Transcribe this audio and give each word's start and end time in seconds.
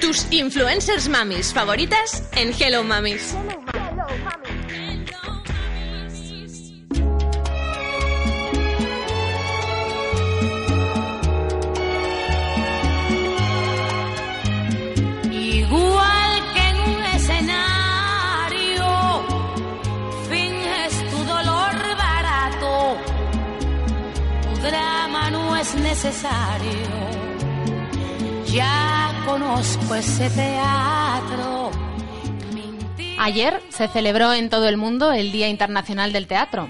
Tus 0.00 0.26
influencers 0.30 1.08
mamis 1.08 1.52
favoritas 1.52 2.22
en 2.36 2.52
Hello 2.58 2.84
Mamis. 2.84 3.34
Igual 15.30 16.52
que 16.54 16.68
en 16.68 16.76
un 16.80 17.04
escenario, 17.16 18.86
finges 20.30 21.10
tu 21.10 21.24
dolor 21.24 21.96
barato, 21.98 22.96
tu 24.42 24.60
drama 24.62 25.30
no 25.30 25.56
es 25.56 25.74
necesario. 25.74 26.88
Ayer 33.18 33.62
se 33.70 33.88
celebró 33.88 34.32
en 34.32 34.48
todo 34.48 34.68
el 34.68 34.76
mundo 34.76 35.12
el 35.12 35.32
Día 35.32 35.48
Internacional 35.48 36.12
del 36.12 36.26
Teatro. 36.26 36.68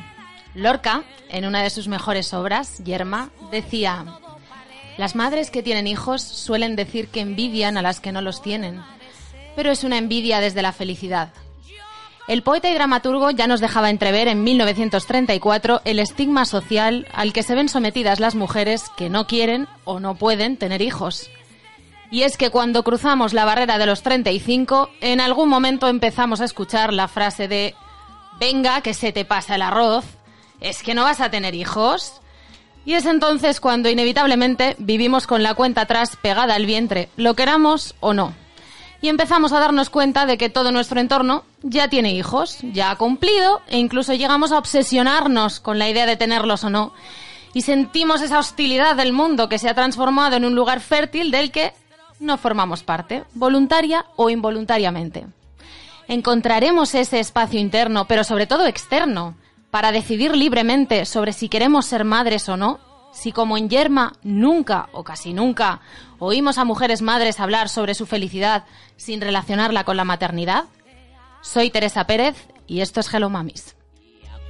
Lorca, 0.54 1.04
en 1.28 1.44
una 1.44 1.62
de 1.62 1.70
sus 1.70 1.88
mejores 1.88 2.32
obras, 2.34 2.78
Yerma, 2.84 3.30
decía, 3.50 4.04
las 4.96 5.14
madres 5.14 5.50
que 5.50 5.62
tienen 5.62 5.86
hijos 5.86 6.22
suelen 6.22 6.74
decir 6.74 7.08
que 7.08 7.20
envidian 7.20 7.76
a 7.76 7.82
las 7.82 8.00
que 8.00 8.12
no 8.12 8.20
los 8.22 8.42
tienen, 8.42 8.82
pero 9.54 9.70
es 9.70 9.84
una 9.84 9.98
envidia 9.98 10.40
desde 10.40 10.62
la 10.62 10.72
felicidad. 10.72 11.32
El 12.26 12.42
poeta 12.42 12.68
y 12.70 12.74
dramaturgo 12.74 13.30
ya 13.30 13.46
nos 13.46 13.60
dejaba 13.60 13.88
entrever 13.88 14.28
en 14.28 14.44
1934 14.44 15.82
el 15.84 15.98
estigma 15.98 16.44
social 16.44 17.06
al 17.14 17.32
que 17.32 17.42
se 17.42 17.54
ven 17.54 17.68
sometidas 17.68 18.20
las 18.20 18.34
mujeres 18.34 18.84
que 18.96 19.08
no 19.08 19.26
quieren 19.26 19.66
o 19.84 20.00
no 20.00 20.16
pueden 20.16 20.58
tener 20.58 20.82
hijos. 20.82 21.30
Y 22.10 22.22
es 22.22 22.36
que 22.38 22.50
cuando 22.50 22.84
cruzamos 22.84 23.34
la 23.34 23.44
barrera 23.44 23.78
de 23.78 23.86
los 23.86 24.02
35, 24.02 24.90
en 25.00 25.20
algún 25.20 25.48
momento 25.48 25.88
empezamos 25.88 26.40
a 26.40 26.44
escuchar 26.44 26.92
la 26.92 27.06
frase 27.06 27.48
de 27.48 27.74
venga, 28.40 28.80
que 28.80 28.94
se 28.94 29.12
te 29.12 29.24
pasa 29.24 29.56
el 29.56 29.62
arroz, 29.62 30.04
es 30.60 30.82
que 30.82 30.94
no 30.94 31.04
vas 31.04 31.20
a 31.20 31.30
tener 31.30 31.54
hijos. 31.54 32.20
Y 32.84 32.94
es 32.94 33.04
entonces 33.04 33.60
cuando 33.60 33.90
inevitablemente 33.90 34.74
vivimos 34.78 35.26
con 35.26 35.42
la 35.42 35.54
cuenta 35.54 35.82
atrás 35.82 36.16
pegada 36.16 36.54
al 36.54 36.64
vientre, 36.64 37.10
lo 37.16 37.34
queramos 37.34 37.94
o 38.00 38.14
no. 38.14 38.32
Y 39.00 39.08
empezamos 39.08 39.52
a 39.52 39.60
darnos 39.60 39.90
cuenta 39.90 40.26
de 40.26 40.38
que 40.38 40.48
todo 40.48 40.72
nuestro 40.72 40.98
entorno 40.98 41.44
ya 41.62 41.88
tiene 41.88 42.14
hijos, 42.14 42.58
ya 42.62 42.90
ha 42.90 42.96
cumplido 42.96 43.60
e 43.68 43.78
incluso 43.78 44.14
llegamos 44.14 44.50
a 44.50 44.58
obsesionarnos 44.58 45.60
con 45.60 45.78
la 45.78 45.88
idea 45.88 46.06
de 46.06 46.16
tenerlos 46.16 46.64
o 46.64 46.70
no. 46.70 46.92
Y 47.54 47.62
sentimos 47.62 48.22
esa 48.22 48.38
hostilidad 48.38 48.96
del 48.96 49.12
mundo 49.12 49.48
que 49.48 49.58
se 49.58 49.68
ha 49.68 49.74
transformado 49.74 50.36
en 50.36 50.44
un 50.44 50.54
lugar 50.54 50.80
fértil 50.80 51.30
del 51.30 51.52
que 51.52 51.74
no 52.20 52.38
formamos 52.38 52.82
parte, 52.82 53.24
voluntaria 53.34 54.06
o 54.16 54.30
involuntariamente. 54.30 55.26
Encontraremos 56.08 56.94
ese 56.94 57.20
espacio 57.20 57.60
interno, 57.60 58.06
pero 58.06 58.24
sobre 58.24 58.46
todo 58.46 58.66
externo, 58.66 59.36
para 59.70 59.92
decidir 59.92 60.34
libremente 60.34 61.04
sobre 61.04 61.32
si 61.32 61.48
queremos 61.48 61.86
ser 61.86 62.04
madres 62.04 62.48
o 62.48 62.56
no, 62.56 62.80
si 63.12 63.32
como 63.32 63.56
en 63.58 63.68
Yerma 63.68 64.14
nunca 64.22 64.88
o 64.92 65.04
casi 65.04 65.32
nunca 65.32 65.80
oímos 66.18 66.58
a 66.58 66.64
mujeres 66.64 67.02
madres 67.02 67.40
hablar 67.40 67.68
sobre 67.68 67.94
su 67.94 68.06
felicidad 68.06 68.64
sin 68.96 69.20
relacionarla 69.20 69.84
con 69.84 69.96
la 69.96 70.04
maternidad. 70.04 70.64
Soy 71.42 71.70
Teresa 71.70 72.04
Pérez 72.04 72.48
y 72.66 72.80
esto 72.80 73.00
es 73.00 73.12
Hello 73.12 73.28
Mamis. 73.28 73.76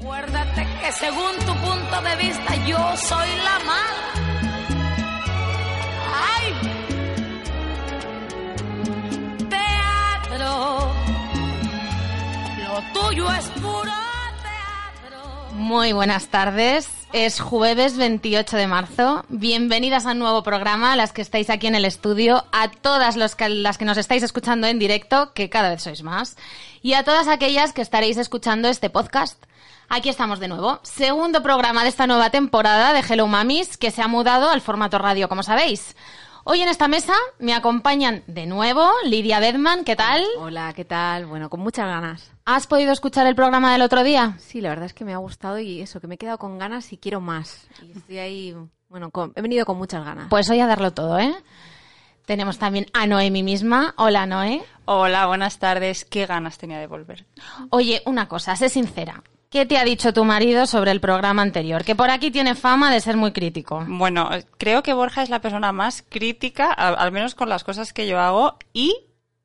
Acuérdate 0.00 0.66
que 0.80 0.92
según 0.92 1.32
tu 1.44 1.54
punto 1.54 2.02
de 2.02 2.16
vista 2.16 2.56
yo 2.66 2.96
soy 2.96 3.28
la 3.44 3.58
mala. 3.64 4.07
Muy 15.54 15.92
buenas 15.94 16.28
tardes. 16.28 16.88
Es 17.14 17.40
jueves 17.40 17.96
28 17.96 18.56
de 18.56 18.66
marzo. 18.66 19.24
Bienvenidas 19.30 20.04
a 20.04 20.12
un 20.12 20.18
nuevo 20.18 20.42
programa, 20.42 20.94
las 20.94 21.12
que 21.12 21.22
estáis 21.22 21.48
aquí 21.48 21.66
en 21.66 21.74
el 21.74 21.86
estudio, 21.86 22.44
a 22.52 22.70
todas 22.70 23.16
las 23.16 23.34
que 23.34 23.84
nos 23.86 23.96
estáis 23.96 24.22
escuchando 24.22 24.66
en 24.66 24.78
directo, 24.78 25.32
que 25.32 25.48
cada 25.48 25.70
vez 25.70 25.82
sois 25.82 26.02
más, 26.02 26.36
y 26.82 26.92
a 26.92 27.02
todas 27.02 27.28
aquellas 27.28 27.72
que 27.72 27.80
estaréis 27.80 28.18
escuchando 28.18 28.68
este 28.68 28.90
podcast. 28.90 29.42
Aquí 29.88 30.10
estamos 30.10 30.38
de 30.38 30.48
nuevo. 30.48 30.78
Segundo 30.82 31.42
programa 31.42 31.84
de 31.84 31.88
esta 31.88 32.06
nueva 32.06 32.28
temporada 32.28 32.92
de 32.92 33.00
Hello 33.00 33.26
Mamis, 33.26 33.78
que 33.78 33.90
se 33.90 34.02
ha 34.02 34.08
mudado 34.08 34.50
al 34.50 34.60
formato 34.60 34.98
radio, 34.98 35.30
como 35.30 35.42
sabéis. 35.42 35.96
Hoy 36.50 36.62
en 36.62 36.68
esta 36.70 36.88
mesa 36.88 37.12
me 37.38 37.52
acompañan 37.52 38.22
de 38.26 38.46
nuevo 38.46 38.88
Lidia 39.04 39.38
Bedman, 39.38 39.84
¿qué 39.84 39.96
tal? 39.96 40.24
Hola, 40.38 40.72
¿qué 40.72 40.86
tal? 40.86 41.26
Bueno, 41.26 41.50
con 41.50 41.60
muchas 41.60 41.86
ganas. 41.86 42.32
¿Has 42.46 42.66
podido 42.66 42.90
escuchar 42.90 43.26
el 43.26 43.34
programa 43.34 43.70
del 43.72 43.82
otro 43.82 44.02
día? 44.02 44.34
Sí, 44.38 44.62
la 44.62 44.70
verdad 44.70 44.86
es 44.86 44.94
que 44.94 45.04
me 45.04 45.12
ha 45.12 45.18
gustado 45.18 45.58
y 45.58 45.82
eso, 45.82 46.00
que 46.00 46.06
me 46.06 46.14
he 46.14 46.18
quedado 46.18 46.38
con 46.38 46.58
ganas 46.58 46.90
y 46.94 46.96
quiero 46.96 47.20
más. 47.20 47.68
Y 47.86 47.92
estoy 47.98 48.18
ahí, 48.18 48.56
bueno, 48.88 49.10
con- 49.10 49.34
he 49.36 49.42
venido 49.42 49.66
con 49.66 49.76
muchas 49.76 50.02
ganas. 50.02 50.28
Pues 50.30 50.48
hoy 50.48 50.60
a 50.60 50.66
darlo 50.66 50.90
todo, 50.92 51.18
¿eh? 51.18 51.34
Tenemos 52.24 52.58
también 52.58 52.86
a 52.94 53.06
Noemi 53.06 53.42
misma. 53.42 53.92
Hola, 53.98 54.24
Noé. 54.24 54.62
Hola, 54.86 55.26
buenas 55.26 55.58
tardes. 55.58 56.06
Qué 56.06 56.24
ganas 56.24 56.56
tenía 56.56 56.78
de 56.78 56.86
volver. 56.86 57.26
Oye, 57.68 58.00
una 58.06 58.26
cosa, 58.26 58.56
sé 58.56 58.70
sincera. 58.70 59.22
¿Qué 59.50 59.64
te 59.64 59.78
ha 59.78 59.84
dicho 59.84 60.12
tu 60.12 60.24
marido 60.24 60.66
sobre 60.66 60.90
el 60.90 61.00
programa 61.00 61.40
anterior? 61.40 61.82
Que 61.84 61.94
por 61.96 62.10
aquí 62.10 62.30
tiene 62.30 62.54
fama 62.54 62.92
de 62.92 63.00
ser 63.00 63.16
muy 63.16 63.32
crítico. 63.32 63.82
Bueno, 63.88 64.28
eh, 64.34 64.44
creo 64.58 64.82
que 64.82 64.92
Borja 64.92 65.22
es 65.22 65.30
la 65.30 65.40
persona 65.40 65.72
más 65.72 66.04
crítica, 66.06 66.70
al 66.70 67.12
menos 67.12 67.34
con 67.34 67.48
las 67.48 67.64
cosas 67.64 67.94
que 67.94 68.06
yo 68.06 68.20
hago, 68.20 68.58
y 68.74 68.94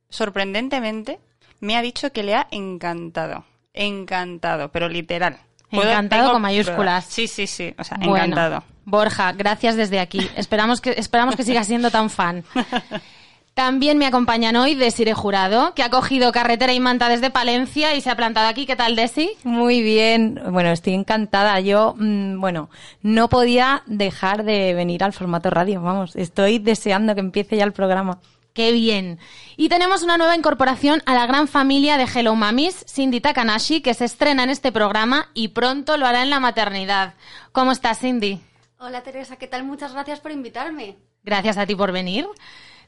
sorprendentemente 0.10 1.20
me 1.62 1.78
ha 1.78 1.82
dicho 1.82 2.12
que 2.12 2.24
le 2.24 2.36
ha 2.36 2.48
encantado. 2.52 3.46
Encantado, 3.74 4.70
pero 4.70 4.90
literal. 4.90 5.40
Encantado 5.72 6.22
tengo 6.22 6.34
con 6.34 6.42
mayúsculas. 6.42 6.76
pruebas. 6.76 7.06
Sí, 7.06 7.28
sí, 7.28 7.48
sí. 7.48 7.74
O 7.80 7.84
sea, 7.84 7.98
Bueno, 7.98 8.18
encantado. 8.18 8.64
Borja, 8.86 9.32
gracias 9.32 9.78
desde 9.78 10.02
aquí. 10.02 10.30
Esperamos 10.36 10.82
que, 10.82 10.92
esperamos 10.92 11.36
que 11.38 11.44
sigas 11.44 11.66
siendo 11.66 11.90
tan 11.90 12.10
fan. 12.10 12.44
También 13.54 14.00
me 14.00 14.08
acompañan 14.08 14.56
hoy 14.56 14.74
Desire 14.74 15.14
Jurado, 15.14 15.76
que 15.76 15.84
ha 15.84 15.92
cogido 15.92 16.32
carretera 16.32 16.74
y 16.74 16.80
manta 16.80 17.08
desde 17.08 17.30
Palencia 17.30 17.94
y 17.94 18.02
se 18.02 18.10
ha 18.10 18.16
plantado 18.16 18.48
aquí. 18.48 18.66
¿Qué 18.66 18.76
tal, 18.76 18.96
Desi? 18.96 19.30
Muy 19.44 19.84
bien, 19.84 20.42
bueno, 20.50 20.72
estoy 20.72 20.94
encantada. 20.94 21.60
Yo, 21.60 21.94
mm, 21.96 22.40
bueno, 22.40 22.72
no 23.04 23.30
podía 23.30 23.84
dejar 23.86 24.44
de 24.44 24.74
venir 24.74 25.04
al 25.04 25.14
formato 25.14 25.52
radio, 25.52 25.84
vamos, 25.84 26.16
estoy 26.16 26.58
deseando 26.58 27.14
que 27.14 27.20
empiece 27.20 27.56
ya 27.56 27.64
el 27.64 27.74
programa. 27.74 28.20
¡Qué 28.54 28.72
bien! 28.72 29.20
Y 29.56 29.70
tenemos 29.70 30.02
una 30.02 30.18
nueva 30.18 30.36
incorporación 30.36 31.04
a 31.06 31.14
la 31.14 31.28
gran 31.28 31.48
familia 31.48 31.98
de 31.98 32.06
Hello 32.06 32.36
Mamis, 32.36 32.86
Cindy 32.88 33.22
Takanashi, 33.22 33.82
que 33.82 33.94
se 33.94 34.06
estrena 34.06 34.44
en 34.44 34.50
este 34.50 34.72
programa 34.72 35.30
y 35.36 35.50
pronto 35.50 35.98
lo 35.98 36.08
hará 36.08 36.24
en 36.24 36.32
la 36.32 36.40
maternidad. 36.40 37.14
¿Cómo 37.52 37.72
estás, 37.72 38.00
Cindy? 38.00 38.42
Hola 38.80 39.02
Teresa, 39.02 39.36
¿qué 39.36 39.48
tal? 39.48 39.64
Muchas 39.64 39.94
gracias 39.94 40.20
por 40.20 40.32
invitarme. 40.32 40.98
Gracias 41.24 41.58
a 41.58 41.66
ti 41.68 41.76
por 41.76 41.92
venir. 41.92 42.28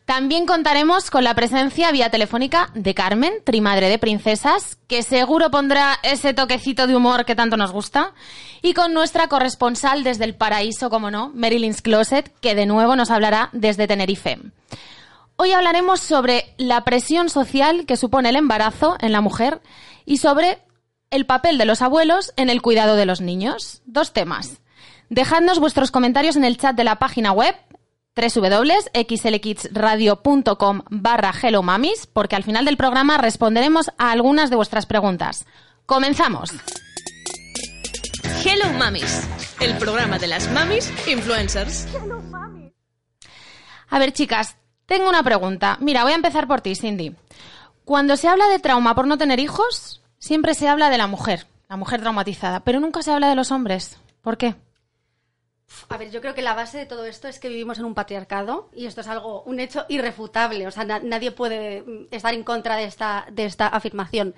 También 0.06 0.46
contaremos 0.46 1.10
con 1.10 1.24
la 1.24 1.34
presencia 1.34 1.92
vía 1.92 2.12
telefónica 2.12 2.70
de 2.76 2.94
Carmen, 2.94 3.34
trimadre 3.44 3.90
de 3.90 3.98
princesas, 3.98 4.78
que 4.88 5.02
seguro 5.02 5.50
pondrá 5.50 5.98
ese 6.04 6.36
toquecito 6.36 6.86
de 6.86 6.96
humor 6.96 7.26
que 7.26 7.36
tanto 7.36 7.58
nos 7.58 7.72
gusta, 7.72 8.14
y 8.62 8.76
con 8.76 8.94
nuestra 8.94 9.28
corresponsal 9.28 10.04
desde 10.04 10.26
el 10.26 10.36
paraíso, 10.36 10.92
como 10.92 11.10
no, 11.10 11.32
Marilyn's 11.34 11.82
Closet, 11.82 12.32
que 12.40 12.54
de 12.54 12.68
nuevo 12.68 12.96
nos 12.96 13.10
hablará 13.10 13.50
desde 13.52 13.88
Tenerife. 13.88 14.38
Hoy 15.38 15.54
hablaremos 15.54 16.02
sobre 16.02 16.54
la 16.58 16.84
presión 16.84 17.30
social 17.30 17.88
que 17.88 17.98
supone 17.98 18.30
el 18.30 18.36
embarazo 18.36 18.98
en 19.02 19.12
la 19.12 19.22
mujer 19.22 19.60
y 20.06 20.18
sobre 20.18 20.60
el 21.10 21.26
papel 21.26 21.58
de 21.58 21.66
los 21.66 21.82
abuelos 21.82 22.32
en 22.38 22.52
el 22.52 22.62
cuidado 22.62 22.96
de 22.96 23.08
los 23.08 23.22
niños. 23.22 23.82
Dos 23.86 24.14
temas. 24.14 24.62
Dejadnos 25.10 25.60
vuestros 25.60 25.92
comentarios 25.92 26.36
en 26.36 26.46
el 26.46 26.58
chat 26.58 26.76
de 26.76 26.84
la 26.84 27.00
página 27.00 27.32
web 27.32 27.56
www.xlkidsradio.com 28.16 30.82
barra 30.90 31.34
Hello 31.42 31.62
Mamis, 31.62 32.08
porque 32.08 32.36
al 32.36 32.44
final 32.44 32.66
del 32.66 32.78
programa 32.78 33.18
responderemos 33.18 33.92
a 33.98 34.12
algunas 34.12 34.50
de 34.50 34.56
vuestras 34.56 34.86
preguntas. 34.86 35.46
¡Comenzamos! 35.86 36.52
Hello 38.46 38.72
Mamis, 38.78 39.28
el 39.60 39.78
programa 39.78 40.18
de 40.18 40.28
las 40.28 40.50
mamis 40.52 40.92
influencers. 41.08 41.88
A 43.90 44.00
ver, 44.00 44.14
chicas, 44.14 44.58
tengo 44.86 45.10
una 45.10 45.24
pregunta. 45.24 45.78
Mira, 45.82 46.04
voy 46.04 46.14
a 46.14 46.16
empezar 46.16 46.48
por 46.48 46.62
ti, 46.62 46.76
Cindy. 46.76 47.16
Cuando 47.84 48.18
se 48.18 48.28
habla 48.28 48.48
de 48.48 48.60
trauma 48.60 48.96
por 48.96 49.08
no 49.08 49.18
tener 49.18 49.40
hijos, 49.40 50.02
siempre 50.18 50.54
se 50.54 50.68
habla 50.68 50.90
de 50.90 50.98
la 50.98 51.08
mujer, 51.08 51.48
la 51.70 51.76
mujer 51.76 52.02
traumatizada, 52.02 52.62
pero 52.62 52.80
nunca 52.80 53.02
se 53.02 53.12
habla 53.12 53.30
de 53.30 53.36
los 53.36 53.52
hombres. 53.52 53.98
¿Por 54.22 54.38
qué? 54.38 54.56
A 55.90 55.98
ver, 55.98 56.10
yo 56.10 56.22
creo 56.22 56.34
que 56.34 56.42
la 56.42 56.54
base 56.54 56.78
de 56.80 56.86
todo 56.86 57.06
esto 57.06 57.28
es 57.28 57.40
que 57.40 57.50
vivimos 57.50 57.78
en 57.80 57.86
un 57.86 57.94
patriarcado 57.94 58.70
y 58.74 58.86
esto 58.86 59.02
es 59.02 59.08
algo, 59.08 59.44
un 59.44 59.60
hecho 59.60 59.86
irrefutable. 59.90 60.66
O 60.68 60.72
sea, 60.72 60.84
na- 60.84 61.00
nadie 61.00 61.32
puede 61.32 61.82
mm, 61.82 62.08
estar 62.12 62.34
en 62.34 62.44
contra 62.44 62.76
de 62.78 62.86
esta, 62.86 63.26
de 63.32 63.46
esta 63.46 63.68
afirmación. 63.68 64.36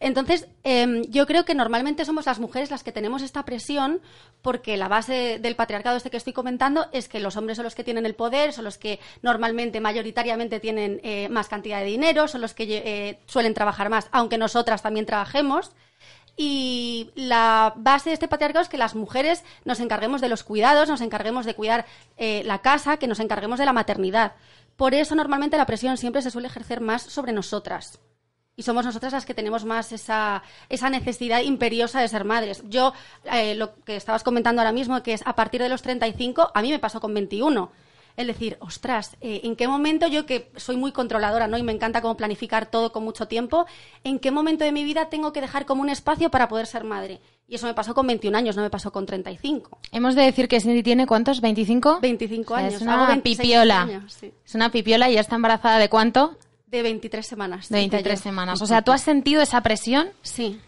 Entonces, 0.00 0.48
em, 0.64 1.02
yo 1.08 1.26
creo 1.26 1.44
que 1.44 1.54
normalmente 1.54 2.04
somos 2.04 2.26
las 2.26 2.38
mujeres 2.38 2.70
las 2.70 2.82
que 2.82 2.92
tenemos 2.92 3.22
esta 3.22 3.44
presión 3.44 4.00
porque 4.42 4.76
la 4.76 4.88
base 4.88 5.38
del 5.40 5.56
patriarcado 5.56 5.96
este 5.96 6.10
que 6.10 6.16
estoy 6.16 6.32
comentando 6.32 6.86
es 6.92 7.08
que 7.08 7.20
los 7.20 7.36
hombres 7.36 7.56
son 7.56 7.64
los 7.64 7.74
que 7.74 7.84
tienen 7.84 8.06
el 8.06 8.14
poder, 8.14 8.52
son 8.52 8.64
los 8.64 8.78
que 8.78 8.98
normalmente, 9.22 9.80
mayoritariamente 9.80 10.60
tienen 10.60 11.00
eh, 11.02 11.28
más 11.28 11.48
cantidad 11.48 11.80
de 11.80 11.86
dinero, 11.86 12.28
son 12.28 12.40
los 12.40 12.54
que 12.54 12.64
eh, 12.68 13.18
suelen 13.26 13.54
trabajar 13.54 13.88
más, 13.90 14.08
aunque 14.12 14.38
nosotras 14.38 14.82
también 14.82 15.06
trabajemos. 15.06 15.72
Y 16.40 17.10
la 17.16 17.74
base 17.76 18.10
de 18.10 18.14
este 18.14 18.28
patriarcado 18.28 18.62
es 18.62 18.68
que 18.68 18.78
las 18.78 18.94
mujeres 18.94 19.42
nos 19.64 19.80
encarguemos 19.80 20.20
de 20.20 20.28
los 20.28 20.44
cuidados, 20.44 20.88
nos 20.88 21.00
encarguemos 21.00 21.44
de 21.44 21.54
cuidar 21.54 21.84
eh, 22.16 22.42
la 22.44 22.60
casa, 22.60 22.96
que 22.96 23.08
nos 23.08 23.18
encarguemos 23.18 23.58
de 23.58 23.64
la 23.64 23.72
maternidad. 23.72 24.34
Por 24.76 24.94
eso 24.94 25.16
normalmente 25.16 25.56
la 25.56 25.66
presión 25.66 25.96
siempre 25.96 26.22
se 26.22 26.30
suele 26.30 26.46
ejercer 26.46 26.80
más 26.80 27.02
sobre 27.02 27.32
nosotras. 27.32 27.98
Y 28.54 28.62
somos 28.62 28.84
nosotras 28.84 29.12
las 29.12 29.26
que 29.26 29.34
tenemos 29.34 29.64
más 29.64 29.90
esa, 29.90 30.44
esa 30.68 30.88
necesidad 30.90 31.40
imperiosa 31.40 32.00
de 32.00 32.06
ser 32.06 32.24
madres. 32.24 32.62
Yo, 32.68 32.92
eh, 33.32 33.56
lo 33.56 33.74
que 33.84 33.96
estabas 33.96 34.22
comentando 34.22 34.62
ahora 34.62 34.70
mismo, 34.70 35.02
que 35.02 35.14
es 35.14 35.22
a 35.26 35.34
partir 35.34 35.60
de 35.60 35.68
los 35.68 35.82
35, 35.82 36.52
a 36.54 36.62
mí 36.62 36.70
me 36.70 36.78
pasó 36.78 37.00
con 37.00 37.14
21. 37.14 37.72
Es 38.18 38.26
decir, 38.26 38.56
ostras, 38.60 39.16
eh, 39.20 39.42
¿en 39.44 39.54
qué 39.54 39.68
momento 39.68 40.08
yo 40.08 40.26
que 40.26 40.50
soy 40.56 40.76
muy 40.76 40.90
controladora, 40.90 41.46
¿no? 41.46 41.56
Y 41.56 41.62
me 41.62 41.70
encanta 41.72 42.02
como 42.02 42.16
planificar 42.16 42.66
todo 42.68 42.90
con 42.90 43.04
mucho 43.04 43.28
tiempo, 43.28 43.64
¿en 44.02 44.18
qué 44.18 44.32
momento 44.32 44.64
de 44.64 44.72
mi 44.72 44.82
vida 44.82 45.08
tengo 45.08 45.32
que 45.32 45.40
dejar 45.40 45.66
como 45.66 45.82
un 45.82 45.88
espacio 45.88 46.28
para 46.28 46.48
poder 46.48 46.66
ser 46.66 46.82
madre? 46.82 47.20
Y 47.46 47.54
eso 47.54 47.66
me 47.68 47.74
pasó 47.74 47.94
con 47.94 48.08
21 48.08 48.36
años, 48.36 48.56
no 48.56 48.62
me 48.62 48.70
pasó 48.70 48.90
con 48.90 49.06
35. 49.06 49.78
Hemos 49.92 50.16
de 50.16 50.22
decir 50.24 50.48
que 50.48 50.60
Cindy 50.60 50.82
tiene 50.82 51.06
¿cuántos? 51.06 51.40
¿25? 51.40 52.00
25 52.00 52.52
O 52.52 52.56
sea, 52.56 52.66
años. 52.66 52.74
Es 52.74 52.82
una 52.82 53.06
26 53.06 53.38
pipiola. 53.38 53.82
años, 53.82 54.12
sí. 54.12 54.32
Es 54.44 54.54
una 54.56 54.70
pipiola 54.72 55.08
y 55.08 55.14
ya 55.14 55.20
está 55.20 55.36
embarazada 55.36 55.78
de 55.78 55.88
cuánto? 55.88 56.36
De 56.66 56.82
23 56.82 57.24
semanas. 57.24 57.68
De 57.68 57.76
decía 57.76 57.90
23 57.92 58.18
yo. 58.18 58.22
semanas. 58.24 58.60
O 58.60 58.66
sea, 58.66 58.82
¿tú 58.82 58.90
has 58.90 59.00
sentido 59.02 59.40
esa 59.42 59.62
presión 59.62 60.08
Sí. 60.22 60.58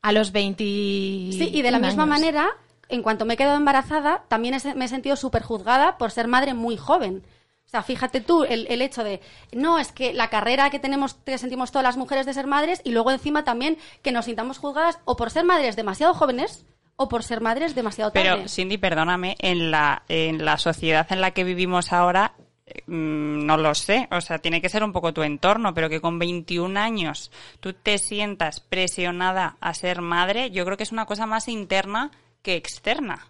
a 0.00 0.12
los 0.12 0.30
20 0.30 0.62
Sí, 0.64 1.50
y 1.52 1.60
de 1.62 1.70
la 1.72 1.80
misma 1.80 2.04
años? 2.04 2.20
manera, 2.20 2.48
en 2.90 3.02
cuanto 3.02 3.24
me 3.24 3.34
he 3.34 3.36
quedado 3.36 3.56
embarazada, 3.56 4.24
también 4.28 4.54
he- 4.54 4.74
me 4.74 4.84
he 4.84 4.88
sentido 4.88 5.16
súper 5.16 5.42
juzgada 5.42 5.96
por 5.98 6.10
ser 6.10 6.28
madre 6.28 6.54
muy 6.54 6.76
joven. 6.76 7.22
O 7.66 7.68
sea, 7.70 7.82
fíjate 7.84 8.20
tú 8.20 8.42
el, 8.42 8.66
el 8.68 8.82
hecho 8.82 9.04
de, 9.04 9.20
no, 9.52 9.78
es 9.78 9.92
que 9.92 10.12
la 10.12 10.28
carrera 10.28 10.70
que 10.70 10.80
tenemos, 10.80 11.14
que 11.14 11.38
sentimos 11.38 11.70
todas 11.70 11.84
las 11.84 11.96
mujeres 11.96 12.26
de 12.26 12.34
ser 12.34 12.48
madres, 12.48 12.80
y 12.84 12.90
luego 12.90 13.12
encima 13.12 13.44
también 13.44 13.78
que 14.02 14.10
nos 14.10 14.24
sintamos 14.24 14.58
juzgadas 14.58 14.98
o 15.04 15.16
por 15.16 15.30
ser 15.30 15.44
madres 15.44 15.76
demasiado 15.76 16.12
jóvenes 16.14 16.64
o 16.96 17.08
por 17.08 17.22
ser 17.22 17.40
madres 17.40 17.74
demasiado 17.76 18.10
tarde. 18.10 18.28
Pero, 18.28 18.48
Cindy, 18.48 18.76
perdóname, 18.76 19.36
en 19.38 19.70
la, 19.70 20.02
en 20.08 20.44
la 20.44 20.58
sociedad 20.58 21.06
en 21.10 21.20
la 21.20 21.30
que 21.30 21.44
vivimos 21.44 21.92
ahora, 21.92 22.32
eh, 22.66 22.82
mm, 22.88 23.46
no 23.46 23.56
lo 23.56 23.72
sé, 23.76 24.08
o 24.10 24.20
sea, 24.20 24.38
tiene 24.40 24.60
que 24.60 24.68
ser 24.68 24.82
un 24.82 24.92
poco 24.92 25.14
tu 25.14 25.22
entorno, 25.22 25.72
pero 25.72 25.88
que 25.88 26.00
con 26.00 26.18
21 26.18 26.76
años 26.76 27.30
tú 27.60 27.72
te 27.72 27.98
sientas 27.98 28.58
presionada 28.60 29.56
a 29.60 29.74
ser 29.74 30.00
madre, 30.02 30.50
yo 30.50 30.64
creo 30.64 30.76
que 30.76 30.82
es 30.82 30.92
una 30.92 31.06
cosa 31.06 31.24
más 31.26 31.46
interna 31.48 32.10
que 32.42 32.54
externa. 32.56 33.26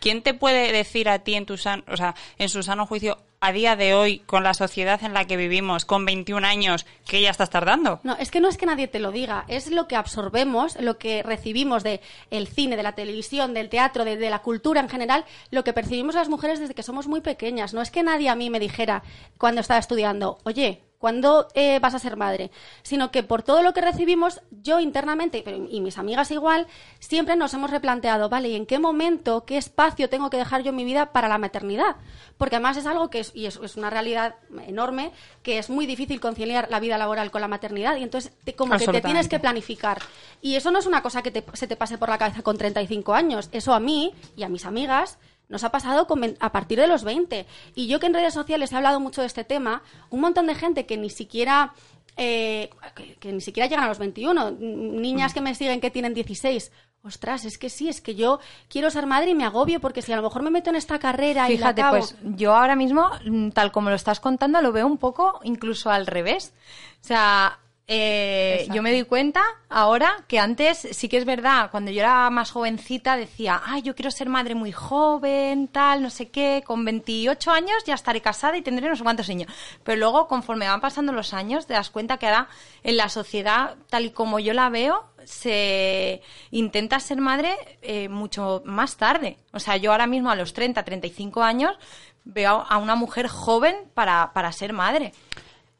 ¿Quién 0.00 0.22
te 0.22 0.34
puede 0.34 0.70
decir 0.72 1.08
a 1.08 1.20
ti 1.20 1.34
en 1.34 1.46
tu 1.46 1.56
san- 1.56 1.84
o 1.88 1.96
sea, 1.96 2.14
en 2.38 2.48
su 2.48 2.62
sano 2.62 2.86
juicio 2.86 3.18
a 3.44 3.52
día 3.52 3.76
de 3.76 3.94
hoy 3.94 4.20
con 4.20 4.42
la 4.42 4.54
sociedad 4.54 5.04
en 5.04 5.12
la 5.12 5.26
que 5.26 5.36
vivimos 5.36 5.84
con 5.84 6.06
21 6.06 6.46
años 6.46 6.86
que 7.06 7.20
ya 7.20 7.28
estás 7.28 7.50
tardando? 7.50 8.00
No, 8.02 8.16
es 8.16 8.30
que 8.30 8.40
no 8.40 8.48
es 8.48 8.56
que 8.56 8.64
nadie 8.64 8.88
te 8.88 9.00
lo 9.00 9.12
diga, 9.12 9.44
es 9.48 9.70
lo 9.70 9.86
que 9.86 9.96
absorbemos, 9.96 10.80
lo 10.80 10.96
que 10.96 11.22
recibimos 11.22 11.82
de 11.82 12.00
el 12.30 12.48
cine, 12.48 12.74
de 12.74 12.82
la 12.82 12.94
televisión, 12.94 13.52
del 13.52 13.68
teatro, 13.68 14.06
de, 14.06 14.16
la 14.30 14.38
cultura 14.38 14.80
en 14.80 14.88
general, 14.88 15.26
lo 15.50 15.62
que 15.62 15.74
percibimos 15.74 16.14
las 16.14 16.30
mujeres 16.30 16.58
desde 16.58 16.74
que 16.74 16.82
somos 16.82 17.06
muy 17.06 17.20
pequeñas. 17.20 17.74
No 17.74 17.82
es 17.82 17.90
que 17.90 18.02
nadie 18.02 18.30
a 18.30 18.34
mí 18.34 18.48
me 18.48 18.60
dijera 18.60 19.02
cuando 19.36 19.60
estaba 19.60 19.78
estudiando, 19.78 20.38
oye, 20.44 20.80
¿cuándo 21.04 21.48
eh, 21.52 21.80
vas 21.80 21.92
a 21.92 21.98
ser 21.98 22.16
madre? 22.16 22.50
Sino 22.82 23.10
que 23.10 23.22
por 23.22 23.42
todo 23.42 23.62
lo 23.62 23.74
que 23.74 23.82
recibimos, 23.82 24.40
yo 24.50 24.80
internamente, 24.80 25.44
y 25.68 25.82
mis 25.82 25.98
amigas 25.98 26.30
igual, 26.30 26.66
siempre 26.98 27.36
nos 27.36 27.52
hemos 27.52 27.70
replanteado, 27.70 28.30
vale, 28.30 28.48
¿y 28.48 28.56
en 28.56 28.64
qué 28.64 28.78
momento, 28.78 29.44
qué 29.44 29.58
espacio 29.58 30.08
tengo 30.08 30.30
que 30.30 30.38
dejar 30.38 30.62
yo 30.62 30.70
en 30.70 30.76
mi 30.76 30.84
vida 30.84 31.12
para 31.12 31.28
la 31.28 31.36
maternidad? 31.36 31.96
Porque 32.38 32.56
además 32.56 32.78
es 32.78 32.86
algo 32.86 33.10
que 33.10 33.18
es, 33.18 33.32
y 33.34 33.46
es, 33.46 33.56
es 33.62 33.76
una 33.76 33.90
realidad 33.90 34.36
enorme, 34.66 35.10
que 35.42 35.58
es 35.58 35.68
muy 35.68 35.84
difícil 35.86 36.20
conciliar 36.20 36.68
la 36.70 36.80
vida 36.80 36.96
laboral 36.96 37.30
con 37.30 37.40
la 37.40 37.48
maternidad, 37.48 37.96
y 37.96 38.02
entonces 38.04 38.32
te- 38.44 38.54
como 38.54 38.72
que 38.78 38.84
te 38.92 39.00
tienes 39.08 39.28
que 39.28 39.36
planificar. 39.42 39.98
Y 40.40 40.54
eso 40.56 40.70
no 40.70 40.78
es 40.78 40.86
una 40.86 41.02
cosa 41.02 41.22
que 41.22 41.30
te- 41.30 41.44
se 41.54 41.66
te 41.66 41.76
pase 41.76 41.98
por 41.98 42.08
la 42.08 42.18
cabeza 42.18 42.42
con 42.42 42.56
35 42.56 43.12
años, 43.14 43.48
eso 43.52 43.74
a 43.74 43.80
mí 43.80 44.12
y 44.36 44.44
a 44.44 44.48
mis 44.48 44.64
amigas 44.64 45.18
nos 45.48 45.62
ha 45.64 45.70
pasado 45.70 46.06
con 46.06 46.36
a 46.40 46.52
partir 46.52 46.78
de 46.80 46.86
los 46.86 47.04
20. 47.04 47.44
Y 47.74 47.86
yo 47.86 48.00
que 48.00 48.06
en 48.06 48.14
redes 48.14 48.32
sociales 48.32 48.72
he 48.72 48.76
hablado 48.76 48.98
mucho 48.98 49.20
de 49.20 49.26
este 49.26 49.44
tema, 49.44 49.82
un 50.08 50.20
montón 50.20 50.46
de 50.46 50.54
gente 50.54 50.86
que 50.86 50.96
ni 50.96 51.10
siquiera... 51.10 51.74
eh, 52.16 52.70
que, 52.96 53.16
que 53.16 53.32
ni 53.32 53.40
siquiera 53.40 53.68
llegan 53.68 53.84
a 53.84 53.88
los 53.88 53.98
21, 53.98 54.48
n- 54.48 54.56
niñas 55.00 55.34
que 55.34 55.40
me 55.42 55.54
siguen 55.54 55.80
que 55.80 55.90
tienen 55.90 56.14
16. 56.14 56.70
Ostras, 57.04 57.44
es 57.44 57.58
que 57.58 57.68
sí, 57.68 57.88
es 57.88 58.00
que 58.00 58.14
yo 58.14 58.40
quiero 58.68 58.90
ser 58.90 59.04
madre 59.06 59.30
y 59.30 59.34
me 59.34 59.44
agobio 59.44 59.78
porque 59.78 60.00
si 60.00 60.12
a 60.12 60.16
lo 60.16 60.22
mejor 60.22 60.42
me 60.42 60.50
meto 60.50 60.70
en 60.70 60.76
esta 60.76 60.98
carrera 60.98 61.50
y 61.50 61.58
la 61.58 61.68
Fíjate, 61.74 61.82
acabo- 61.82 61.98
pues 61.98 62.16
yo 62.22 62.54
ahora 62.54 62.76
mismo, 62.76 63.10
mm, 63.26 63.50
tal 63.50 63.72
como 63.72 63.90
lo 63.90 63.96
estás 63.96 64.20
contando, 64.20 64.62
lo 64.62 64.72
veo 64.72 64.86
un 64.86 64.96
poco 64.96 65.38
incluso 65.44 65.90
al 65.90 66.06
revés. 66.06 66.54
O 67.02 67.06
sea, 67.06 67.58
eh, 67.86 68.66
yo 68.72 68.82
me 68.82 68.92
doy 68.92 69.04
cuenta 69.04 69.42
ahora 69.68 70.24
que 70.26 70.38
antes 70.38 70.88
sí 70.92 71.08
que 71.08 71.18
es 71.18 71.26
verdad, 71.26 71.70
cuando 71.70 71.90
yo 71.90 72.00
era 72.00 72.30
más 72.30 72.50
jovencita 72.50 73.16
decía, 73.16 73.60
ay, 73.62 73.82
yo 73.82 73.94
quiero 73.94 74.10
ser 74.10 74.30
madre 74.30 74.54
muy 74.54 74.72
joven, 74.72 75.68
tal, 75.68 76.02
no 76.02 76.08
sé 76.08 76.30
qué, 76.30 76.62
con 76.66 76.84
28 76.86 77.50
años 77.50 77.84
ya 77.84 77.94
estaré 77.94 78.22
casada 78.22 78.56
y 78.56 78.62
tendré 78.62 78.88
no 78.88 78.96
sé 78.96 79.02
cuántos 79.02 79.28
niños. 79.28 79.52
Pero 79.82 79.98
luego, 79.98 80.28
conforme 80.28 80.66
van 80.66 80.80
pasando 80.80 81.12
los 81.12 81.34
años, 81.34 81.66
te 81.66 81.74
das 81.74 81.90
cuenta 81.90 82.16
que 82.16 82.26
ahora 82.26 82.48
en 82.82 82.96
la 82.96 83.10
sociedad, 83.10 83.76
tal 83.90 84.06
y 84.06 84.10
como 84.10 84.38
yo 84.38 84.54
la 84.54 84.70
veo, 84.70 85.04
se 85.24 86.22
intenta 86.52 87.00
ser 87.00 87.20
madre 87.20 87.54
eh, 87.82 88.08
mucho 88.08 88.62
más 88.64 88.96
tarde. 88.96 89.36
O 89.52 89.60
sea, 89.60 89.76
yo 89.76 89.92
ahora 89.92 90.06
mismo 90.06 90.30
a 90.30 90.36
los 90.36 90.54
30, 90.54 90.82
35 90.82 91.42
años 91.42 91.76
veo 92.24 92.64
a 92.66 92.78
una 92.78 92.94
mujer 92.94 93.28
joven 93.28 93.76
para, 93.92 94.32
para 94.32 94.52
ser 94.52 94.72
madre. 94.72 95.12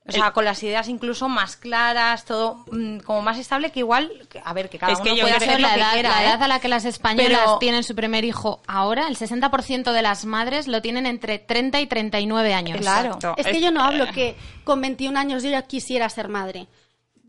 O 0.06 0.12
sea, 0.12 0.33
con 0.33 0.45
las 0.45 0.62
ideas 0.62 0.89
incluso 0.89 1.31
más 1.31 1.56
claras, 1.56 2.27
todo 2.27 2.65
mm, 2.71 2.99
como 2.99 3.23
más 3.23 3.39
estable, 3.39 3.73
que 3.73 3.81
igual, 3.81 4.12
a 4.45 4.53
ver, 4.53 4.69
que 4.69 4.79
cada 4.79 4.93
Es 4.93 5.01
que 5.01 5.09
uno 5.12 5.17
yo 5.17 5.23
puede 5.23 5.37
hacer 5.37 5.59
lo 5.61 5.67
la 5.67 5.75
que 5.75 5.81
edad, 5.81 5.93
quiera, 5.95 6.09
la 6.11 6.23
¿eh? 6.23 6.27
edad 6.27 6.43
a 6.43 6.49
la 6.49 6.61
que 6.61 6.69
las 6.69 6.85
españolas 6.85 7.41
Pero- 7.43 7.59
tienen 7.59 7.83
su 7.85 7.95
primer 7.95 8.23
hijo 8.25 8.61
ahora, 8.67 9.09
el 9.09 9.17
60% 9.17 9.93
de 9.93 10.03
las 10.03 10.27
madres 10.27 10.69
lo 10.69 10.83
tienen 10.83 11.06
entre 11.06 11.39
30 11.39 11.81
y 11.81 11.87
39 11.87 12.53
años. 12.53 12.79
Claro. 12.81 13.15
Exacto. 13.15 13.35
Es 13.39 13.47
que 13.47 13.62
yo 13.62 13.71
no 13.71 13.83
hablo 13.83 14.06
que 14.12 14.37
con 14.65 14.81
21 14.83 15.19
años 15.19 15.43
yo 15.43 15.49
ya 15.49 15.62
quisiera 15.62 16.07
ser 16.11 16.29
madre. 16.29 16.67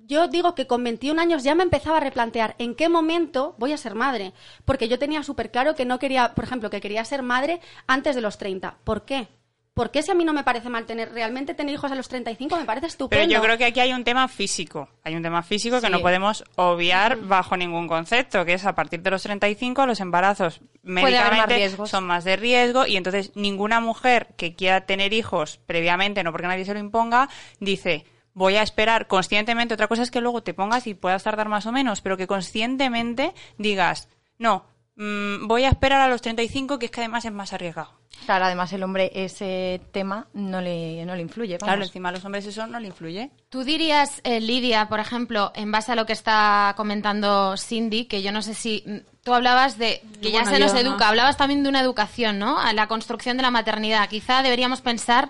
Yo 0.08 0.28
digo 0.28 0.54
que 0.54 0.68
con 0.68 0.84
21 0.84 1.20
años 1.20 1.44
ya 1.44 1.56
me 1.56 1.64
empezaba 1.64 1.98
a 1.98 2.02
replantear 2.02 2.56
en 2.60 2.76
qué 2.76 2.90
momento 2.90 3.56
voy 3.58 3.72
a 3.72 3.78
ser 3.78 3.96
madre. 3.96 4.34
Porque 4.66 4.88
yo 4.88 5.00
tenía 5.00 5.24
súper 5.24 5.50
claro 5.50 5.74
que 5.76 5.86
no 5.86 5.98
quería, 5.98 6.34
por 6.36 6.44
ejemplo, 6.44 6.70
que 6.70 6.82
quería 6.82 7.04
ser 7.06 7.24
madre 7.24 7.60
antes 7.88 8.16
de 8.16 8.22
los 8.22 8.38
30. 8.38 8.76
¿Por 8.84 9.06
qué? 9.06 9.28
¿Por 9.76 9.92
qué 9.92 10.02
si 10.02 10.10
a 10.10 10.14
mí 10.14 10.24
no 10.24 10.32
me 10.32 10.46
parece 10.46 10.70
mal 10.70 10.86
tener, 10.86 11.12
realmente 11.12 11.54
tener 11.54 11.76
hijos 11.76 11.92
a 11.92 11.96
los 11.96 12.08
35 12.08 12.56
me 12.56 12.64
parece 12.64 12.88
estupendo? 12.88 13.22
Pero 13.22 13.30
yo 13.30 13.44
creo 13.44 13.58
que 13.58 13.66
aquí 13.66 13.82
hay 13.82 13.92
un 13.92 14.06
tema 14.06 14.30
físico. 14.30 14.88
Hay 15.04 15.16
un 15.16 15.22
tema 15.22 15.44
físico 15.44 15.82
que 15.82 15.90
no 15.90 16.00
podemos 16.00 16.46
obviar 16.56 17.18
bajo 17.18 17.58
ningún 17.58 17.90
concepto, 17.90 18.46
que 18.46 18.54
es 18.54 18.66
a 18.66 18.74
partir 18.74 19.02
de 19.02 19.12
los 19.12 19.22
35 19.24 19.86
los 19.86 20.00
embarazos 20.00 20.62
más 20.82 21.04
médicamente 21.04 21.70
son 21.88 22.06
más 22.06 22.24
de 22.24 22.38
riesgo 22.38 22.88
y 22.88 22.96
entonces 22.96 23.34
ninguna 23.36 23.82
mujer 23.82 24.30
que 24.38 24.56
quiera 24.56 24.86
tener 24.86 25.12
hijos 25.12 25.60
previamente, 25.66 26.24
no 26.24 26.32
porque 26.32 26.48
nadie 26.48 26.64
se 26.64 26.74
lo 26.74 26.80
imponga, 26.80 27.28
dice 27.60 28.06
voy 28.34 28.56
a 28.56 28.64
esperar 28.64 29.08
conscientemente. 29.08 29.74
Otra 29.74 29.90
cosa 29.90 30.04
es 30.04 30.12
que 30.12 30.22
luego 30.22 30.42
te 30.42 30.54
pongas 30.54 30.88
y 30.88 30.94
puedas 30.94 31.24
tardar 31.24 31.50
más 31.50 31.66
o 31.66 31.74
menos, 31.74 32.00
pero 32.00 32.16
que 32.16 32.28
conscientemente 32.28 33.34
digas, 33.58 34.08
no, 34.38 34.68
mm, 34.96 35.48
voy 35.48 35.66
a 35.66 35.70
esperar 35.70 36.00
a 36.00 36.08
los 36.08 36.22
35, 36.22 36.80
que 36.80 36.86
es 36.86 36.92
que 36.92 37.02
además 37.02 37.26
es 37.26 37.34
más 37.34 37.52
arriesgado. 37.52 38.05
Claro, 38.26 38.46
además 38.46 38.74
el 38.74 38.82
hombre 38.82 39.12
ese 39.14 39.82
tema 39.92 40.28
no 40.34 40.60
le, 40.62 41.06
no 41.06 41.16
le 41.16 41.22
influye. 41.22 41.58
Claro, 41.58 41.84
encima 41.84 42.10
a 42.10 42.12
los 42.12 42.26
hombres 42.26 42.46
eso 42.46 42.66
no 42.66 42.80
le 42.80 42.88
influye. 42.88 43.30
Tú 43.50 43.64
dirías, 43.64 44.22
eh, 44.24 44.40
Lidia, 44.42 44.88
por 44.90 45.00
ejemplo, 45.00 45.52
en 45.56 45.72
base 45.72 45.92
a 45.92 45.96
lo 45.96 46.06
que 46.06 46.14
está 46.14 46.74
comentando 46.76 47.56
Cindy, 47.58 48.06
que 48.06 48.24
yo 48.24 48.32
no 48.32 48.42
sé 48.42 48.54
si 48.56 48.84
mm, 48.86 48.98
tú 49.24 49.34
hablabas 49.34 49.78
de 49.78 50.02
que 50.22 50.32
ya 50.32 50.42
Bueno, 50.42 50.52
se 50.58 50.60
nos 50.60 50.74
yo 50.74 50.84
no. 50.84 50.90
educa, 50.90 51.08
hablabas 51.10 51.38
también 51.38 51.62
de 51.62 51.70
una 51.70 51.82
educación, 51.82 52.40
¿no? 52.40 52.58
A 52.60 52.74
la 52.74 52.88
construcción 52.88 53.38
de 53.38 53.44
la 53.44 53.52
maternidad. 53.52 54.10
Quizá 54.10 54.42
deberíamos 54.42 54.82
pensar 54.82 55.30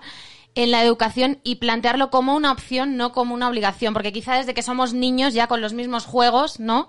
en 0.54 0.70
la 0.70 0.82
educación 0.82 1.38
y 1.42 1.56
plantearlo 1.56 2.08
como 2.10 2.34
una 2.34 2.50
opción, 2.50 2.96
no 2.96 3.12
como 3.12 3.34
una 3.34 3.48
obligación, 3.48 3.92
porque 3.92 4.12
quizá 4.12 4.36
desde 4.36 4.54
que 4.54 4.62
somos 4.62 4.94
niños 4.94 5.34
ya 5.34 5.48
con 5.48 5.60
los 5.60 5.74
mismos 5.74 6.06
juegos, 6.06 6.60
¿no? 6.60 6.88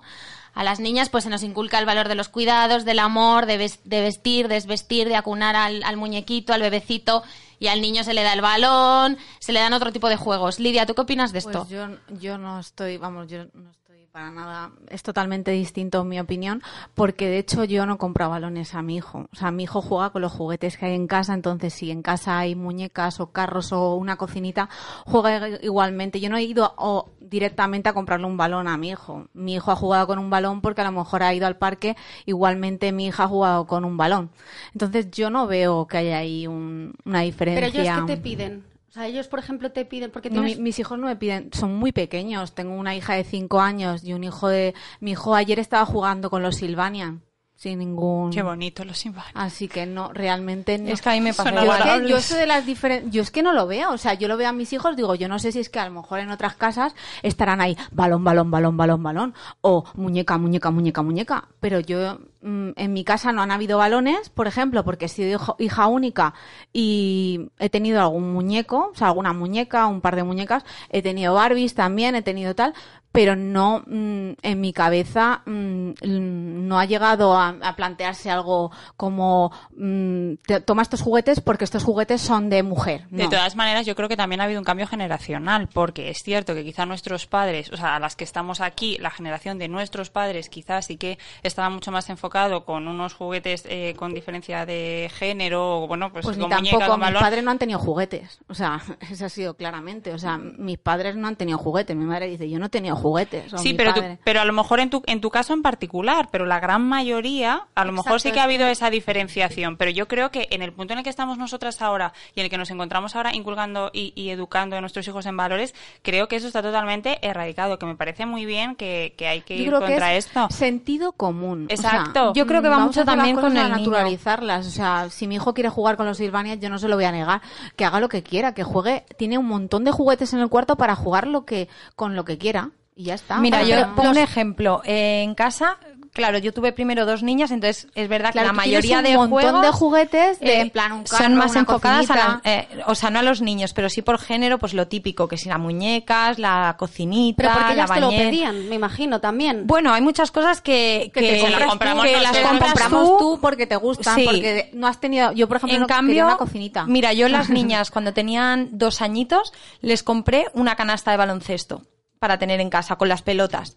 A 0.58 0.64
las 0.64 0.80
niñas 0.80 1.08
pues 1.08 1.22
se 1.22 1.30
nos 1.30 1.44
inculca 1.44 1.78
el 1.78 1.86
valor 1.86 2.08
de 2.08 2.16
los 2.16 2.28
cuidados, 2.28 2.84
del 2.84 2.98
amor, 2.98 3.46
de, 3.46 3.70
de 3.84 4.00
vestir, 4.00 4.48
desvestir, 4.48 5.06
de 5.06 5.14
acunar 5.14 5.54
al, 5.54 5.84
al 5.84 5.96
muñequito, 5.96 6.52
al 6.52 6.62
bebecito 6.62 7.22
y 7.60 7.68
al 7.68 7.80
niño 7.80 8.02
se 8.02 8.12
le 8.12 8.24
da 8.24 8.32
el 8.32 8.40
balón, 8.40 9.18
se 9.38 9.52
le 9.52 9.60
dan 9.60 9.72
otro 9.72 9.92
tipo 9.92 10.08
de 10.08 10.16
juegos. 10.16 10.58
Lidia, 10.58 10.84
¿tú 10.84 10.96
qué 10.96 11.02
opinas 11.02 11.32
de 11.32 11.38
esto? 11.38 11.60
Pues 11.60 11.68
yo, 11.68 11.86
yo 12.18 12.38
no 12.38 12.58
estoy, 12.58 12.96
vamos, 12.96 13.28
yo 13.28 13.44
no 13.54 13.70
para 14.18 14.32
nada. 14.32 14.72
Es 14.88 15.04
totalmente 15.04 15.52
distinto 15.52 16.02
en 16.02 16.08
mi 16.08 16.18
opinión, 16.18 16.60
porque 16.94 17.28
de 17.28 17.38
hecho 17.38 17.62
yo 17.62 17.86
no 17.86 17.98
compro 17.98 18.28
balones 18.28 18.74
a 18.74 18.82
mi 18.82 18.96
hijo. 18.96 19.28
O 19.32 19.36
sea, 19.36 19.52
mi 19.52 19.62
hijo 19.62 19.80
juega 19.80 20.10
con 20.10 20.22
los 20.22 20.32
juguetes 20.32 20.76
que 20.76 20.86
hay 20.86 20.96
en 20.96 21.06
casa, 21.06 21.34
entonces 21.34 21.72
si 21.72 21.92
en 21.92 22.02
casa 22.02 22.36
hay 22.36 22.56
muñecas 22.56 23.20
o 23.20 23.30
carros 23.30 23.70
o 23.70 23.94
una 23.94 24.16
cocinita, 24.16 24.68
juega 25.06 25.48
igualmente. 25.62 26.18
Yo 26.18 26.30
no 26.30 26.36
he 26.36 26.42
ido 26.42 26.74
directamente 27.20 27.88
a 27.88 27.92
comprarle 27.92 28.26
un 28.26 28.36
balón 28.36 28.66
a 28.66 28.76
mi 28.76 28.88
hijo. 28.88 29.28
Mi 29.34 29.54
hijo 29.54 29.70
ha 29.70 29.76
jugado 29.76 30.08
con 30.08 30.18
un 30.18 30.30
balón 30.30 30.62
porque 30.62 30.80
a 30.80 30.84
lo 30.84 30.92
mejor 30.92 31.22
ha 31.22 31.32
ido 31.32 31.46
al 31.46 31.56
parque, 31.56 31.96
igualmente 32.26 32.90
mi 32.90 33.06
hija 33.06 33.22
ha 33.22 33.28
jugado 33.28 33.68
con 33.68 33.84
un 33.84 33.96
balón. 33.96 34.30
Entonces 34.72 35.12
yo 35.12 35.30
no 35.30 35.46
veo 35.46 35.86
que 35.86 35.98
haya 35.98 36.18
ahí 36.18 36.48
una 36.48 37.20
diferencia. 37.20 37.70
Pero 37.70 37.82
ellos 37.84 38.00
que 38.04 38.16
te 38.16 38.20
piden. 38.20 38.77
O 38.88 38.92
sea, 38.92 39.06
ellos, 39.06 39.28
por 39.28 39.38
ejemplo, 39.38 39.70
te 39.70 39.84
piden 39.84 40.10
porque 40.10 40.30
mis 40.30 40.78
hijos 40.78 40.98
no 40.98 41.06
me 41.06 41.16
piden, 41.16 41.50
son 41.52 41.74
muy 41.74 41.92
pequeños. 41.92 42.54
Tengo 42.54 42.74
una 42.74 42.96
hija 42.96 43.14
de 43.14 43.24
cinco 43.24 43.60
años 43.60 44.02
y 44.02 44.14
un 44.14 44.24
hijo 44.24 44.48
de... 44.48 44.74
Mi 45.00 45.10
hijo 45.12 45.34
ayer 45.34 45.58
estaba 45.58 45.84
jugando 45.84 46.30
con 46.30 46.42
los 46.42 46.56
Silvanian 46.56 47.22
sin 47.58 47.80
ningún 47.80 48.30
qué 48.30 48.40
bonito 48.40 48.84
los 48.84 48.98
Silvanian 48.98 49.32
así 49.34 49.66
que 49.66 49.84
no 49.84 50.12
realmente 50.12 50.78
no. 50.78 50.90
es 50.90 51.02
que 51.02 51.08
a 51.08 51.12
mí 51.14 51.20
me 51.20 51.34
pasa 51.34 51.50
yo, 51.50 51.74
es 51.74 52.02
que, 52.02 52.08
yo 52.08 52.20
soy 52.20 52.38
de 52.38 52.46
las 52.46 52.64
diferentes 52.64 53.12
yo 53.12 53.20
es 53.20 53.32
que 53.32 53.42
no 53.42 53.52
lo 53.52 53.66
veo 53.66 53.90
o 53.90 53.98
sea 53.98 54.14
yo 54.14 54.28
lo 54.28 54.36
veo 54.36 54.48
a 54.48 54.52
mis 54.52 54.72
hijos 54.72 54.94
digo 54.96 55.16
yo 55.16 55.26
no 55.26 55.40
sé 55.40 55.50
si 55.50 55.58
es 55.58 55.68
que 55.68 55.80
a 55.80 55.88
lo 55.88 55.92
mejor 55.92 56.20
en 56.20 56.30
otras 56.30 56.54
casas 56.54 56.94
estarán 57.24 57.60
ahí 57.60 57.76
balón 57.90 58.22
balón 58.22 58.52
balón 58.52 58.76
balón 58.76 59.02
balón 59.02 59.34
o 59.60 59.84
muñeca 59.94 60.38
muñeca 60.38 60.70
muñeca 60.70 61.02
muñeca 61.02 61.48
pero 61.58 61.80
yo 61.80 62.20
en 62.42 62.92
mi 62.92 63.04
casa 63.04 63.32
no 63.32 63.42
han 63.42 63.50
habido 63.50 63.78
balones, 63.78 64.28
por 64.30 64.46
ejemplo, 64.46 64.84
porque 64.84 65.06
he 65.06 65.08
sido 65.08 65.56
hija 65.58 65.86
única 65.86 66.34
y 66.72 67.50
he 67.58 67.68
tenido 67.68 68.00
algún 68.00 68.32
muñeco, 68.32 68.90
o 68.92 68.94
sea, 68.94 69.08
alguna 69.08 69.32
muñeca, 69.32 69.86
un 69.86 70.00
par 70.00 70.16
de 70.16 70.24
muñecas, 70.24 70.64
he 70.90 71.02
tenido 71.02 71.34
Barbies 71.34 71.74
también, 71.74 72.14
he 72.14 72.22
tenido 72.22 72.54
tal, 72.54 72.74
pero 73.12 73.36
no 73.36 73.82
mm, 73.86 74.32
en 74.42 74.60
mi 74.60 74.72
cabeza 74.72 75.42
mm, 75.46 75.92
no 76.02 76.78
ha 76.78 76.84
llegado 76.84 77.36
a, 77.36 77.56
plantearse 77.76 78.30
algo 78.30 78.70
como 78.96 79.50
mm, 79.76 80.34
toma 80.64 80.82
estos 80.82 81.00
juguetes 81.00 81.40
porque 81.40 81.64
estos 81.64 81.84
juguetes 81.84 82.20
son 82.20 82.50
de 82.50 82.62
mujer. 82.62 83.06
De 83.10 83.28
todas 83.28 83.56
maneras, 83.56 83.86
yo 83.86 83.94
creo 83.94 84.08
que 84.08 84.16
también 84.16 84.40
ha 84.40 84.44
habido 84.44 84.60
un 84.60 84.64
cambio 84.64 84.86
generacional, 84.86 85.68
porque 85.72 86.10
es 86.10 86.18
cierto 86.22 86.54
que 86.54 86.64
quizá 86.64 86.86
nuestros 86.86 87.26
padres, 87.26 87.72
o 87.72 87.76
sea, 87.76 87.96
a 87.96 88.00
las 88.00 88.16
que 88.16 88.24
estamos 88.24 88.60
aquí, 88.60 88.98
la 88.98 89.10
generación 89.10 89.58
de 89.58 89.68
nuestros 89.68 90.10
padres 90.10 90.48
quizás 90.48 90.86
sí 90.86 90.96
que 90.96 91.18
estaba 91.42 91.70
mucho 91.70 91.90
más 91.90 92.10
enfocado 92.28 92.64
con 92.64 92.88
unos 92.88 93.14
juguetes 93.14 93.64
eh, 93.68 93.94
con 93.96 94.12
diferencia 94.12 94.66
de 94.66 95.10
género, 95.14 95.82
o 95.82 95.86
bueno, 95.86 96.12
pues, 96.12 96.24
pues 96.24 96.36
ni 96.36 96.46
tampoco, 96.48 96.98
mis 96.98 97.12
padres 97.12 97.42
no 97.42 97.50
han 97.50 97.58
tenido 97.58 97.78
juguetes, 97.78 98.40
o 98.48 98.54
sea, 98.54 98.80
eso 99.10 99.24
ha 99.24 99.28
sido 99.28 99.54
claramente, 99.54 100.12
o 100.12 100.18
sea, 100.18 100.36
mis 100.38 100.78
padres 100.78 101.16
no 101.16 101.26
han 101.26 101.36
tenido 101.36 101.58
juguetes, 101.58 101.96
mi 101.96 102.04
madre 102.04 102.28
dice, 102.28 102.50
yo 102.50 102.58
no 102.58 102.66
he 102.66 102.68
tenido 102.68 102.96
juguetes. 102.96 103.52
sí, 103.56 103.72
pero, 103.72 103.94
pero 104.24 104.40
a 104.40 104.44
lo 104.44 104.52
mejor 104.52 104.80
en 104.80 104.90
tu, 104.90 105.02
en 105.06 105.20
tu 105.20 105.30
caso 105.30 105.54
en 105.54 105.62
particular, 105.62 106.28
pero 106.30 106.44
la 106.44 106.60
gran 106.60 106.86
mayoría, 106.86 107.66
a 107.74 107.84
lo 107.84 107.92
mejor 107.92 108.20
sí 108.20 108.32
que 108.32 108.40
ha 108.40 108.44
habido 108.44 108.66
esa 108.66 108.90
diferenciación. 108.90 109.76
Pero 109.76 109.90
yo 109.90 110.08
creo 110.08 110.30
que 110.30 110.48
en 110.50 110.62
el 110.62 110.72
punto 110.72 110.92
en 110.92 110.98
el 110.98 111.04
que 111.04 111.10
estamos 111.10 111.38
nosotras 111.38 111.80
ahora 111.82 112.12
y 112.34 112.40
en 112.40 112.44
el 112.44 112.50
que 112.50 112.58
nos 112.58 112.70
encontramos 112.70 113.16
ahora 113.16 113.34
inculcando 113.34 113.90
y, 113.92 114.28
educando 114.28 114.76
a 114.76 114.80
nuestros 114.80 115.06
hijos 115.08 115.26
en 115.26 115.36
valores, 115.36 115.74
creo 116.02 116.28
que 116.28 116.36
eso 116.36 116.46
está 116.46 116.62
totalmente 116.62 117.18
erradicado, 117.26 117.78
que 117.78 117.86
me 117.86 117.96
parece 117.96 118.26
muy 118.26 118.44
bien 118.44 118.76
que, 118.76 119.14
hay 119.20 119.40
que 119.42 119.56
ir 119.56 119.70
contra 119.70 120.14
esto. 120.14 120.48
Sentido 120.50 121.12
común. 121.12 121.66
Exacto. 121.68 122.17
Yo 122.34 122.46
creo 122.46 122.62
que 122.62 122.68
va 122.68 122.78
mucho 122.78 123.04
también 123.04 123.36
con 123.36 123.56
el 123.56 123.70
naturalizarlas. 123.70 124.66
O 124.66 124.70
sea, 124.70 125.08
si 125.10 125.26
mi 125.26 125.36
hijo 125.36 125.54
quiere 125.54 125.68
jugar 125.68 125.96
con 125.96 126.06
los 126.06 126.18
Silvanias, 126.18 126.58
yo 126.60 126.70
no 126.70 126.78
se 126.78 126.88
lo 126.88 126.96
voy 126.96 127.04
a 127.04 127.12
negar. 127.12 127.42
Que 127.76 127.84
haga 127.84 128.00
lo 128.00 128.08
que 128.08 128.22
quiera, 128.22 128.54
que 128.54 128.64
juegue. 128.64 129.04
Tiene 129.16 129.38
un 129.38 129.46
montón 129.46 129.84
de 129.84 129.90
juguetes 129.90 130.32
en 130.32 130.40
el 130.40 130.48
cuarto 130.48 130.76
para 130.76 130.94
jugar 130.94 131.26
lo 131.26 131.44
que 131.44 131.68
con 131.96 132.16
lo 132.16 132.24
que 132.24 132.38
quiera 132.38 132.70
y 132.98 133.04
ya 133.04 133.14
está. 133.14 133.38
Mira, 133.38 133.62
yo 133.62 133.94
pongo 133.94 134.10
un 134.10 134.18
ejemplo. 134.18 134.82
en 134.84 135.34
casa, 135.36 135.78
claro, 136.18 136.38
yo 136.38 136.52
tuve 136.52 136.72
primero 136.72 137.06
dos 137.06 137.22
niñas, 137.22 137.52
entonces 137.52 137.86
es 137.94 138.08
verdad 138.08 138.32
que 138.32 138.42
la 138.42 138.52
mayoría 138.52 139.02
de 139.02 139.16
un 139.16 139.30
montón 139.30 139.62
de 139.62 139.70
juguetes 139.70 140.40
de 140.40 140.62
eh, 140.62 140.70
plan 140.70 140.90
un 140.90 141.06
son 141.06 141.36
más 141.36 141.54
enfocadas 141.54 142.10
a 142.10 142.40
eh, 142.42 142.66
o 142.86 142.96
sea, 142.96 143.10
no 143.10 143.20
a 143.20 143.22
los 143.22 143.40
niños, 143.40 143.72
pero 143.72 143.88
sí 143.88 144.02
por 144.02 144.18
género, 144.18 144.58
pues 144.58 144.74
lo 144.74 144.88
típico, 144.88 145.28
que 145.28 145.36
si 145.36 145.48
las 145.48 145.60
muñecas, 145.60 146.40
la 146.40 146.74
cocinita, 146.76 147.36
pero 147.36 147.54
porque 147.54 147.76
la 147.76 147.86
te 147.86 148.00
lo 148.00 148.10
pedían, 148.10 148.68
me 148.68 148.74
imagino 148.74 149.20
también. 149.20 149.64
Bueno, 149.68 149.92
hay 149.92 150.02
muchas 150.02 150.32
cosas 150.32 150.60
que, 150.60 151.12
que, 151.14 151.48
las 151.48 151.66
compramos, 151.66 152.04
que 152.04 152.20
las 152.20 152.36
compramos 152.36 153.18
tú, 153.18 153.38
porque 153.40 153.68
te 153.68 153.76
gustan, 153.76 154.20
porque 154.24 154.70
no 154.72 154.88
has 154.88 154.98
tenido, 154.98 155.30
yo 155.30 155.46
por 155.46 155.58
ejemplo 155.58 155.76
en 155.76 155.82
no 155.82 155.86
cambio, 155.86 156.24
una 156.24 156.36
cocinita. 156.36 156.84
Mira, 156.86 157.12
yo 157.12 157.28
las 157.28 157.48
niñas 157.58 157.92
cuando 157.92 158.12
tenían 158.12 158.70
dos 158.72 159.02
añitos 159.02 159.52
les 159.82 160.02
compré 160.02 160.46
una 160.52 160.74
canasta 160.74 161.12
de 161.12 161.16
baloncesto 161.16 161.82
para 162.18 162.38
tener 162.38 162.60
en 162.60 162.70
casa 162.70 162.96
con 162.96 163.08
las 163.08 163.22
pelotas. 163.22 163.76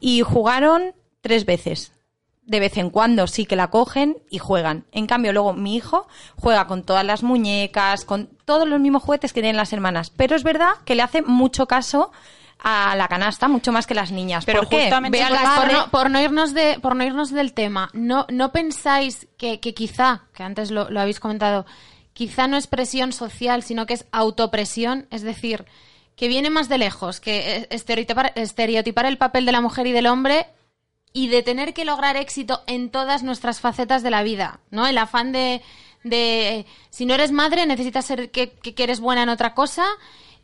Y 0.00 0.20
jugaron 0.20 0.92
tres 1.20 1.44
veces. 1.44 1.92
De 2.42 2.60
vez 2.60 2.78
en 2.78 2.88
cuando 2.88 3.26
sí 3.26 3.44
que 3.44 3.56
la 3.56 3.68
cogen 3.68 4.16
y 4.30 4.38
juegan. 4.38 4.86
En 4.92 5.06
cambio, 5.06 5.32
luego 5.32 5.52
mi 5.52 5.76
hijo 5.76 6.08
juega 6.36 6.66
con 6.66 6.82
todas 6.82 7.04
las 7.04 7.22
muñecas, 7.22 8.04
con 8.06 8.30
todos 8.46 8.66
los 8.66 8.80
mismos 8.80 9.02
juguetes 9.02 9.34
que 9.34 9.42
tienen 9.42 9.58
las 9.58 9.72
hermanas. 9.74 10.10
Pero 10.10 10.34
es 10.34 10.44
verdad 10.44 10.72
que 10.86 10.94
le 10.94 11.02
hace 11.02 11.20
mucho 11.20 11.66
caso 11.66 12.10
a 12.58 12.96
la 12.96 13.08
canasta 13.08 13.48
mucho 13.48 13.72
más 13.72 13.86
que 13.86 13.94
las 13.94 14.10
niñas. 14.10 14.44
Pero 14.44 14.60
¿Por 14.60 14.68
qué? 14.68 14.90
por, 15.90 16.10
no, 16.10 16.20
irnos 16.20 16.54
de, 16.54 16.78
por 16.80 16.96
no 16.96 17.04
irnos 17.04 17.30
del 17.30 17.52
tema, 17.52 17.90
¿no, 17.92 18.26
no 18.30 18.52
pensáis 18.52 19.28
que, 19.36 19.60
quizá, 19.60 20.22
que 20.34 20.42
antes 20.42 20.70
lo, 20.70 20.90
lo 20.90 21.00
habéis 21.00 21.20
comentado, 21.20 21.66
quizá 22.12 22.48
no 22.48 22.56
es 22.56 22.66
presión 22.66 23.12
social, 23.12 23.62
sino 23.62 23.86
que 23.86 23.94
es 23.94 24.06
autopresión? 24.10 25.06
Es 25.10 25.22
decir, 25.22 25.66
que 26.16 26.28
viene 26.28 26.50
más 26.50 26.68
de 26.68 26.78
lejos, 26.78 27.20
que 27.20 27.68
estereotipar, 27.70 28.32
estereotipar 28.34 29.06
el 29.06 29.18
papel 29.18 29.46
de 29.46 29.52
la 29.52 29.60
mujer 29.60 29.86
y 29.86 29.92
del 29.92 30.06
hombre 30.06 30.46
y 31.12 31.28
de 31.28 31.42
tener 31.42 31.74
que 31.74 31.84
lograr 31.84 32.16
éxito 32.16 32.62
en 32.66 32.90
todas 32.90 33.22
nuestras 33.22 33.60
facetas 33.60 34.02
de 34.02 34.10
la 34.10 34.22
vida, 34.22 34.60
¿no? 34.70 34.86
El 34.86 34.98
afán 34.98 35.32
de, 35.32 35.62
de 36.04 36.66
si 36.90 37.06
no 37.06 37.14
eres 37.14 37.32
madre 37.32 37.66
necesitas 37.66 38.04
ser 38.04 38.30
que, 38.30 38.50
que 38.50 38.82
eres 38.82 39.00
buena 39.00 39.22
en 39.22 39.28
otra 39.28 39.54
cosa 39.54 39.86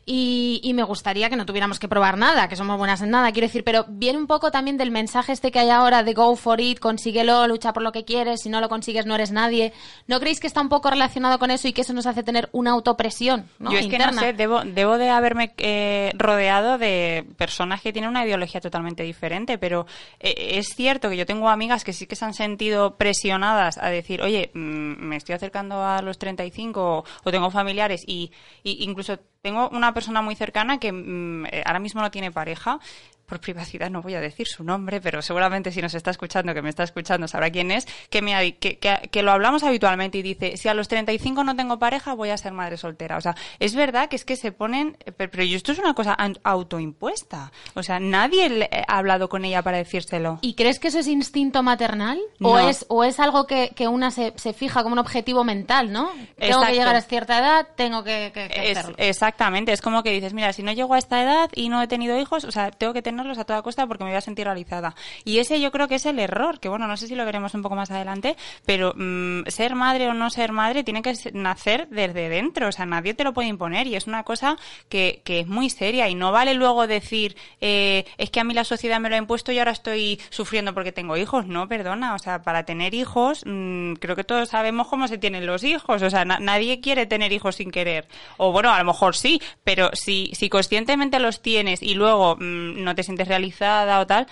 y, 0.07 0.71
me 0.75 0.83
gustaría 0.83 1.29
que 1.29 1.35
no 1.35 1.45
tuviéramos 1.47 1.79
que 1.79 1.87
probar 1.87 2.17
nada, 2.17 2.47
que 2.47 2.55
somos 2.55 2.77
buenas 2.77 3.01
en 3.01 3.09
nada, 3.09 3.31
quiero 3.31 3.47
decir, 3.47 3.63
pero 3.63 3.85
viene 3.87 4.19
un 4.19 4.27
poco 4.27 4.51
también 4.51 4.77
del 4.77 4.91
mensaje 4.91 5.31
este 5.31 5.51
que 5.51 5.59
hay 5.59 5.69
ahora 5.69 6.03
de 6.03 6.13
go 6.13 6.35
for 6.35 6.61
it, 6.61 6.79
consíguelo, 6.79 7.47
lucha 7.47 7.73
por 7.73 7.81
lo 7.81 7.91
que 7.91 8.05
quieres, 8.05 8.41
si 8.41 8.49
no 8.49 8.61
lo 8.61 8.69
consigues 8.69 9.07
no 9.07 9.15
eres 9.15 9.31
nadie. 9.31 9.73
¿No 10.05 10.19
creéis 10.19 10.39
que 10.39 10.47
está 10.47 10.61
un 10.61 10.69
poco 10.69 10.91
relacionado 10.91 11.39
con 11.39 11.49
eso 11.49 11.67
y 11.67 11.73
que 11.73 11.81
eso 11.81 11.93
nos 11.93 12.05
hace 12.05 12.21
tener 12.21 12.49
una 12.51 12.71
autopresión? 12.71 13.47
¿no? 13.57 13.71
Yo 13.71 13.79
es 13.79 13.87
que 13.87 13.97
no 13.97 14.13
sé, 14.13 14.33
debo, 14.33 14.63
debo 14.63 14.97
de 14.97 15.09
haberme 15.09 15.53
eh, 15.57 16.11
rodeado 16.15 16.77
de 16.77 17.25
personas 17.37 17.81
que 17.81 17.91
tienen 17.91 18.11
una 18.11 18.25
ideología 18.25 18.61
totalmente 18.61 19.01
diferente, 19.01 19.57
pero 19.57 19.87
eh, 20.19 20.57
es 20.57 20.67
cierto 20.75 21.09
que 21.09 21.17
yo 21.17 21.25
tengo 21.25 21.49
amigas 21.49 21.83
que 21.83 21.93
sí 21.93 22.05
que 22.05 22.15
se 22.15 22.25
han 22.25 22.33
sentido 22.35 22.97
presionadas 22.97 23.79
a 23.79 23.89
decir, 23.89 24.21
oye, 24.21 24.51
mm, 24.53 24.59
me 25.03 25.15
estoy 25.15 25.33
acercando 25.33 25.83
a 25.83 26.03
los 26.03 26.19
35 26.19 26.97
o, 26.99 27.05
o 27.23 27.31
tengo 27.31 27.49
familiares 27.49 28.03
y, 28.05 28.31
y 28.63 28.83
incluso 28.83 29.17
tengo 29.45 29.69
una 29.69 29.93
persona 29.93 30.23
muy 30.23 30.33
cercana 30.33 30.79
que 30.79 30.91
mm, 30.91 31.45
eh, 31.45 31.61
ahora 31.67 31.77
mismo 31.77 32.01
no 32.01 32.09
tiene 32.09 32.31
pareja 32.31 32.79
por 33.25 33.39
privacidad 33.39 33.89
no 33.89 34.01
voy 34.01 34.15
a 34.15 34.21
decir 34.21 34.47
su 34.47 34.63
nombre, 34.63 35.01
pero 35.01 35.21
seguramente 35.21 35.71
si 35.71 35.81
nos 35.81 35.93
está 35.93 36.11
escuchando, 36.11 36.53
que 36.53 36.61
me 36.61 36.69
está 36.69 36.83
escuchando, 36.83 37.27
sabrá 37.27 37.49
quién 37.49 37.71
es, 37.71 37.87
que, 38.09 38.21
me, 38.21 38.55
que, 38.57 38.77
que, 38.77 39.23
lo 39.23 39.31
hablamos 39.31 39.63
habitualmente 39.63 40.17
y 40.17 40.21
dice, 40.21 40.57
si 40.57 40.67
a 40.67 40.73
los 40.73 40.87
35 40.87 41.43
no 41.43 41.55
tengo 41.55 41.79
pareja, 41.79 42.13
voy 42.13 42.29
a 42.29 42.37
ser 42.37 42.53
madre 42.53 42.77
soltera. 42.77 43.17
O 43.17 43.21
sea, 43.21 43.35
es 43.59 43.75
verdad 43.75 44.09
que 44.09 44.15
es 44.15 44.25
que 44.25 44.35
se 44.35 44.51
ponen, 44.51 44.97
pero, 45.17 45.43
esto 45.43 45.71
es 45.71 45.79
una 45.79 45.93
cosa 45.93 46.15
autoimpuesta. 46.43 47.51
O 47.73 47.83
sea, 47.83 47.99
nadie 47.99 48.69
ha 48.87 48.97
hablado 48.97 49.29
con 49.29 49.45
ella 49.45 49.61
para 49.61 49.77
decírselo. 49.77 50.39
¿Y 50.41 50.53
crees 50.53 50.79
que 50.79 50.89
eso 50.89 50.99
es 50.99 51.07
instinto 51.07 51.63
maternal? 51.63 52.19
¿O, 52.41 52.59
es, 52.59 52.85
¿O 52.89 53.03
es 53.03 53.19
algo 53.19 53.47
que, 53.47 53.71
que 53.75 53.87
una 53.87 54.11
se, 54.11 54.33
se, 54.35 54.53
fija 54.53 54.83
como 54.83 54.93
un 54.93 54.99
objetivo 54.99 55.43
mental, 55.43 55.91
no? 55.91 56.11
Tengo 56.37 56.61
que 56.61 56.73
llegar 56.73 56.95
a 56.95 57.01
cierta 57.01 57.39
edad, 57.39 57.67
tengo 57.75 58.03
que, 58.03 58.31
hacerlo. 58.35 58.95
exactamente, 58.97 59.71
es 59.71 59.81
como 59.81 60.03
que 60.03 60.11
dices, 60.11 60.33
mira, 60.33 60.53
si 60.53 60.63
no 60.63 60.71
llego 60.71 60.93
a 60.93 60.97
esta 60.97 61.21
edad 61.21 61.49
y 61.55 61.69
no 61.69 61.81
he 61.81 61.87
tenido 61.87 62.19
hijos, 62.19 62.43
o 62.43 62.51
sea, 62.51 62.71
tengo 62.71 62.93
que 62.93 63.01
tener 63.01 63.14
a 63.19 63.45
toda 63.45 63.61
costa 63.61 63.87
porque 63.87 64.03
me 64.03 64.11
voy 64.11 64.17
a 64.17 64.21
sentir 64.21 64.45
realizada. 64.45 64.95
Y 65.23 65.39
ese 65.39 65.59
yo 65.59 65.71
creo 65.71 65.87
que 65.87 65.95
es 65.95 66.05
el 66.05 66.19
error, 66.19 66.59
que 66.59 66.69
bueno, 66.69 66.87
no 66.87 66.97
sé 66.97 67.07
si 67.07 67.15
lo 67.15 67.25
veremos 67.25 67.53
un 67.53 67.61
poco 67.61 67.75
más 67.75 67.91
adelante, 67.91 68.35
pero 68.65 68.93
mm, 68.95 69.47
ser 69.47 69.75
madre 69.75 70.07
o 70.07 70.13
no 70.13 70.29
ser 70.29 70.51
madre 70.51 70.83
tiene 70.83 71.01
que 71.01 71.13
nacer 71.33 71.87
desde 71.89 72.29
dentro, 72.29 72.67
o 72.67 72.71
sea, 72.71 72.85
nadie 72.85 73.13
te 73.13 73.23
lo 73.23 73.33
puede 73.33 73.47
imponer 73.47 73.87
y 73.87 73.95
es 73.95 74.07
una 74.07 74.23
cosa 74.23 74.57
que, 74.89 75.21
que 75.23 75.41
es 75.41 75.47
muy 75.47 75.69
seria 75.69 76.07
y 76.09 76.15
no 76.15 76.31
vale 76.31 76.53
luego 76.53 76.87
decir, 76.87 77.35
eh, 77.61 78.05
es 78.17 78.29
que 78.29 78.39
a 78.39 78.43
mí 78.43 78.53
la 78.53 78.63
sociedad 78.63 78.99
me 78.99 79.09
lo 79.09 79.15
ha 79.15 79.19
impuesto 79.19 79.51
y 79.51 79.59
ahora 79.59 79.71
estoy 79.71 80.19
sufriendo 80.29 80.73
porque 80.73 80.91
tengo 80.91 81.17
hijos. 81.17 81.47
No, 81.47 81.67
perdona, 81.67 82.15
o 82.15 82.19
sea, 82.19 82.41
para 82.41 82.63
tener 82.63 82.93
hijos, 82.93 83.43
mm, 83.45 83.93
creo 83.93 84.15
que 84.15 84.23
todos 84.23 84.49
sabemos 84.49 84.87
cómo 84.87 85.07
se 85.07 85.17
tienen 85.17 85.45
los 85.45 85.63
hijos, 85.63 86.01
o 86.01 86.09
sea, 86.09 86.25
nadie 86.25 86.79
quiere 86.81 87.05
tener 87.05 87.31
hijos 87.31 87.55
sin 87.55 87.71
querer. 87.71 88.07
O 88.37 88.51
bueno, 88.51 88.71
a 88.71 88.79
lo 88.79 88.85
mejor 88.85 89.15
sí, 89.15 89.41
pero 89.63 89.89
si, 89.93 90.31
si 90.33 90.49
conscientemente 90.49 91.19
los 91.19 91.41
tienes 91.41 91.81
y 91.81 91.93
luego 91.93 92.35
mm, 92.35 92.83
no 92.83 92.95
te 92.95 93.03
sientes 93.05 93.27
realizada 93.29 93.99
o 94.01 94.05
tal, 94.07 94.27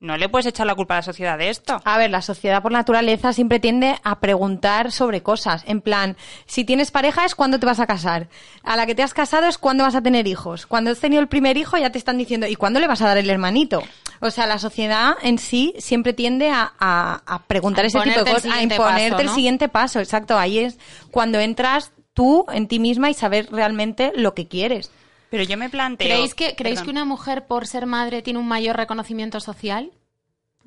no 0.00 0.18
le 0.18 0.28
puedes 0.28 0.44
echar 0.46 0.66
la 0.66 0.74
culpa 0.74 0.94
a 0.94 0.98
la 0.98 1.02
sociedad 1.02 1.38
de 1.38 1.48
esto. 1.48 1.80
A 1.82 1.96
ver, 1.96 2.10
la 2.10 2.20
sociedad 2.20 2.60
por 2.60 2.72
naturaleza 2.72 3.32
siempre 3.32 3.58
tiende 3.58 3.96
a 4.04 4.20
preguntar 4.20 4.92
sobre 4.92 5.22
cosas. 5.22 5.62
En 5.66 5.80
plan, 5.80 6.16
si 6.44 6.64
tienes 6.64 6.90
pareja 6.90 7.24
es 7.24 7.34
cuándo 7.34 7.58
te 7.58 7.64
vas 7.64 7.80
a 7.80 7.86
casar. 7.86 8.28
A 8.64 8.76
la 8.76 8.84
que 8.84 8.94
te 8.94 9.02
has 9.02 9.14
casado 9.14 9.46
es 9.46 9.56
cuándo 9.56 9.84
vas 9.84 9.94
a 9.94 10.02
tener 10.02 10.26
hijos. 10.26 10.66
Cuando 10.66 10.90
has 10.90 10.98
tenido 11.00 11.22
el 11.22 11.28
primer 11.28 11.56
hijo 11.56 11.78
ya 11.78 11.90
te 11.90 11.96
están 11.96 12.18
diciendo, 12.18 12.46
¿y 12.46 12.56
cuándo 12.56 12.80
le 12.80 12.86
vas 12.88 13.00
a 13.00 13.06
dar 13.06 13.16
el 13.16 13.30
hermanito? 13.30 13.82
O 14.20 14.30
sea, 14.30 14.46
la 14.46 14.58
sociedad 14.58 15.14
en 15.22 15.38
sí 15.38 15.74
siempre 15.78 16.12
tiende 16.12 16.50
a, 16.50 16.72
a- 16.78 17.22
a 17.24 17.42
preguntar 17.44 17.84
A 17.84 17.88
ese 17.88 17.98
tipo 18.00 18.18
de 18.24 18.30
cosas, 18.30 18.44
a 18.52 18.62
imponerte 18.62 19.10
paso, 19.10 19.22
el 19.22 19.28
siguiente 19.34 19.68
paso. 19.70 20.00
Exacto, 20.00 20.38
ahí 20.38 20.58
es 20.58 20.78
cuando 21.10 21.40
entras 21.40 21.92
tú 22.12 22.44
en 22.52 22.68
ti 22.68 22.78
misma 22.78 23.08
y 23.10 23.14
saber 23.14 23.48
realmente 23.50 24.12
lo 24.14 24.34
que 24.34 24.48
quieres. 24.48 24.90
Pero 25.34 25.48
yo 25.50 25.56
me 25.56 25.68
planteo... 25.68 26.06
¿Creéis 26.06 26.34
que, 26.34 26.54
¿creéis 26.54 26.78
Perdón. 26.80 26.84
que 26.84 26.90
una 26.90 27.04
mujer 27.04 27.46
por 27.46 27.66
ser 27.66 27.86
madre 27.86 28.22
tiene 28.22 28.38
un 28.38 28.46
mayor 28.46 28.76
reconocimiento 28.76 29.40
social? 29.40 29.90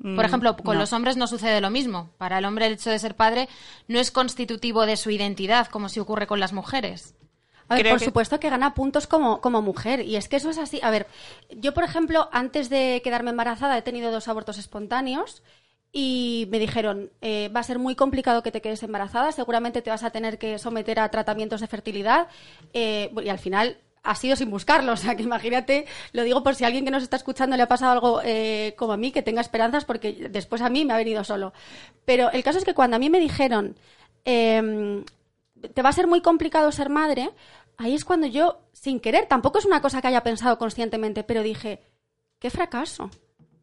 Por 0.00 0.10
Mm, 0.12 0.20
ejemplo, 0.20 0.56
con 0.58 0.74
no. 0.74 0.80
los 0.80 0.92
hombres 0.92 1.16
no 1.16 1.26
sucede 1.26 1.60
lo 1.60 1.70
mismo. 1.70 2.10
Para 2.18 2.38
el 2.38 2.44
hombre 2.44 2.66
el 2.66 2.74
hecho 2.74 2.90
de 2.90 2.98
ser 2.98 3.14
padre 3.16 3.48
no 3.88 3.98
es 3.98 4.10
constitutivo 4.10 4.86
de 4.86 4.96
su 4.96 5.10
identidad, 5.10 5.66
como 5.68 5.88
si 5.88 5.98
ocurre 6.00 6.26
con 6.26 6.38
las 6.38 6.52
mujeres. 6.52 7.14
A 7.68 7.74
ver, 7.74 7.82
Creo 7.82 7.92
por 7.94 7.98
que- 7.98 8.04
supuesto 8.06 8.38
que 8.40 8.48
gana 8.50 8.74
puntos 8.74 9.06
como, 9.06 9.40
como 9.40 9.60
mujer. 9.62 10.00
Y 10.02 10.16
es 10.16 10.28
que 10.28 10.36
eso 10.36 10.50
es 10.50 10.58
así. 10.58 10.80
A 10.82 10.90
ver, 10.90 11.06
yo, 11.50 11.74
por 11.74 11.84
ejemplo, 11.84 12.28
antes 12.32 12.70
de 12.70 13.00
quedarme 13.02 13.30
embarazada 13.30 13.76
he 13.76 13.82
tenido 13.82 14.10
dos 14.12 14.28
abortos 14.28 14.56
espontáneos 14.58 15.42
y 15.92 16.46
me 16.50 16.58
dijeron, 16.58 17.10
eh, 17.20 17.50
va 17.54 17.60
a 17.60 17.64
ser 17.64 17.78
muy 17.78 17.94
complicado 17.96 18.42
que 18.42 18.52
te 18.52 18.60
quedes 18.60 18.82
embarazada, 18.82 19.32
seguramente 19.32 19.82
te 19.82 19.90
vas 19.90 20.02
a 20.04 20.10
tener 20.10 20.38
que 20.38 20.58
someter 20.58 21.00
a 21.00 21.08
tratamientos 21.10 21.60
de 21.60 21.66
fertilidad. 21.66 22.28
eh, 22.72 23.10
y 23.24 23.28
al 23.30 23.38
final 23.38 23.78
ha 24.08 24.14
sido 24.14 24.36
sin 24.36 24.50
buscarlo. 24.50 24.92
O 24.98 25.00
sea, 25.00 25.14
que 25.14 25.22
imagínate, 25.22 25.86
lo 26.12 26.24
digo 26.24 26.42
por 26.42 26.54
si 26.54 26.64
a 26.64 26.66
alguien 26.66 26.84
que 26.84 26.90
nos 26.90 27.02
está 27.02 27.16
escuchando 27.16 27.56
le 27.56 27.62
ha 27.62 27.68
pasado 27.68 27.92
algo 27.92 28.20
eh, 28.24 28.74
como 28.76 28.92
a 28.92 28.96
mí, 28.96 29.12
que 29.12 29.22
tenga 29.22 29.40
esperanzas, 29.40 29.84
porque 29.84 30.28
después 30.30 30.60
a 30.62 30.70
mí 30.70 30.84
me 30.84 30.92
ha 30.92 30.96
venido 30.96 31.22
solo. 31.22 31.52
Pero 32.04 32.30
el 32.32 32.42
caso 32.42 32.58
es 32.58 32.64
que 32.64 32.74
cuando 32.74 32.96
a 32.96 32.98
mí 32.98 33.10
me 33.10 33.20
dijeron, 33.20 33.76
em, 34.24 35.04
te 35.74 35.82
va 35.82 35.90
a 35.90 35.92
ser 35.92 36.06
muy 36.06 36.20
complicado 36.20 36.72
ser 36.72 36.88
madre, 36.88 37.30
ahí 37.76 37.94
es 37.94 38.04
cuando 38.04 38.26
yo, 38.26 38.60
sin 38.72 38.98
querer, 38.98 39.26
tampoco 39.26 39.58
es 39.58 39.66
una 39.66 39.80
cosa 39.80 40.00
que 40.00 40.08
haya 40.08 40.22
pensado 40.22 40.58
conscientemente, 40.58 41.22
pero 41.22 41.42
dije, 41.42 41.80
qué 42.38 42.50
fracaso. 42.50 43.10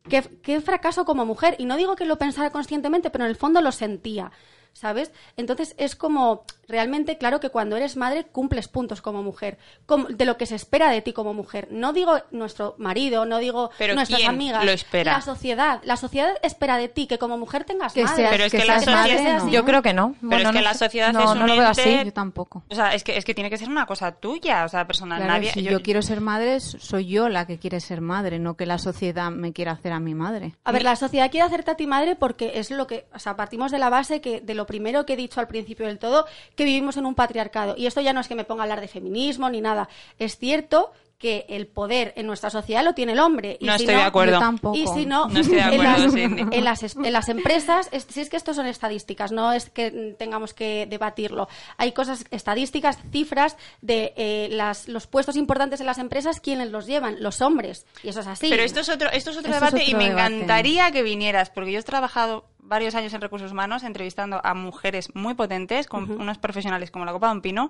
Qué, 0.08 0.22
qué 0.44 0.62
fracaso 0.62 1.04
como 1.04 1.25
mujer. 1.25 1.56
Y 1.58 1.66
no 1.66 1.75
digo 1.75 1.96
que 1.96 2.06
lo 2.06 2.18
pensara 2.18 2.52
conscientemente, 2.52 3.10
pero 3.10 3.25
en 3.25 3.32
el 3.32 3.36
fondo 3.36 3.60
lo 3.62 3.72
sentía. 3.72 4.32
¿Sabes? 4.75 5.13
Entonces 5.38 5.74
es 5.77 5.96
como, 5.96 6.44
realmente, 6.67 7.17
claro 7.17 7.39
que 7.39 7.50
cuando 7.50 7.77
eres 7.77 7.96
madre 7.96 8.25
cumples 8.25 8.67
puntos 8.67 9.01
como 9.01 9.24
mujer, 9.24 9.58
como- 9.86 10.08
de 10.10 10.25
lo 10.25 10.36
que 10.38 10.46
se 10.46 10.55
espera 10.55 10.89
de 10.89 11.01
ti 11.01 11.13
como 11.13 11.34
mujer. 11.34 11.70
No 11.72 11.94
digo 11.94 12.17
nuestro 12.32 12.75
marido, 12.77 13.25
no 13.25 13.38
digo 13.38 13.70
Pero 13.77 13.96
nuestras 13.96 14.20
¿quién 14.20 14.32
amigas. 14.32 14.65
lo 14.65 14.72
espera? 14.72 15.13
La 15.13 15.22
sociedad. 15.22 15.79
La 15.86 15.96
sociedad 15.96 16.32
espera 16.44 16.77
de 16.77 16.89
ti 16.89 17.08
que 17.08 17.17
como 17.17 17.38
mujer 17.38 17.63
tengas 17.63 17.94
Que 17.94 18.03
madre. 18.03 18.15
seas, 18.17 18.32
Pero 18.32 18.44
es 18.44 18.51
que 18.51 18.58
que 18.60 18.65
la 18.65 18.79
seas 18.82 18.98
sociedad- 19.00 19.24
madre, 19.34 19.46
no. 19.46 19.50
Yo 19.50 19.63
creo 19.63 19.82
que 19.82 19.94
no. 19.94 20.10
Pero 20.20 20.27
Bueno, 20.27 20.50
es 20.50 20.55
que 20.55 20.60
no 20.60 20.62
la 20.65 20.74
sociedad 20.74 21.13
no, 21.13 21.20
es 21.34 21.39
no 21.39 21.48
lo 21.48 21.53
veo 21.55 21.67
así. 21.70 21.82
ente- 21.82 22.05
Yo 22.08 22.13
tampoco. 22.13 22.63
O 22.70 22.75
sea, 22.75 22.94
es 22.94 23.05
que, 23.05 23.15
es 23.17 23.24
que 23.24 23.34
tiene 23.34 23.50
que 23.50 23.58
ser 23.58 23.70
una 23.70 23.86
cosa 23.86 24.12
tuya, 24.12 24.65
o 24.65 24.67
sea, 24.67 24.86
personal. 24.86 25.20
Claro, 25.20 25.34
Nadie, 25.36 25.53
si 25.53 25.63
yo, 25.63 25.82
quiero 25.82 26.01
ser 26.01 26.20
madre, 26.20 26.60
soy 26.60 27.05
yo 27.08 27.29
la 27.29 27.48
que 27.48 27.58
quiere 27.60 27.79
ser 27.79 28.01
madre, 28.01 28.39
no 28.39 28.58
que 28.58 28.65
la 28.65 28.77
sociedad 28.77 29.32
me 29.32 29.53
quiera 29.53 29.72
hacer 29.72 29.94
a 29.94 30.01
mi 30.01 30.15
madre. 30.15 30.53
A 30.65 30.74
ver, 30.74 30.84
la 30.84 30.98
sociedad 30.98 31.32
quiere 31.32 31.48
hacerte 31.48 31.72
a 31.72 31.75
ti 31.75 31.88
madre 31.88 32.17
porque 32.17 32.60
es 32.60 32.72
lo 32.72 32.88
que, 32.88 33.05
o 33.15 33.20
sea, 33.20 33.38
partimos 33.38 33.72
de 33.72 33.79
la 33.79 33.89
base 33.89 34.20
que 34.20 34.41
de 34.41 34.53
lo 34.53 34.65
primero 34.66 35.06
que 35.06 35.14
he 35.14 35.18
dicho 35.18 35.40
al 35.40 35.48
principio 35.48 35.86
del 35.88 36.00
todo, 36.00 36.26
que 36.56 36.64
vivimos 36.66 36.98
en 36.98 37.06
un 37.06 37.16
patriarcado. 37.16 37.76
Y 37.78 37.86
esto 37.88 38.02
ya 38.02 38.14
no 38.14 38.20
es 38.22 38.28
que 38.28 38.36
me 38.36 38.44
ponga 38.46 38.62
a 38.62 38.66
hablar 38.66 38.82
de 38.82 38.88
feminismo 38.88 39.50
ni 39.50 39.62
nada. 39.62 39.88
Es 40.20 40.38
cierto 40.38 40.92
que 41.18 41.46
el 41.48 41.66
poder 41.66 42.12
en 42.18 42.28
nuestra 42.28 42.50
sociedad 42.50 42.84
lo 42.84 42.94
tiene 42.94 43.14
el 43.14 43.20
hombre. 43.20 43.58
Y 43.62 43.66
No 43.66 43.78
si 43.78 43.84
estoy 43.86 43.96
de 43.96 44.02
acuerdo. 44.02 44.34
Yo 44.34 44.40
tampoco. 44.40 44.76
Y 44.78 44.86
si 44.88 45.06
no, 45.06 45.28
No 45.30 45.40
estoy 45.40 45.56
de 45.56 45.62
en, 45.62 45.82
las, 45.84 46.14
en 46.14 46.64
las 46.66 46.84
es- 46.84 46.96
en 46.98 47.14
las 47.14 47.30
empresas, 47.30 47.88
es- 47.94 48.06
si 48.10 48.20
es 48.20 48.30
que 48.30 48.36
esto 48.36 48.54
son 48.54 48.66
estadísticas, 48.66 49.32
no 49.32 49.54
es 49.54 49.70
que 49.70 50.14
tengamos 50.20 50.54
que 50.54 50.86
debatirlo. 50.90 51.48
Hay 51.78 51.94
cosas, 51.94 52.26
estadísticas, 52.32 52.98
cifras 53.14 53.56
de 53.82 54.14
eh, 54.18 54.50
las, 54.52 54.90
los 54.90 55.08
puestos 55.08 55.38
importantes 55.38 55.80
en 55.80 55.86
las 55.86 56.00
empresas, 56.00 56.42
¿quiénes 56.42 56.70
los 56.70 56.86
llevan? 56.86 57.16
Los 57.24 57.42
hombres. 57.42 57.86
Y 58.04 58.10
eso 58.10 58.20
es 58.20 58.28
así. 58.28 58.50
Pero 58.50 58.64
esto 58.64 58.82
es 58.82 58.90
otro, 58.90 59.10
esto 59.10 59.30
es 59.32 59.38
otro 59.38 59.54
Esto 59.54 59.66
es 59.68 59.72
debate 59.74 59.90
y 59.90 59.96
me 59.96 60.10
debate. 60.10 60.36
encantaría 60.36 60.92
que 60.92 61.02
vinieras, 61.02 61.50
porque 61.50 61.72
yo 61.72 61.80
he 61.80 61.84
trabajado 61.84 62.44
varios 62.66 62.96
años 62.96 63.14
en 63.14 63.22
recursos 63.22 63.52
humanos 63.52 63.84
entrevistando 63.84 64.42
a 64.44 64.54
mujeres 64.54 65.14
muy 65.16 65.34
potentes, 65.34 65.88
con 65.88 66.10
unos 66.12 66.38
profesionales 66.38 66.92
como 66.92 67.06
la 67.06 67.12
Copa 67.12 67.28
de 67.28 67.34
un 67.34 67.42
Pino, 67.42 67.70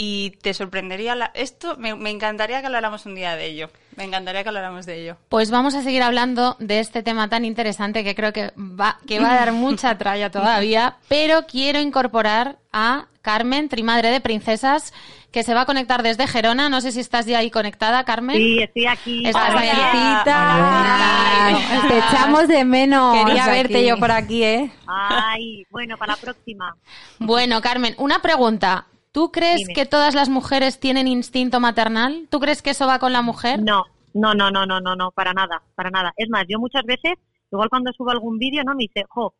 y 0.00 0.30
te 0.42 0.54
sorprendería 0.54 1.16
la- 1.16 1.32
esto, 1.34 1.76
me, 1.76 1.92
me 1.96 2.10
encantaría 2.10 2.60
que 2.60 2.66
habláramos 2.66 3.04
un 3.04 3.16
día 3.16 3.34
de 3.34 3.46
ello. 3.46 3.68
Me 3.96 4.04
encantaría 4.04 4.44
que 4.44 4.48
habláramos 4.48 4.86
de 4.86 5.02
ello. 5.02 5.16
Pues 5.28 5.50
vamos 5.50 5.74
a 5.74 5.82
seguir 5.82 6.04
hablando 6.04 6.54
de 6.60 6.78
este 6.78 7.02
tema 7.02 7.28
tan 7.28 7.44
interesante 7.44 8.04
que 8.04 8.14
creo 8.14 8.32
que 8.32 8.52
va, 8.56 9.00
que 9.08 9.18
va 9.18 9.32
a 9.32 9.36
dar 9.40 9.52
mucha 9.64 9.98
tralla 9.98 10.30
todavía, 10.30 10.98
pero 11.08 11.46
quiero 11.48 11.80
incorporar 11.80 12.58
a 12.72 13.06
Carmen, 13.22 13.68
trimadre 13.68 14.10
de 14.12 14.20
princesas, 14.20 14.94
que 15.32 15.42
se 15.42 15.52
va 15.52 15.62
a 15.62 15.66
conectar 15.66 16.04
desde 16.04 16.28
Gerona. 16.28 16.68
No 16.68 16.80
sé 16.80 16.92
si 16.92 17.00
estás 17.00 17.26
ya 17.26 17.38
ahí 17.38 17.50
conectada, 17.50 18.04
Carmen. 18.04 18.36
Sí, 18.36 18.60
estoy 18.62 18.86
aquí. 18.86 19.26
Estás 19.26 19.52
te 21.88 21.98
echamos 21.98 22.46
de 22.46 22.64
menos. 22.64 23.16
Quería 23.26 23.42
aquí. 23.46 23.50
verte 23.52 23.84
yo 23.84 23.98
por 23.98 24.12
aquí, 24.12 24.44
¿eh? 24.44 24.70
Ay, 24.86 25.64
bueno, 25.70 25.96
para 25.98 26.12
la 26.14 26.18
próxima. 26.20 26.76
Bueno, 27.18 27.60
Carmen, 27.60 27.96
una 27.98 28.20
pregunta. 28.22 28.86
¿Tú 29.12 29.32
crees 29.32 29.58
Dime. 29.58 29.74
que 29.74 29.86
todas 29.86 30.14
las 30.14 30.28
mujeres 30.28 30.80
tienen 30.80 31.08
instinto 31.08 31.60
maternal? 31.60 32.26
¿Tú 32.30 32.40
crees 32.40 32.62
que 32.62 32.70
eso 32.70 32.86
va 32.86 32.98
con 32.98 33.12
la 33.12 33.22
mujer? 33.22 33.62
No, 33.62 33.84
no, 34.14 34.34
no, 34.34 34.50
no, 34.50 34.66
no, 34.66 34.80
no, 34.80 34.96
no, 34.96 35.10
para 35.12 35.32
nada, 35.32 35.62
para 35.74 35.90
nada. 35.90 36.12
Es 36.16 36.28
más, 36.28 36.44
yo 36.48 36.58
muchas 36.58 36.84
veces, 36.84 37.14
igual 37.50 37.68
cuando 37.68 37.92
subo 37.92 38.10
algún 38.10 38.38
vídeo, 38.38 38.62
¿no? 38.64 38.74
Me 38.74 38.84
dice, 38.84 39.04
jo, 39.08 39.34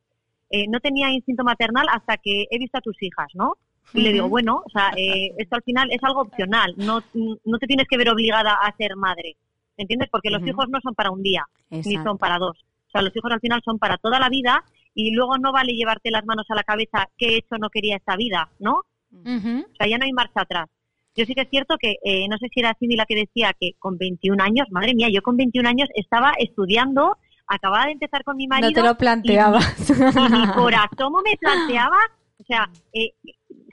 eh, 0.50 0.66
no 0.68 0.80
tenía 0.80 1.10
instinto 1.10 1.44
maternal 1.44 1.86
hasta 1.90 2.16
que 2.16 2.46
he 2.50 2.58
visto 2.58 2.78
a 2.78 2.82
tus 2.82 2.96
hijas, 3.02 3.28
¿no? 3.34 3.54
Y 3.94 4.02
le 4.02 4.12
digo, 4.12 4.28
bueno, 4.28 4.62
o 4.64 4.70
sea, 4.70 4.90
eh, 4.96 5.32
esto 5.38 5.56
al 5.56 5.62
final 5.62 5.88
es 5.90 6.02
algo 6.02 6.20
opcional, 6.20 6.74
no, 6.76 7.02
no 7.14 7.58
te 7.58 7.66
tienes 7.66 7.86
que 7.88 7.96
ver 7.96 8.10
obligada 8.10 8.52
a 8.52 8.76
ser 8.76 8.96
madre, 8.96 9.36
¿entiendes? 9.78 10.08
Porque 10.10 10.30
los 10.30 10.46
hijos 10.46 10.66
no 10.68 10.78
son 10.82 10.94
para 10.94 11.10
un 11.10 11.22
día, 11.22 11.46
ni 11.70 11.96
son 11.96 12.18
para 12.18 12.38
dos. 12.38 12.58
O 12.88 12.90
sea, 12.90 13.02
los 13.02 13.16
hijos 13.16 13.32
al 13.32 13.40
final 13.40 13.62
son 13.64 13.78
para 13.78 13.96
toda 13.96 14.18
la 14.18 14.28
vida 14.28 14.62
y 14.94 15.12
luego 15.12 15.38
no 15.38 15.52
vale 15.52 15.72
llevarte 15.72 16.10
las 16.10 16.24
manos 16.26 16.46
a 16.50 16.54
la 16.54 16.64
cabeza 16.64 17.08
qué 17.16 17.28
he 17.28 17.36
hecho 17.38 17.56
no 17.58 17.70
quería 17.70 17.96
esta 17.96 18.16
vida, 18.16 18.50
¿no? 18.58 18.82
O 19.12 19.76
sea, 19.76 19.88
ya 19.88 19.98
no 19.98 20.04
hay 20.04 20.12
marcha 20.12 20.42
atrás. 20.42 20.68
Yo 21.16 21.24
sí 21.24 21.34
que 21.34 21.42
es 21.42 21.50
cierto 21.50 21.76
que, 21.78 21.96
eh, 22.04 22.28
no 22.28 22.38
sé 22.38 22.46
si 22.52 22.60
era 22.60 22.76
Cindy 22.78 22.96
la 22.96 23.06
que 23.06 23.16
decía 23.16 23.52
que 23.58 23.72
con 23.78 23.98
21 23.98 24.42
años, 24.42 24.68
madre 24.70 24.94
mía, 24.94 25.08
yo 25.12 25.22
con 25.22 25.36
21 25.36 25.68
años 25.68 25.88
estaba 25.94 26.32
estudiando, 26.38 27.16
acababa 27.46 27.86
de 27.86 27.92
empezar 27.92 28.22
con 28.22 28.36
mi 28.36 28.46
marido. 28.46 28.70
No 28.70 28.74
te 28.74 28.82
lo 28.82 28.96
planteabas. 28.96 29.90
Y, 29.90 29.92
y 29.92 30.30
mi 30.30 30.46
corazón 30.54 31.12
me 31.24 31.36
planteaba, 31.36 31.96
o 32.38 32.44
sea, 32.44 32.70
eh, 32.92 33.14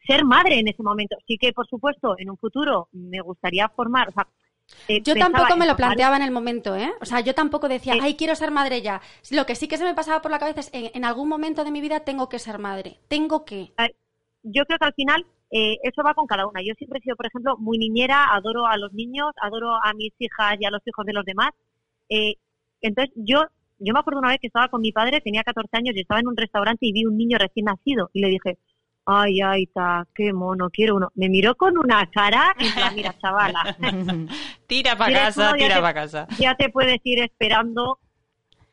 ser 0.08 0.26
madre 0.26 0.60
en 0.60 0.68
ese 0.70 0.82
momento. 0.82 1.16
Sí 1.28 1.38
que, 1.38 1.54
por 1.54 1.68
supuesto, 1.68 2.16
en 2.18 2.30
un 2.32 2.38
futuro 2.38 2.90
me 2.92 3.22
gustaría 3.22 3.70
formar, 3.70 4.10
o 4.10 4.12
sea, 4.12 4.28
eh, 4.88 5.02
Yo 5.04 5.14
tampoco 5.16 5.56
me 5.58 5.68
lo 5.68 5.76
planteaba 5.76 6.16
en 6.16 6.24
el 6.24 6.32
momento, 6.32 6.76
¿eh? 6.76 6.92
O 7.00 7.06
sea, 7.06 7.20
yo 7.20 7.36
tampoco 7.36 7.70
decía, 7.70 7.94
Eh. 7.96 8.00
ay, 8.02 8.16
quiero 8.16 8.34
ser 8.36 8.50
madre 8.50 8.82
ya. 8.82 9.00
Lo 9.30 9.46
que 9.46 9.54
sí 9.54 9.68
que 9.68 9.78
se 9.78 9.84
me 9.84 9.94
pasaba 9.94 10.24
por 10.24 10.32
la 10.32 10.40
cabeza 10.40 10.62
es, 10.62 10.70
en, 10.74 10.90
en 10.94 11.06
algún 11.06 11.30
momento 11.30 11.64
de 11.64 11.70
mi 11.70 11.82
vida 11.82 12.00
tengo 12.00 12.30
que 12.30 12.40
ser 12.40 12.58
madre. 12.58 13.00
Tengo 13.08 13.46
que. 13.46 13.74
Yo 14.46 14.66
creo 14.66 14.80
que 14.80 14.86
al 14.86 14.94
final 14.94 15.26
eh, 15.52 15.78
eso 15.84 16.04
va 16.04 16.14
con 16.14 16.28
cada 16.28 16.48
una. 16.48 16.62
Yo 16.62 16.74
siempre 16.78 17.00
he 17.00 17.04
sido, 17.04 17.16
por 17.16 17.28
ejemplo, 17.28 17.58
muy 17.58 17.78
niñera, 17.78 18.34
adoro 18.34 18.66
a 18.68 18.78
los 18.78 18.94
niños, 18.94 19.32
adoro 19.42 19.74
a 19.76 19.94
mis 19.94 20.14
hijas 20.20 20.58
y 20.60 20.66
a 20.66 20.72
los 20.72 20.82
hijos 20.86 21.06
de 21.06 21.14
los 21.14 21.26
demás. 21.26 21.50
Eh, 22.10 22.36
entonces, 22.82 23.14
yo 23.16 23.44
yo 23.80 23.94
me 23.94 24.00
acuerdo 24.00 24.20
una 24.20 24.30
vez 24.30 24.40
que 24.40 24.48
estaba 24.48 24.70
con 24.70 24.82
mi 24.82 24.92
padre, 24.92 25.22
tenía 25.22 25.44
14 25.44 25.70
años 25.78 25.96
y 25.96 26.02
estaba 26.02 26.20
en 26.20 26.28
un 26.28 26.38
restaurante 26.38 26.86
y 26.86 26.94
vi 26.94 27.06
un 27.06 27.18
niño 27.18 27.38
recién 27.38 27.66
nacido 27.66 28.10
y 28.14 28.22
le 28.22 28.30
dije, 28.30 28.58
ay, 29.06 29.42
ay, 29.42 29.68
ta, 29.68 30.08
qué 30.14 30.34
mono, 30.34 30.70
quiero 30.70 30.96
uno. 30.96 31.12
Me 31.16 31.30
miró 31.30 31.56
con 31.56 31.78
una 31.78 32.10
cara 32.10 32.56
y 32.58 32.70
plan, 32.72 32.96
mira, 32.96 33.18
chavala, 33.20 33.76
Tira 34.68 34.98
para 34.98 35.14
casa, 35.14 35.50
uno, 35.50 35.58
tira 35.58 35.82
para 35.82 35.94
casa. 35.94 36.28
ya 36.40 36.56
te 36.56 36.70
puedes 36.70 37.00
ir 37.04 37.20
esperando, 37.20 38.00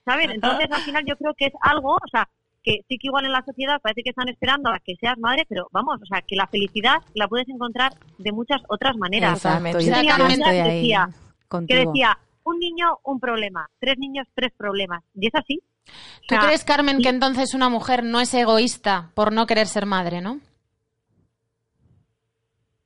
¿sabes? 0.05 0.31
Entonces, 0.31 0.69
al 0.71 0.83
final 0.83 1.05
yo 1.07 1.17
creo 1.17 1.35
que 1.35 1.47
es 1.47 1.53
algo, 1.61 1.95
o 1.95 2.09
sea, 2.11 2.29
que 2.63 2.81
sí 2.89 2.99
que 2.99 3.09
igual 3.09 3.25
en 3.25 3.33
la 3.33 3.43
sociedad 3.45 3.81
parece 3.83 4.03
que 4.03 4.11
están 4.11 4.29
esperando 4.29 4.71
a 4.71 4.79
que 4.79 4.95
seas 4.97 5.19
madre, 5.19 5.45
pero 5.49 5.69
vamos, 5.73 6.01
o 6.03 6.07
sea, 6.07 6.23
que 6.27 6.37
la 6.37 6.47
felicidad 6.47 6.97
la 7.15 7.27
puedes 7.29 7.49
encontrar 7.49 7.93
de 8.19 8.33
muchas 8.33 8.61
otras 8.69 8.97
maneras. 8.97 9.35
Exacto, 9.45 9.81
Yo 9.81 9.87
yo 9.89 9.95
tenía 9.95 10.15
una 10.17 10.27
amiga 10.27 10.51
que 10.51 10.63
decía, 10.63 11.09
que 11.11 11.49
contigo. 11.49 11.81
decía, 11.93 12.19
un 12.45 12.59
niño, 12.59 12.99
un 13.05 13.21
problema, 13.21 13.69
tres 13.81 13.99
niños, 13.99 14.27
tres 14.35 14.53
problemas. 14.57 15.03
Y 15.15 15.27
es 15.27 15.35
así. 15.35 15.61
O 15.61 15.91
¿Tú 16.29 16.35
sea, 16.37 16.41
crees, 16.41 16.65
Carmen, 16.65 17.03
que 17.03 17.09
entonces 17.09 17.55
una 17.55 17.69
mujer 17.69 18.05
no 18.05 18.21
es 18.21 18.33
egoísta 18.35 19.11
por 19.15 19.33
no 19.33 19.47
querer 19.47 19.67
ser 19.67 19.87
madre, 19.87 20.21
no? 20.21 20.39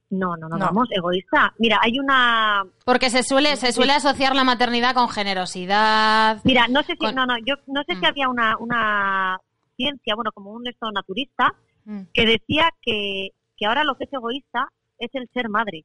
No, 0.08 0.36
no, 0.36 0.48
no, 0.48 0.56
No. 0.56 0.66
vamos, 0.66 0.88
egoísta. 0.92 1.52
Mira, 1.58 1.78
hay 1.82 1.98
una... 1.98 2.64
Porque 2.84 3.10
se 3.10 3.22
suele, 3.24 3.56
se 3.56 3.72
suele 3.72 3.92
asociar 3.92 4.36
la 4.36 4.44
maternidad 4.44 4.94
con 4.94 5.08
generosidad. 5.08 6.38
Mira, 6.44 6.68
no 6.68 6.80
sé 6.84 6.92
si, 6.92 6.98
Con- 6.98 7.14
no, 7.16 7.26
no, 7.26 7.34
yo 7.44 7.56
no 7.66 7.82
sé 7.82 7.94
si 7.96 8.00
Mm. 8.02 8.06
había 8.06 8.28
una, 8.28 8.56
una 8.58 9.38
ciencia, 9.76 10.14
bueno, 10.14 10.32
como 10.32 10.52
un 10.52 10.66
esto 10.66 10.90
naturista, 10.90 11.54
Mm. 11.86 12.02
que 12.12 12.26
decía 12.26 12.68
que, 12.82 13.30
que 13.56 13.66
ahora 13.66 13.84
lo 13.84 13.96
que 13.96 14.04
es 14.04 14.12
egoísta 14.12 14.72
es 14.98 15.08
el 15.14 15.28
ser 15.32 15.48
madre. 15.48 15.84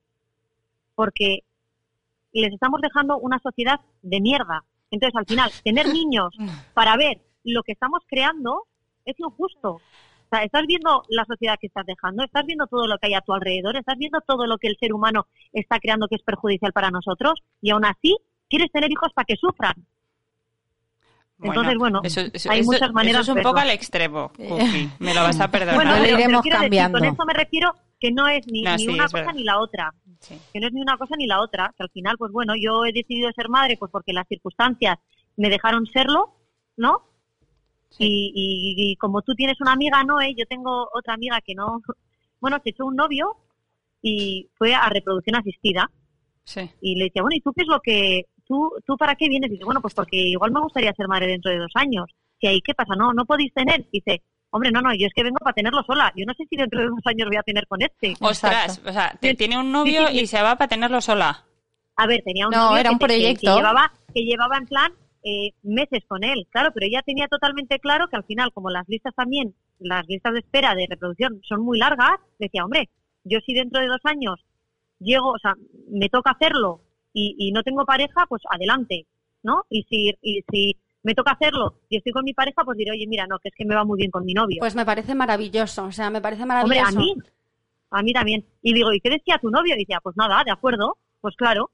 Porque 0.95 1.39
les 2.33 2.51
estamos 2.51 2.81
dejando 2.81 3.17
una 3.19 3.39
sociedad 3.39 3.79
de 4.01 4.19
mierda. 4.19 4.63
Entonces, 4.89 5.15
al 5.15 5.27
final, 5.27 5.51
tener 5.63 5.85
niños 5.93 6.35
para 6.73 6.97
ver 6.97 7.21
lo 7.43 7.61
que 7.63 7.73
estamos 7.73 8.01
creando 8.07 8.63
es 9.05 9.15
injusto. 9.19 9.73
O 9.75 9.81
sea, 10.31 10.43
estás 10.43 10.65
viendo 10.65 11.03
la 11.09 11.25
sociedad 11.25 11.57
que 11.59 11.67
estás 11.67 11.85
dejando, 11.85 12.23
estás 12.23 12.45
viendo 12.45 12.65
todo 12.67 12.87
lo 12.87 12.97
que 12.97 13.07
hay 13.07 13.13
a 13.13 13.21
tu 13.21 13.33
alrededor, 13.33 13.75
estás 13.77 13.97
viendo 13.97 14.21
todo 14.21 14.47
lo 14.47 14.57
que 14.57 14.69
el 14.69 14.77
ser 14.79 14.93
humano 14.93 15.27
está 15.51 15.77
creando 15.79 16.07
que 16.07 16.15
es 16.15 16.23
perjudicial 16.23 16.71
para 16.71 16.89
nosotros 16.89 17.33
y 17.61 17.71
aún 17.71 17.85
así 17.85 18.17
quieres 18.49 18.71
tener 18.71 18.91
hijos 18.91 19.11
para 19.13 19.25
que 19.25 19.35
sufran. 19.35 19.73
Entonces, 21.43 21.75
bueno, 21.77 22.01
eso, 22.03 22.21
eso- 22.33 22.51
hay 22.51 22.59
eso- 22.61 22.71
muchas 22.71 22.91
maneras 22.93 23.21
Eso 23.21 23.31
es 23.31 23.37
un 23.37 23.43
poco 23.43 23.55
verlo. 23.55 23.69
al 23.71 23.75
extremo, 23.75 24.31
Cookie. 24.37 24.89
Me 24.99 25.13
lo 25.13 25.21
vas 25.23 25.39
a 25.39 25.49
perdonar. 25.49 25.75
Bueno, 25.75 25.91
lo 25.95 26.03
pero 26.03 26.17
iremos 26.19 26.41
quiero 26.41 26.57
decir, 26.57 26.61
cambiando. 26.69 26.99
con 26.99 27.07
eso 27.07 27.25
me 27.25 27.33
refiero 27.33 27.75
que 27.99 28.11
no 28.11 28.27
es 28.27 28.45
ni, 28.47 28.61
No, 28.63 28.71
ni 28.73 28.79
sí, 28.79 28.87
una 28.89 29.05
es 29.05 29.11
cosa 29.11 29.17
verdad. 29.25 29.33
ni 29.35 29.43
la 29.43 29.59
otra. 29.59 29.93
Sí. 30.19 30.35
Que 30.53 30.59
no 30.59 30.67
es 30.67 30.73
ni 30.73 30.81
una 30.81 30.97
cosa 30.97 31.15
ni 31.17 31.25
la 31.27 31.41
otra. 31.41 31.73
Que 31.77 31.83
al 31.83 31.89
final, 31.89 32.15
pues 32.17 32.31
bueno, 32.31 32.53
yo 32.59 32.85
he 32.85 32.91
decidido 32.93 33.31
ser 33.35 33.49
madre 33.49 33.77
pues 33.77 33.91
porque 33.91 34.13
las 34.13 34.27
circunstancias 34.27 34.97
me 35.37 35.49
dejaron 35.49 35.85
serlo, 35.87 36.35
¿no? 36.77 37.07
Y, 37.99 38.31
y- 38.33 38.91
y 38.91 38.95
como 38.95 39.21
tú 39.21 39.33
tienes 39.35 39.59
una 39.59 39.73
amiga, 39.73 40.03
Noé, 40.03 40.33
yo 40.37 40.45
tengo 40.45 40.87
otra 40.93 41.13
amiga 41.15 41.39
que 41.45 41.53
no, 41.55 41.81
bueno, 42.39 42.57
se 42.63 42.69
echó 42.69 42.85
un 42.85 42.95
novio 42.95 43.35
y 44.01 44.49
fue 44.57 44.73
a 44.73 44.87
reproducción 44.89 45.35
asistida 45.35 45.89
Sí. 46.43 46.69
y 46.81 46.95
le 46.95 47.05
decía, 47.05 47.21
bueno, 47.21 47.35
¿y 47.35 47.41
tú 47.41 47.51
qué 47.53 47.61
es 47.63 47.67
lo 47.67 47.79
que, 47.81 48.25
tú, 48.51 48.71
tú 48.85 48.97
para 48.97 49.15
qué 49.15 49.29
vienes? 49.29 49.49
Y 49.49 49.53
dice, 49.53 49.63
bueno, 49.65 49.81
pues 49.81 49.93
porque 49.93 50.17
igual 50.17 50.51
me 50.51 50.59
gustaría 50.61 50.93
ser 50.93 51.07
madre 51.07 51.27
dentro 51.27 51.51
de 51.51 51.57
dos 51.59 51.71
años. 51.75 52.05
Y 52.39 52.47
ahí, 52.47 52.59
¿qué 52.61 52.73
pasa? 52.73 52.95
No, 52.97 53.13
no 53.13 53.25
podéis 53.25 53.53
tener. 53.53 53.85
Dice, 53.91 54.21
hombre, 54.49 54.71
no, 54.71 54.81
no, 54.81 54.93
yo 54.93 55.07
es 55.07 55.13
que 55.13 55.23
vengo 55.23 55.37
para 55.39 55.53
tenerlo 55.53 55.83
sola. 55.83 56.11
Yo 56.15 56.25
no 56.25 56.33
sé 56.33 56.43
si 56.49 56.57
dentro 56.57 56.79
de 56.81 56.87
dos 56.87 56.99
años 57.05 57.27
voy 57.27 57.37
a 57.37 57.43
tener 57.43 57.65
con 57.67 57.81
este. 57.81 58.13
Ostras, 58.19 58.81
o 58.85 58.91
sea, 58.91 59.15
te- 59.21 59.35
tiene 59.35 59.57
un 59.59 59.71
novio 59.71 60.07
sí, 60.07 60.13
sí. 60.17 60.19
y 60.23 60.27
se 60.27 60.41
va 60.41 60.55
para 60.57 60.67
tenerlo 60.67 60.99
sola. 61.01 61.43
A 61.95 62.07
ver, 62.07 62.21
tenía 62.25 62.47
un 62.47 62.51
No, 62.53 62.65
novio 62.69 62.77
era 62.79 62.89
que 62.89 62.93
un 62.93 62.99
te- 62.99 63.05
que- 63.07 63.13
proyecto. 63.13 63.51
Que, 63.51 63.57
llevaba, 63.57 63.91
que 64.13 64.21
llevaba 64.25 64.57
en 64.57 64.65
plan 64.65 64.91
eh, 65.23 65.51
meses 65.63 66.03
con 66.07 66.23
él, 66.23 66.47
claro, 66.49 66.71
pero 66.73 66.87
ella 66.87 67.01
tenía 67.05 67.27
totalmente 67.27 67.77
claro 67.79 68.07
que 68.07 68.15
al 68.17 68.23
final, 68.23 68.51
como 68.53 68.69
las 68.71 68.89
listas 68.89 69.13
también, 69.15 69.53
las 69.79 70.05
listas 70.07 70.33
de 70.33 70.39
espera 70.39 70.73
de 70.73 70.87
reproducción 70.89 71.39
son 71.47 71.61
muy 71.61 71.77
largas, 71.77 72.13
decía, 72.39 72.65
hombre, 72.65 72.89
yo 73.23 73.37
si 73.45 73.53
dentro 73.53 73.79
de 73.79 73.87
dos 73.87 74.01
años 74.03 74.43
llego, 74.99 75.29
o 75.31 75.37
sea, 75.39 75.53
me 75.91 76.09
toca 76.09 76.31
hacerlo 76.31 76.81
y, 77.13 77.35
y 77.37 77.51
no 77.51 77.63
tengo 77.63 77.85
pareja, 77.85 78.25
pues 78.29 78.41
adelante, 78.49 79.05
¿no? 79.43 79.63
Y 79.69 79.83
si, 79.83 80.13
y 80.21 80.43
si 80.51 80.77
me 81.03 81.13
toca 81.15 81.31
hacerlo 81.31 81.75
y 81.89 81.97
estoy 81.97 82.11
con 82.13 82.23
mi 82.23 82.33
pareja, 82.33 82.63
pues 82.63 82.77
diré, 82.77 82.91
oye, 82.91 83.07
mira, 83.07 83.25
no, 83.27 83.39
que 83.39 83.49
es 83.49 83.55
que 83.55 83.65
me 83.65 83.75
va 83.75 83.83
muy 83.83 83.97
bien 83.97 84.11
con 84.11 84.23
mi 84.25 84.33
novio. 84.33 84.57
Pues 84.59 84.75
me 84.75 84.85
parece 84.85 85.15
maravilloso, 85.15 85.85
o 85.85 85.91
sea, 85.91 86.09
me 86.09 86.21
parece 86.21 86.43
Hombre, 86.43 86.57
maravilloso. 86.79 86.97
a 86.97 87.01
mí, 87.01 87.15
a 87.91 88.03
mí 88.03 88.13
también. 88.13 88.45
Y 88.61 88.73
digo, 88.73 88.93
¿y 88.93 88.99
qué 88.99 89.09
decía 89.09 89.39
tu 89.41 89.49
novio? 89.49 89.75
Y 89.75 89.79
decía, 89.79 89.99
pues 90.01 90.15
nada, 90.15 90.43
de 90.45 90.51
acuerdo, 90.51 90.97
pues 91.21 91.35
claro. 91.35 91.71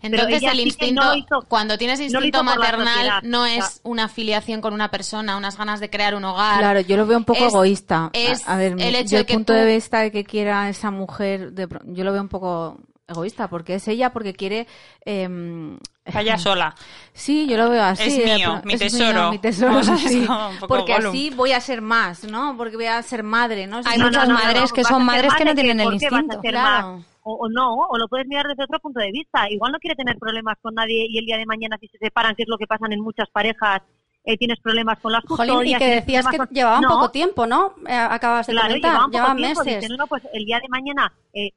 Entonces 0.00 0.42
el 0.44 0.58
sí 0.58 0.62
instinto, 0.62 1.02
no 1.02 1.10
lo 1.10 1.16
hizo- 1.16 1.42
cuando 1.48 1.76
tienes 1.76 1.98
instinto 1.98 2.44
maternal, 2.44 3.20
no 3.24 3.46
es 3.46 3.80
una 3.82 4.04
afiliación 4.04 4.60
con 4.60 4.72
una 4.72 4.92
persona, 4.92 5.36
unas 5.36 5.58
ganas 5.58 5.80
de 5.80 5.90
crear 5.90 6.14
un 6.14 6.24
hogar. 6.24 6.58
Claro, 6.60 6.80
yo 6.80 6.96
lo 6.96 7.04
veo 7.06 7.18
un 7.18 7.24
poco 7.24 7.44
Es- 7.46 7.52
egoísta. 7.52 8.10
es 8.12 8.46
a, 8.48 8.54
a 8.54 8.58
ver, 8.58 8.72
el 8.78 8.94
hecho 8.94 9.10
yo 9.10 9.16
de 9.16 9.20
el 9.22 9.26
que 9.26 9.34
punto 9.34 9.52
tú- 9.54 9.58
de 9.58 9.66
vista 9.74 9.98
de 10.00 10.12
que 10.12 10.22
quiera 10.22 10.68
esa 10.68 10.92
mujer, 10.92 11.52
de, 11.52 11.66
yo 11.86 12.04
lo 12.04 12.12
veo 12.12 12.22
un 12.22 12.28
poco 12.28 12.78
egoísta, 13.08 13.48
porque 13.48 13.74
es 13.76 13.88
ella, 13.88 14.12
porque 14.12 14.32
quiere... 14.34 14.66
em, 15.04 15.78
Vaya 16.12 16.38
sola. 16.38 16.74
Sí, 17.12 17.46
yo 17.48 17.56
lo 17.56 17.68
veo 17.70 17.82
así. 17.82 18.04
Es 18.04 18.16
de 18.16 18.34
mío, 18.36 18.60
mi 18.64 18.74
es 18.74 18.78
tesoro. 18.80 19.20
mío, 19.22 19.30
mi 19.32 19.38
tesoro, 19.38 19.82
sí. 19.98 20.26
Porque 20.68 20.94
así 20.94 21.30
voy 21.30 21.52
a 21.52 21.60
ser 21.60 21.80
más, 21.82 22.24
¿no? 22.24 22.56
Porque 22.56 22.76
voy 22.76 22.86
a 22.86 23.02
ser 23.02 23.22
madre, 23.24 23.66
¿no? 23.66 23.80
Hay 23.84 23.98
muchas 23.98 24.28
madres 24.28 24.70
no, 24.70 24.74
que 24.74 24.84
son 24.84 25.04
madres 25.04 25.34
que 25.34 25.44
no 25.44 25.54
tienen 25.54 25.80
el 25.80 25.84
¿por 25.88 25.98
qué 25.98 26.06
vas 26.10 26.12
a 26.12 26.22
instinto. 26.24 26.40
Claro. 26.48 27.04
O, 27.22 27.32
o 27.34 27.48
no, 27.50 27.74
o 27.74 27.98
lo 27.98 28.08
puedes 28.08 28.26
mirar 28.26 28.46
desde 28.46 28.62
otro 28.64 28.78
punto 28.80 29.00
de 29.00 29.10
vista. 29.10 29.50
Igual 29.50 29.72
no 29.72 29.78
quiere 29.78 29.96
tener 29.96 30.16
problemas 30.16 30.56
con 30.62 30.74
nadie 30.74 31.06
y 31.10 31.18
el 31.18 31.26
día 31.26 31.36
de 31.36 31.44
mañana 31.44 31.76
si 31.80 31.88
se 31.88 31.98
separan, 31.98 32.34
que 32.34 32.44
es 32.44 32.48
lo 32.48 32.56
que 32.56 32.66
pasan 32.66 32.92
en 32.92 33.00
muchas 33.00 33.28
parejas, 33.30 33.82
eh, 34.24 34.36
tienes 34.38 34.58
problemas 34.60 34.98
con 35.00 35.12
las 35.12 35.24
Jolín, 35.26 35.42
y 35.44 35.48
custodias. 35.48 35.78
que 35.78 35.88
decías 35.96 36.26
que 36.28 36.36
con- 36.38 36.48
llevaban 36.48 36.82
No, 36.82 36.88
poco 36.88 37.10
tiempo, 37.10 37.46
¿no? 37.46 37.74
Eh, 37.86 37.92
acabas 37.94 38.46
de 38.46 38.52
Claro, 38.52 38.68
comentar, 38.68 38.92
llevaban 39.10 39.36
tiempo. 39.36 39.60
meses. 39.64 39.80
Dicen, 39.82 39.96
no, 39.98 40.06
pues 40.06 40.22
el 40.32 40.44
día 40.46 40.58
de 40.60 40.68
mañana 40.68 41.12
eh, 41.34 41.50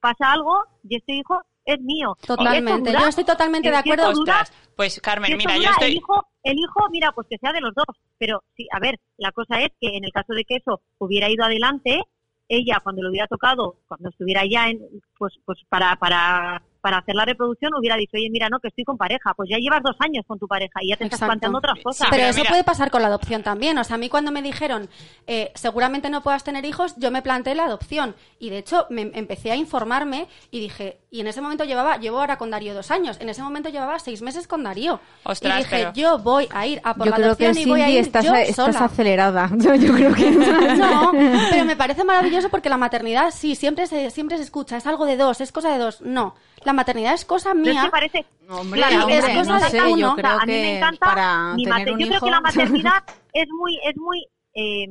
pasa 0.00 0.32
algo 0.32 0.64
y 0.88 0.96
este 0.96 1.14
hijo 1.14 1.40
es 1.64 1.80
mío. 1.80 2.16
Totalmente, 2.26 2.90
dura- 2.90 3.00
yo 3.02 3.08
estoy 3.08 3.24
totalmente 3.24 3.70
de 3.70 3.76
acuerdo. 3.76 4.12
dura- 4.12 4.46
pues 4.76 4.98
Carmen, 5.00 5.36
mira, 5.36 5.54
yo 5.54 5.60
dura, 5.60 5.70
estoy... 5.72 5.90
el 5.90 5.96
hijo, 5.98 6.26
el 6.42 6.58
hijo, 6.58 6.88
mira, 6.90 7.12
pues 7.12 7.26
que 7.28 7.36
sea 7.38 7.52
de 7.52 7.60
los 7.60 7.74
dos. 7.74 7.84
Pero 8.18 8.42
sí, 8.56 8.66
a 8.72 8.80
ver, 8.80 8.98
la 9.18 9.30
cosa 9.32 9.60
es 9.60 9.70
que 9.80 9.88
en 9.96 10.04
el 10.04 10.12
caso 10.12 10.32
de 10.32 10.44
que 10.44 10.56
eso 10.56 10.80
hubiera 10.98 11.28
ido 11.28 11.44
adelante, 11.44 12.02
ella 12.48 12.80
cuando 12.82 13.02
lo 13.02 13.10
hubiera 13.10 13.26
tocado, 13.28 13.76
cuando 13.86 14.08
estuviera 14.08 14.42
ya 14.50 14.68
en, 14.68 14.80
pues, 15.18 15.34
pues 15.44 15.58
para, 15.68 15.94
para, 15.96 16.62
para 16.80 16.98
hacer 16.98 17.14
la 17.14 17.24
reproducción 17.24 17.72
hubiera 17.78 17.96
dicho, 17.96 18.12
oye, 18.16 18.28
mira, 18.30 18.48
no, 18.48 18.58
que 18.60 18.68
estoy 18.68 18.84
con 18.84 18.96
pareja. 18.96 19.32
Pues 19.36 19.48
ya 19.50 19.58
llevas 19.58 19.82
dos 19.82 19.96
años 20.00 20.24
con 20.26 20.38
tu 20.38 20.46
pareja 20.48 20.80
y 20.82 20.88
ya 20.90 20.96
te 20.96 21.04
estás 21.04 21.20
planteando 21.20 21.58
otras 21.58 21.78
cosas. 21.82 22.08
Pero, 22.10 22.18
pero 22.20 22.30
eso 22.30 22.38
mira- 22.40 22.50
puede 22.50 22.64
pasar 22.64 22.90
con 22.90 23.02
la 23.02 23.08
adopción 23.08 23.42
también. 23.42 23.76
O 23.78 23.84
sea, 23.84 23.96
a 23.96 23.98
mí 23.98 24.08
cuando 24.08 24.30
me 24.32 24.42
dijeron, 24.42 24.88
eh, 25.26 25.52
seguramente 25.54 26.10
no 26.10 26.22
puedas 26.22 26.44
tener 26.44 26.64
hijos, 26.64 26.94
yo 26.96 27.10
me 27.10 27.22
planteé 27.22 27.54
la 27.54 27.64
adopción. 27.64 28.14
Y 28.38 28.50
de 28.50 28.58
hecho, 28.58 28.86
me 28.90 29.10
empecé 29.14 29.50
a 29.50 29.56
informarme 29.56 30.26
y 30.50 30.60
dije, 30.60 30.98
y 31.10 31.20
en 31.20 31.26
ese 31.26 31.40
momento 31.40 31.64
llevaba, 31.64 31.96
llevo 31.98 32.18
ahora 32.20 32.36
con 32.38 32.50
Darío 32.50 32.72
dos 32.74 32.90
años, 32.90 33.18
en 33.20 33.28
ese 33.28 33.42
momento 33.42 33.68
llevaba 33.68 33.98
seis 33.98 34.22
meses 34.22 34.46
con 34.48 34.62
Darío. 34.62 35.00
Ostras, 35.24 35.54
y 35.54 35.58
dije, 35.64 35.76
pero- 35.76 35.92
yo 35.94 36.18
voy 36.18 36.48
a 36.52 36.66
ir 36.66 36.80
a 36.84 36.94
por 36.94 37.06
yo 37.06 37.10
la 37.10 37.16
creo 37.16 37.36
que 37.36 37.44
adopción 37.46 37.66
y 37.68 37.70
voy 37.70 37.80
a 37.80 37.84
Cindy 37.86 37.98
ir 37.98 38.04
estás, 38.06 38.24
yo 38.24 38.34
estás 38.34 38.74
sola. 38.74 38.84
acelerada. 38.86 39.50
Yo, 39.58 39.74
yo 39.74 39.92
creo 39.94 40.14
que... 40.14 40.30
No, 40.80 41.12
pero 41.50 41.64
me 41.64 41.76
parece 41.76 42.04
maravilloso 42.04 42.48
porque 42.48 42.68
la 42.68 42.76
maternidad, 42.76 43.30
sí, 43.32 43.54
siempre 43.54 43.86
se, 43.86 44.10
siempre 44.10 44.36
se 44.38 44.44
escucha, 44.44 44.76
es 44.76 44.86
algo 44.86 45.04
de 45.06 45.16
dos, 45.16 45.40
es 45.40 45.52
cosa 45.52 45.70
de 45.72 45.78
dos. 45.78 46.00
No, 46.00 46.34
la 46.64 46.72
maternidad 46.72 47.14
es 47.14 47.24
cosa 47.24 47.50
es 47.50 47.56
mía. 47.56 47.82
que 47.84 47.90
parece, 47.90 48.26
Hombre, 48.48 48.80
Claro, 48.80 49.02
hombre, 49.02 49.16
es 49.18 49.24
cosa 49.24 49.52
no 49.52 49.60
de 49.60 49.70
sé, 49.70 49.76
cada 49.78 49.88
yo 49.90 49.94
uno. 49.94 50.16
a 50.28 50.46
mí 50.46 50.52
me 50.52 50.76
encanta 50.78 51.06
para 51.06 51.54
mi 51.54 51.64
tener 51.64 51.78
mater- 51.78 51.92
un 51.94 52.00
Yo 52.00 52.06
creo 52.08 52.20
que 52.20 52.30
la 52.30 52.40
maternidad 52.40 53.04
es 53.32 53.46
muy, 53.56 53.78
es 53.84 53.96
muy, 53.96 54.26
eh, 54.54 54.86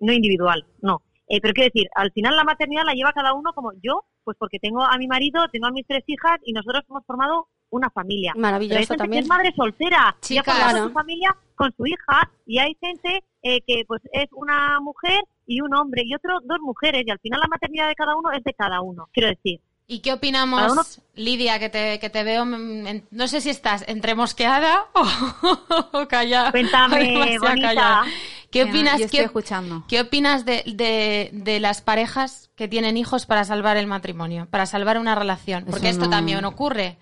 no 0.00 0.12
individual, 0.12 0.64
no. 0.82 1.02
Eh, 1.28 1.40
pero 1.40 1.54
quiero 1.54 1.70
decir, 1.72 1.88
al 1.94 2.10
final 2.12 2.36
la 2.36 2.44
maternidad 2.44 2.82
la 2.84 2.92
lleva 2.94 3.12
cada 3.12 3.34
uno 3.34 3.52
como 3.52 3.72
yo, 3.82 4.04
pues 4.24 4.36
porque 4.38 4.58
tengo 4.58 4.82
a 4.84 4.96
mi 4.98 5.06
marido, 5.06 5.46
tengo 5.52 5.66
a 5.66 5.70
mis 5.70 5.86
tres 5.86 6.02
hijas 6.06 6.38
y 6.44 6.52
nosotros 6.52 6.82
hemos 6.88 7.04
formado 7.06 7.48
una 7.70 7.88
familia. 7.90 8.32
Maravilloso 8.36 8.74
Pero 8.74 8.80
hay 8.80 8.86
gente 8.86 8.98
también. 8.98 9.22
que 9.22 9.24
es 9.24 9.28
madre 9.28 9.52
soltera 9.56 10.16
y 10.16 10.16
ha 10.16 10.20
Chicas. 10.42 10.44
formado 10.54 10.70
Claro. 10.72 10.86
su 10.88 10.92
familia 10.92 11.36
con 11.54 11.72
su 11.76 11.86
hija 11.86 12.30
y 12.46 12.58
hay 12.58 12.76
gente 12.80 13.22
eh, 13.42 13.60
que 13.66 13.84
pues 13.86 14.02
es 14.12 14.26
una 14.32 14.80
mujer 14.80 15.22
y 15.46 15.60
un 15.60 15.72
hombre 15.74 16.02
y 16.04 16.14
otro 16.14 16.38
dos 16.44 16.58
mujeres 16.60 17.04
y 17.06 17.10
al 17.10 17.18
final 17.20 17.40
la 17.40 17.46
maternidad 17.48 17.86
de 17.88 17.94
cada 17.94 18.16
uno 18.16 18.32
es 18.32 18.42
de 18.42 18.52
cada 18.54 18.80
uno, 18.80 19.08
quiero 19.12 19.28
decir. 19.28 19.60
¿Y 19.92 19.98
qué 20.00 20.12
opinamos, 20.12 20.70
uno- 20.72 20.82
Lidia, 21.16 21.58
que 21.58 21.68
te, 21.68 21.98
que 21.98 22.10
te 22.10 22.22
veo, 22.22 22.44
en- 22.44 23.06
no 23.10 23.26
sé 23.26 23.40
si 23.40 23.50
estás 23.50 23.84
entre 23.88 24.14
mosqueada 24.14 24.86
o, 24.94 25.98
o 25.98 26.06
callada? 26.06 26.52
Cuéntame, 26.52 27.38
bonita. 27.40 27.68
callada. 27.68 28.04
¿Qué 28.52 28.62
opinas, 28.64 28.98
yo 29.00 29.06
estoy 29.06 29.18
qué- 29.20 29.24
escuchando. 29.26 29.84
¿Qué 29.88 30.00
opinas 30.00 30.44
de, 30.44 30.62
de, 30.66 31.30
de 31.32 31.58
las 31.60 31.80
parejas 31.82 32.50
que 32.54 32.68
tienen 32.68 32.96
hijos 32.96 33.26
para 33.26 33.44
salvar 33.44 33.76
el 33.76 33.86
matrimonio, 33.88 34.46
para 34.48 34.64
salvar 34.66 34.96
una 34.98 35.14
relación? 35.16 35.64
Porque 35.64 35.88
Eso 35.88 35.96
esto 35.98 36.04
no- 36.04 36.10
también 36.10 36.44
ocurre. 36.44 36.98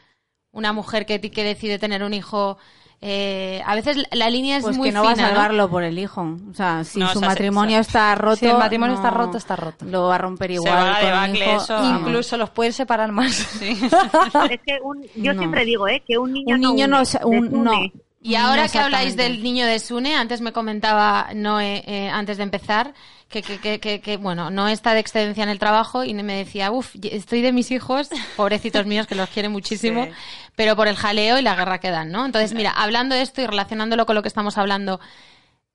Una 0.50 0.72
mujer 0.72 1.04
que, 1.04 1.20
que 1.20 1.44
decide 1.44 1.78
tener 1.78 2.02
un 2.02 2.14
hijo, 2.14 2.56
eh, 3.00 3.62
a 3.64 3.74
veces 3.76 3.96
la- 4.10 4.28
línea 4.28 4.56
es 4.56 4.64
Pues 4.64 4.76
muy 4.76 4.88
que 4.88 4.92
no 4.94 5.04
va 5.04 5.12
a 5.12 5.16
salvarlo 5.16 5.68
por 5.70 5.84
el 5.84 5.98
hijo. 5.98 6.36
O 6.50 6.54
sea, 6.54 6.82
si 6.84 6.98
No, 6.98 7.06
su 7.06 7.18
o 7.18 7.20
sea, 7.20 7.28
se- 7.28 7.34
matrimonio 7.34 7.78
está 7.78 8.14
roto... 8.16 8.36
Si 8.36 8.46
el 8.46 8.58
matrimonio 8.58 8.94
no- 8.96 9.00
está 9.00 9.10
roto, 9.16 9.38
está 9.38 9.56
roto. 9.56 9.84
Lo 9.84 10.08
va 10.08 10.16
a 10.16 10.18
romper 10.18 10.48
Se 10.50 10.54
igual 10.54 10.72
va 10.74 10.94
con 10.98 11.06
debacle 11.06 11.52
hijo. 11.52 11.62
eso, 11.62 11.74
Vamos. 11.74 12.00
Incluso 12.00 12.36
los 12.36 12.50
pueden 12.50 12.72
separar 12.72 13.12
más. 13.12 13.60
Es 13.62 14.60
que 14.66 14.78
un, 14.82 15.02
yo 15.16 15.32
No. 15.32 15.38
siempre 15.40 15.64
digo, 15.64 15.86
¿eh? 15.88 16.02
Que 16.06 16.18
un 16.18 16.32
niño 16.32 16.54
Un 16.56 16.60
niño 16.60 16.86
no, 16.88 17.02
un-. 17.24 17.92
Y 18.28 18.34
ahora 18.34 18.64
No 18.66 18.70
que 18.70 18.78
habláis 18.78 19.16
del 19.16 19.42
niño 19.42 19.66
de 19.66 19.78
Sune, 19.78 20.14
antes 20.14 20.40
me 20.40 20.52
comentaba 20.52 21.28
Noé, 21.34 21.82
eh, 21.86 22.10
antes 22.10 22.36
de 22.36 22.42
empezar, 22.42 22.92
que, 23.28 23.42
que, 23.42 23.58
que, 23.58 23.80
que, 23.80 24.00
que, 24.00 24.16
bueno, 24.18 24.50
no 24.50 24.68
está 24.68 24.92
de 24.92 25.00
excedencia 25.00 25.42
en 25.42 25.48
el 25.48 25.58
trabajo 25.58 26.04
y 26.04 26.12
me 26.14 26.34
decía, 26.34 26.70
uff, 26.70 26.94
estoy 27.02 27.40
de 27.40 27.52
mis 27.52 27.70
hijos, 27.70 28.10
pobrecitos 28.36 28.84
míos 28.86 29.06
que 29.06 29.14
los 29.14 29.30
quiere 29.30 29.48
muchísimo, 29.48 30.04
Sí. 30.04 30.10
pero 30.56 30.76
por 30.76 30.88
el 30.88 30.96
jaleo 30.96 31.38
y 31.38 31.42
la 31.42 31.54
guerra 31.54 31.80
que 31.80 31.90
dan, 31.90 32.10
¿no? 32.10 32.26
Entonces, 32.26 32.52
mira, 32.52 32.70
hablando 32.70 33.14
de 33.14 33.22
esto 33.22 33.40
y 33.40 33.46
relacionándolo 33.46 34.04
con 34.04 34.14
lo 34.14 34.22
que 34.22 34.28
estamos 34.28 34.58
hablando, 34.58 35.00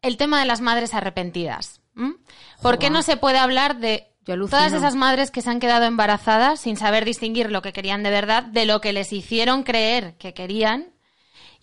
el 0.04 0.18
tema 0.18 0.40
de 0.40 0.46
las 0.46 0.62
madres 0.62 0.94
arrepentidas. 0.94 1.82
¿m? 1.98 2.14
¿Por 2.62 2.78
qué 2.78 2.90
no 2.92 3.02
se 3.02 3.18
puede 3.18 3.40
hablar 3.40 3.78
de 3.78 4.10
Yo 4.26 4.36
todas 4.36 4.74
esas 4.74 4.94
madres 4.96 5.32
que 5.32 5.42
se 5.42 5.50
han 5.50 5.60
quedado 5.60 5.86
embarazadas 5.86 6.60
sin 6.60 6.78
saber 6.78 7.04
distinguir 7.04 7.52
lo 7.52 7.62
que 7.64 7.74
querían 7.74 8.04
de 8.04 8.12
verdad 8.12 8.44
de 8.44 8.66
lo 8.66 8.80
que 8.80 8.94
les 8.94 9.12
hicieron 9.12 9.64
creer 9.64 10.16
que 10.18 10.34
querían 10.34 10.93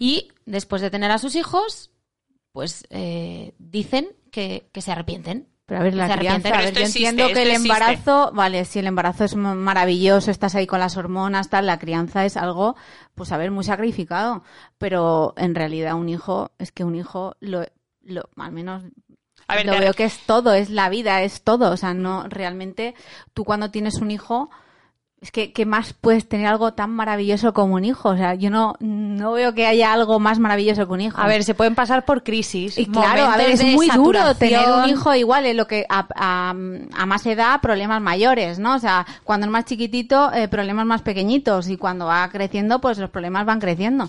y 0.01 0.33
después 0.47 0.83
de 0.83 0.91
tener 0.91 1.13
a 1.13 1.19
sus 1.19 1.37
hijos, 1.37 1.93
pues 2.51 2.85
eh, 2.91 3.55
dicen 3.59 4.09
que, 4.33 4.69
que 4.73 4.83
se 4.83 4.91
arrepienten. 4.91 5.47
Pero 5.67 5.83
a 5.83 5.85
ver, 5.85 5.95
la 5.95 6.09
Se 6.09 6.19
crianza, 6.19 6.49
a 6.49 6.63
ver, 6.63 6.75
yo 6.75 6.81
entiendo 6.85 7.27
que 7.29 7.43
el 7.43 7.51
existe. 7.51 7.55
embarazo, 7.55 8.33
vale, 8.35 8.65
si 8.65 8.81
el 8.81 8.89
embarazo 8.89 9.23
es 9.25 9.37
maravilloso, 9.37 10.33
estás 10.33 10.57
ahí 10.57 10.67
con 10.67 10.81
las 10.81 10.97
hormonas, 10.97 11.49
tal, 11.49 11.67
la 11.67 11.79
crianza 11.79 12.25
es 12.25 12.37
algo, 12.37 12.75
pues 13.15 13.31
a 13.31 13.37
ver, 13.37 13.53
muy 13.53 13.63
sacrificado. 13.63 14.43
Pero 14.79 15.33
en 15.37 15.55
realidad 15.55 15.95
un 15.95 16.09
hijo, 16.09 16.51
es 16.59 16.73
que 16.73 16.83
un 16.83 16.97
hijo, 16.97 17.37
lo, 17.39 17.65
lo 18.03 18.29
al 18.37 18.51
menos 18.51 18.83
A 19.47 19.55
ver, 19.55 19.67
lo 19.67 19.79
veo 19.79 19.93
que 19.95 20.05
es 20.05 20.19
todo, 20.27 20.55
es 20.55 20.71
la 20.71 20.89
vida, 20.89 21.23
es 21.23 21.43
todo. 21.45 21.71
O 21.71 21.77
sea, 21.77 21.95
no, 21.95 22.25
realmente, 22.29 22.97
tú 23.33 23.45
cuando 23.45 23.71
tienes 23.71 23.97
un 23.97 24.11
hijo, 24.11 24.51
es 25.23 25.31
que, 25.33 25.53
¿qué 25.53 25.67
más 25.67 25.93
puedes 25.93 26.27
tener 26.27 26.47
algo 26.47 26.73
tan 26.73 26.91
maravilloso 26.91 27.53
como 27.53 27.75
un 27.75 27.85
hijo? 27.85 28.09
O 28.09 28.17
sea, 28.17 28.35
yo 28.37 28.49
no, 28.49 28.75
no 28.81 29.33
veo 29.33 29.53
que 29.53 29.67
haya 29.67 29.93
algo 29.93 30.19
más 30.19 30.39
maravilloso 30.39 30.87
que 30.87 30.93
un 30.95 31.01
hijo. 31.03 31.21
A 31.21 31.27
ver, 31.27 31.45
se 31.45 31.55
pueden 31.55 31.75
pasar 31.75 32.07
por 32.07 32.23
crisis. 32.23 32.79
Y 32.79 32.87
claro, 32.87 33.25
a 33.25 33.37
ver, 33.37 33.51
es 33.51 33.63
muy 33.75 33.89
duro 33.91 34.35
tener 34.35 34.61
un 34.85 34.89
hijo 34.89 35.15
igual 35.15 35.45
en 35.45 35.59
lo 35.59 35.67
que 35.67 35.85
a, 35.91 36.07
a- 36.15 36.51
a 36.51 37.07
más 37.07 37.27
edad 37.27 37.61
problemas 37.61 38.01
mayores, 38.01 38.59
¿no? 38.59 38.75
O 38.77 38.79
sea, 38.79 39.07
cuando 39.25 39.45
es 39.47 39.53
más 39.53 39.67
chiquitito 39.67 40.33
eh, 40.33 40.49
problemas 40.49 40.87
más 40.87 41.03
pequeñitos 41.03 41.69
y 41.69 41.77
cuando 41.77 42.07
va 42.07 42.27
creciendo 42.31 42.81
pues 42.81 42.97
los 42.97 43.11
problemas 43.11 43.45
van 43.45 43.61
creciendo. 43.61 44.09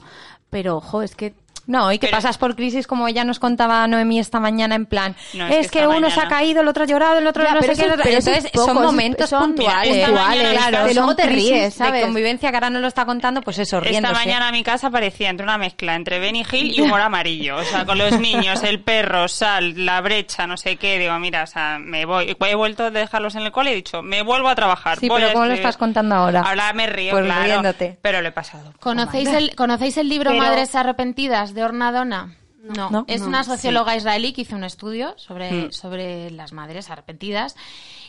Pero 0.50 0.78
ojo, 0.78 1.02
es 1.02 1.15
que 1.15 1.34
No, 1.67 1.91
y 1.91 2.00
que 2.00 2.08
Pero- 2.08 2.17
pasas 2.17 2.38
por 2.38 2.56
crisis 2.56 2.88
como 2.88 3.08
ella 3.08 3.24
nos 3.24 3.39
contaba 3.39 3.86
Noemí 3.88 4.19
esta 4.19 4.39
mañana 4.39 4.76
en 4.76 4.86
plan, 4.86 5.15
No, 5.34 5.47
es, 5.47 5.65
es 5.67 5.71
que, 5.71 5.86
uno 5.88 6.10
se 6.10 6.19
ha 6.19 6.28
caído, 6.28 6.62
el 6.62 6.67
otro 6.67 6.84
ha 6.84 6.88
llorado, 6.88 7.19
el 7.19 7.28
otro 7.28 7.43
Ya, 7.43 7.54
no 7.54 7.60
pero 7.60 7.74
sé 7.76 7.80
qué. 7.82 7.86
eso- 7.86 7.86
el 7.86 7.91
otro- 8.00 8.04
pero 8.04 8.17
es 8.17 8.28
Entonces 8.28 8.52
poco, 8.52 8.65
son 8.65 8.84
momentos 8.84 9.30
son 9.30 9.43
puntuales, 9.56 10.10
mañana 10.12 10.52
claro, 10.69 10.86
luego 10.93 11.08
son 11.08 11.15
te 11.15 11.26
ríes, 11.28 11.74
¿sabes? 11.74 11.93
de 11.93 12.02
convivencia 12.02 12.50
que 12.50 12.56
ahora 12.58 12.69
no 12.69 12.80
lo 12.80 12.88
está 12.88 13.06
contando, 13.06 13.41
pues 13.41 13.60
eso, 13.60 13.80
riéndose. 13.80 14.12
Esta 14.13 14.26
mañana 14.26 14.52
mi 14.52 14.63
casa 14.63 14.89
parecía 14.89 15.30
entre 15.30 15.43
una 15.43 15.58
mezcla 15.58 15.95
entre 15.95 16.19
Benny 16.19 16.45
Hill 16.52 16.74
y 16.78 16.82
humor 16.82 17.02
amarillo. 17.02 17.58
O 17.58 17.63
sea, 17.63 17.86
con 17.86 17.97
los 17.97 18.19
niños, 18.19 18.63
el 18.63 18.80
perro, 18.82 19.28
sal, 19.28 19.86
la 19.86 20.02
brecha, 20.02 20.47
no 20.47 20.58
sé 20.58 20.78
qué. 20.78 20.97
Digo, 21.00 21.17
mira, 21.19 21.43
o 21.43 21.47
sea, 21.47 21.78
me 21.80 22.06
voy. 22.06 22.36
He 22.39 22.56
vuelto 22.56 22.86
a 22.86 22.91
dejarlos 22.91 23.36
en 23.36 23.43
el 23.43 23.52
cole 23.52 23.69
y 23.71 23.74
he 23.74 23.76
dicho, 23.78 24.02
me 24.02 24.21
vuelvo 24.24 24.50
a 24.50 24.56
trabajar. 24.56 25.00
Sí, 25.00 25.08
voy 25.08 25.19
pero 25.19 25.30
a 25.30 25.34
¿cómo 25.34 25.45
lo 25.45 25.54
estás 25.54 25.78
contando 25.78 26.15
ahora? 26.15 26.41
Ahora 26.41 26.74
me 26.74 26.88
río, 26.88 27.12
Pues 27.12 27.26
claro. 27.26 27.43
riéndote. 27.43 27.97
Pero 28.02 28.21
lo 28.21 28.28
he 28.28 28.32
pasado. 28.32 28.74
¿Conocéis 28.80 29.30
el, 29.30 29.56
¿Conocéis 29.56 29.97
el 29.97 30.10
libro 30.10 30.32
Pero- 30.32 30.41
Madres 30.43 30.76
Arrepentidas 30.76 31.50
de 31.53 31.63
Orna 31.63 31.91
Donna? 31.91 32.35
No, 32.63 32.89
No. 32.91 33.05
es 33.07 33.21
No. 33.21 33.27
una 33.27 33.43
socióloga 33.43 33.95
israelí 33.95 34.33
que 34.33 34.41
hizo 34.41 34.55
un 34.55 34.63
estudio 34.63 35.13
sobre, 35.17 35.51
Mm. 35.51 35.71
sobre 35.71 36.29
las 36.31 36.53
madres 36.53 36.89
arrepentidas. 36.89 37.55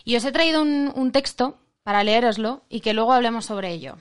Y 0.05 0.16
os 0.16 0.24
he 0.24 0.33
traído 0.33 0.61
un, 0.62 0.92
un 0.94 1.11
texto 1.12 1.59
para 1.83 2.05
leeroslo 2.05 2.62
y 2.68 2.81
que 2.81 2.92
luego 2.92 3.12
hablemos 3.12 3.46
sobre 3.46 3.72
ello. 3.72 3.96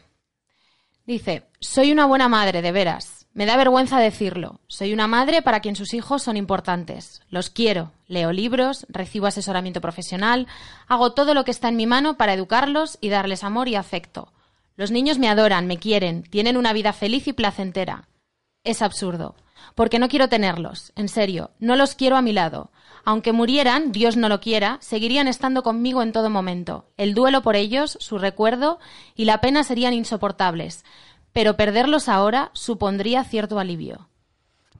Dice, 1.06 1.44
soy 1.60 1.92
una 1.92 2.06
buena 2.06 2.30
madre, 2.30 2.62
de 2.62 2.72
veras. 2.72 3.26
Me 3.34 3.46
da 3.46 3.56
vergüenza 3.58 3.98
decirlo. 4.00 4.60
Soy 4.68 4.94
una 4.94 5.08
madre 5.08 5.42
para 5.42 5.62
quien 5.62 5.76
sus 5.76 5.94
hijos 5.94 6.22
son 6.22 6.36
importantes. 6.38 7.22
Los 7.30 7.50
quiero. 7.50 7.92
Leo 8.08 8.32
libros, 8.34 8.86
recibo 8.90 9.26
asesoramiento 9.28 9.80
profesional, 9.82 10.48
hago 10.88 11.14
todo 11.14 11.34
lo 11.34 11.46
que 11.46 11.52
está 11.52 11.70
en 11.70 11.78
mi 11.78 11.88
mano 11.88 12.18
para 12.18 12.34
educarlos 12.34 12.98
y 13.02 13.10
darles 13.10 13.44
amor 13.46 13.68
y 13.70 13.76
afecto. 13.76 14.32
Los 14.76 14.92
niños 14.92 15.18
me 15.18 15.30
adoran, 15.30 15.66
me 15.66 15.78
quieren, 15.78 16.24
tienen 16.24 16.58
una 16.58 16.74
vida 16.74 16.92
feliz 16.94 17.28
y 17.28 17.34
placentera. 17.34 18.10
Es 18.64 18.82
absurdo. 18.82 19.36
Porque 19.76 20.00
no 20.00 20.10
quiero 20.10 20.28
tenerlos, 20.28 20.92
en 20.96 21.08
serio, 21.08 21.52
no 21.60 21.76
los 21.76 21.94
quiero 21.96 22.18
a 22.18 22.22
mi 22.22 22.34
lado. 22.34 22.72
Aunque 23.06 23.32
murieran, 23.32 23.92
Dios 23.92 24.18
no 24.18 24.28
lo 24.28 24.40
quiera, 24.42 24.78
seguirían 24.82 25.28
estando 25.28 25.64
conmigo 25.64 26.02
en 26.02 26.12
todo 26.12 26.30
momento. 26.30 26.86
El 26.98 27.14
duelo 27.14 27.42
por 27.42 27.56
ellos, 27.56 27.98
su 28.00 28.18
recuerdo 28.18 28.80
y 29.16 29.26
la 29.26 29.40
pena 29.40 29.64
serían 29.64 29.94
insoportables. 29.94 30.84
Pero 31.32 31.58
perderlos 31.58 32.10
ahora 32.10 32.50
supondría 32.54 33.24
cierto 33.24 33.60
alivio. 33.60 34.08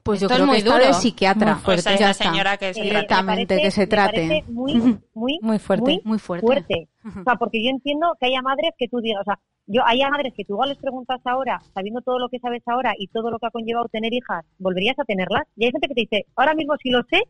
Pues 0.02 0.20
yo 0.20 0.26
Esto 0.26 0.34
es 0.34 0.38
creo 0.38 0.46
muy 0.48 0.54
que 0.56 0.58
está 0.68 0.74
duro. 0.74 0.86
de 0.86 0.94
psiquiatra. 0.94 1.54
Muy 1.54 1.62
fuerte. 1.62 1.80
O 1.80 1.82
sea, 1.92 1.96
Ya 1.98 2.10
está. 2.10 2.24
señora 2.24 2.56
que 2.56 2.74
se 2.74 2.80
Eh, 2.80 2.82
trata. 2.82 2.98
Directamente, 2.98 3.46
parece- 3.54 3.62
que 3.62 3.70
se 3.70 3.86
trate. 3.86 4.44
muy, 4.48 5.00
muy, 5.14 5.38
Muy 5.42 5.58
fuerte. 5.60 6.00
Muy 6.04 6.18
fuerte. 6.18 6.46
fuerte. 6.46 6.88
O 7.04 7.22
sea, 7.24 7.36
porque 7.36 7.62
yo 7.64 7.70
entiendo 7.70 8.08
que 8.20 8.26
haya 8.26 8.42
madres 8.42 8.72
que 8.76 8.88
tú 8.88 8.98
digas, 9.00 9.20
o 9.22 9.24
sea, 9.24 9.38
yo 9.66 9.82
haya 9.86 10.08
madres 10.10 10.32
que 10.36 10.44
tú 10.44 10.54
igual 10.54 10.70
les 10.70 10.78
preguntas 10.78 11.20
ahora, 11.24 11.60
sabiendo 11.74 12.00
todo 12.00 12.18
lo 12.18 12.28
que 12.28 12.38
sabes 12.38 12.62
ahora 12.66 12.92
y 12.98 13.06
todo 13.08 13.30
lo 13.30 13.38
que 13.38 13.46
ha 13.46 13.50
conllevado 13.50 13.88
tener 13.88 14.12
hijas, 14.12 14.44
¿volverías 14.58 14.98
a 14.98 15.04
tenerlas? 15.04 15.44
Y 15.56 15.64
hay 15.64 15.70
gente 15.72 15.88
que 15.88 15.94
te 15.94 16.00
dice, 16.02 16.26
ahora 16.36 16.54
mismo 16.54 16.74
si 16.82 16.90
lo 16.90 17.02
sé, 17.10 17.22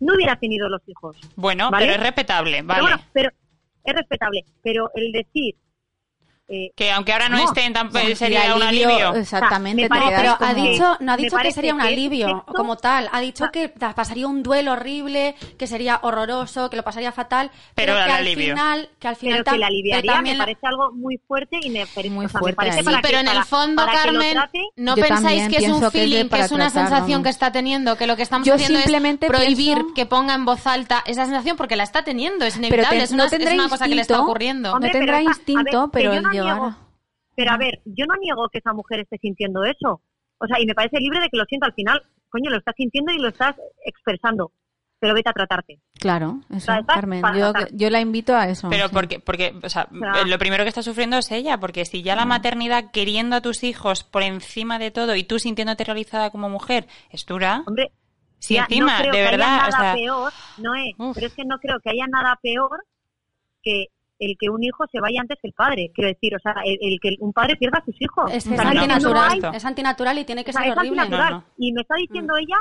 no 0.00 0.14
hubiera 0.14 0.36
tenido 0.36 0.68
los 0.68 0.82
hijos. 0.86 1.16
Bueno, 1.36 1.70
¿Vale? 1.70 1.86
pero 1.86 1.96
es 1.96 2.02
respetable, 2.02 2.56
Pero 2.56 2.66
vale. 2.66 2.82
bueno, 2.82 2.96
pero 3.12 3.30
es 3.84 3.94
respetable. 3.94 4.44
Pero 4.62 4.90
el 4.94 5.12
decir, 5.12 5.54
eh, 6.46 6.70
Que 6.76 6.92
aunque 6.92 7.12
ahora 7.12 7.28
no, 7.28 7.38
No, 7.38 7.44
estén 7.44 7.72
tan 7.72 7.90
sí, 7.90 8.14
sería 8.16 8.54
un 8.54 8.62
alivio. 8.62 9.14
Exactamente, 9.14 9.82
me 9.82 9.82
te 9.84 9.88
parece- 9.88 10.08
quedas 10.08 10.20
Pero 10.22 10.36
como- 10.38 10.50
ha 10.50 10.54
dicho, 10.54 10.96
no 11.00 11.12
ha 11.12 11.16
dicho 11.16 11.36
que 11.38 11.52
sería 11.52 11.74
un 11.74 11.80
que 11.80 11.86
alivio 11.88 12.26
esto- 12.28 12.52
como 12.54 12.76
tal. 12.76 13.08
Ha 13.12 13.20
dicho 13.20 13.46
que 13.52 13.68
pasaría 13.70 14.26
un 14.26 14.42
duelo 14.42 14.72
horrible, 14.72 15.36
que 15.58 15.66
sería 15.66 16.00
horroroso, 16.02 16.68
que 16.70 16.76
lo 16.76 16.82
pasaría 16.82 17.12
fatal. 17.12 17.50
Pero 17.74 17.94
que 17.94 18.00
al 18.00 18.10
alivio. 18.10 18.48
final, 18.54 18.90
que 18.98 19.08
al 19.08 19.16
final 19.16 19.38
pero 19.42 19.52
que 19.54 19.58
la 19.58 19.66
pero 19.66 19.74
aliviaría 19.74 20.12
también 20.12 20.36
me 20.38 20.44
parece 20.44 20.66
algo 20.66 20.92
muy 20.92 21.18
fuerte 21.26 21.58
y 21.62 21.70
me 21.70 21.86
parece, 21.86 22.10
Muy 22.10 22.26
o 22.26 22.28
sea, 22.28 22.38
me 22.38 22.42
fuerte 22.42 22.56
parece 22.56 22.84
para 22.84 23.00
pero 23.00 23.14
que- 23.14 23.20
en 23.20 23.26
el 23.28 23.32
para- 23.34 23.44
fondo, 23.46 23.86
para 23.86 23.92
que 23.92 23.98
Carmen, 24.04 24.32
trate, 24.34 24.60
¿no 24.76 24.94
pensáis 24.96 25.48
que 25.48 25.56
es 25.56 25.68
un 25.70 25.80
que 25.80 25.90
feeling, 25.90 26.28
que 26.28 26.40
es 26.40 26.52
una 26.52 26.70
tratar, 26.70 26.88
sensación 26.90 27.22
que 27.22 27.30
está 27.30 27.52
teniendo, 27.52 27.96
que 27.96 28.06
lo 28.06 28.16
que 28.16 28.22
estamos 28.22 28.46
Yo 28.46 28.54
haciendo 28.54 28.78
simplemente 28.80 29.26
es 29.26 29.32
prohibir 29.32 29.74
pienso- 29.78 29.94
que 29.94 30.06
ponga 30.06 30.34
en 30.34 30.44
voz 30.44 30.66
alta 30.66 31.02
esa 31.06 31.24
sensación 31.24 31.56
porque 31.56 31.76
la 31.76 31.84
está 31.84 32.04
teniendo, 32.04 32.44
es 32.44 32.56
inevitable, 32.56 33.02
es, 33.02 33.10
una, 33.12 33.24
cosa 33.68 33.88
que 33.88 33.94
le 33.94 34.02
está 34.02 34.20
ocurriendo. 34.20 34.78
No 34.78 34.90
tendrá 34.90 35.22
instinto, 35.22 35.90
que 35.90 35.98
pero 35.98 36.12
niego- 36.42 36.76
Pero 37.36 37.50
a 37.52 37.56
ver, 37.56 37.80
yo 37.84 38.06
no 38.06 38.14
niego 38.20 38.48
que 38.48 38.58
esa 38.58 38.72
mujer 38.72 39.00
esté 39.00 39.18
sintiendo 39.18 39.64
eso. 39.64 40.00
O 40.38 40.46
sea, 40.46 40.60
y 40.60 40.66
me 40.66 40.74
parece 40.74 40.98
libre 40.98 41.20
de 41.20 41.28
que 41.28 41.36
lo 41.36 41.44
sienta 41.44 41.66
al 41.66 41.74
final. 41.74 42.02
Coño, 42.28 42.50
lo 42.50 42.58
estás 42.58 42.74
sintiendo 42.76 43.12
y 43.12 43.18
lo 43.18 43.28
estás 43.28 43.56
expresando. 43.84 44.52
Pero 45.00 45.14
vete 45.14 45.28
a 45.28 45.32
tratarte. 45.32 45.80
Claro, 46.00 46.40
eso, 46.54 46.72
Carmen. 46.86 47.22
Yo, 47.72 47.90
la 47.90 48.00
invito 48.00 48.34
a 48.34 48.48
eso. 48.48 48.68
Pero 48.70 48.88
sí. 48.88 48.94
porque, 48.94 49.20
porque, 49.20 49.54
o 49.62 49.68
sea, 49.68 49.86
lo 49.90 50.38
primero 50.38 50.64
que 50.64 50.68
está 50.68 50.82
sufriendo 50.82 51.18
es 51.18 51.30
ella, 51.30 51.58
porque 51.58 51.84
si 51.84 52.02
ya 52.02 52.16
la 52.16 52.24
maternidad 52.24 52.90
queriendo 52.90 53.36
a 53.36 53.40
tus 53.42 53.64
hijos 53.64 54.02
por 54.02 54.22
encima 54.22 54.78
de 54.78 54.90
todo 54.90 55.14
y 55.14 55.24
tú 55.24 55.38
sintiéndote 55.38 55.84
realizada 55.84 56.30
como 56.30 56.48
mujer 56.48 56.86
es 57.10 57.26
dura, 57.26 57.64
Hombre, 57.66 57.90
si 58.38 58.54
ya, 58.54 58.62
encima, 58.62 58.92
no 58.92 58.98
creo 58.98 59.12
de 59.12 59.18
que 59.18 59.24
verdad, 59.30 59.54
haya 59.56 59.66
o 59.66 59.70
nada 59.70 59.82
sea, 59.82 59.94
peor, 59.94 60.32
no 60.58 60.74
es, 60.74 60.94
Uf. 60.98 61.14
pero 61.14 61.26
es 61.26 61.34
que 61.34 61.44
no 61.44 61.58
creo 61.58 61.80
que 61.80 61.90
haya 61.90 62.06
nada 62.06 62.38
peor 62.42 62.84
que 63.62 63.86
el 64.18 64.36
que 64.38 64.48
un 64.48 64.62
hijo 64.62 64.84
se 64.92 65.00
vaya 65.00 65.20
antes 65.20 65.38
que 65.40 65.48
el 65.48 65.54
padre. 65.54 65.90
Quiero 65.94 66.08
decir, 66.08 66.34
o 66.34 66.38
sea, 66.38 66.54
el, 66.64 66.78
el 66.80 66.98
que 67.00 67.16
un 67.20 67.32
padre 67.32 67.56
pierda 67.56 67.78
a 67.78 67.84
sus 67.84 68.00
hijos. 68.00 68.30
Es, 68.32 68.46
O 68.46 68.50
es 68.54 68.56
no- 68.62 68.68
antinatural, 68.68 69.32
hay- 69.44 69.56
es 69.56 69.64
antinatural 69.64 70.18
y 70.18 70.24
tiene 70.24 70.44
que 70.44 70.50
o 70.50 70.52
sea, 70.54 70.62
ser 70.62 70.70
es 70.72 70.76
horrible. 70.78 71.00
antinatural. 71.00 71.32
No, 71.32 71.38
no. 71.40 71.44
Y 71.58 71.72
me 71.72 71.80
está 71.82 71.94
diciendo 71.96 72.34
ella 72.36 72.56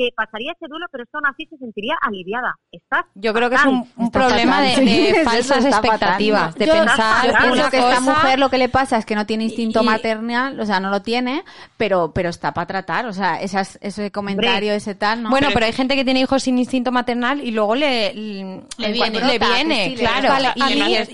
que 0.00 0.08
pasaría 0.16 0.52
ese 0.52 0.66
duelo, 0.68 0.86
pero 0.90 1.04
esto 1.04 1.18
aún 1.18 1.26
así 1.26 1.46
se 1.50 1.58
sentiría 1.58 1.94
aliviada. 2.00 2.54
Estás 2.72 3.04
Yo 3.14 3.34
creo 3.34 3.50
que 3.50 3.56
es 3.56 3.64
un, 3.64 4.10
problema 4.10 4.62
de, 4.62 4.76
de 4.76 5.24
falsas 5.24 5.64
expectativas, 5.64 6.54
de 6.54 6.66
Yo- 6.66 6.72
pensar 6.72 7.26
Yo 7.26 7.32
Yo 7.32 7.38
pienso 7.38 7.52
una 7.52 7.52
pienso 7.52 7.70
que 7.70 7.78
esta 7.78 8.00
mujer 8.00 8.38
lo 8.38 8.48
que 8.48 8.58
le 8.58 8.68
pasa 8.70 8.96
es 8.96 9.04
que 9.04 9.14
no 9.14 9.26
tiene 9.26 9.44
instinto 9.44 9.82
y- 9.82 9.86
maternal, 9.86 10.58
o 10.58 10.64
sea, 10.64 10.80
no 10.80 10.88
lo 10.90 11.02
tiene, 11.02 11.44
pero 11.76 12.12
pero 12.14 12.30
está 12.30 12.52
para 12.54 12.66
tratar, 12.66 13.06
o 13.06 13.12
sea, 13.12 13.40
esas, 13.40 13.78
ese 13.82 14.10
comentario, 14.10 14.72
ese 14.72 14.94
tal, 14.94 15.22
¿no? 15.22 15.30
Bueno, 15.30 15.48
Pero- 15.48 15.54
pero 15.54 15.66
hay 15.66 15.72
gente 15.72 15.96
que 15.96 16.04
tiene 16.04 16.20
hijos 16.20 16.42
sin 16.42 16.56
instinto 16.58 16.90
maternal 16.92 17.40
y 17.44 17.50
luego 17.50 17.74
le, 17.74 18.14
le, 18.14 18.92
viene. 18.92 19.20
le 19.20 19.90
sí, 19.90 19.96
claro, 19.96 20.28
Vale, 20.28 20.52
y, 20.54 20.62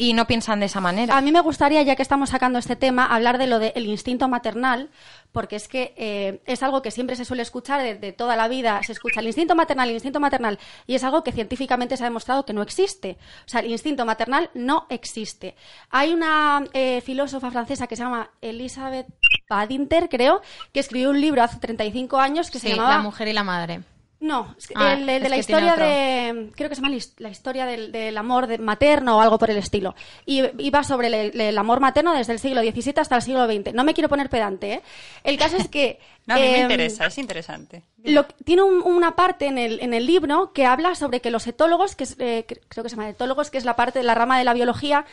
mí- 0.09 0.13
no 0.15 0.27
piensan 0.27 0.61
de 0.61 0.67
esa 0.67 0.81
manera. 0.81 1.17
A 1.17 1.21
mí 1.21 1.33
me 1.33 1.41
gustaría, 1.41 1.83
ya 1.83 1.97
que 1.97 2.03
estamos 2.03 2.31
sacando 2.31 2.59
este 2.59 2.77
tema, 2.77 3.07
hablar 3.07 3.39
de 3.39 3.47
lo 3.47 3.59
del 3.59 3.87
instinto 3.87 4.29
maternal, 4.29 4.91
porque 5.37 5.57
es 5.57 5.69
que 5.69 5.93
eh, 5.99 6.41
es 6.47 6.63
algo 6.63 6.81
que 6.81 6.91
siempre 6.91 7.15
se 7.15 7.27
suele 7.27 7.43
escuchar 7.43 7.83
de, 7.83 7.95
de 7.95 8.13
toda 8.13 8.37
la 8.37 8.49
vida. 8.49 8.81
Se 8.87 8.93
escucha 8.93 9.21
el 9.21 9.27
instinto 9.27 9.55
maternal, 9.55 9.91
el 9.91 9.97
instinto 9.97 10.19
maternal, 10.19 10.59
y 10.87 10.95
es 10.95 11.05
algo 11.05 11.23
que 11.23 11.31
científicamente 11.31 11.95
se 11.99 12.05
ha 12.05 12.07
demostrado 12.07 12.47
que 12.47 12.55
no 12.55 12.63
existe. 12.63 13.19
O 13.45 13.49
sea, 13.51 13.61
el 13.61 13.71
instinto 13.71 14.07
maternal 14.07 14.49
no 14.55 14.87
existe. 14.89 15.55
Hay 15.91 16.15
una 16.15 16.65
eh, 16.73 17.03
filósofa 17.03 17.51
francesa 17.51 17.87
que 17.87 17.97
se 17.97 18.03
llama 18.03 18.31
Elizabeth 18.41 19.09
Badinter, 19.47 20.09
creo, 20.09 20.41
que 20.73 20.81
escribió 20.81 21.11
un 21.11 21.21
libro 21.21 21.43
hace 21.43 21.59
35 21.59 22.17
años 22.17 22.51
que 22.51 22.59
se 22.59 22.71
llamaba 22.71 22.97
la 22.97 23.03
mujer 23.03 23.29
y 23.29 23.35
la 23.35 23.45
madre. 23.45 23.83
No, 24.27 24.55
Ah, 24.75 24.93
el, 24.95 25.09
el 25.09 25.23
de 25.23 25.29
la 25.29 25.37
historia 25.39 25.77
de. 25.77 26.51
Creo 26.55 26.69
que 26.69 26.75
se 26.75 26.81
llama 26.83 26.91
la 26.91 26.97
his- 26.97 27.15
la 27.19 27.29
historia 27.31 27.65
del, 27.67 27.93
del 27.93 28.17
amor 28.19 28.47
de- 28.47 28.59
materno 28.59 29.17
o 29.17 29.21
algo 29.21 29.39
por 29.39 29.51
el 29.51 29.57
estilo. 29.57 29.95
Y 30.27 30.43
iba 30.63 30.83
sobre 30.85 31.31
el, 31.31 31.59
amor 31.59 31.81
materno 31.81 32.13
desde 32.13 32.33
el 32.33 32.39
siglo 32.39 32.61
XVII 32.61 32.95
hasta 32.99 33.17
el 33.17 33.23
siglo 33.23 33.47
XX. 33.47 33.73
No 33.73 33.85
me 33.85 33.95
quiero 33.95 34.09
poner 34.09 34.29
pedante, 34.29 34.73
¿eh? 34.75 34.83
El 35.25 35.39
caso 35.39 35.57
es 35.57 35.69
que. 35.69 35.99
no, 36.27 36.35
a 36.35 36.39
mí 36.39 36.43
me 36.43 36.57
em, 36.57 36.63
interesa, 36.63 37.07
es 37.07 37.19
interesante. 37.19 37.83
lo- 38.05 38.25
tiene 38.45 38.63
un- 38.63 38.83
una 38.83 39.17
parte 39.17 39.47
en 39.47 39.59
el, 39.59 39.81
en 39.81 39.95
el 39.95 40.05
libro 40.07 40.53
que 40.53 40.67
habla 40.67 40.95
sobre 40.95 41.21
que 41.21 41.31
los 41.31 41.47
etólogos, 41.47 41.95
que 41.97 42.05
es, 42.05 42.17
eh, 42.19 42.45
cre- 42.49 42.61
creo 42.69 42.83
que 42.85 42.91
se 42.91 42.97
llama 42.97 43.09
etólogos, 43.09 43.51
que 43.51 43.59
es 43.59 43.65
la 43.65 43.77
parte 43.77 44.01
de 44.01 44.05
la 44.05 44.15
rama 44.15 44.39
de 44.39 44.45
la 44.45 44.53
biología, 44.55 45.07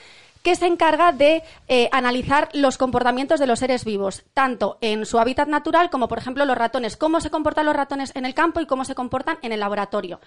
que 0.44 0.56
se 0.56 0.68
encarga 0.68 1.12
de 1.12 1.42
eh, 1.68 1.90
analizar 1.92 2.50
los 2.54 2.78
comportamientos 2.78 3.40
de 3.40 3.48
los 3.48 3.60
seres 3.60 3.86
vivos, 3.86 4.24
tanto 4.34 4.78
en 4.82 5.06
su 5.06 5.18
hábitat 5.18 5.48
natural 5.48 5.90
como, 5.90 6.08
por 6.08 6.18
ejemplo, 6.20 6.46
los 6.46 6.58
ratones, 6.58 6.98
cómo 6.98 7.22
se 7.22 7.30
comportan 7.32 7.66
los 7.66 7.76
ratones 7.76 8.12
en 8.16 8.26
el 8.26 8.34
campo 8.34 8.60
y 8.60 8.66
cómo 8.68 8.86
se 8.86 8.94
comportan 8.94 9.38
en 9.42 9.54
el 9.54 9.62
laboratorio. 9.62 10.20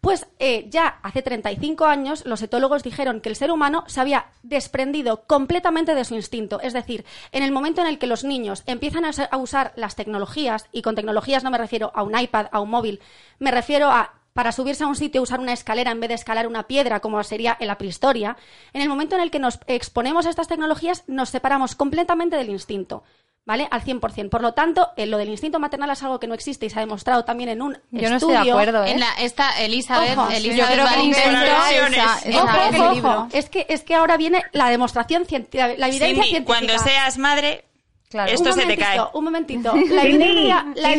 Pues 0.00 0.26
eh, 0.40 0.66
ya 0.68 0.98
hace 1.04 1.22
35 1.22 1.84
años 1.84 2.24
los 2.26 2.42
etólogos 2.42 2.82
dijeron 2.82 3.20
que 3.20 3.28
el 3.28 3.36
ser 3.36 3.52
humano 3.52 3.84
se 3.86 4.00
había 4.00 4.26
desprendido 4.42 5.22
completamente 5.28 5.94
de 5.94 6.04
su 6.04 6.16
instinto. 6.16 6.58
Es 6.60 6.72
decir, 6.72 7.04
en 7.30 7.44
el 7.44 7.52
momento 7.52 7.82
en 7.82 7.86
el 7.86 8.00
que 8.00 8.08
los 8.08 8.24
niños 8.24 8.64
empiezan 8.66 9.04
a 9.04 9.10
usa- 9.10 9.28
a 9.30 9.36
usar 9.36 9.72
las 9.76 9.94
tecnologías, 9.94 10.66
y 10.72 10.82
con 10.82 10.96
tecnologías 10.96 11.44
no 11.44 11.52
me 11.52 11.58
refiero 11.58 11.92
a 11.94 12.02
un 12.02 12.18
iPad, 12.18 12.46
a 12.50 12.58
un 12.58 12.70
móvil, 12.70 13.00
me 13.38 13.52
refiero 13.52 13.90
a 13.92 14.14
para 14.32 14.52
subirse 14.52 14.84
a 14.84 14.86
un 14.86 14.96
sitio 14.96 15.22
usar 15.22 15.40
una 15.40 15.52
escalera 15.52 15.90
en 15.90 16.00
vez 16.00 16.08
de 16.08 16.14
escalar 16.14 16.46
una 16.46 16.66
piedra 16.66 17.00
como 17.00 17.22
sería 17.22 17.56
en 17.60 17.66
la 17.66 17.78
prehistoria, 17.78 18.36
en 18.72 18.82
el 18.82 18.88
momento 18.88 19.16
en 19.16 19.22
el 19.22 19.30
que 19.30 19.38
nos 19.38 19.58
exponemos 19.66 20.26
a 20.26 20.30
estas 20.30 20.48
tecnologías 20.48 21.04
nos 21.06 21.30
separamos 21.30 21.74
completamente 21.74 22.36
del 22.36 22.50
instinto. 22.50 23.02
¿Vale? 23.44 23.66
Al 23.72 23.82
100%. 23.82 24.28
Por 24.28 24.40
lo 24.40 24.54
tanto, 24.54 24.90
eh, 24.96 25.04
lo 25.04 25.18
del 25.18 25.28
instinto 25.28 25.58
maternal 25.58 25.90
es 25.90 26.00
algo 26.04 26.20
que 26.20 26.28
no 26.28 26.34
existe 26.34 26.66
y 26.66 26.70
se 26.70 26.76
ha 26.78 26.80
demostrado 26.80 27.24
también 27.24 27.48
en 27.50 27.60
un 27.60 27.74
Yo 27.90 28.08
no 28.08 28.14
estudio. 28.14 28.36
estoy 28.36 28.44
de 28.46 28.50
acuerdo, 28.52 28.84
¿eh? 28.84 28.92
En 28.92 29.00
la, 29.00 29.12
esta 29.18 29.60
Elizabeth, 29.60 30.16
Ojo, 30.16 30.30
Elizabeth 30.30 30.78
yo 30.78 30.84
creo 30.84 32.70
que 32.70 32.80
Ojo, 32.80 33.08
ojo. 33.08 33.28
Es 33.32 33.48
que, 33.48 33.66
es 33.68 33.82
que 33.82 33.96
ahora 33.96 34.16
viene 34.16 34.44
la 34.52 34.68
demostración 34.70 35.26
científica, 35.26 35.66
la 35.76 35.88
evidencia 35.88 36.06
Cindy, 36.22 36.28
científica. 36.28 36.44
cuando 36.44 36.78
seas 36.78 37.18
madre, 37.18 37.64
Claro. 38.12 38.30
esto 38.30 38.50
un 38.50 38.54
se 38.54 38.66
te 38.66 38.76
cae. 38.76 39.00
Un 39.14 39.24
momentito. 39.24 39.74
La 39.90 40.04
evidencia, 40.04 40.66
la 40.76 40.92
sí. 40.92 40.94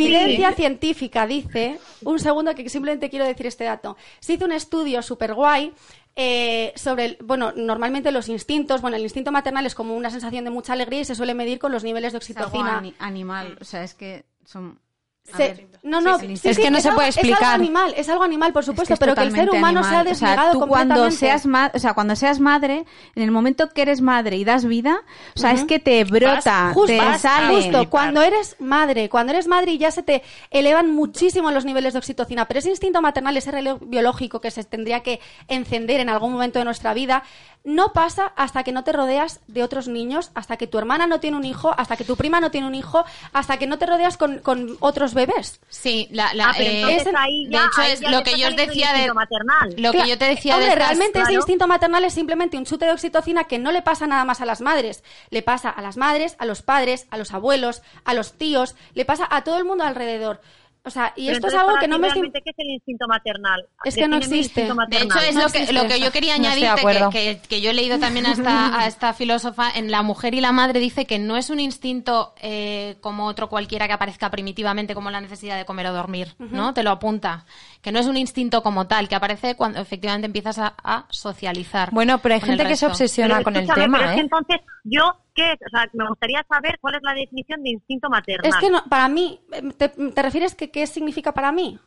científica 0.56 1.26
dice, 1.26 1.80
un 2.04 2.20
segundo 2.20 2.54
que 2.56 2.68
simplemente 2.68 3.10
quiero 3.10 3.26
decir 3.26 3.46
este 3.48 3.64
dato. 3.64 3.96
Se 4.20 4.34
hizo 4.34 4.46
un 4.46 4.52
estudio 4.52 5.02
súper 5.02 5.34
guay 5.34 5.72
eh, 6.16 6.74
sobre, 6.76 7.06
el, 7.06 7.18
bueno, 7.24 7.54
normalmente 7.56 8.12
los 8.12 8.30
instintos, 8.30 8.82
bueno, 8.82 8.98
el 8.98 9.04
instinto 9.04 9.32
maternal 9.32 9.66
es 9.66 9.74
como 9.76 9.96
una 9.96 10.10
sensación 10.10 10.44
de 10.44 10.50
mucha 10.52 10.74
alegría 10.74 11.02
y 11.02 11.06
se 11.06 11.16
suele 11.16 11.34
medir 11.34 11.58
con 11.60 11.72
los 11.72 11.84
niveles 11.84 12.14
de 12.14 12.18
Es 12.20 12.30
algo 12.36 12.42
oxitocina. 12.48 12.78
ani- 12.78 12.94
animal, 13.00 13.58
o 13.62 13.64
sea, 13.64 13.84
es 13.84 13.94
que 13.94 14.26
son 14.46 14.80
Se- 15.24 15.68
no, 15.84 16.00
no, 16.02 16.20
sí, 16.20 16.28
sí. 16.28 16.38
sí, 16.38 16.50
Es 16.50 16.58
que 16.60 16.70
no 16.70 16.80
se 16.80 16.90
algo- 16.90 16.98
puede 16.98 17.10
Es 17.10 17.18
algo 17.18 17.30
explicar. 17.30 17.56
animal, 17.56 17.94
es 17.98 18.10
algo 18.10 18.24
animal, 18.24 18.52
por 18.54 18.62
Es 18.62 18.66
supuesto, 18.68 18.90
que 18.90 18.94
es 18.94 19.00
pero 19.00 19.16
que 19.16 19.22
el 19.22 19.32
ser 19.32 19.50
humano 19.50 19.82
se 19.84 19.96
ha 19.96 20.00
animal. 20.02 20.14
O 20.14 20.16
sea, 20.16 20.28
desligado 20.30 20.52
tú 20.52 20.60
cuando 20.68 20.96
completamente. 20.96 21.16
seas 21.18 21.46
ma- 21.46 21.72
o 21.74 21.80
sea, 21.80 21.94
cuando 21.94 22.16
seas 22.16 22.40
madre, 22.42 22.86
en 23.16 23.24
el 23.24 23.32
momento 23.32 23.70
que 23.70 23.82
eres 23.84 24.02
madre 24.02 24.36
y 24.38 24.44
das 24.44 24.66
vida, 24.66 25.02
o 25.36 25.40
sea, 25.40 25.52
es 25.52 25.64
que 25.64 25.80
te 25.80 26.04
brota, 26.04 26.74
Vas- 26.76 26.86
te 26.88 26.98
vas 26.98 27.22
sale. 27.22 27.56
justo, 27.56 27.90
cuando 27.90 28.22
eres 28.22 28.58
madre, 28.60 29.10
cuando 29.10 29.32
eres 29.34 29.48
madre 29.48 29.72
y 29.72 29.78
ya 29.78 29.92
se 29.92 30.04
te 30.04 30.24
elevan 30.52 30.92
muchísimo 30.92 31.52
los 31.52 31.64
niveles 31.66 31.94
de 31.94 32.00
oxitocina, 32.00 32.46
pero 32.48 32.60
ese 32.60 32.70
instinto 32.70 33.02
maternal, 33.02 33.36
ese 33.38 33.52
reloj 33.52 33.80
biológico 33.82 34.40
que 34.42 34.52
se 34.52 34.64
tendría 34.66 35.02
que 35.02 35.20
encender 35.48 36.00
en 36.02 36.10
algún 36.10 36.34
momento 36.34 36.60
de 36.60 36.66
nuestra 36.66 36.94
vida, 36.94 37.24
no 37.66 37.94
pasa 37.94 38.34
hasta 38.36 38.64
que 38.64 38.74
no 38.74 38.84
te 38.84 38.92
rodeas 38.92 39.40
de 39.48 39.64
otros 39.64 39.88
niños, 39.88 40.32
hasta 40.36 40.58
que 40.58 40.68
tu 40.68 40.78
hermana 40.78 41.08
no 41.08 41.22
tiene 41.22 41.38
un 41.38 41.46
hijo, 41.46 41.74
hasta 41.78 41.96
que 41.96 42.04
tu 42.04 42.18
prima 42.18 42.42
no 42.42 42.52
tiene 42.52 42.68
un 42.68 42.76
hijo, 42.76 43.06
hasta 43.32 43.58
que 43.58 43.68
no 43.68 43.78
te 43.78 43.86
rodeas 43.86 44.18
con, 44.18 44.40
con 44.40 44.76
otros 44.82 45.13
bebés. 45.14 45.60
Sí, 45.70 46.08
la, 46.12 46.34
la- 46.34 46.50
Ah, 46.50 46.54
pero 46.58 46.70
eh, 46.70 46.76
entonces 46.82 47.08
es- 47.08 47.14
ahí 47.16 47.46
de 47.48 47.58
hecho 47.58 47.82
ahí 47.82 47.92
es 47.94 48.00
ya 48.02 48.12
lo 48.12 48.24
que 48.24 48.38
yo 48.38 48.48
os 48.48 48.56
decía 48.56 48.88
de 48.94 48.98
instinto 49.00 49.14
maternal. 49.16 49.76
lo 49.78 49.92
que 49.92 50.08
yo 50.08 50.18
te 50.18 50.26
decía 50.26 50.54
Hombre, 50.56 50.68
de 50.68 50.74
estas- 50.74 50.88
realmente 50.90 51.20
ese 51.20 51.26
claro. 51.28 51.40
instinto 51.40 51.68
maternal 51.68 52.04
es 52.06 52.14
simplemente 52.14 52.58
un 52.58 52.66
chute 52.66 52.86
de 52.86 52.92
oxitocina 52.92 53.44
que 53.46 53.60
no 53.60 53.72
le 53.72 53.82
pasa 53.82 54.08
nada 54.08 54.26
más 54.26 54.42
a 54.42 54.46
las 54.46 54.62
madres. 54.62 55.04
Le 55.30 55.42
pasa 55.42 55.70
a 55.70 55.82
las 55.82 55.98
madres, 55.98 56.36
a 56.40 56.46
los 56.46 56.62
padres, 56.62 57.08
a 57.12 57.18
los 57.18 57.34
abuelos, 57.34 57.82
a 58.06 58.14
los 58.14 58.34
tíos, 58.38 58.76
le 58.94 59.06
pasa 59.06 59.28
a 59.30 59.44
todo 59.44 59.58
el 59.58 59.66
mundo 59.66 59.84
alrededor. 59.84 60.42
O 60.86 60.90
sea, 60.90 61.14
y 61.16 61.28
Pero 61.28 61.38
esto 61.38 61.48
es 61.48 61.54
algo 61.54 61.78
que 61.80 61.88
no 61.88 61.98
me 61.98 62.08
estoy... 62.10 62.30
¿Qué 62.30 62.42
es 62.50 62.56
el 62.58 62.70
instinto 62.72 63.08
maternal? 63.08 63.66
Es 63.86 63.96
que 63.96 64.06
no 64.08 64.18
existe. 64.18 64.64
De 64.90 64.98
hecho, 64.98 65.20
es 65.20 65.34
No 65.34 65.42
lo 65.44 65.50
que, 65.50 65.72
lo 65.72 65.88
que 65.88 66.00
yo 66.02 66.12
quería 66.12 66.38
No 66.38 66.50
acuerdo. 66.72 67.10
que, 67.10 67.40
que- 67.42 67.48
que 67.48 67.62
yo 67.62 67.70
he 67.70 67.74
leído 67.74 68.00
también 68.00 68.26
a 68.26 68.34
esta, 68.34 68.80
a 68.80 68.88
esta 68.88 69.14
filósofa, 69.14 69.70
en 69.74 69.92
La 69.92 70.02
mujer 70.02 70.34
y 70.34 70.42
la 70.42 70.52
madre 70.52 70.82
dice 70.82 71.06
que 71.06 71.20
no 71.20 71.38
es 71.38 71.50
un 71.50 71.62
instinto 71.62 72.34
eh, 72.42 72.98
como 73.00 73.28
otro 73.28 73.48
cualquiera 73.48 73.88
que 73.88 73.94
aparezca 73.94 74.30
primitivamente 74.30 74.94
como 74.94 75.10
la 75.10 75.22
necesidad 75.22 75.58
de 75.58 75.64
comer 75.64 75.88
o 75.88 75.94
dormir, 75.94 76.36
¿no? 76.38 76.74
Te 76.74 76.84
lo 76.84 76.92
apunta. 76.92 77.46
Que 77.82 77.94
no 77.94 78.00
es 78.00 78.06
un 78.08 78.18
instinto 78.18 78.62
como 78.62 78.86
tal, 78.88 79.08
que 79.08 79.16
aparece 79.16 79.56
cuando 79.56 79.80
efectivamente 79.80 80.26
empiezas 80.26 80.60
a, 80.60 80.74
a 80.84 81.06
socializar. 81.10 81.92
Bueno, 81.92 82.18
pero 82.20 82.36
hay 82.36 82.42
gente 82.42 82.66
que 82.66 82.76
se 82.76 82.86
obsesiona 82.88 83.36
Pero 83.36 83.44
con 83.46 83.56
el 83.56 83.68
tema, 83.68 84.00
es 84.06 84.12
que 84.12 84.18
¿eh? 84.18 84.22
entonces, 84.22 84.58
yo, 84.84 85.16
¿qué 85.34 85.52
es? 85.54 85.60
O 85.66 85.70
sea, 85.70 85.90
me 85.94 86.08
gustaría 86.08 86.44
saber 86.50 86.78
cuál 86.82 86.96
es 86.96 87.02
la 87.04 87.14
definición 87.14 87.64
de 87.64 87.72
instinto 87.72 88.10
maternal. 88.10 88.50
Es 88.50 88.56
que 88.58 88.70
no, 88.70 88.84
para 88.86 89.08
mí, 89.08 89.40
¿te, 89.78 89.90
te 89.90 90.22
refieres 90.22 90.56
que 90.56 90.72
qué 90.72 90.86
significa 90.88 91.32
para 91.34 91.52
mí? 91.52 91.80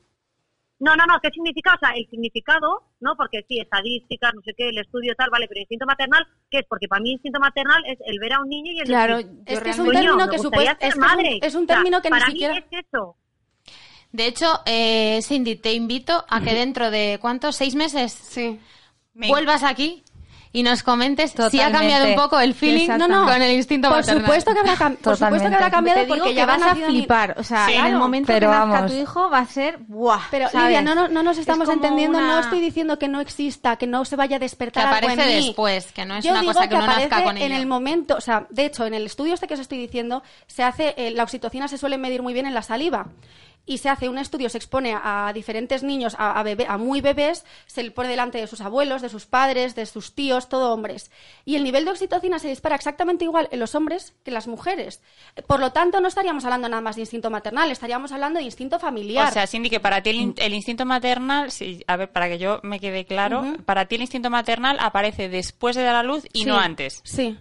No, 0.78 0.94
no, 0.94 1.06
no, 1.06 1.18
¿qué 1.22 1.30
significa? 1.30 1.74
O 1.74 1.78
sea, 1.78 1.90
el 1.96 2.06
significado, 2.10 2.82
¿no? 3.00 3.16
Porque 3.16 3.42
sí, 3.48 3.58
estadísticas, 3.58 4.34
no 4.34 4.42
sé 4.42 4.52
qué, 4.54 4.68
el 4.68 4.76
estudio 4.78 5.14
tal, 5.16 5.30
vale, 5.30 5.46
pero 5.48 5.60
instinto 5.60 5.86
maternal, 5.86 6.26
¿qué 6.50 6.58
es? 6.58 6.66
Porque 6.68 6.86
para 6.86 7.00
mí 7.00 7.12
instinto 7.12 7.40
maternal 7.40 7.82
es 7.86 7.98
el 8.04 8.18
ver 8.18 8.34
a 8.34 8.40
un 8.40 8.48
niño 8.50 8.72
y 8.72 8.80
el 8.80 8.84
Claro, 8.86 9.16
decir, 9.16 9.32
Es 9.46 9.60
que 9.60 9.70
es 9.70 9.78
un 9.78 9.86
"Coño, 9.86 10.00
término 10.00 10.16
me 10.16 10.30
que 10.30 10.38
ser 10.38 10.52
es 10.72 10.76
que 10.78 10.86
es 10.88 10.94
un- 10.94 11.00
madre". 11.00 11.38
es 11.40 11.54
un 11.54 11.64
O 11.64 11.66
sea, 11.66 11.76
término 11.76 12.02
que 12.02 12.08
ni 12.08 12.18
para 12.18 12.26
siquiera- 12.26 12.54
mí 12.54 12.60
es 12.70 12.84
eso. 12.92 13.16
De 14.12 14.26
hecho, 14.26 14.60
eh, 14.66 15.20
Cindy, 15.22 15.56
te 15.56 15.72
invito 15.72 16.24
a 16.28 16.40
que 16.42 16.52
dentro 16.54 16.90
de, 16.90 17.18
¿cuántos? 17.22 17.56
¿Seis 17.56 17.74
meses? 17.74 18.12
Sí. 18.12 18.60
Me- 19.14 19.28
Vuelvas 19.28 19.62
aquí 19.62 20.04
y 20.56 20.62
nos 20.62 20.82
comentes 20.82 21.32
si 21.32 21.36
ha 21.38 21.44
Totalmente. 21.44 21.72
cambiado 21.78 22.06
un 22.08 22.14
poco 22.16 22.40
el 22.40 22.54
feeling 22.54 22.88
No, 22.96 23.06
no. 23.08 23.24
con 23.26 23.42
el 23.42 23.52
instinto 23.52 23.88
Por 23.88 23.98
maternal. 23.98 24.24
supuesto 24.24 24.52
que 24.54 24.58
habrá, 24.60 24.72
cam- 24.74 24.96
por 24.96 25.16
supuesto 25.16 25.16
que 25.16 25.18
Totalmente. 25.20 25.56
habrá 25.56 25.70
cambiado 25.70 26.00
te 26.00 26.06
porque 26.06 26.22
que 26.30 26.34
ya 26.34 26.46
vas 26.46 26.62
a 26.62 26.74
mi- 26.74 26.82
flipar. 26.84 27.34
O 27.38 27.42
sea, 27.42 27.66
Sí, 27.66 27.74
en 27.74 27.86
el 27.86 27.96
momento 27.96 28.28
Pero 28.28 28.48
que 28.50 28.56
nazca 28.56 28.72
vamos. 28.72 28.90
tu 28.92 28.96
hijo 28.98 29.30
va 29.30 29.38
a 29.40 29.46
ser 29.46 29.78
¡buah! 29.86 30.20
Pero 30.30 30.48
¿sabes? 30.48 30.66
Lidia, 30.68 30.82
no, 30.82 30.94
no, 30.94 31.08
no 31.08 31.22
nos 31.22 31.36
Es 31.36 31.40
estamos 31.40 31.68
entendiendo, 31.68 32.18
una- 32.18 32.26
no 32.28 32.38
estoy 32.40 32.60
diciendo 32.60 32.98
que 32.98 33.08
no 33.08 33.20
exista, 33.20 33.76
que 33.76 33.86
no 33.86 34.04
se 34.04 34.16
vaya 34.16 34.36
a 34.36 34.38
que 34.38 34.44
despertar 34.46 34.86
algo 34.86 35.08
en 35.10 35.12
aparece 35.20 35.38
mí. 35.40 35.46
después, 35.46 35.92
que 35.92 36.04
no 36.06 36.16
es 36.16 36.24
Yo 36.24 36.30
una 36.30 36.40
digo 36.40 36.52
cosa 36.54 36.62
que, 36.64 36.68
que 36.70 36.74
uno 36.76 36.86
nazca 36.86 37.22
con 37.22 37.36
en 37.36 37.52
el 37.52 37.66
momento, 37.66 38.16
o 38.16 38.20
sea, 38.20 38.46
de 38.48 38.64
hecho, 38.64 38.86
en 38.86 38.94
el 38.94 39.04
estudio 39.06 39.34
este 39.34 39.46
que 39.46 39.54
os 39.54 39.60
estoy 39.60 39.78
diciendo, 39.78 40.22
se 40.46 40.62
hace, 40.62 40.94
eh, 40.96 41.10
la 41.10 41.22
oxitocina 41.22 41.68
se 41.68 41.76
suele 41.76 41.98
medir 41.98 42.22
muy 42.22 42.32
bien 42.32 42.46
en 42.46 42.54
la 42.54 42.62
saliva. 42.62 43.08
Y 43.68 43.78
se 43.78 43.88
hace 43.88 44.08
un 44.08 44.16
estudio, 44.16 44.48
se 44.48 44.58
expone 44.58 44.94
a, 44.96 45.32
diferentes 45.34 45.82
niños, 45.82 46.14
a, 46.18 46.38
a, 46.38 46.44
bebé- 46.44 46.66
a 46.68 46.78
muy 46.78 47.00
bebés, 47.00 47.44
se 47.66 47.82
le 47.82 47.90
pone 47.90 48.08
delante 48.08 48.38
de 48.38 48.46
sus 48.46 48.60
abuelos, 48.60 49.02
de 49.02 49.08
sus 49.08 49.26
padres, 49.26 49.74
de 49.74 49.86
sus 49.86 50.14
tíos, 50.14 50.48
todo 50.48 50.72
hombres. 50.72 51.10
Y 51.44 51.56
el 51.56 51.64
nivel 51.64 51.84
de 51.84 51.90
oxitocina 51.90 52.38
se 52.38 52.46
dispara 52.48 52.76
exactamente 52.76 53.24
igual 53.24 53.48
en 53.50 53.58
los 53.58 53.74
hombres 53.74 54.14
que 54.22 54.30
en 54.30 54.34
las 54.34 54.46
mujeres. 54.46 55.02
Por 55.48 55.58
lo 55.58 55.72
tanto, 55.72 56.00
no 56.00 56.06
estaríamos 56.06 56.44
hablando 56.44 56.68
nada 56.68 56.80
más 56.80 56.94
de 56.94 57.02
instinto 57.02 57.28
maternal, 57.28 57.70
estaríamos 57.72 58.12
hablando 58.12 58.38
de 58.38 58.44
instinto 58.44 58.78
familiar. 58.78 59.28
O 59.28 59.32
sea, 59.32 59.46
Cindy, 59.48 59.68
que 59.68 59.80
para 59.80 60.00
ti 60.00 60.10
el, 60.10 60.34
el 60.36 60.54
instinto 60.54 60.84
maternal, 60.86 61.50
sí, 61.50 61.82
a 61.88 61.96
ver, 61.96 62.12
para 62.12 62.28
que 62.28 62.38
yo 62.38 62.60
me 62.62 62.78
quede 62.78 63.04
claro, 63.04 63.44
para 63.64 63.86
ti 63.86 63.96
el 63.96 64.02
instinto 64.02 64.30
maternal 64.30 64.76
aparece 64.80 65.28
después 65.28 65.74
de 65.74 65.82
dar 65.82 65.96
a 65.96 66.04
luz 66.04 66.24
y 66.32 66.44
Sí. 66.44 66.44
no 66.46 66.56
antes. 66.58 67.00
Sí, 67.02 67.36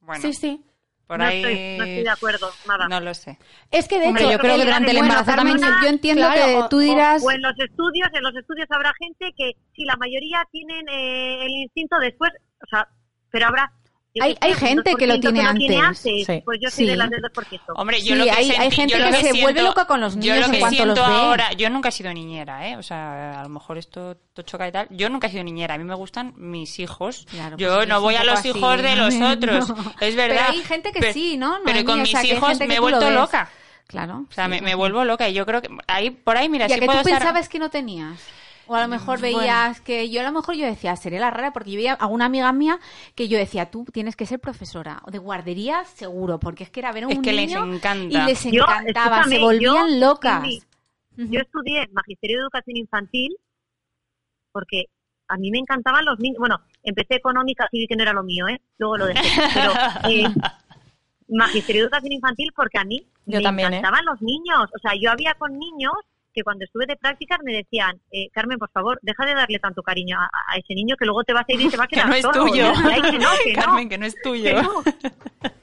Bueno, 0.00 0.22
sí, 0.22 0.32
sí. 0.34 0.60
Por 1.06 1.18
no, 1.18 1.24
ahí 1.24 1.36
estoy, 1.36 1.54
no 1.78 1.84
estoy 1.84 2.02
de 2.02 2.10
acuerdo, 2.10 2.50
nada. 2.66 2.88
no 2.88 3.00
lo 3.00 3.14
sé. 3.14 3.38
Es 3.70 3.86
que 3.88 4.00
de 4.00 4.06
Hombre, 4.08 4.22
hecho, 4.24 4.32
yo 4.32 4.38
creo 4.38 4.54
que 4.56 4.60
el- 4.62 4.66
durante 4.66 4.90
el 4.90 4.96
embarazo 4.98 5.32
también- 5.36 5.58
yo 5.82 5.88
entiendo 5.88 6.22
claro, 6.22 6.44
que 6.46 6.56
o- 6.56 6.68
tú 6.68 6.76
o- 6.76 6.80
dirás... 6.80 7.22
O 7.24 7.30
en 7.30 7.42
los 7.42 7.58
estudios, 7.58 8.08
en 8.12 8.22
los 8.22 8.34
estudios 8.36 8.66
habrá 8.70 8.92
gente 8.98 9.32
que 9.36 9.52
si 9.74 9.84
la 9.84 9.96
mayoría 9.96 10.46
tienen 10.50 10.88
eh, 10.88 11.44
el 11.46 11.52
instinto 11.62 11.98
después, 11.98 12.30
o 12.62 12.66
sea, 12.68 12.88
pero 13.30 13.46
habrá... 13.46 13.72
yo 14.16 14.24
Hay- 14.24 14.36
hay 14.40 14.54
gente 14.54 14.94
que 14.96 15.06
lo 15.06 15.14
2% 15.14 15.20
tiene 15.20 15.54
tiene 15.58 15.76
antes. 15.76 16.08
antes. 16.08 16.26
Sí. 16.26 16.42
Pues 16.44 16.58
yo 16.60 16.70
soy 16.70 16.84
Sí. 16.84 16.90
de 16.90 16.96
las 16.96 17.10
del 17.10 17.20
2%. 17.22 17.72
Hombre, 17.76 17.98
yo 18.02 18.14
Sí, 18.14 18.18
lo 18.18 18.24
que 18.24 18.30
hay- 18.30 18.48
sentí- 18.48 18.60
hay 18.62 18.70
gente 18.70 18.92
yo 18.94 18.98
lo 18.98 19.10
que 19.10 19.16
se 19.16 19.22
vuelve 19.32 19.36
siento- 19.42 19.62
loca 19.62 19.84
con 19.86 20.00
los 20.00 20.14
yo 20.14 20.20
niños 20.20 20.38
lo 20.38 20.44
en 20.46 20.52
que 20.52 20.58
cuanto 20.60 20.76
siento 20.76 20.94
los 21.02 21.08
ve. 21.08 21.14
ahora, 21.14 21.52
yo 21.52 21.70
nunca 21.70 21.88
he 21.90 21.92
sido 21.92 22.12
niñera, 22.12 22.68
¿eh? 22.68 22.76
O 22.76 22.82
sea, 22.82 23.40
a 23.40 23.42
lo 23.44 23.48
mejor 23.48 23.78
esto 23.78 24.16
te 24.34 24.42
choca 24.44 24.66
y 24.68 24.72
tal. 24.72 24.88
Yo 24.90 25.08
nunca 25.08 25.26
he 25.26 25.30
sido 25.30 25.44
niñera. 25.44 25.74
A 25.74 25.78
mí 25.78 25.84
me 25.84 25.94
gustan 25.94 26.32
mis 26.36 26.78
hijos. 26.78 27.26
Claro, 27.30 27.56
yo 27.56 27.76
pues 27.76 27.88
no 27.88 28.00
voy 28.00 28.14
a 28.16 28.24
los 28.24 28.38
así. 28.40 28.48
hijos 28.48 28.82
de 28.82 28.96
los 28.96 29.14
otros. 29.20 29.68
No. 29.68 29.94
Es 30.00 30.16
verdad. 30.16 30.36
Pero 30.46 30.52
hay 30.58 30.64
gente 30.64 30.92
que 30.92 31.00
Pero- 31.00 31.12
sí, 31.12 31.36
¿no? 31.36 31.58
Pero 31.64 31.84
con 31.84 31.98
O 31.98 32.02
mis 32.02 32.10
sea, 32.10 32.22
que 32.22 32.28
hijos 32.34 32.58
que 32.58 32.66
me 32.66 32.74
he 32.74 32.76
tú 32.78 32.88
lo 32.88 32.98
vuelto 32.98 33.10
loca. 33.10 33.50
Claro. 33.86 34.24
O 34.28 34.32
sea, 34.32 34.48
me, 34.48 34.74
vuelvo 34.74 35.04
loca. 35.04 35.28
Y 35.28 35.34
yo 35.34 35.46
creo 35.46 35.62
que 35.62 35.68
ahí, 35.86 36.10
por 36.10 36.36
ahí, 36.36 36.48
mira, 36.48 36.66
si 36.68 36.74
que 36.74 36.80
tú 36.80 36.86
puedo 36.86 36.98
estar- 37.00 37.18
pensabas 37.20 37.48
que 37.48 37.58
no 37.60 37.70
tenías. 37.70 38.18
O 38.68 38.74
a 38.74 38.82
lo 38.82 38.88
mejor 38.88 39.20
veías 39.20 39.80
que 39.80 40.10
yo 40.10 40.20
a 40.20 40.24
lo 40.24 40.32
mejor 40.32 40.54
yo 40.56 40.66
decía, 40.66 40.96
seré 40.96 41.18
la 41.20 41.30
rara, 41.30 41.52
porque 41.52 41.70
yo 41.70 41.76
veía 41.76 41.92
a 41.94 42.06
una 42.06 42.24
amiga 42.24 42.52
mía 42.52 42.78
que 43.14 43.28
yo 43.28 43.38
decía, 43.38 43.70
tú 43.70 43.84
tienes 43.92 44.16
que 44.16 44.26
ser 44.26 44.40
profesora 44.40 45.00
o 45.04 45.10
de 45.10 45.18
guardería 45.18 45.84
seguro, 45.84 46.38
porque 46.40 46.64
es 46.64 46.70
que 46.70 46.80
era 46.80 46.92
ver 46.92 47.04
a 47.04 47.06
un 47.06 47.12
Es 47.12 47.18
que 47.20 47.32
les 47.32 47.52
encanta. 47.52 47.96
y 48.24 48.26
les 48.26 48.44
Yo, 48.44 48.64
encantaba, 48.64 49.24
se 49.24 49.36
escúchame, 49.36 49.38
volvían 49.44 49.88
yo, 49.88 50.06
locas. 50.06 50.48
Yo 51.16 51.40
estudié 51.40 51.88
Magisterio 51.92 52.38
de 52.38 52.42
Educación 52.42 52.76
Infantil 52.76 53.36
porque 54.52 54.84
a 55.28 55.36
mí 55.36 55.50
me 55.50 55.58
encantaban 55.58 56.04
los 56.04 56.18
niños. 56.18 56.38
Bueno, 56.38 56.60
empecé 56.82 57.14
económica, 57.14 57.68
sí 57.70 57.78
vi 57.78 57.86
que 57.86 57.96
no 57.96 58.02
era 58.02 58.12
lo 58.12 58.22
mío, 58.22 58.48
¿eh? 58.48 58.60
Luego 58.78 58.96
lo 58.98 59.06
dejé. 59.06 59.22
Pero 59.54 59.72
eh, 60.10 60.24
Magisterio 61.28 61.82
de 61.82 61.84
Educación 61.86 62.12
Infantil 62.12 62.52
porque 62.54 62.78
a 62.78 62.84
mí 62.84 63.06
Yo 63.26 63.38
me 63.38 63.42
también, 63.42 63.72
¿eh? 63.72 63.76
encantaban 63.78 64.04
los 64.04 64.20
niños. 64.22 64.68
O 64.74 64.78
sea, 64.80 64.92
yo 65.00 65.10
había 65.10 65.34
con 65.34 65.58
niños 65.58 65.92
que 66.36 66.42
cuando 66.44 66.66
estuve 66.66 66.84
de 66.86 66.96
prácticas 66.96 67.38
me 67.42 67.54
decían, 67.54 67.98
eh, 68.12 68.28
Carmen, 68.30 68.58
por 68.58 68.70
favor, 68.70 68.98
deja 69.00 69.24
de 69.24 69.34
darle 69.34 69.58
tanto 69.58 69.82
cariño 69.82 70.18
a, 70.20 70.26
a 70.52 70.58
ese 70.58 70.74
niño 70.74 70.94
que 70.98 71.06
luego 71.06 71.24
te 71.24 71.32
vas 71.32 71.46
a 71.48 71.52
ir 71.54 71.62
y 71.62 71.68
te 71.70 71.78
va 71.78 71.84
a 71.84 71.86
que 71.88 71.96
quedar 71.96 72.08
no 72.08 72.14
es 72.14 72.30
tuyo. 72.30 72.54
Y 72.54 72.58
yo 72.58 72.68
decía, 72.68 72.90
"Ay, 72.92 73.00
que 73.10 73.18
no, 73.18 73.28
que 73.42 73.52
no". 73.54 73.62
Carmen, 73.62 73.88
que 73.88 73.98
no 73.98 74.06
es 74.06 74.16
tuyo. 74.22 74.44
Que 74.44 74.62
no. 74.62 74.82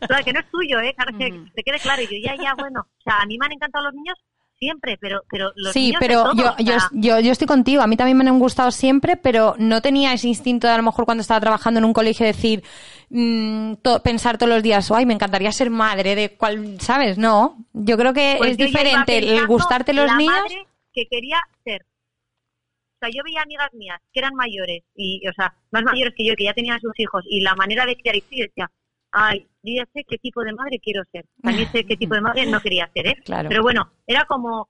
Claro, 0.08 0.26
que 0.26 0.34
no 0.34 0.40
es 0.40 0.50
tuyo, 0.50 0.80
¿eh? 0.80 0.94
Claro, 0.96 1.18
que 1.18 1.30
te 1.54 1.64
quede 1.64 1.80
claro. 1.80 2.02
Y 2.02 2.06
yo, 2.08 2.18
ya, 2.28 2.36
ya, 2.42 2.56
bueno. 2.58 2.82
O 2.82 3.02
sea, 3.04 3.22
a 3.22 3.26
mí 3.28 3.38
me 3.38 3.46
han 3.46 3.52
encantado 3.54 3.86
los 3.86 3.94
niños 3.94 4.16
siempre, 4.64 4.98
pero, 5.00 5.22
pero 5.30 5.52
los 5.56 5.74
Sí, 5.74 5.88
niños 5.88 6.00
pero 6.00 6.34
yo, 6.36 6.52
o 6.52 6.56
yo, 6.60 6.80
sea, 6.80 6.90
yo, 6.94 7.20
yo 7.20 7.32
estoy 7.32 7.48
contigo. 7.48 7.82
A 7.82 7.88
mí 7.88 7.98
también 7.98 8.18
me 8.18 8.28
han 8.28 8.40
gustado 8.40 8.72
siempre, 8.72 9.18
pero 9.18 9.56
no 9.60 9.82
tenía 9.82 10.14
ese 10.14 10.28
instinto 10.28 10.68
de 10.68 10.74
a 10.74 10.78
lo 10.78 10.84
mejor 10.84 11.06
cuando 11.06 11.22
estaba 11.22 11.40
trabajando 11.42 11.80
en 11.80 11.86
un 11.86 11.94
colegio 11.94 12.26
decir, 12.26 12.64
mm, 13.10 13.74
to- 13.82 14.02
pensar 14.02 14.38
todos 14.38 14.50
los 14.54 14.64
días, 14.64 14.90
ay, 14.92 15.06
me 15.06 15.14
encantaría 15.14 15.52
ser 15.52 15.70
madre 15.70 16.16
de 16.16 16.30
cual, 16.38 16.78
¿sabes? 16.80 17.18
No. 17.18 17.58
Yo 17.74 17.98
creo 17.98 18.14
que 18.14 18.36
pues 18.38 18.52
es 18.52 18.58
diferente 18.58 19.18
el 19.18 19.46
gustarte 19.48 19.94
los 19.94 20.08
la 20.08 20.16
niños. 20.18 20.34
madre 20.42 20.66
que 20.94 21.06
quería 21.10 21.38
ser. 21.64 21.82
O 21.84 23.06
sea, 23.06 23.10
yo 23.14 23.22
veía 23.26 23.42
amigas 23.42 23.70
mías 23.74 24.00
que 24.14 24.20
eran 24.22 24.34
mayores, 24.36 24.84
y, 24.96 25.22
o 25.28 25.34
sea, 25.34 25.54
más 25.72 25.84
mayores 25.84 26.14
que 26.16 26.26
yo, 26.26 26.36
que 26.38 26.46
ya 26.46 26.54
tenían 26.54 26.80
sus 26.80 26.98
hijos, 26.98 27.24
y 27.30 27.42
la 27.42 27.54
manera 27.56 27.86
de 27.86 27.96
criar 27.98 28.16
y 28.16 28.24
sí, 28.30 28.40
decía, 28.42 28.72
ay, 29.14 29.48
yo 29.64 29.74
ya 29.78 29.86
sé 29.94 30.04
qué 30.08 30.18
tipo 30.18 30.44
de 30.44 30.54
madre 30.54 30.80
quiero 30.80 31.04
ser. 31.12 31.26
También 31.42 31.72
sé 31.72 31.86
qué 31.86 31.96
tipo 31.96 32.16
de 32.16 32.22
madre 32.22 32.46
no 32.46 32.60
quería 32.60 32.90
ser, 32.94 33.08
¿eh? 33.08 33.16
Claro. 33.24 33.50
Pero 33.50 33.62
bueno, 33.62 33.90
era 34.06 34.26
como, 34.26 34.68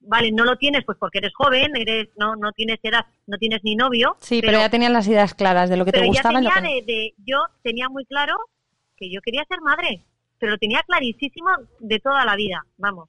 vale, 0.00 0.30
no 0.32 0.44
lo 0.44 0.56
tienes 0.56 0.84
pues 0.84 0.98
porque 0.98 1.18
eres 1.18 1.32
joven, 1.34 1.72
eres 1.76 2.08
no 2.16 2.36
no 2.36 2.52
tienes 2.52 2.78
edad, 2.82 3.06
no 3.26 3.38
tienes 3.38 3.60
ni 3.64 3.74
novio. 3.76 4.16
Sí, 4.20 4.40
pero, 4.42 4.58
ya 4.58 4.68
tenías 4.70 4.92
las 4.92 5.06
ideas 5.06 5.34
claras 5.34 5.70
de 5.70 5.76
lo 5.76 5.84
que 5.84 5.92
te 5.92 6.00
pero 6.00 6.12
ya 6.12 6.20
gustaba 6.22 6.40
y 6.40 6.44
lo 6.44 6.50
tenía 6.50 6.62
que 6.70 6.82
de, 6.86 6.92
de- 6.92 7.14
yo 7.24 7.38
tenía 7.62 7.88
muy 7.88 8.04
claro 8.04 8.34
que 8.96 9.10
yo 9.10 9.20
quería 9.22 9.44
ser 9.48 9.60
madre, 9.62 10.02
pero 10.38 10.52
lo 10.52 10.58
tenía 10.58 10.82
clarísimo 10.82 11.48
de 11.80 11.98
toda 12.00 12.24
la 12.24 12.36
vida, 12.36 12.64
vamos. 12.76 13.08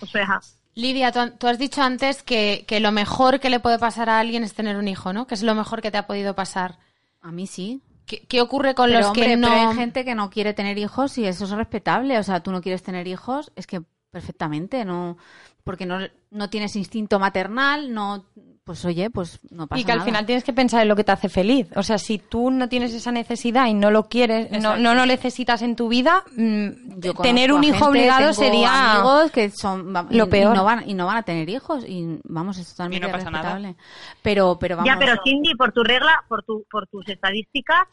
O 0.00 0.06
sea, 0.06 0.40
Lidia, 0.74 1.10
tú, 1.10 1.18
tú 1.38 1.46
has 1.48 1.58
dicho 1.58 1.80
antes 1.82 2.22
que, 2.22 2.64
que 2.68 2.80
lo 2.80 2.92
mejor 2.92 3.40
que 3.40 3.48
le 3.50 3.60
puede 3.60 3.78
pasar 3.78 4.10
a 4.10 4.20
alguien 4.20 4.42
es 4.44 4.52
tener 4.54 4.76
un 4.76 4.88
hijo, 4.88 5.12
¿no? 5.14 5.26
Que 5.26 5.34
es 5.34 5.42
lo 5.42 5.54
mejor 5.54 5.80
que 5.80 5.90
te 5.90 5.96
ha 5.98 6.06
podido 6.06 6.34
pasar. 6.34 6.76
A 7.22 7.32
mí 7.32 7.46
sí. 7.46 7.80
¿Qué, 8.06 8.26
qué 8.26 8.40
ocurre 8.40 8.74
con 8.74 8.86
Pero, 8.86 9.00
los 9.00 9.08
hombre, 9.08 9.26
que 9.26 9.36
no...? 9.36 9.48
pero 9.48 9.70
hay 9.70 9.76
gente 9.76 10.04
que 10.04 10.14
no 10.14 10.30
quiere 10.30 10.54
tener 10.54 10.78
hijos 10.78 11.18
y 11.18 11.26
eso 11.26 11.44
es 11.44 11.50
respetable. 11.50 12.18
O 12.18 12.22
sea, 12.22 12.42
tú 12.42 12.52
no 12.52 12.60
quieres 12.62 12.82
tener 12.82 13.06
hijos, 13.08 13.52
es 13.56 13.66
que 13.66 13.82
perfectamente, 14.10 14.84
no 14.84 15.18
porque 15.64 15.84
no, 15.84 15.98
no 16.30 16.48
tienes 16.48 16.76
instinto 16.76 17.18
maternal, 17.18 17.92
no 17.92 18.24
pues 18.66 18.84
oye, 18.84 19.10
pues 19.10 19.38
no 19.50 19.68
pasa 19.68 19.80
Y 19.80 19.84
que 19.84 19.92
al 19.92 19.98
nada. 19.98 20.06
final 20.06 20.26
tienes 20.26 20.42
que 20.42 20.52
pensar 20.52 20.82
en 20.82 20.88
lo 20.88 20.96
que 20.96 21.04
te 21.04 21.12
hace 21.12 21.28
feliz. 21.28 21.68
O 21.76 21.84
sea, 21.84 21.98
si 21.98 22.18
tú 22.18 22.50
no 22.50 22.68
tienes 22.68 22.92
esa 22.92 23.12
necesidad 23.12 23.66
y 23.68 23.74
no 23.74 23.92
lo 23.92 24.08
quieres, 24.08 24.50
no, 24.60 24.76
no 24.76 24.92
lo 24.92 25.06
necesitas 25.06 25.62
en 25.62 25.76
tu 25.76 25.88
vida, 25.88 26.24
mm, 26.36 26.98
Yo 27.00 27.14
tener 27.14 27.52
un 27.52 27.62
a 27.62 27.66
hijo 27.66 27.74
gente, 27.76 27.88
obligado 27.90 28.20
tengo 28.22 28.34
sería... 28.34 28.92
amigos 28.94 29.30
que 29.30 29.50
son 29.50 29.92
lo 30.10 30.26
y- 30.26 30.28
peor. 30.28 30.52
y 30.52 30.58
no 30.58 30.64
van 30.64 30.90
y 30.90 30.94
no 30.94 31.06
van 31.06 31.18
a 31.18 31.22
tener 31.22 31.48
hijos 31.48 31.84
y 31.86 32.18
vamos 32.24 32.58
es 32.58 32.68
totalmente 32.70 33.06
Y 33.06 33.10
no 33.10 33.16
pasa 33.16 33.30
nada. 33.30 33.74
pero 34.20 34.58
pero 34.58 34.76
vamos 34.76 34.90
Ya, 34.92 34.98
pero 34.98 35.14
Cindy, 35.22 35.54
por 35.54 35.70
tu 35.70 35.84
regla, 35.84 36.24
por 36.28 36.42
tu, 36.42 36.64
por 36.68 36.88
tus 36.88 37.08
estadísticas, 37.08 37.86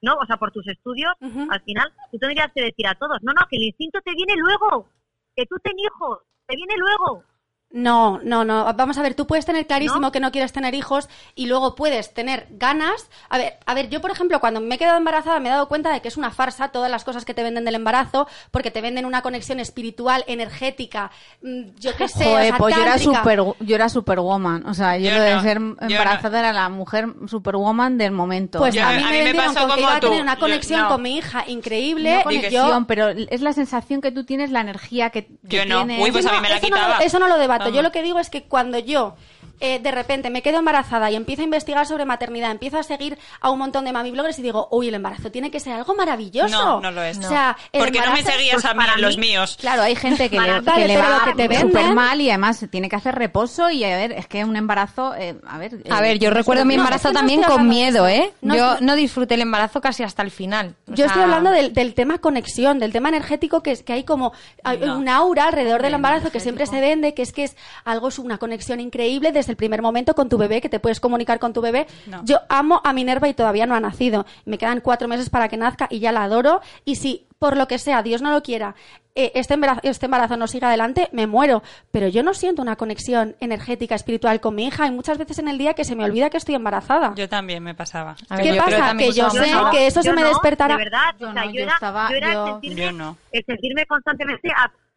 ¿no? 0.00 0.14
O 0.14 0.26
sea, 0.26 0.36
por 0.36 0.52
tus 0.52 0.66
estudios, 0.68 1.10
al 1.20 1.60
final, 1.62 1.92
tú 2.12 2.18
tendrías 2.18 2.52
que 2.54 2.62
decir 2.62 2.86
a 2.86 2.94
todos, 2.94 3.18
no, 3.22 3.32
no, 3.32 3.44
que 3.50 3.56
el 3.56 3.64
instinto 3.64 3.98
te 4.04 4.12
viene 4.14 4.34
luego, 4.36 4.86
que 5.34 5.44
tú 5.46 5.56
ten 5.60 5.74
hijos, 5.76 6.20
te 6.46 6.54
viene 6.54 6.74
luego. 6.76 7.24
No, 7.70 8.18
no, 8.22 8.44
no. 8.46 8.64
Vamos 8.74 8.96
a 8.96 9.02
ver, 9.02 9.12
tú 9.14 9.26
puedes 9.26 9.44
tener 9.44 9.66
clarísimo 9.66 10.00
¿No? 10.00 10.10
que 10.12 10.20
no 10.20 10.32
quieres 10.32 10.52
tener 10.54 10.74
hijos 10.74 11.06
y 11.34 11.46
luego 11.46 11.74
puedes 11.74 12.14
tener 12.14 12.46
ganas. 12.50 13.10
A 13.28 13.36
ver, 13.36 13.58
a 13.66 13.74
ver, 13.74 13.90
yo 13.90 14.00
por 14.00 14.10
ejemplo, 14.10 14.40
cuando 14.40 14.60
me 14.60 14.76
he 14.76 14.78
quedado 14.78 14.96
embarazada 14.96 15.38
me 15.38 15.50
he 15.50 15.52
dado 15.52 15.68
cuenta 15.68 15.92
de 15.92 16.00
que 16.00 16.08
es 16.08 16.16
una 16.16 16.30
farsa 16.30 16.68
todas 16.68 16.90
las 16.90 17.04
cosas 17.04 17.26
que 17.26 17.34
te 17.34 17.42
venden 17.42 17.66
del 17.66 17.74
embarazo, 17.74 18.26
porque 18.50 18.70
te 18.70 18.80
venden 18.80 19.04
una 19.04 19.20
conexión 19.20 19.60
espiritual, 19.60 20.24
energética, 20.26 21.10
mm, 21.42 21.62
yo 21.78 21.94
qué 21.94 22.08
sé, 22.08 22.24
Joder, 22.24 22.40
o 22.44 22.48
sea, 22.48 22.58
pues 22.58 22.74
yo 22.74 22.82
era 22.82 22.98
super 22.98 23.42
yo 23.60 23.74
era 23.74 23.88
superwoman 23.90 24.64
o 24.66 24.72
sea 24.72 24.96
yo, 24.96 25.10
Yo 25.10 25.16
lo 25.18 25.22
de 25.22 25.34
no, 25.34 25.42
ser 25.42 25.56
embarazada 25.58 26.38
era 26.38 26.52
la 26.54 26.68
mujer 26.70 27.06
superwoman 27.26 27.98
del 27.98 28.12
momento 28.12 28.58
Pues 28.60 28.74
Yo- 28.74 28.82
a 28.82 28.92
mí 28.92 28.94
a 28.94 28.96
me 28.98 29.02
mí 29.04 29.08
me 29.18 29.24
vendieron 29.24 29.54
con 29.54 29.70
que 29.74 29.80
iba 29.82 29.96
a 29.96 30.00
tener 30.00 30.22
una 30.22 30.34
Yo- 30.34 30.40
conexión 30.40 30.80
no. 30.80 30.88
con 30.88 31.02
mi 31.02 31.16
hija 31.18 31.44
increíble. 31.46 32.14
Una 32.14 32.22
conexión 32.24 32.68
yo, 32.80 32.86
pero 32.86 33.08
es 33.08 33.40
la 33.42 33.52
sensación 33.52 34.00
que 34.00 34.10
tú 34.10 34.24
tienes 34.24 34.50
la 34.50 34.60
energía 34.62 35.10
que, 35.10 35.26
que 35.26 35.56
Yo 35.56 35.66
no. 35.66 35.84
tienes. 35.84 36.02
Uy, 36.02 36.12
pues 36.12 36.24
a 36.26 36.32
mí 36.32 36.38
me 36.40 36.48
la 36.48 36.56
eso 36.56 36.68
no 36.70 36.76
lo- 36.76 36.82
quitaba. 36.82 36.98
eso 37.04 37.18
no 37.18 37.28
lo 37.28 37.36
Yo 37.72 37.82
lo 37.82 37.92
que 37.92 38.02
digo 38.02 38.18
es 38.18 38.30
que 38.30 38.44
cuando 38.44 38.78
yo 38.78 39.16
eh, 39.60 39.78
de 39.78 39.90
repente 39.90 40.30
me 40.30 40.42
quedo 40.42 40.58
embarazada 40.58 41.10
y 41.10 41.16
empiezo 41.16 41.42
a 41.42 41.44
investigar 41.44 41.86
sobre 41.86 42.04
maternidad, 42.04 42.50
empiezo 42.50 42.78
a 42.78 42.82
seguir 42.82 43.18
a 43.40 43.50
un 43.50 43.58
montón 43.58 43.84
de 43.84 43.92
mami 43.92 44.10
bloggers 44.10 44.38
y 44.38 44.42
digo, 44.42 44.68
uy, 44.70 44.88
el 44.88 44.94
embarazo 44.94 45.30
tiene 45.30 45.50
que 45.50 45.60
ser 45.60 45.74
algo 45.74 45.94
maravilloso. 45.94 46.48
No, 46.64 46.80
no 46.80 46.90
lo 46.90 47.02
es. 47.02 47.18
O 47.18 47.22
sea, 47.22 47.56
Porque 47.72 48.00
no 48.00 48.12
me 48.12 48.22
seguías 48.22 48.64
a 48.64 48.74
mí 48.74 48.78
para 48.80 48.96
los 48.98 49.16
mí- 49.16 49.28
míos. 49.28 49.56
Claro, 49.60 49.82
hay 49.82 49.96
gente 49.96 50.28
que 50.30 50.40
le, 50.40 50.60
Vale, 50.60 50.82
que 50.82 50.88
le 50.88 50.96
va 50.96 51.18
lo 51.18 51.24
que 51.36 51.48
te 51.48 51.58
súper 51.60 51.94
mal 51.94 52.20
y 52.20 52.30
además 52.30 52.56
se 52.58 52.68
tiene 52.68 52.88
que 52.88 52.96
hacer 52.96 53.14
reposo 53.14 53.70
y 53.70 53.84
a 53.84 53.96
ver, 53.96 54.12
es 54.12 54.26
que 54.26 54.44
un 54.44 54.56
embarazo, 54.56 55.14
eh, 55.14 55.36
a 55.46 55.58
ver... 55.58 55.82
A 55.90 55.98
eh, 55.98 56.02
ver, 56.02 56.18
yo 56.18 56.30
recuerdo 56.30 56.64
mi 56.64 56.74
embarazo 56.74 57.08
no 57.08 57.14
también 57.14 57.42
con 57.42 57.52
hablando 57.52 57.72
de 57.74 57.78
miedo. 57.78 58.08
¿eh? 58.08 58.32
No 58.40 58.56
yo 58.56 58.80
no 58.80 58.94
disfruté 58.96 59.34
el 59.34 59.42
embarazo 59.42 59.80
casi 59.80 60.02
hasta 60.02 60.22
el 60.22 60.30
final. 60.30 60.74
O 60.90 60.94
Yo 60.94 61.06
estoy 61.06 61.22
hablando 61.22 61.50
del, 61.50 61.72
del 61.72 61.94
tema 61.94 62.18
conexión, 62.18 62.78
del 62.78 62.92
tema 62.92 63.08
energético, 63.08 63.62
que 63.62 63.72
es 63.72 63.82
que 63.82 63.92
hay 63.92 64.04
como 64.04 64.32
hay 64.64 64.78
No. 64.78 64.98
un 64.98 65.08
aura 65.08 65.46
alrededor 65.46 65.82
del 65.82 65.94
embarazo 65.94 66.30
que 66.30 66.40
siempre 66.40 66.66
se 66.66 66.80
vende, 66.80 67.14
que 67.14 67.22
es 67.22 67.32
que 67.32 67.44
es 67.44 67.56
algo, 67.84 68.08
es 68.08 68.18
una 68.18 68.38
conexión 68.38 68.80
increíble 68.80 69.32
el 69.48 69.56
primer 69.56 69.82
momento 69.82 70.14
con 70.14 70.28
tu 70.28 70.38
bebé, 70.38 70.60
que 70.60 70.68
te 70.68 70.80
puedes 70.80 71.00
comunicar 71.00 71.38
con 71.38 71.52
tu 71.52 71.60
bebé. 71.60 71.86
No. 72.06 72.24
Yo 72.24 72.40
amo 72.48 72.80
a 72.84 72.92
Minerva 72.92 73.28
y 73.28 73.34
todavía 73.34 73.66
no 73.66 73.74
ha 73.74 73.80
nacido. 73.80 74.26
Me 74.44 74.58
quedan 74.58 74.80
cuatro 74.80 75.08
meses 75.08 75.30
para 75.30 75.48
que 75.48 75.56
nazca 75.56 75.86
y 75.90 76.00
ya 76.00 76.12
la 76.12 76.24
adoro. 76.24 76.60
Y 76.84 76.96
si 76.96 77.26
por 77.38 77.56
lo 77.56 77.68
que 77.68 77.78
sea, 77.78 78.02
Dios 78.02 78.20
no 78.20 78.32
lo 78.32 78.42
quiera, 78.42 78.74
eh, 79.20 79.32
este, 79.34 79.54
embarazo, 79.54 79.80
este 79.82 80.06
embarazo 80.06 80.36
no 80.36 80.46
siga 80.46 80.68
adelante, 80.68 81.08
me 81.12 81.26
muero. 81.26 81.62
Pero 81.90 82.08
yo 82.08 82.22
no 82.22 82.34
siento 82.34 82.62
una 82.62 82.76
conexión 82.76 83.34
energética, 83.40 83.94
espiritual 83.94 84.40
con 84.40 84.54
mi 84.54 84.66
hija. 84.66 84.84
Hay 84.84 84.92
muchas 84.92 85.18
veces 85.18 85.38
en 85.40 85.48
el 85.48 85.58
día 85.58 85.74
que 85.74 85.84
se 85.84 85.96
me 85.96 86.04
olvida 86.04 86.30
que 86.30 86.36
estoy 86.36 86.54
embarazada. 86.54 87.14
Yo 87.16 87.28
también 87.28 87.62
me 87.62 87.74
pasaba. 87.74 88.16
A 88.28 88.36
ver, 88.36 88.44
¿Qué 88.52 88.54
pasa? 88.58 88.96
Que 88.96 89.12
yo 89.12 89.28
sé 89.30 89.50
que 89.72 89.86
eso 89.86 90.02
se 90.02 90.12
me 90.12 90.22
no, 90.22 90.28
despertará. 90.28 90.76
De 90.76 90.84
verdad, 90.84 91.14
Yo 91.18 91.28
o 91.28 91.32
sea, 91.32 91.44
no, 91.44 91.50
yo, 91.50 91.56
yo 91.56 91.62
era, 91.64 91.74
estaba- 91.74 92.10
yo 92.10 92.16
era 92.16 92.32
yo- 92.32 92.44
el 92.46 92.52
sentirme, 92.52 92.82
Yo 92.82 92.92
no. 92.92 93.16
el 93.32 93.44
sentirme 93.44 93.86
constantemente 93.86 94.48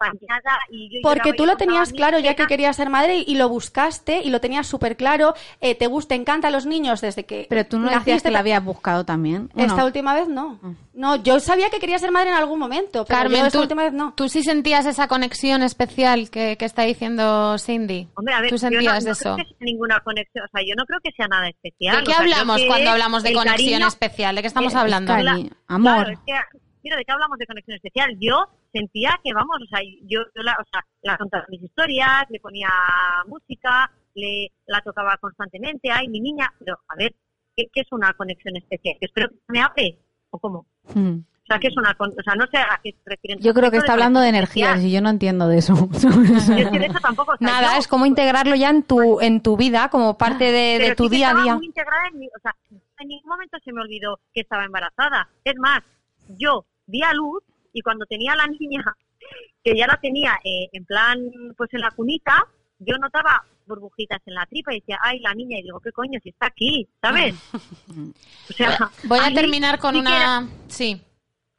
apañada 0.02 0.58
y 0.70 0.88
yo 0.92 1.00
Porque 1.02 1.32
tú 1.32 1.46
lo 1.46 1.56
tenías 1.56 1.90
a 1.90 1.92
claro 1.92 2.18
ya 2.18 2.34
que 2.34 2.46
querías 2.46 2.76
ser 2.76 2.90
madre 2.90 3.24
y, 3.26 3.34
lo 3.36 3.48
buscaste 3.48 4.20
y 4.22 4.30
lo 4.30 4.40
tenías 4.40 4.66
súper 4.66 4.96
claro. 4.96 5.34
Eh, 5.60 5.74
te 5.74 5.86
gusta, 5.86 6.08
te 6.08 6.14
encantan 6.16 6.52
los 6.52 6.66
niños 6.66 7.00
desde 7.00 7.24
que. 7.24 7.46
Pero 7.48 7.64
tú 7.66 7.78
no 7.78 7.84
decías 7.84 8.06
naciste, 8.06 8.28
que 8.28 8.32
la 8.32 8.40
habías 8.40 8.64
buscado 8.64 9.04
también. 9.04 9.50
¿o 9.54 9.60
Esta 9.60 9.76
no? 9.76 9.86
última 9.86 10.14
vez 10.14 10.28
no. 10.28 10.58
No, 10.92 11.16
yo 11.16 11.40
sabía 11.40 11.70
que 11.70 11.78
quería 11.78 11.98
ser 11.98 12.10
madre 12.10 12.30
en 12.30 12.36
algún 12.36 12.58
momento, 12.58 13.04
pero 13.04 13.18
Carmen, 13.18 13.40
yo 13.40 13.46
esta 13.46 13.58
tú, 13.58 13.62
última 13.62 13.82
vez 13.84 13.92
no. 13.92 14.11
Tú 14.16 14.28
sí 14.28 14.42
sentías 14.42 14.86
esa 14.86 15.08
conexión 15.08 15.62
especial 15.62 16.30
que, 16.30 16.56
que 16.56 16.64
está 16.64 16.82
diciendo 16.82 17.56
Cindy. 17.58 18.08
Hombre, 18.14 18.34
a 18.34 18.40
ver, 18.40 18.50
¿Tú 18.50 18.56
yo 18.56 18.62
no- 18.70 18.70
sentías 18.70 19.04
no, 19.04 19.12
eso? 19.12 19.34
creo 19.34 19.36
que 19.36 19.44
sea 19.44 19.56
ninguna 19.60 20.00
conexión, 20.00 20.44
o 20.44 20.48
sea, 20.56 20.62
yo 20.66 20.74
no 20.76 20.84
creo 20.86 21.00
que 21.02 21.10
sea 21.12 21.26
nada 21.28 21.48
especial. 21.48 21.96
¿De 21.98 22.04
qué 22.04 22.10
o 22.10 22.14
sea, 22.14 22.22
creo 22.24 22.32
hablamos 22.34 22.62
cuando 22.66 22.84
es 22.84 22.90
hablamos 22.90 23.22
de 23.22 23.32
conexión 23.32 23.70
cariño- 23.72 23.88
especial? 23.88 24.34
¿De 24.36 24.40
qué 24.42 24.48
estamos 24.48 24.74
hablando? 24.74 25.12
Cla- 25.14 25.50
amor. 25.68 25.94
Claro, 26.04 26.10
es 26.12 26.18
que, 26.26 26.32
mira, 26.82 26.96
¿de 26.96 27.04
qué 27.04 27.12
hablamos 27.12 27.38
de 27.38 27.46
conexión 27.46 27.74
especial? 27.76 28.16
Yo 28.20 28.44
sentía 28.72 29.18
que, 29.22 29.32
vamos, 29.34 29.56
o 29.62 29.66
sea, 29.68 29.80
yo, 30.02 30.20
yo 30.34 30.42
la, 30.42 30.52
o 30.52 30.64
sea, 30.70 30.84
la 31.02 31.16
contaba 31.18 31.44
mis 31.48 31.62
historias, 31.62 32.24
le 32.30 32.40
ponía 32.40 32.68
música, 33.26 33.90
le 34.14 34.48
la 34.66 34.80
tocaba 34.82 35.16
constantemente, 35.20 35.90
ay, 35.90 36.08
mi 36.08 36.20
niña, 36.20 36.52
pero 36.58 36.78
a 36.88 36.96
ver, 36.96 37.14
¿qué, 37.56 37.66
qué 37.72 37.80
es 37.80 37.88
una 37.92 38.12
conexión 38.14 38.56
especial? 38.56 38.96
¿Que 39.00 39.06
espero 39.06 39.28
que 39.28 39.36
me 39.48 39.60
hable? 39.60 39.98
¿O 40.30 40.38
cómo? 40.38 40.66
Hmm. 40.94 41.18
O 41.52 41.54
sea, 41.54 41.60
¿qué 41.60 41.68
es 41.68 41.76
una 41.76 41.94
con- 41.94 42.10
o 42.18 42.22
sea, 42.22 42.34
no 42.34 42.46
sé 42.46 42.56
a 42.58 42.80
qué 42.82 42.92
se 42.92 42.98
refieren. 43.10 43.38
Yo 43.42 43.52
creo 43.54 43.70
que 43.70 43.76
está 43.78 43.92
hablando 43.92 44.20
de 44.20 44.28
energías 44.28 44.80
y 44.82 44.90
yo 44.90 45.00
no 45.00 45.10
entiendo 45.10 45.48
de 45.48 45.58
eso. 45.58 45.74
Yo 46.00 46.08
es 46.56 46.70
que 46.70 46.78
de 46.78 46.86
eso 46.86 46.98
tampoco, 47.00 47.32
o 47.32 47.36
sea, 47.36 47.46
Nada, 47.46 47.72
yo- 47.74 47.78
es 47.80 47.88
como 47.88 48.06
integrarlo 48.06 48.54
ya 48.54 48.70
en 48.70 48.82
tu, 48.82 49.20
en 49.20 49.40
tu 49.42 49.56
vida, 49.56 49.88
como 49.90 50.16
parte 50.18 50.44
de, 50.52 50.76
pero 50.78 50.88
de 50.90 50.96
tu 50.96 51.04
sí 51.08 51.16
día 51.16 51.30
a 51.30 51.34
día. 51.42 51.54
muy 51.56 51.66
integrada 51.66 52.08
en 52.12 52.18
mi- 52.20 52.26
o 52.28 52.40
sea, 52.42 52.54
en 53.00 53.08
ningún 53.08 53.28
momento 53.28 53.58
se 53.64 53.72
me 53.72 53.80
olvidó 53.82 54.18
que 54.32 54.40
estaba 54.40 54.64
embarazada. 54.64 55.28
Es 55.44 55.54
más, 55.58 55.80
yo 56.38 56.64
di 56.86 57.02
a 57.02 57.12
luz 57.12 57.42
y 57.72 57.80
cuando 57.82 58.06
tenía 58.06 58.32
a 58.32 58.36
la 58.36 58.46
niña, 58.60 58.82
que 59.64 59.76
ya 59.76 59.86
la 59.86 59.96
tenía 60.00 60.38
eh, 60.44 60.68
en 60.72 60.84
plan, 60.84 61.18
pues 61.56 61.72
en 61.74 61.80
la 61.80 61.90
cunita, 61.90 62.46
yo 62.78 62.96
notaba 62.98 63.44
burbujitas 63.66 64.20
en 64.26 64.34
la 64.34 64.44
tripa 64.46 64.74
y 64.74 64.80
decía, 64.80 64.98
ay, 65.02 65.20
la 65.20 65.32
niña, 65.34 65.56
y 65.58 65.62
digo, 65.62 65.78
¿qué 65.80 65.92
coño? 65.92 66.18
Si 66.22 66.30
está 66.30 66.46
aquí, 66.46 66.88
¿sabes? 67.00 67.34
O 68.50 68.52
sea, 68.54 68.90
Voy 69.04 69.20
a 69.20 69.32
terminar 69.32 69.78
con 69.78 69.96
una... 69.96 70.46
Sí, 70.68 71.00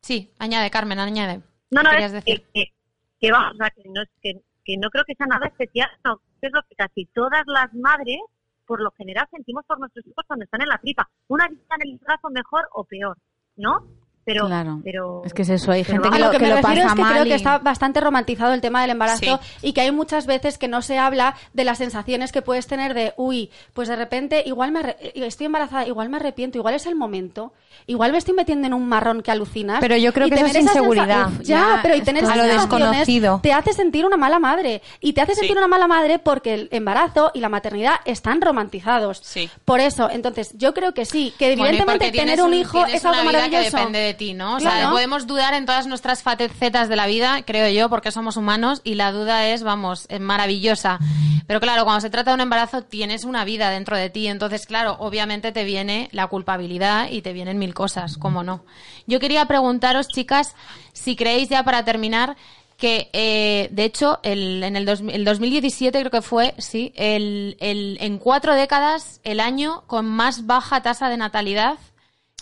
sí, 0.04 0.32
añade, 0.38 0.70
Carmen, 0.70 1.00
añade. 1.00 1.42
No, 1.72 1.82
no, 1.82 1.92
es 1.92 2.12
decir? 2.12 2.44
que, 2.44 2.52
que, 2.54 2.74
que 3.20 3.32
vamos, 3.32 3.54
o 3.54 3.58
sea, 3.58 3.70
que 3.72 3.84
no, 3.90 4.04
es, 4.04 4.10
que, 4.22 4.34
que 4.64 4.78
no 4.78 4.90
creo 4.92 5.04
que 5.06 5.16
sea 5.16 5.26
nada 5.26 5.48
especial, 5.48 5.90
no, 6.06 6.22
es 6.42 6.52
lo 6.54 6.62
que 6.70 6.76
casi 6.76 7.06
todas 7.08 7.44
las 7.48 7.74
madres, 7.74 8.20
por 8.66 8.82
lo 8.82 8.92
general, 8.92 9.28
sentimos 9.32 9.66
por 9.66 9.80
nuestros 9.80 10.06
hijos 10.06 10.24
cuando 10.28 10.46
están 10.46 10.62
en 10.62 10.70
la 10.70 10.78
tripa. 10.78 11.10
Una 11.28 11.48
que 11.48 11.56
está 11.56 11.76
en 11.82 11.90
el 11.90 11.98
brazo 11.98 12.30
mejor 12.30 12.68
o 12.74 12.84
peor, 12.84 13.18
¿no? 13.56 13.88
Pero, 14.26 14.48
Claro. 14.48 14.80
pero 14.84 15.22
Es 15.26 15.34
que 15.34 15.42
es 15.42 15.50
eso, 15.50 15.72
hay 15.72 15.84
gente 15.84 16.08
A 16.08 16.12
que 16.12 16.20
lo 16.20 16.26
lo, 16.28 16.32
que, 16.32 16.38
que 16.38 16.44
me 16.44 16.50
lo 16.50 16.56
refiero 16.56 16.82
pasa 16.82 16.88
es 16.88 16.94
que 16.96 17.02
mal 17.02 17.12
creo 17.12 17.26
y- 17.26 17.30
que 17.30 17.36
está 17.36 17.58
bastante 17.60 18.00
romantizado 18.00 18.54
el 18.54 18.62
tema 18.62 18.82
del 18.82 18.92
embarazo 18.92 19.20
Sí. 19.42 19.68
y 19.68 19.74
que 19.74 19.82
hay 19.82 19.92
muchas 19.92 20.26
veces 20.28 20.58
que 20.58 20.70
no 20.70 20.82
se 20.82 20.98
habla 20.98 21.36
de 21.54 21.64
las 21.66 21.78
sensaciones 21.80 22.32
que 22.32 22.42
puedes 22.42 22.66
tener 22.68 22.94
de, 22.94 23.14
uy, 23.18 23.52
pues 23.74 23.90
de 23.90 23.98
repente 23.98 24.42
igual 24.46 24.72
me 24.72 24.80
arre- 24.80 24.96
estoy 25.16 25.48
embarazada, 25.48 25.86
igual 25.88 26.08
me 26.10 26.18
arrepiento, 26.18 26.58
igual 26.58 26.74
es 26.74 26.86
el 26.86 26.96
momento, 26.96 27.52
igual 27.86 28.14
me 28.14 28.18
estoy 28.18 28.34
metiendo 28.34 28.66
en 28.68 28.74
un 28.74 28.88
marrón 28.88 29.22
que 29.24 29.32
alucinas. 29.32 29.80
Pero 29.82 29.98
yo 29.98 30.14
creo 30.14 30.30
que 30.30 30.36
eso 30.36 30.46
es 30.46 30.56
inseguridad. 30.56 31.28
sensa- 31.28 31.44
Ya, 31.44 31.58
ya, 31.76 31.80
pero 31.82 31.96
y 31.98 32.02
tener 32.02 32.24
a 32.24 32.28
esas 32.28 32.38
lo 32.38 32.44
desconocido. 32.44 33.40
te 33.44 33.52
hace 33.52 33.74
sentir 33.74 34.06
una 34.06 34.16
mala 34.16 34.40
madre 34.40 34.82
y 35.02 35.12
te 35.12 35.20
hace 35.22 35.34
sentir 35.36 35.52
Sí. 35.52 35.58
una 35.58 35.68
mala 35.68 35.88
madre 35.88 36.20
porque 36.20 36.54
el 36.54 36.70
embarazo 36.72 37.32
y 37.34 37.42
la 37.42 37.50
maternidad 37.50 37.96
están 38.06 38.40
romantizados. 38.40 39.20
Sí. 39.22 39.50
Por 39.66 39.82
eso, 39.82 40.10
entonces 40.10 40.52
yo 40.58 40.74
creo 40.74 40.94
que 40.94 41.04
sí, 41.06 41.34
que 41.38 41.52
evidentemente 41.52 42.10
tener 42.12 42.42
un 42.42 42.54
hijo 42.54 42.78
tienes 42.86 42.96
es 42.96 43.06
algo 43.06 43.24
maravilloso. 43.26 43.78
De 44.14 44.18
ti, 44.18 44.34
¿no? 44.34 44.56
O 44.56 44.60
sea, 44.60 44.72
podemos 44.92 45.28
dudar 45.28 45.54
en 45.54 45.66
todas 45.66 45.88
nuestras 45.88 46.24
fatecetas 46.24 46.88
de 46.90 46.96
la 46.96 47.08
vida, 47.08 47.44
creo 47.46 47.70
yo, 47.70 47.90
porque 47.90 48.12
somos 48.12 48.38
humanos 48.38 48.82
y 48.84 48.96
la 48.96 49.12
duda 49.12 49.48
es, 49.48 49.64
vamos, 49.64 50.06
es 50.10 50.20
maravillosa. 50.20 51.00
Pero 51.48 51.60
claro, 51.60 51.84
cuando 51.84 52.00
se 52.02 52.10
trata 52.10 52.32
de 52.32 52.36
un 52.36 52.42
embarazo 52.42 52.84
tienes 52.84 53.26
una 53.26 53.44
vida 53.44 53.70
dentro 53.70 53.98
de 53.98 54.10
ti, 54.10 54.28
entonces 54.28 54.66
claro, 54.66 54.96
obviamente 55.00 55.52
te 55.52 55.64
viene 55.66 56.08
la 56.14 56.28
culpabilidad 56.28 57.10
y 57.12 57.22
te 57.22 57.34
vienen 57.34 57.58
mil 57.60 57.74
cosas, 57.74 58.18
¿cómo 58.18 58.44
no? 58.44 58.64
Yo 59.08 59.20
quería 59.20 59.46
preguntaros, 59.46 60.08
chicas, 60.08 60.56
si 60.94 61.16
creéis 61.18 61.50
ya 61.50 61.64
para 61.64 61.84
terminar 61.84 62.38
que 62.78 63.10
eh, 63.14 63.68
de 63.72 63.84
hecho 63.84 64.20
el, 64.24 64.64
en 64.64 64.76
el, 64.76 64.86
dos- 64.86 65.02
el 65.08 65.24
2017 65.26 66.00
creo 66.00 66.12
que 66.12 66.22
fue 66.22 66.54
sí 66.58 66.92
el, 66.96 67.56
el- 67.60 67.98
en 68.02 68.18
cuatro 68.18 68.56
décadas 68.56 69.20
el 69.24 69.40
año 69.40 69.84
con 69.88 70.06
más 70.06 70.46
baja 70.48 70.82
tasa 70.82 71.10
de 71.10 71.18
natalidad 71.18 71.78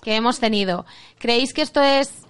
que 0.01 0.15
hemos 0.15 0.39
tenido. 0.39 0.85
¿Creéis 1.19 1.53
que 1.53 1.61
esto 1.61 1.81
es 1.81 2.21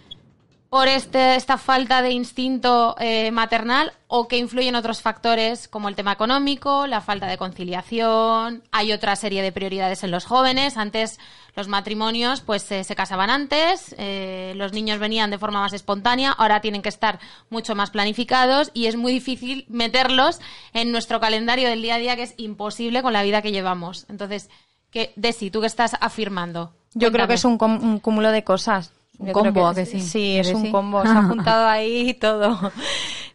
por 0.72 0.88
este, 0.88 1.36
esta 1.36 1.58
falta 1.58 2.02
de 2.02 2.12
instinto 2.12 2.96
eh, 2.98 3.30
maternal 3.32 3.92
o 4.08 4.30
que 4.30 4.38
influyen 4.38 4.76
otros 4.76 5.02
factores 5.02 5.68
como 5.68 5.90
el 5.90 5.98
tema 5.98 6.14
económico, 6.14 6.88
la 6.88 7.02
falta 7.02 7.28
de 7.28 7.38
conciliación? 7.38 8.64
Hay 8.72 8.94
otra 8.94 9.18
serie 9.18 9.42
de 9.42 9.52
prioridades 9.52 10.06
en 10.06 10.12
los 10.12 10.24
jóvenes. 10.24 10.78
Antes 10.78 11.20
los 11.58 11.68
matrimonios 11.68 12.40
pues 12.40 12.72
eh, 12.72 12.86
se 12.86 12.96
casaban 12.96 13.30
antes, 13.30 13.94
eh, 13.98 14.54
los 14.56 14.72
niños 14.72 15.00
venían 15.00 15.30
de 15.30 15.38
forma 15.38 15.60
más 15.60 15.74
espontánea, 15.74 16.32
ahora 16.32 16.62
tienen 16.62 16.82
que 16.82 16.88
estar 16.88 17.20
mucho 17.50 17.76
más 17.76 17.92
planificados 17.92 18.72
y 18.74 18.86
es 18.86 18.96
muy 18.96 19.12
difícil 19.12 19.66
meterlos 19.68 20.40
en 20.72 20.94
nuestro 20.94 21.20
calendario 21.20 21.68
del 21.68 21.82
día 21.82 21.96
a 21.96 22.00
día 22.00 22.16
que 22.16 22.24
es 22.24 22.34
imposible 22.38 23.02
con 23.02 23.12
la 23.12 23.24
vida 23.24 23.42
que 23.42 23.52
llevamos. 23.52 24.06
Entonces, 24.08 24.50
que, 24.92 25.12
Desi, 25.16 25.50
tú 25.50 25.62
que 25.62 25.68
estás 25.68 25.96
afirmando. 26.00 26.72
Yo 26.94 27.12
creo 27.12 27.28
que 27.28 27.36
es 27.36 27.46
un, 27.46 27.58
com- 27.58 27.82
un 27.82 28.00
cúmulo 28.00 28.32
de 28.32 28.44
cosas. 28.44 28.92
Un 29.18 29.28
Yo 29.28 29.34
combo, 29.34 29.68
¿a 29.68 29.74
que 29.76 29.86
sí? 29.86 30.02
Sí, 30.02 30.38
es 30.38 30.50
¿Que 30.50 30.56
un 30.56 30.64
sí? 30.64 30.72
combo. 30.72 31.02
Se 31.04 31.10
ha 31.10 31.24
juntado 31.28 31.68
ahí 31.68 32.14
todo. 32.16 32.60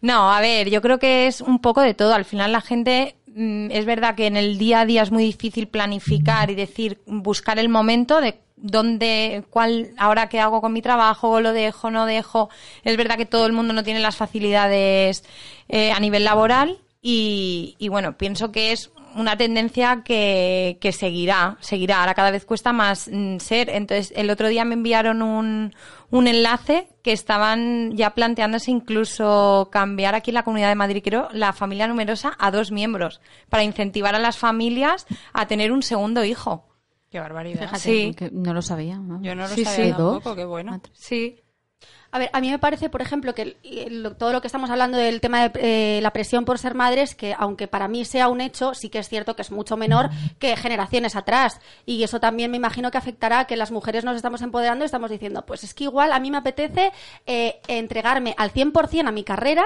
No, 0.02 0.32
a 0.32 0.40
ver, 0.40 0.68
yo 0.68 0.82
creo 0.82 0.98
que 0.98 1.26
es 1.26 1.40
un 1.40 1.58
poco 1.60 1.80
de 1.80 1.94
todo. 1.94 2.12
Al 2.14 2.24
final 2.24 2.52
la 2.52 2.60
gente 2.60 3.14
mm, 3.34 3.70
es 3.70 3.84
verdad 3.86 4.14
que 4.14 4.26
en 4.26 4.36
el 4.36 4.58
día 4.58 4.80
a 4.80 4.86
día 4.86 5.02
es 5.02 5.10
muy 5.10 5.24
difícil 5.24 5.68
planificar 5.68 6.50
y 6.50 6.54
decir, 6.54 7.00
buscar 7.06 7.58
el 7.58 7.68
momento 7.68 8.20
de 8.20 8.38
dónde, 8.56 9.44
cuál, 9.50 9.90
ahora 9.96 10.28
qué 10.28 10.40
hago 10.40 10.60
con 10.60 10.72
mi 10.72 10.82
trabajo, 10.82 11.40
lo 11.40 11.52
dejo, 11.52 11.90
no 11.90 12.04
dejo. 12.04 12.50
Es 12.84 12.96
verdad 12.96 13.16
que 13.16 13.26
todo 13.26 13.46
el 13.46 13.52
mundo 13.52 13.72
no 13.72 13.84
tiene 13.84 14.00
las 14.00 14.16
facilidades 14.16 15.24
eh, 15.68 15.92
a 15.92 16.00
nivel 16.00 16.24
laboral 16.24 16.78
y, 17.00 17.76
y 17.78 17.88
bueno, 17.88 18.16
pienso 18.16 18.50
que 18.52 18.72
es 18.72 18.90
una 19.16 19.36
tendencia 19.36 20.02
que, 20.04 20.78
que 20.80 20.92
seguirá, 20.92 21.56
seguirá. 21.60 22.00
Ahora 22.00 22.14
cada 22.14 22.30
vez 22.30 22.44
cuesta 22.44 22.72
más 22.72 23.08
mm, 23.12 23.38
ser. 23.38 23.70
Entonces, 23.70 24.12
el 24.16 24.30
otro 24.30 24.48
día 24.48 24.64
me 24.64 24.74
enviaron 24.74 25.22
un, 25.22 25.74
un 26.10 26.28
enlace 26.28 26.88
que 27.02 27.12
estaban 27.12 27.96
ya 27.96 28.10
planteándose 28.14 28.70
incluso 28.70 29.68
cambiar 29.72 30.14
aquí 30.14 30.30
en 30.30 30.34
la 30.36 30.42
Comunidad 30.44 30.68
de 30.68 30.74
Madrid, 30.74 31.02
creo, 31.04 31.28
la 31.32 31.52
familia 31.52 31.86
numerosa 31.88 32.32
a 32.38 32.50
dos 32.50 32.70
miembros, 32.72 33.20
para 33.48 33.64
incentivar 33.64 34.14
a 34.14 34.18
las 34.18 34.36
familias 34.38 35.06
a 35.32 35.46
tener 35.46 35.72
un 35.72 35.82
segundo 35.82 36.24
hijo. 36.24 36.68
Qué 37.10 37.20
barbaridad. 37.20 37.60
Fíjate, 37.62 37.78
Sí. 37.78 38.14
que 38.16 38.30
no 38.32 38.52
lo 38.52 38.60
sabía. 38.62 38.96
¿no? 38.98 39.22
Yo 39.22 39.34
no 39.34 39.42
lo 39.42 39.48
Sí, 39.54 39.64
sabía 39.64 39.84
sí. 39.86 39.90
tampoco, 39.92 40.34
qué 40.34 40.44
bueno. 40.44 40.80
Sí. 40.92 41.40
A 42.12 42.18
ver, 42.18 42.30
a 42.32 42.40
mí 42.40 42.50
me 42.50 42.58
parece, 42.58 42.88
por 42.88 43.02
ejemplo, 43.02 43.34
que 43.34 43.56
el- 43.62 44.14
todo 44.16 44.32
lo 44.32 44.40
que 44.40 44.46
estamos 44.46 44.70
hablando 44.70 44.96
del 44.96 45.20
tema 45.20 45.48
de 45.48 45.96
eh, 45.96 46.00
la 46.00 46.12
presión 46.12 46.44
por 46.44 46.58
ser 46.58 46.74
madres, 46.74 47.14
que 47.14 47.34
aunque 47.38 47.68
para 47.68 47.88
mí 47.88 48.04
sea 48.04 48.28
un 48.28 48.40
hecho, 48.40 48.74
sí 48.74 48.88
que 48.88 48.98
es 49.00 49.08
cierto 49.08 49.36
que 49.36 49.42
es 49.42 49.50
mucho 49.50 49.76
menor 49.76 50.08
que 50.38 50.56
generaciones 50.56 51.16
atrás. 51.16 51.60
Y 51.84 52.02
eso 52.04 52.18
también 52.20 52.50
me 52.50 52.56
imagino 52.56 52.90
que 52.90 52.98
afectará 52.98 53.40
a 53.40 53.44
que 53.46 53.56
las 53.56 53.70
mujeres 53.70 54.04
nos 54.04 54.16
estamos 54.16 54.40
empoderando 54.40 54.84
y 54.84 54.86
estamos 54.86 55.10
diciendo, 55.10 55.44
pues 55.44 55.64
es 55.64 55.74
que 55.74 55.84
igual 55.84 56.12
a 56.12 56.20
mí 56.20 56.30
me 56.30 56.38
apetece 56.38 56.92
eh, 57.26 57.60
entregarme 57.68 58.34
al 58.38 58.50
100% 58.52 59.08
a 59.08 59.12
mi 59.12 59.24
carrera 59.24 59.64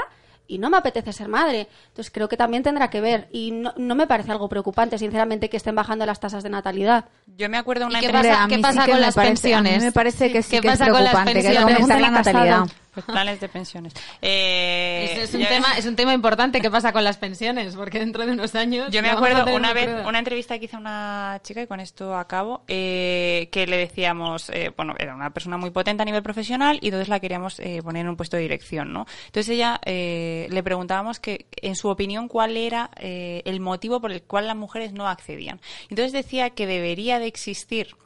y 0.53 0.59
no 0.59 0.69
me 0.71 0.77
apetece 0.79 1.13
ser 1.13 1.29
madre. 1.29 1.69
Entonces 1.89 2.11
creo 2.13 2.29
que 2.29 2.37
también 2.37 2.63
tendrá 2.63 2.91
que 2.91 3.01
ver. 3.01 3.29
Y 3.33 3.53
no, 3.53 3.73
no 3.77 3.95
me 3.95 4.07
parece 4.07 4.31
algo 4.33 4.49
preocupante, 4.49 4.99
sinceramente, 4.99 5.49
que 5.49 5.57
estén 5.57 5.75
bajando 5.75 6.05
las 6.07 6.19
tasas 6.21 6.43
de 6.43 6.51
natalidad. 6.51 7.05
Yo 7.37 7.49
me 7.49 7.57
acuerdo 7.57 7.87
una 7.87 7.99
¿Y 7.99 8.07
qué 8.07 8.11
pasa, 8.13 8.47
qué 8.49 8.59
pasa 8.59 8.85
que 8.85 8.91
con 8.93 9.01
las 9.01 9.15
parece- 9.15 9.33
pensiones? 9.33 9.75
a 9.75 9.79
mí 9.79 9.85
me 9.85 9.93
parece 9.93 10.33
que 10.33 10.43
sí 10.43 10.51
¿Qué 10.57 10.61
que 10.61 10.69
es 10.69 10.73
pasa 10.79 10.91
con 10.91 11.05
las 11.05 11.13
preocupante, 11.13 11.33
que 11.41 11.49
pensiones? 11.49 11.75
aumentar 11.75 12.01
la 12.01 12.11
natalidad. 12.11 12.65
Pues 12.95 13.07
planes 13.07 13.41
de 13.41 13.49
pensiones. 13.49 13.93
Eh, 14.23 15.17
Es, 15.23 15.31
es 15.31 15.35
un 15.35 15.47
tema, 15.47 15.79
es 15.79 15.87
un 15.87 15.97
tema 15.97 16.13
importante. 16.13 16.61
¿Qué 16.61 16.71
pasa 16.71 16.93
con 16.93 17.05
las 17.05 17.17
pensiones? 17.17 17.75
Porque 17.75 17.99
dentro 17.99 18.27
de 18.27 18.33
unos 18.33 18.55
años. 18.55 18.91
Yo 18.91 19.03
me 19.03 19.09
a 19.09 19.15
acuerdo 19.15 19.45
una 19.55 19.73
vez, 19.73 19.87
cruda. 19.87 20.09
una 20.09 20.19
entrevista 20.19 20.59
que 20.59 20.67
hizo 20.67 20.77
una 20.77 21.41
chica, 21.43 21.63
y 21.63 21.67
con 21.67 21.81
esto 21.81 22.15
acabo, 22.17 22.63
eh, 22.69 23.49
que 23.51 23.67
le 23.67 23.77
decíamos, 23.77 24.51
eh, 24.51 24.73
bueno, 24.77 24.95
era 24.99 25.15
una 25.15 25.31
persona 25.31 25.57
muy 25.57 25.71
potente 25.71 26.03
a 26.03 26.05
nivel 26.05 26.23
profesional 26.23 26.79
y 26.83 26.87
entonces 26.89 27.09
la 27.09 27.21
queríamos 27.21 27.59
eh, 27.61 27.81
poner 27.83 28.03
en 28.03 28.11
un 28.11 28.17
puesto 28.17 28.37
de 28.37 28.43
dirección, 28.43 28.93
¿no? 28.93 29.07
Entonces 29.27 29.55
ella, 29.55 29.81
eh, 29.85 30.47
le 30.51 30.63
preguntábamos 30.63 31.19
que, 31.21 31.47
en 31.63 31.77
su 31.77 31.89
opinión, 31.89 32.29
cuál 32.29 32.57
era 32.57 32.91
eh, 32.97 33.43
el 33.47 33.61
motivo 33.61 34.01
por 34.01 34.13
el 34.13 34.23
cual 34.23 34.47
las 34.47 34.57
mujeres 34.57 34.93
no 34.93 35.09
accedían. 35.09 35.61
Entonces 35.89 36.13
decía 36.13 36.51
que 36.51 36.67
debería 36.67 37.19
de 37.19 37.27
existir 37.27 37.97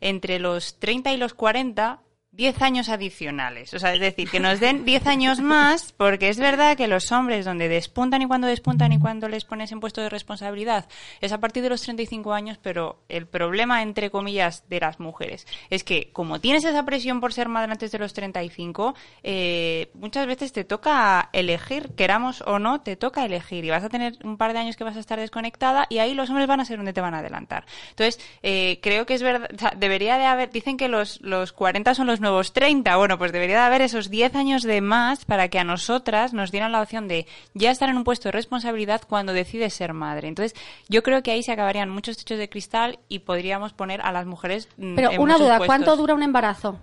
entre 0.00 0.38
los 0.38 0.78
30 0.78 1.12
y 1.12 1.16
los 1.16 1.34
40 1.34 2.00
10 2.38 2.62
años 2.62 2.88
adicionales. 2.88 3.74
O 3.74 3.80
sea, 3.80 3.92
es 3.92 4.00
decir, 4.00 4.30
que 4.30 4.38
nos 4.38 4.60
den 4.60 4.84
10 4.84 5.08
años 5.08 5.40
más, 5.40 5.92
porque 5.92 6.28
es 6.28 6.38
verdad 6.38 6.76
que 6.76 6.86
los 6.86 7.10
hombres 7.10 7.44
donde 7.44 7.68
despuntan 7.68 8.22
y 8.22 8.28
cuando 8.28 8.46
despuntan 8.46 8.92
y 8.92 9.00
cuando 9.00 9.28
les 9.28 9.44
pones 9.44 9.72
en 9.72 9.80
puesto 9.80 10.00
de 10.00 10.08
responsabilidad 10.08 10.86
es 11.20 11.32
a 11.32 11.40
partir 11.40 11.64
de 11.64 11.68
los 11.68 11.82
35 11.82 12.32
años, 12.32 12.56
pero 12.62 13.02
el 13.08 13.26
problema, 13.26 13.82
entre 13.82 14.10
comillas, 14.10 14.62
de 14.68 14.78
las 14.78 15.00
mujeres 15.00 15.48
es 15.68 15.82
que 15.82 16.12
como 16.12 16.40
tienes 16.40 16.64
esa 16.64 16.84
presión 16.84 17.20
por 17.20 17.32
ser 17.32 17.48
madre 17.48 17.72
antes 17.72 17.90
de 17.90 17.98
los 17.98 18.14
35, 18.14 18.94
eh, 19.24 19.90
muchas 19.94 20.28
veces 20.28 20.52
te 20.52 20.62
toca 20.62 21.30
elegir, 21.32 21.90
queramos 21.96 22.42
o 22.42 22.60
no, 22.60 22.82
te 22.82 22.94
toca 22.94 23.24
elegir 23.24 23.64
y 23.64 23.70
vas 23.70 23.82
a 23.82 23.88
tener 23.88 24.16
un 24.22 24.36
par 24.36 24.52
de 24.52 24.60
años 24.60 24.76
que 24.76 24.84
vas 24.84 24.96
a 24.96 25.00
estar 25.00 25.18
desconectada 25.18 25.86
y 25.90 25.98
ahí 25.98 26.14
los 26.14 26.30
hombres 26.30 26.46
van 26.46 26.60
a 26.60 26.64
ser 26.64 26.76
donde 26.76 26.92
te 26.92 27.00
van 27.00 27.14
a 27.14 27.18
adelantar. 27.18 27.66
Entonces, 27.90 28.20
eh, 28.44 28.78
creo 28.80 29.06
que 29.06 29.14
es 29.14 29.24
verdad, 29.24 29.50
o 29.52 29.58
sea, 29.58 29.72
debería 29.76 30.18
de 30.18 30.26
haber, 30.26 30.52
dicen 30.52 30.76
que 30.76 30.86
los, 30.86 31.20
los 31.20 31.52
40 31.52 31.96
son 31.96 32.06
los 32.06 32.20
nuevos 32.28 32.52
30, 32.52 32.96
bueno, 32.96 33.18
pues 33.18 33.32
debería 33.32 33.56
de 33.56 33.62
haber 33.62 33.82
esos 33.82 34.10
10 34.10 34.34
años 34.34 34.62
de 34.62 34.80
más 34.80 35.24
para 35.24 35.48
que 35.48 35.58
a 35.58 35.64
nosotras 35.64 36.34
nos 36.34 36.50
dieran 36.50 36.72
la 36.72 36.82
opción 36.82 37.08
de 37.08 37.26
ya 37.54 37.70
estar 37.70 37.88
en 37.88 37.96
un 37.96 38.04
puesto 38.04 38.28
de 38.28 38.32
responsabilidad 38.32 39.02
cuando 39.08 39.32
decides 39.32 39.72
ser 39.72 39.94
madre. 39.94 40.28
Entonces, 40.28 40.58
yo 40.88 41.02
creo 41.02 41.22
que 41.22 41.30
ahí 41.30 41.42
se 41.42 41.52
acabarían 41.52 41.88
muchos 41.88 42.18
techos 42.18 42.38
de 42.38 42.48
cristal 42.48 42.98
y 43.08 43.20
podríamos 43.20 43.72
poner 43.72 44.02
a 44.02 44.12
las 44.12 44.26
mujeres 44.26 44.68
mm, 44.76 44.94
Pero 44.94 45.10
en 45.10 45.20
una 45.20 45.38
duda, 45.38 45.56
puestos. 45.56 45.66
¿cuánto 45.66 45.96
dura 45.96 46.14
un 46.14 46.22
embarazo? 46.22 46.78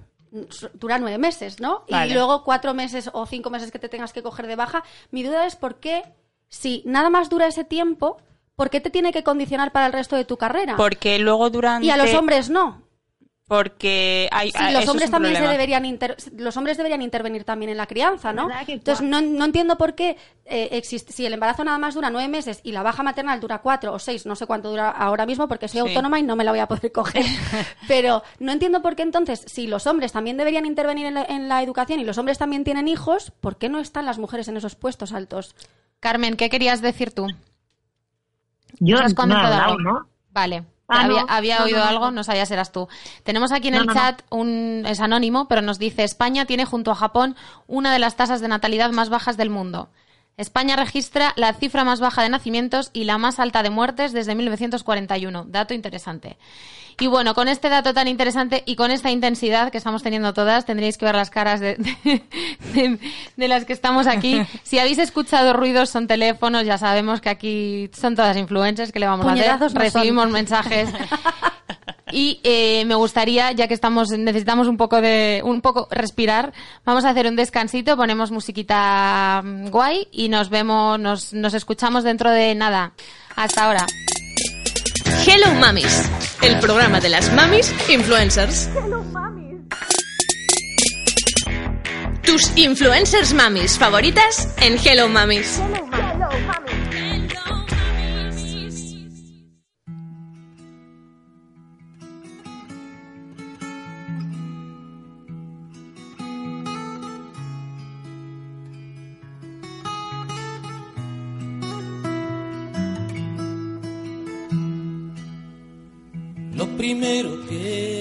Dura 0.74 0.98
nueve 0.98 1.18
meses, 1.18 1.60
¿no? 1.60 1.84
Vale. 1.90 2.12
Y 2.12 2.14
luego 2.14 2.44
cuatro 2.44 2.74
meses 2.74 3.10
o 3.14 3.26
cinco 3.26 3.50
meses 3.52 3.72
que 3.72 3.80
te 3.80 3.88
tengas 3.88 4.14
que 4.14 4.24
coger 4.24 4.48
de 4.48 4.56
baja. 4.56 4.84
Mi 5.12 5.24
duda 5.24 5.46
es 5.46 5.56
por 5.56 5.80
qué, 5.80 6.04
si 6.50 6.82
nada 6.86 7.10
más 7.10 7.30
dura 7.30 7.48
ese 7.48 7.64
tiempo, 7.64 8.18
¿por 8.56 8.70
qué 8.70 8.82
te 8.82 8.90
tiene 8.90 9.14
que 9.14 9.24
condicionar 9.24 9.72
para 9.72 9.86
el 9.86 9.94
resto 9.94 10.16
de 10.16 10.26
tu 10.26 10.38
carrera? 10.38 10.76
Porque 10.76 11.20
luego 11.20 11.50
durante... 11.50 11.86
Y 11.86 11.92
a 11.92 11.98
los 11.98 12.14
hombres 12.14 12.50
no. 12.50 12.85
Porque 13.48 14.28
hay... 14.32 14.50
Sí, 14.50 14.58
ah, 14.60 14.72
los 14.72 14.88
hombres 14.88 15.12
también 15.12 15.36
se 15.36 15.48
deberían 15.48 15.86
inter- 15.86 16.18
los 16.36 16.58
hombres 16.58 16.78
deberían 16.78 17.04
intervenir 17.04 17.44
también 17.44 17.70
en 17.70 17.78
la 17.78 17.86
crianza, 17.86 18.34
¿no? 18.34 18.48
¿Verdad 18.48 18.66
que 18.66 18.74
Entonces 18.74 19.06
no, 19.08 19.22
no 19.22 19.46
entiendo 19.46 19.78
por 19.78 19.94
qué 19.94 20.18
eh, 20.46 20.70
existe 20.72 21.14
si 21.14 21.28
el 21.28 21.34
embarazo 21.34 21.64
nada 21.64 21.78
más 21.78 21.94
dura 21.94 22.10
nueve 22.10 22.28
meses 22.28 22.60
y 22.64 22.72
la 22.72 22.82
baja 22.82 23.04
maternal 23.04 23.40
dura 23.40 23.60
cuatro 23.60 23.94
o 23.94 24.00
seis, 24.00 24.26
no 24.26 24.36
sé 24.36 24.48
cuánto 24.48 24.72
dura 24.72 24.90
ahora 24.90 25.28
mismo 25.28 25.48
porque 25.48 25.68
soy 25.68 25.82
Sí. 25.82 25.88
autónoma 25.90 26.18
y 26.20 26.24
no 26.24 26.36
me 26.36 26.44
la 26.44 26.50
voy 26.52 26.60
a 26.60 26.68
poder 26.68 26.92
coger. 26.92 27.24
Pero 27.88 28.24
no 28.40 28.52
entiendo 28.52 28.82
por 28.82 28.96
qué 28.96 29.04
entonces 29.04 29.44
si 29.46 29.68
los 29.68 29.86
hombres 29.86 30.12
también 30.12 30.38
deberían 30.38 30.66
intervenir 30.66 31.06
en 31.06 31.14
la, 31.14 31.24
en 31.26 31.48
la 31.48 31.62
educación 31.62 32.00
y 32.00 32.04
los 32.04 32.18
hombres 32.18 32.40
también 32.40 32.64
tienen 32.64 32.88
hijos, 32.88 33.30
¿por 33.42 33.58
qué 33.60 33.70
no 33.70 33.78
están 33.80 34.08
las 34.08 34.18
mujeres 34.18 34.48
en 34.48 34.58
esos 34.58 34.74
puestos 34.74 35.14
altos? 35.14 35.56
Carmen, 36.00 36.36
¿qué 36.36 36.50
querías 36.50 36.82
decir 36.82 37.12
tú? 37.14 37.28
Yo 38.80 38.98
¿Has 38.98 39.04
no 39.04 39.10
he 39.12 39.16
comentado 39.16 39.54
hablado? 39.54 39.78
¿no? 39.78 40.10
Vale. 40.32 40.64
Ah, 40.88 41.02
había 41.02 41.22
no. 41.22 41.26
había 41.30 41.60
No, 41.60 41.66
oído 41.66 41.80
no, 41.80 41.86
algo, 41.86 42.06
no. 42.06 42.12
no 42.12 42.24
sabía 42.24 42.46
si 42.46 42.54
eras 42.54 42.72
tú. 42.72 42.88
Tenemos 43.24 43.52
aquí 43.52 43.70
en 43.70 43.76
el 43.76 43.88
chat, 43.92 44.22
un, 44.30 44.84
es 44.86 45.00
anónimo, 45.00 45.48
pero 45.48 45.62
nos 45.62 45.80
dice, 45.80 46.04
España 46.04 46.46
tiene 46.46 46.66
junto 46.66 46.92
a 46.92 46.96
Japón 46.96 47.36
una 47.68 47.92
de 47.92 48.00
las 48.00 48.16
tasas 48.16 48.40
de 48.42 48.48
natalidad 48.48 48.92
más 48.92 49.10
bajas 49.10 49.38
del 49.38 49.50
mundo. 49.50 49.90
España 50.38 50.76
registra 50.76 51.32
la 51.38 51.54
cifra 51.54 51.84
más 51.86 52.00
baja 52.02 52.22
de 52.22 52.30
nacimientos 52.30 52.90
y 52.94 53.06
la 53.06 53.18
más 53.18 53.40
alta 53.40 53.64
de 53.64 53.70
muertes 53.70 54.12
desde 54.12 54.36
1941. 54.36 55.46
Dato 55.48 55.74
interesante. 55.74 56.38
Y 57.00 57.08
bueno, 57.08 57.34
con 57.36 57.48
este 57.50 57.68
dato 57.70 57.94
tan 57.94 58.08
interesante 58.08 58.64
y 58.66 58.76
con 58.76 58.90
esta 58.92 59.12
intensidad 59.12 59.70
que 59.72 59.78
estamos 59.78 60.02
teniendo 60.04 60.34
todas, 60.34 60.66
tendréis 60.66 60.98
que 60.98 61.06
ver 61.06 61.16
las 61.16 61.30
caras 61.30 61.60
de, 61.60 61.76
de- 62.74 63.00
de 63.36 63.48
las 63.48 63.66
que 63.66 63.74
estamos 63.74 64.08
aquí. 64.08 64.42
Si 64.64 64.80
habéis 64.80 64.98
escuchado 64.98 65.54
ruidos, 65.54 65.90
son 65.90 66.08
teléfonos, 66.08 66.66
ya 66.66 66.78
sabemos 66.78 67.22
que 67.22 67.30
aquí 67.30 67.90
son 67.94 68.16
todas 68.16 68.36
influencers, 68.38 68.92
que 68.92 69.00
le 69.00 69.08
vamos 69.08 69.26
a 69.28 69.34
hacer? 69.34 69.60
no 69.60 69.70
son. 69.70 69.80
Recibimos 69.80 70.30
mensajes. 70.30 70.90
Y 72.12 72.40
eh, 72.44 72.86
me 72.86 72.96
gustaría, 72.96 73.52
ya 73.52 73.68
que 73.68 73.74
estamos, 73.74 74.12
necesitamos 74.12 74.68
un 74.68 74.78
poco 74.78 75.02
de, 75.02 75.42
un 75.44 75.62
poco 75.62 75.88
respirar, 75.90 76.54
vamos 76.86 77.04
a 77.04 77.10
hacer 77.10 77.26
un 77.28 77.36
descansito, 77.36 77.98
ponemos 77.98 78.32
musiquita 78.32 79.42
mm, 79.44 79.70
guay 79.70 80.08
y 80.12 80.30
nos 80.30 80.50
vemos, 80.50 81.00
nos, 81.00 81.34
nos 81.34 81.54
escuchamos 81.56 82.04
dentro 82.04 82.30
de 82.30 82.54
nada. 82.54 82.94
Hasta 83.36 83.66
ahora. 83.66 83.86
Hello 85.26 85.52
Mamis, 85.60 86.10
el 86.44 86.60
programa 86.60 87.00
de 87.00 87.10
las 87.10 87.34
mamis 87.34 87.74
influencers. 87.90 88.70
Tus 92.22 92.56
influencers 92.56 93.34
mamis 93.34 93.78
favoritas 93.78 94.56
en 94.62 94.78
Hello 94.84 95.08
Mamis. 95.08 95.60
Lo 96.20 96.30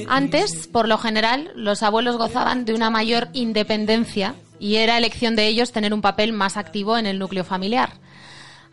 Antes, 0.08 0.66
por 0.68 0.88
lo 0.88 0.98
general, 0.98 1.50
los 1.54 1.82
abuelos 1.82 2.16
gozaban 2.16 2.64
de 2.64 2.74
una 2.74 2.90
mayor 2.90 3.28
independencia 3.32 4.34
y 4.58 4.76
era 4.76 4.98
elección 4.98 5.36
de 5.36 5.46
ellos 5.46 5.72
tener 5.72 5.92
un 5.92 6.02
papel 6.02 6.32
más 6.32 6.56
activo 6.56 6.96
en 6.96 7.06
el 7.06 7.18
núcleo 7.18 7.44
familiar. 7.44 7.90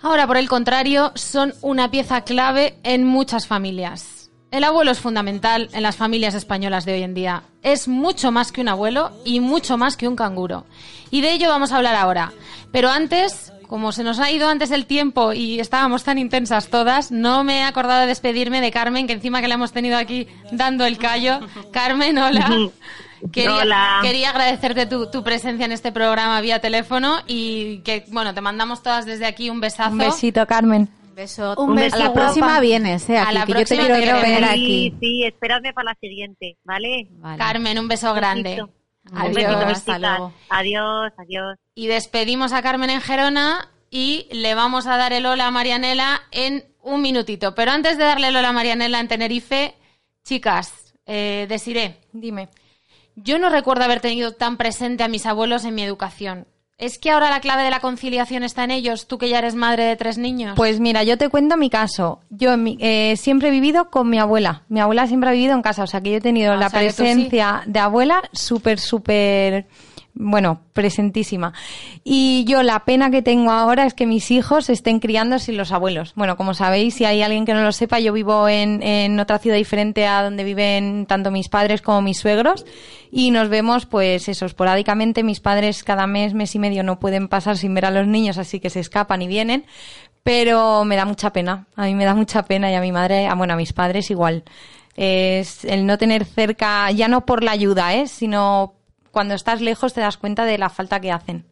Ahora, 0.01 0.25
por 0.25 0.37
el 0.37 0.49
contrario, 0.49 1.11
son 1.15 1.53
una 1.61 1.91
pieza 1.91 2.21
clave 2.21 2.75
en 2.83 3.05
muchas 3.05 3.47
familias. 3.47 4.21
El 4.51 4.65
abuelo 4.65 4.91
es 4.91 4.99
fundamental 4.99 5.69
en 5.71 5.83
las 5.83 5.95
familias 5.95 6.33
españolas 6.33 6.83
de 6.83 6.93
hoy 6.93 7.03
en 7.03 7.13
día. 7.13 7.43
Es 7.61 7.87
mucho 7.87 8.31
más 8.31 8.51
que 8.51 8.59
un 8.59 8.67
abuelo 8.67 9.11
y 9.23 9.39
mucho 9.39 9.77
más 9.77 9.95
que 9.95 10.07
un 10.07 10.15
canguro. 10.15 10.65
Y 11.09 11.21
de 11.21 11.31
ello 11.31 11.49
vamos 11.49 11.71
a 11.71 11.77
hablar 11.77 11.95
ahora. 11.95 12.33
Pero 12.71 12.89
antes, 12.89 13.53
como 13.71 13.93
se 13.93 14.03
nos 14.03 14.19
ha 14.19 14.29
ido 14.29 14.49
antes 14.49 14.69
el 14.71 14.85
tiempo 14.85 15.31
y 15.31 15.61
estábamos 15.61 16.03
tan 16.03 16.17
intensas 16.17 16.67
todas, 16.67 17.09
no 17.09 17.45
me 17.45 17.59
he 17.59 17.63
acordado 17.63 18.01
de 18.01 18.07
despedirme 18.07 18.59
de 18.59 18.69
Carmen, 18.69 19.07
que 19.07 19.13
encima 19.13 19.39
que 19.39 19.47
la 19.47 19.53
hemos 19.53 19.71
tenido 19.71 19.97
aquí 19.97 20.27
dando 20.51 20.85
el 20.85 20.97
callo. 20.97 21.39
Carmen, 21.71 22.17
hola. 22.17 22.49
Quería, 23.31 23.55
Hola. 23.61 23.99
quería 24.01 24.31
agradecerte 24.31 24.87
tu, 24.87 25.09
tu 25.09 25.23
presencia 25.23 25.65
en 25.65 25.71
este 25.71 25.91
programa 25.93 26.41
vía 26.41 26.59
teléfono 26.59 27.19
y 27.27 27.77
que, 27.85 28.03
bueno, 28.09 28.33
te 28.33 28.41
mandamos 28.41 28.83
todas 28.83 29.05
desde 29.05 29.25
aquí 29.25 29.49
un 29.49 29.61
besazo. 29.61 29.91
Un 29.91 29.99
besito, 29.99 30.45
Carmen. 30.47 30.89
Beso. 31.15 31.55
Un 31.57 31.75
beso 31.75 31.95
a 31.95 31.99
la 31.99 32.05
guapa. 32.07 32.21
próxima 32.25 32.59
vienes, 32.59 33.09
¿eh? 33.09 33.19
A 33.19 33.31
la 33.31 33.45
que 33.45 33.53
yo 33.53 33.59
te 33.59 33.75
próxima 33.75 33.83
quiero 33.83 33.95
te 33.95 34.01
quiero 34.03 34.17
ver 34.21 34.41
ver 34.41 34.43
aquí. 34.49 34.89
Sí, 34.89 34.97
sí, 34.99 35.23
esperadme 35.23 35.71
para 35.71 35.91
la 35.91 35.97
siguiente, 36.01 36.57
¿vale? 36.65 37.07
Vale. 37.11 37.37
Carmen, 37.37 37.79
un 37.79 37.87
beso 37.87 38.13
grande. 38.13 38.49
besito. 38.49 38.65
Un 38.65 38.80
Adiós. 39.11 40.33
Adiós, 40.49 41.13
adiós. 41.17 41.57
Y 41.75 41.87
despedimos 41.87 42.53
a 42.53 42.61
Carmen 42.61 42.89
en 42.89 43.01
Gerona 43.01 43.69
y 43.89 44.27
le 44.31 44.55
vamos 44.55 44.87
a 44.87 44.97
dar 44.97 45.11
el 45.13 45.25
hola 45.25 45.47
a 45.47 45.51
Marianela 45.51 46.21
en 46.31 46.65
un 46.81 47.01
minutito. 47.01 47.55
Pero 47.55 47.71
antes 47.71 47.97
de 47.97 48.05
darle 48.05 48.27
el 48.27 48.35
hola 48.35 48.49
a 48.49 48.53
Marianela 48.53 48.99
en 48.99 49.07
Tenerife, 49.07 49.75
chicas, 50.23 50.93
eh, 51.05 51.45
Desiré, 51.49 51.99
Dime. 52.13 52.49
yo 53.15 53.39
no 53.39 53.49
recuerdo 53.49 53.83
haber 53.83 53.99
tenido 54.01 54.33
tan 54.33 54.57
presente 54.57 55.03
a 55.03 55.07
mis 55.07 55.25
abuelos 55.25 55.65
en 55.65 55.75
mi 55.75 55.83
educación. 55.83 56.47
¿Es 56.81 56.97
que 56.97 57.11
ahora 57.11 57.29
la 57.29 57.41
clave 57.41 57.61
de 57.61 57.69
la 57.69 57.79
conciliación 57.79 58.41
está 58.43 58.63
en 58.63 58.71
ellos, 58.71 59.07
tú 59.07 59.19
que 59.19 59.29
ya 59.29 59.37
eres 59.37 59.53
madre 59.53 59.83
de 59.83 59.95
tres 59.95 60.17
niños? 60.17 60.53
Pues 60.55 60.79
mira, 60.79 61.03
yo 61.03 61.15
te 61.15 61.29
cuento 61.29 61.55
mi 61.55 61.69
caso. 61.69 62.21
Yo 62.31 62.55
eh, 62.79 63.13
siempre 63.17 63.49
he 63.49 63.51
vivido 63.51 63.91
con 63.91 64.09
mi 64.09 64.17
abuela. 64.17 64.63
Mi 64.67 64.79
abuela 64.79 65.05
siempre 65.05 65.29
ha 65.29 65.33
vivido 65.33 65.53
en 65.53 65.61
casa, 65.61 65.83
o 65.83 65.87
sea 65.87 66.01
que 66.01 66.09
yo 66.09 66.17
he 66.17 66.21
tenido 66.21 66.53
Ah, 66.53 66.57
la 66.57 66.69
sí. 66.69 66.77
presencia 66.77 67.61
de 67.67 67.77
abuela 67.79 68.23
súper, 68.33 68.79
súper, 68.79 69.67
bueno, 70.13 70.61
presentísima. 70.73 71.53
Y 72.03 72.45
yo 72.47 72.63
la 72.63 72.85
pena 72.85 73.09
que 73.09 73.21
tengo 73.21 73.51
ahora 73.51 73.85
es 73.85 73.93
que 73.93 74.05
mis 74.05 74.31
hijos 74.31 74.69
estén 74.69 74.99
criando 74.99 75.39
sin 75.39 75.57
los 75.57 75.71
abuelos. 75.71 76.13
Bueno, 76.15 76.37
como 76.37 76.53
sabéis, 76.53 76.95
si 76.95 77.05
hay 77.05 77.21
alguien 77.21 77.45
que 77.45 77.53
no 77.53 77.61
lo 77.61 77.71
sepa, 77.71 77.99
yo 77.99 78.13
vivo 78.13 78.47
en, 78.47 78.83
en 78.83 79.19
otra 79.19 79.39
ciudad 79.39 79.57
diferente 79.57 80.05
a 80.05 80.23
donde 80.23 80.43
viven 80.43 81.05
tanto 81.05 81.31
mis 81.31 81.49
padres 81.49 81.81
como 81.81 82.01
mis 82.01 82.19
suegros 82.19 82.65
y 83.11 83.31
nos 83.31 83.49
vemos 83.49 83.85
pues 83.85 84.27
eso, 84.29 84.45
esporádicamente. 84.45 85.23
Mis 85.23 85.39
padres 85.39 85.83
cada 85.83 86.07
mes, 86.07 86.33
mes 86.33 86.55
y 86.55 86.59
medio 86.59 86.83
no 86.83 86.99
pueden 86.99 87.27
pasar 87.27 87.57
sin 87.57 87.73
ver 87.73 87.85
a 87.85 87.91
los 87.91 88.07
niños, 88.07 88.37
así 88.37 88.59
que 88.59 88.69
se 88.69 88.79
escapan 88.79 89.21
y 89.21 89.27
vienen 89.27 89.65
pero 90.23 90.85
me 90.85 90.95
da 90.95 91.05
mucha 91.05 91.33
pena. 91.33 91.65
A 91.75 91.85
mí 91.85 91.95
me 91.95 92.05
da 92.05 92.13
mucha 92.13 92.43
pena 92.43 92.71
y 92.71 92.75
a 92.75 92.81
mi 92.81 92.91
madre, 92.91 93.27
a, 93.27 93.35
bueno, 93.35 93.53
a 93.53 93.57
mis 93.57 93.73
padres 93.73 94.11
igual. 94.11 94.43
Es 94.95 95.63
el 95.65 95.85
no 95.85 95.97
tener 95.97 96.25
cerca, 96.25 96.91
ya 96.91 97.07
no 97.07 97.25
por 97.25 97.43
la 97.43 97.51
ayuda, 97.51 97.95
¿eh? 97.95 98.07
sino 98.07 98.75
cuando 99.11 99.33
estás 99.35 99.61
lejos 99.61 99.93
te 99.93 100.01
das 100.01 100.17
cuenta 100.17 100.45
de 100.45 100.57
la 100.57 100.69
falta 100.69 100.99
que 100.99 101.11
hacen. 101.11 101.45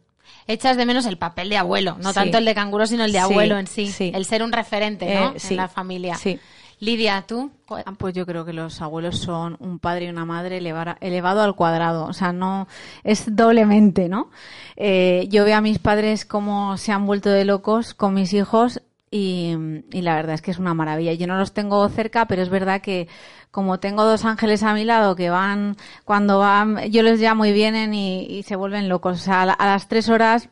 Echas 0.46 0.76
de 0.76 0.86
menos 0.86 1.06
el 1.06 1.18
papel 1.18 1.48
de 1.50 1.56
abuelo, 1.56 1.96
no 2.00 2.10
Sí. 2.10 2.14
tanto 2.14 2.38
el 2.38 2.44
de 2.44 2.54
canguro, 2.54 2.86
sino 2.86 3.04
el 3.04 3.12
de 3.12 3.18
Sí, 3.18 3.24
abuelo 3.24 3.58
en 3.58 3.66
sí. 3.66 3.86
sí. 3.88 4.10
El 4.14 4.24
ser 4.24 4.42
un 4.42 4.52
referente, 4.52 5.14
¿no? 5.14 5.30
Eh, 5.30 5.38
sí. 5.38 5.54
En 5.54 5.58
la 5.58 5.68
familia. 5.68 6.14
Sí. 6.16 6.38
Lidia, 6.82 7.22
¿tú? 7.26 7.50
Ah, 7.68 7.92
Pues 7.98 8.14
yo 8.14 8.24
creo 8.24 8.46
que 8.46 8.54
los 8.54 8.80
abuelos 8.80 9.18
son 9.18 9.56
un 9.60 9.78
padre 9.78 10.06
y 10.06 10.08
una 10.08 10.24
madre 10.24 10.56
elevado 10.56 11.42
al 11.42 11.54
cuadrado, 11.54 12.06
o 12.06 12.14
sea, 12.14 12.32
no 12.32 12.68
es 13.04 13.36
doblemente, 13.36 14.08
¿no? 14.08 14.30
Eh, 14.76 15.26
yo 15.28 15.44
veo 15.44 15.56
a 15.58 15.60
mis 15.60 15.78
padres 15.78 16.24
cómo 16.24 16.78
se 16.78 16.90
han 16.92 17.04
vuelto 17.04 17.28
de 17.28 17.44
locos 17.44 17.92
con 17.92 18.14
mis 18.14 18.32
hijos 18.32 18.80
y, 19.10 19.54
y 19.90 20.02
la 20.02 20.14
verdad 20.14 20.34
es 20.34 20.42
que 20.42 20.50
es 20.52 20.58
una 20.58 20.74
maravilla. 20.74 21.12
Yo 21.14 21.26
no 21.26 21.36
los 21.38 21.52
tengo 21.52 21.88
cerca, 21.88 22.26
pero 22.26 22.42
es 22.42 22.48
verdad 22.50 22.80
que 22.80 23.08
como 23.50 23.80
tengo 23.80 24.04
dos 24.04 24.24
ángeles 24.24 24.62
a 24.62 24.74
mi 24.74 24.84
lado 24.84 25.16
que 25.16 25.30
van, 25.30 25.76
cuando 26.04 26.38
van, 26.38 26.78
yo 26.90 27.02
les 27.02 27.20
llamo 27.20 27.44
y 27.46 27.52
vienen 27.52 27.94
y, 27.94 28.24
y 28.26 28.42
se 28.44 28.56
vuelven 28.56 28.88
locos. 28.88 29.20
O 29.20 29.22
sea, 29.24 29.42
a, 29.42 29.46
la- 29.46 29.52
a 29.54 29.66
las 29.66 29.88
tres 29.88 30.08
horas 30.08 30.48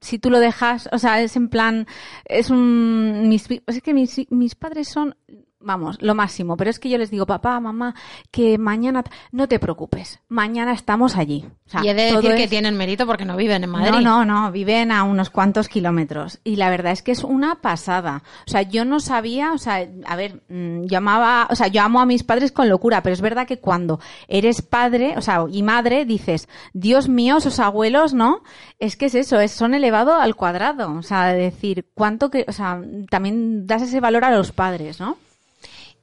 si 0.00 0.18
tú 0.18 0.30
lo 0.30 0.38
dejas, 0.40 0.88
o 0.92 0.98
sea, 0.98 1.20
es 1.22 1.36
en 1.36 1.48
plan, 1.48 1.86
es 2.26 2.50
un, 2.50 3.28
mis, 3.28 3.48
es 3.66 3.82
que 3.82 3.94
mis, 3.94 4.30
mis 4.30 4.54
padres 4.54 4.88
son, 4.88 5.16
vamos, 5.62 5.98
lo 6.00 6.14
máximo, 6.14 6.56
pero 6.56 6.70
es 6.70 6.78
que 6.78 6.88
yo 6.88 6.98
les 6.98 7.10
digo, 7.10 7.26
papá, 7.26 7.58
mamá, 7.60 7.94
que 8.30 8.58
mañana, 8.58 9.04
no 9.30 9.48
te 9.48 9.58
preocupes, 9.58 10.20
mañana 10.28 10.72
estamos 10.72 11.16
allí. 11.16 11.44
O 11.66 11.70
sea, 11.70 11.84
y 11.84 11.88
he 11.88 11.94
de 11.94 12.12
decir 12.12 12.34
que 12.34 12.48
tienen 12.48 12.76
mérito 12.76 13.06
porque 13.06 13.24
no 13.24 13.36
viven 13.36 13.64
en 13.64 13.70
Madrid. 13.70 13.90
no, 13.90 14.00
no, 14.00 14.24
no, 14.24 14.52
viven 14.52 14.92
a 14.92 15.04
unos 15.04 15.30
cuantos 15.30 15.68
kilómetros. 15.68 16.40
Y 16.44 16.56
la 16.56 16.70
verdad 16.70 16.92
es 16.92 17.02
que 17.02 17.12
es 17.12 17.24
una 17.24 17.56
pasada. 17.56 18.22
O 18.46 18.50
sea, 18.50 18.62
yo 18.62 18.84
no 18.84 19.00
sabía, 19.00 19.52
o 19.52 19.58
sea, 19.58 19.88
a 20.06 20.16
ver, 20.16 20.42
mm, 20.48 20.84
yo 20.84 20.98
amaba, 20.98 21.48
o 21.50 21.54
sea, 21.54 21.68
yo 21.68 21.82
amo 21.82 22.00
a 22.00 22.06
mis 22.06 22.24
padres 22.24 22.52
con 22.52 22.68
locura, 22.68 23.02
pero 23.02 23.14
es 23.14 23.20
verdad 23.20 23.46
que 23.46 23.58
cuando 23.58 24.00
eres 24.28 24.62
padre, 24.62 25.14
o 25.16 25.22
sea, 25.22 25.44
y 25.50 25.62
madre, 25.62 26.04
dices, 26.04 26.48
Dios 26.72 27.08
mío, 27.08 27.38
esos 27.38 27.58
abuelos, 27.58 28.14
¿no? 28.14 28.42
Es 28.78 28.96
que 28.96 29.06
es 29.06 29.14
eso, 29.14 29.40
es, 29.40 29.52
son 29.52 29.74
elevado 29.74 30.14
al 30.14 30.36
cuadrado. 30.36 30.92
O 30.92 31.02
sea, 31.02 31.32
decir, 31.32 31.86
cuánto 31.94 32.30
que, 32.30 32.44
o 32.48 32.52
sea, 32.52 32.80
también 33.10 33.66
das 33.66 33.82
ese 33.82 34.00
valor 34.00 34.24
a 34.24 34.30
los 34.30 34.52
padres, 34.52 35.00
¿no? 35.00 35.16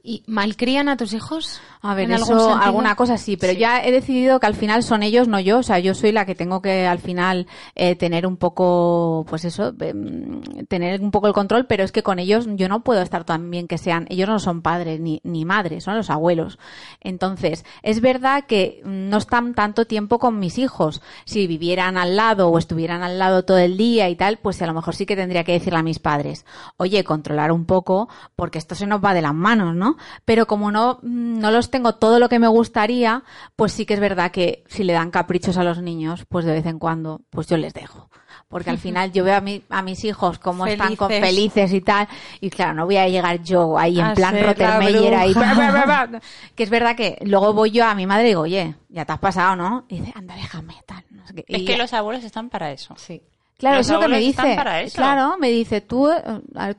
¿Y 0.01 0.23
malcrían 0.27 0.87
a 0.87 0.95
tus 0.95 1.13
hijos? 1.13 1.59
A 1.81 1.93
ver, 1.93 2.05
¿En 2.05 2.13
algún 2.13 2.37
eso, 2.37 2.55
alguna 2.55 2.95
cosa 2.95 3.17
sí, 3.17 3.35
pero 3.35 3.51
ya 3.51 3.83
he 3.83 3.91
decidido 3.91 4.39
que 4.39 4.47
al 4.47 4.55
final 4.55 4.81
son 4.81 5.03
ellos, 5.03 5.27
no 5.27 5.41
yo. 5.41 5.59
O 5.59 5.63
sea, 5.63 5.79
yo 5.79 5.93
soy 5.93 6.13
la 6.13 6.25
que 6.25 6.35
tengo 6.35 6.61
que 6.61 6.87
al 6.87 6.99
final 6.99 7.47
eh, 7.75 7.95
tener 7.95 8.25
un 8.25 8.37
poco, 8.37 9.25
pues 9.29 9.43
eso, 9.43 9.73
em, 9.81 10.41
tener 10.69 11.01
un 11.01 11.11
poco 11.11 11.27
el 11.27 11.33
control, 11.33 11.65
pero 11.67 11.83
es 11.83 11.91
que 11.91 12.01
con 12.01 12.17
ellos 12.17 12.47
yo 12.51 12.69
no 12.69 12.81
puedo 12.81 13.01
estar 13.01 13.25
tan 13.25 13.51
bien 13.51 13.67
que 13.67 13.77
sean, 13.77 14.07
ellos 14.09 14.29
no 14.29 14.39
son 14.39 14.61
padres 14.61 15.01
ni, 15.01 15.19
ni 15.25 15.43
madres, 15.43 15.83
son 15.83 15.97
los 15.97 16.09
abuelos. 16.09 16.59
Entonces, 17.01 17.65
es 17.83 17.99
verdad 17.99 18.45
que 18.45 18.81
no 18.85 19.17
están 19.17 19.53
tanto 19.53 19.85
tiempo 19.85 20.17
con 20.17 20.39
mis 20.39 20.57
hijos. 20.57 21.01
Si 21.25 21.45
vivieran 21.45 21.97
al 21.97 22.15
lado 22.15 22.49
o 22.49 22.57
estuvieran 22.57 23.03
al 23.03 23.19
lado 23.19 23.43
todo 23.43 23.57
el 23.57 23.75
día 23.75 24.09
y 24.09 24.15
tal, 24.15 24.37
pues 24.37 24.61
a 24.61 24.67
lo 24.67 24.73
mejor 24.73 24.95
sí 24.95 25.05
que 25.05 25.17
tendría 25.17 25.43
que 25.43 25.53
decirle 25.53 25.79
a 25.79 25.83
mis 25.83 25.99
padres, 25.99 26.45
oye, 26.77 27.03
controlar 27.03 27.51
un 27.51 27.65
poco, 27.65 28.07
porque 28.37 28.57
esto 28.57 28.75
se 28.75 28.87
nos 28.87 29.03
va 29.03 29.13
de 29.13 29.21
las 29.21 29.33
manos, 29.33 29.75
¿no? 29.75 29.88
Pero 30.25 30.47
como 30.47 30.71
no, 30.71 30.99
mm, 31.01 31.39
no 31.39 31.51
los 31.51 31.69
tengo 31.71 31.95
todo 31.95 32.19
lo 32.19 32.29
que 32.29 32.39
me 32.39 32.47
gustaría, 32.47 33.23
pues 33.55 33.71
sí 33.73 33.85
que 33.85 33.93
es 33.95 33.99
verdad 33.99 34.31
que 34.31 34.63
si 34.67 34.83
le 34.83 34.93
dan 34.93 35.11
caprichos 35.11 35.57
a 35.57 35.63
los 35.63 35.81
niños, 35.81 36.25
pues 36.27 36.45
de 36.45 36.53
vez 36.53 36.65
en 36.65 36.79
cuando, 36.79 37.21
pues 37.29 37.47
yo 37.47 37.57
les 37.57 37.73
dejo. 37.73 38.09
Porque 38.47 38.69
al 38.71 38.77
final 38.79 39.11
yo 39.11 39.23
veo 39.23 39.35
a, 39.35 39.41
mi- 39.41 39.63
a 39.69 39.81
mis 39.81 40.03
hijos 40.05 40.39
cómo 40.39 40.65
están 40.65 40.95
con 40.95 41.09
Felices. 41.09 41.71
y 41.73 41.81
tal, 41.81 42.07
y 42.41 42.49
claro, 42.49 42.73
no 42.73 42.85
voy 42.85 42.97
a 42.97 43.07
llegar 43.07 43.41
yo 43.43 43.77
ahí 43.77 43.99
en 43.99 44.05
A 44.05 44.13
plan 44.13 44.35
Rottermeier 44.41 45.13
ahí. 45.15 45.33
que 46.55 46.63
es 46.63 46.69
verdad 46.69 46.95
que 46.95 47.17
luego 47.25 47.53
voy 47.53 47.71
yo 47.71 47.85
a 47.85 47.95
mi 47.95 48.05
madre 48.07 48.23
y 48.25 48.27
digo, 48.29 48.41
oye, 48.41 48.75
ya 48.89 49.05
te 49.05 49.11
has 49.13 49.19
pasado, 49.19 49.55
¿no? 49.55 49.85
Y 49.87 49.99
dice, 49.99 50.13
anda, 50.15 50.35
déjame, 50.35 50.75
tal. 50.85 51.03
No 51.11 51.25
sé 51.27 51.33
qué. 51.35 51.45
Es 51.47 51.61
Y 51.61 51.65
que 51.65 51.73
ya- 51.73 51.77
los 51.77 51.93
abuelos 51.93 52.23
están 52.23 52.49
para 52.49 52.71
eso. 52.71 52.95
Sí. 52.97 53.21
Claro, 53.60 53.78
los 53.78 53.86
eso 53.88 53.95
es 53.95 53.99
lo 54.01 54.05
que 54.07 54.12
me 54.14 54.20
dice. 54.20 54.55
para 54.55 54.82
eso. 54.82 54.95
Claro, 54.95 55.38
me 55.38 55.49
dice, 55.49 55.82
tú, 55.82 56.10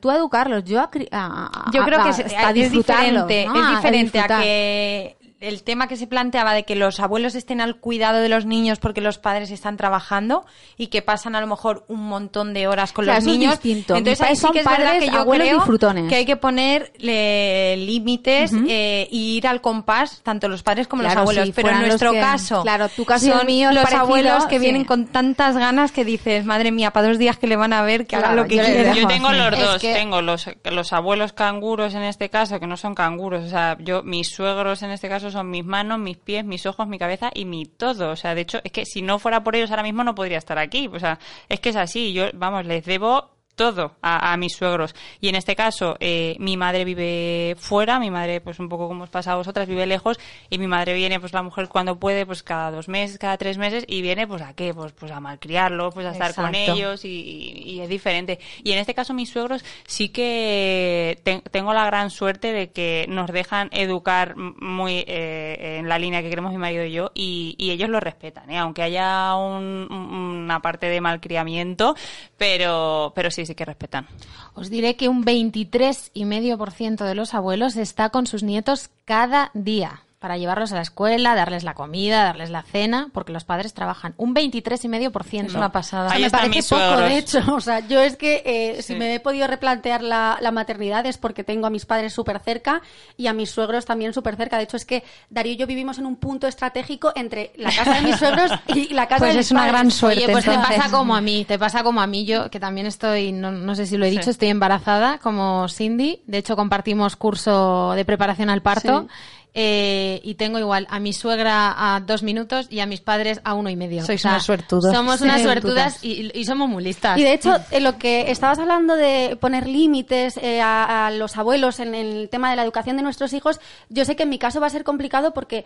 tú 0.00 0.10
a 0.10 0.16
educarlos, 0.16 0.64
yo 0.64 0.80
a, 0.80 0.90
a- 1.12 1.46
a- 1.46 1.70
Yo 1.72 1.84
creo 1.84 2.00
a- 2.00 2.04
que 2.04 2.08
es, 2.10 2.18
a 2.20 2.48
es 2.48 2.54
disfrutarlos, 2.54 3.28
diferente, 3.28 3.46
¿no? 3.46 3.62
es 3.70 3.76
diferente 3.76 4.18
a, 4.18 4.26
que 4.40 5.16
el 5.40 5.62
tema 5.62 5.88
que 5.88 5.96
se 5.96 6.06
planteaba 6.06 6.52
de 6.52 6.64
que 6.64 6.76
los 6.76 7.00
abuelos 7.00 7.34
estén 7.34 7.60
al 7.62 7.76
cuidado 7.76 8.18
de 8.20 8.28
los 8.28 8.44
niños 8.44 8.78
porque 8.78 9.00
los 9.00 9.16
padres 9.18 9.50
están 9.50 9.76
trabajando 9.78 10.44
y 10.76 10.88
que 10.88 11.00
pasan 11.00 11.34
a 11.34 11.40
lo 11.40 11.46
mejor 11.46 11.84
un 11.88 12.00
montón 12.06 12.52
de 12.52 12.68
horas 12.68 12.92
con 12.92 13.06
Claro, 13.06 13.20
los 13.20 13.26
niños. 13.26 13.52
distinto. 13.52 13.96
Entonces 13.96 14.20
ahí 14.20 14.36
sí 14.36 14.46
que 14.52 14.60
es 14.60 14.66
verdad 14.66 14.98
que 14.98 15.06
yo 15.06 15.18
abuelos 15.20 15.46
creo 15.46 15.56
disfrutones. 15.58 16.08
que 16.10 16.14
hay 16.16 16.26
que 16.26 16.36
ponerle 16.36 17.76
límites 17.78 18.52
eh, 18.68 19.08
y 19.10 19.36
ir 19.38 19.46
al 19.46 19.60
compás 19.60 20.20
tanto 20.22 20.48
los 20.48 20.62
padres 20.62 20.86
como 20.88 21.02
Claro, 21.02 21.20
los 21.20 21.30
abueos. 21.30 21.46
si 21.46 21.52
Pero 21.52 21.70
en 21.70 21.80
nuestro 21.80 22.12
que- 22.12 22.20
caso, 22.20 22.62
claro, 22.62 22.88
tu 22.88 23.04
caso 23.04 23.26
son 23.26 23.46
mío 23.46 23.68
los 23.72 23.82
parecido, 23.84 24.02
abuelos 24.02 24.46
que 24.46 24.56
sí. 24.58 24.62
vienen 24.62 24.84
con 24.84 25.06
tantas 25.06 25.56
ganas 25.56 25.92
que 25.92 26.04
dices, 26.04 26.44
madre 26.44 26.70
mía, 26.70 26.90
para 26.92 27.08
dos 27.08 27.18
días 27.18 27.38
que 27.38 27.46
le 27.46 27.56
van 27.56 27.72
a 27.72 27.82
ver 27.82 28.06
que 28.06 28.16
haga 28.16 28.34
lo 28.34 28.44
que 28.46 28.56
yo 28.56 28.64
quiera. 28.64 28.92
Yo 28.94 29.06
tengo 29.08 29.32
los 29.32 29.52
Es 29.54 29.60
dos, 29.60 29.80
que- 29.80 29.94
tengo 29.94 30.20
los, 30.22 30.46
los 30.64 30.92
abuelos 30.92 31.32
canguros 31.32 31.94
en 31.94 32.02
este 32.02 32.28
caso, 32.28 32.60
que 32.60 32.66
no 32.66 32.76
son 32.76 32.94
canguros, 32.94 33.44
o 33.44 33.48
sea, 33.48 33.76
yo, 33.80 34.02
mis 34.02 34.28
suegros 34.28 34.82
en 34.82 34.90
este 34.90 35.08
caso 35.08 35.29
son 35.30 35.50
mis 35.50 35.64
manos, 35.64 35.98
mis 35.98 36.16
pies, 36.16 36.44
mis 36.44 36.66
ojos, 36.66 36.86
mi 36.88 36.98
cabeza 36.98 37.30
y 37.34 37.44
mi 37.44 37.66
todo, 37.66 38.10
o 38.10 38.16
sea, 38.16 38.34
de 38.34 38.42
hecho, 38.42 38.60
es 38.64 38.72
que 38.72 38.84
si 38.84 39.02
no 39.02 39.18
fuera 39.18 39.42
por 39.42 39.56
ellos 39.56 39.70
ahora 39.70 39.82
mismo 39.82 40.04
no 40.04 40.14
podría 40.14 40.38
estar 40.38 40.58
aquí, 40.58 40.88
o 40.92 40.98
sea, 40.98 41.18
es 41.48 41.60
que 41.60 41.70
es 41.70 41.76
así, 41.76 42.12
yo, 42.12 42.26
vamos, 42.34 42.66
les 42.66 42.84
debo 42.84 43.39
todo 43.60 43.92
a, 44.00 44.32
a 44.32 44.36
mis 44.38 44.54
suegros. 44.56 44.94
Y 45.20 45.28
en 45.28 45.34
este 45.34 45.54
caso, 45.54 45.98
eh, 46.00 46.34
mi 46.38 46.56
madre 46.56 46.86
vive 46.86 47.56
fuera, 47.58 47.98
mi 48.00 48.10
madre, 48.10 48.40
pues 48.40 48.58
un 48.58 48.70
poco 48.70 48.88
como 48.88 49.04
os 49.04 49.10
pasa 49.10 49.32
a 49.32 49.36
vosotras, 49.36 49.68
vive 49.68 49.84
lejos, 49.86 50.18
y 50.48 50.56
mi 50.56 50.66
madre 50.66 50.94
viene, 50.94 51.20
pues 51.20 51.34
la 51.34 51.42
mujer 51.42 51.68
cuando 51.68 51.98
puede, 51.98 52.24
pues 52.24 52.42
cada 52.42 52.70
dos 52.70 52.88
meses, 52.88 53.18
cada 53.18 53.36
tres 53.36 53.58
meses, 53.58 53.84
y 53.86 54.00
viene, 54.00 54.26
pues 54.26 54.40
a 54.40 54.54
qué, 54.54 54.72
pues, 54.72 54.92
pues 54.92 55.12
a 55.12 55.20
malcriarlo, 55.20 55.90
pues 55.90 56.06
a 56.06 56.12
estar 56.12 56.34
con 56.34 56.54
ellos, 56.74 57.04
y, 57.04 57.08
y- 57.08 57.70
y 57.74 57.80
es 57.82 57.88
diferente. 57.90 58.38
Y 58.64 58.72
en 58.72 58.78
este 58.78 58.94
caso, 58.94 59.12
mis 59.12 59.28
suegros 59.28 59.62
sí 59.86 60.08
que 60.08 61.18
ten- 61.22 61.42
tengo 61.50 61.74
la 61.74 61.84
gran 61.84 62.08
suerte 62.08 62.52
de 62.54 62.70
que 62.70 63.04
nos 63.10 63.30
dejan 63.30 63.68
educar 63.72 64.36
muy 64.36 65.04
eh, 65.06 65.76
en 65.80 65.86
la 65.88 65.98
línea 65.98 66.22
que 66.22 66.30
queremos 66.30 66.50
mi 66.52 66.56
marido 66.58 66.82
y 66.86 66.92
yo, 66.92 67.10
y, 67.14 67.56
y 67.58 67.72
ellos 67.72 67.90
lo 67.90 68.00
respetan, 68.00 68.48
¿eh? 68.50 68.56
aunque 68.58 68.82
haya 68.82 69.34
un- 69.34 69.86
una 69.90 70.60
parte 70.60 70.86
de 70.86 71.00
malcriamiento, 71.02 71.94
pero, 72.38 73.12
pero 73.14 73.30
sí, 73.30 73.44
que. 73.54 74.06
Os 74.54 74.70
diré 74.70 74.96
que 74.96 75.08
un 75.08 75.24
23,5% 75.24 77.04
de 77.04 77.14
los 77.14 77.34
abuelos 77.34 77.76
está 77.76 78.10
con 78.10 78.26
sus 78.26 78.42
nietos 78.42 78.90
cada 79.04 79.50
día. 79.54 80.02
Para 80.20 80.36
llevarlos 80.36 80.70
a 80.72 80.76
la 80.76 80.82
escuela, 80.82 81.34
darles 81.34 81.64
la 81.64 81.72
comida, 81.74 82.22
darles 82.24 82.50
la 82.50 82.62
cena, 82.62 83.08
porque 83.12 83.32
los 83.32 83.44
padres 83.44 83.72
trabajan 83.74 84.12
un 84.18 84.34
23,5%. 84.34 85.46
Es 85.46 85.54
una 85.54 85.72
pasada. 85.72 86.12
Ahí 86.12 86.22
me 86.22 86.30
parece 86.30 86.62
poco, 86.62 86.82
suegros. 86.82 87.08
de 87.08 87.16
hecho. 87.18 87.54
O 87.54 87.60
sea, 87.60 87.80
yo 87.80 88.00
es 88.02 88.16
que 88.16 88.42
eh, 88.44 88.82
si 88.82 88.94
me 88.94 89.14
he 89.14 89.20
podido 89.20 89.46
replantear 89.46 90.02
la, 90.02 90.36
la 90.40 90.50
maternidad 90.50 91.06
es 91.06 91.16
porque 91.18 91.42
tengo 91.42 91.66
a 91.66 91.70
mis 91.70 91.86
padres 91.86 92.12
súper 92.12 92.38
cerca 92.40 92.82
y 93.16 93.26
a 93.28 93.32
mis 93.32 93.50
suegros 93.50 93.86
también 93.86 94.12
súper 94.12 94.36
cerca. 94.36 94.58
De 94.58 94.64
hecho, 94.64 94.76
es 94.76 94.84
que 94.84 95.04
Darío 95.30 95.54
y 95.54 95.56
yo 95.56 95.66
vivimos 95.66 95.98
en 95.98 96.04
un 96.06 96.16
punto 96.16 96.46
estratégico 96.46 97.12
entre 97.16 97.52
la 97.56 97.70
casa 97.74 97.94
de 97.94 98.02
mis 98.02 98.16
suegros 98.16 98.50
y 98.74 98.92
la 98.92 99.08
casa 99.08 99.20
Pues 99.20 99.32
de 99.32 99.38
mis 99.38 99.46
es 99.46 99.52
una 99.52 99.60
padres. 99.60 99.72
gran 99.72 99.90
suerte. 99.90 100.24
Oye, 100.24 100.32
pues 100.32 100.44
te 100.44 100.50
pasa 100.54 100.90
como 100.90 101.16
a 101.16 101.20
mí, 101.22 101.44
te 101.46 101.58
pasa 101.58 101.82
como 101.82 102.00
a 102.02 102.06
mí, 102.06 102.26
yo 102.26 102.50
que 102.50 102.60
también 102.60 102.86
estoy, 102.86 103.32
no, 103.32 103.50
no 103.52 103.74
sé 103.74 103.86
si 103.86 103.96
lo 103.96 104.04
he 104.04 104.10
dicho, 104.10 104.24
Sí. 104.24 104.30
estoy 104.30 104.48
embarazada 104.48 105.16
como 105.18 105.66
Cindy, 105.68 106.22
de 106.26 106.38
hecho 106.38 106.56
compartimos 106.56 107.16
curso 107.16 107.92
de 107.96 108.04
preparación 108.04 108.50
al 108.50 108.60
parto. 108.60 109.06
Sí. 109.08 109.14
Eh, 109.54 110.20
y 110.22 110.34
tengo 110.34 110.58
igual 110.58 110.86
a 110.90 111.00
mi 111.00 111.12
suegra 111.12 111.74
a 111.94 112.00
dos 112.00 112.22
minutos 112.22 112.66
y 112.70 112.80
a 112.80 112.86
mis 112.86 113.00
padres 113.00 113.40
a 113.44 113.54
uno 113.54 113.68
y 113.70 113.76
medio. 113.76 114.04
Sois 114.04 114.24
unas 114.24 114.44
suertudos. 114.44 114.94
Somos 114.94 115.18
Sí. 115.18 115.24
unas 115.24 115.42
suertudas 115.42 116.04
y, 116.04 116.30
y 116.38 116.44
somos 116.44 116.68
muy 116.68 116.84
listas. 116.84 117.18
Y 117.18 117.22
de 117.24 117.32
hecho, 117.32 117.56
en 117.70 117.84
lo 117.84 117.98
que 117.98 118.30
estabas 118.30 118.58
hablando 118.58 118.94
de 118.96 119.36
poner 119.40 119.66
límites 119.66 120.36
eh, 120.36 120.60
a, 120.60 121.06
a 121.06 121.10
los 121.10 121.36
abuelos 121.36 121.80
en 121.80 121.94
el 121.94 122.28
tema 122.30 122.50
de 122.50 122.56
la 122.56 122.62
educación 122.62 122.96
de 122.96 123.02
nuestros 123.02 123.32
hijos, 123.32 123.60
yo 123.88 124.04
sé 124.04 124.14
que 124.16 124.22
en 124.22 124.28
mi 124.30 124.38
caso 124.38 124.60
va 124.60 124.68
a 124.68 124.70
ser 124.70 124.84
complicado 124.84 125.32
porque, 125.34 125.64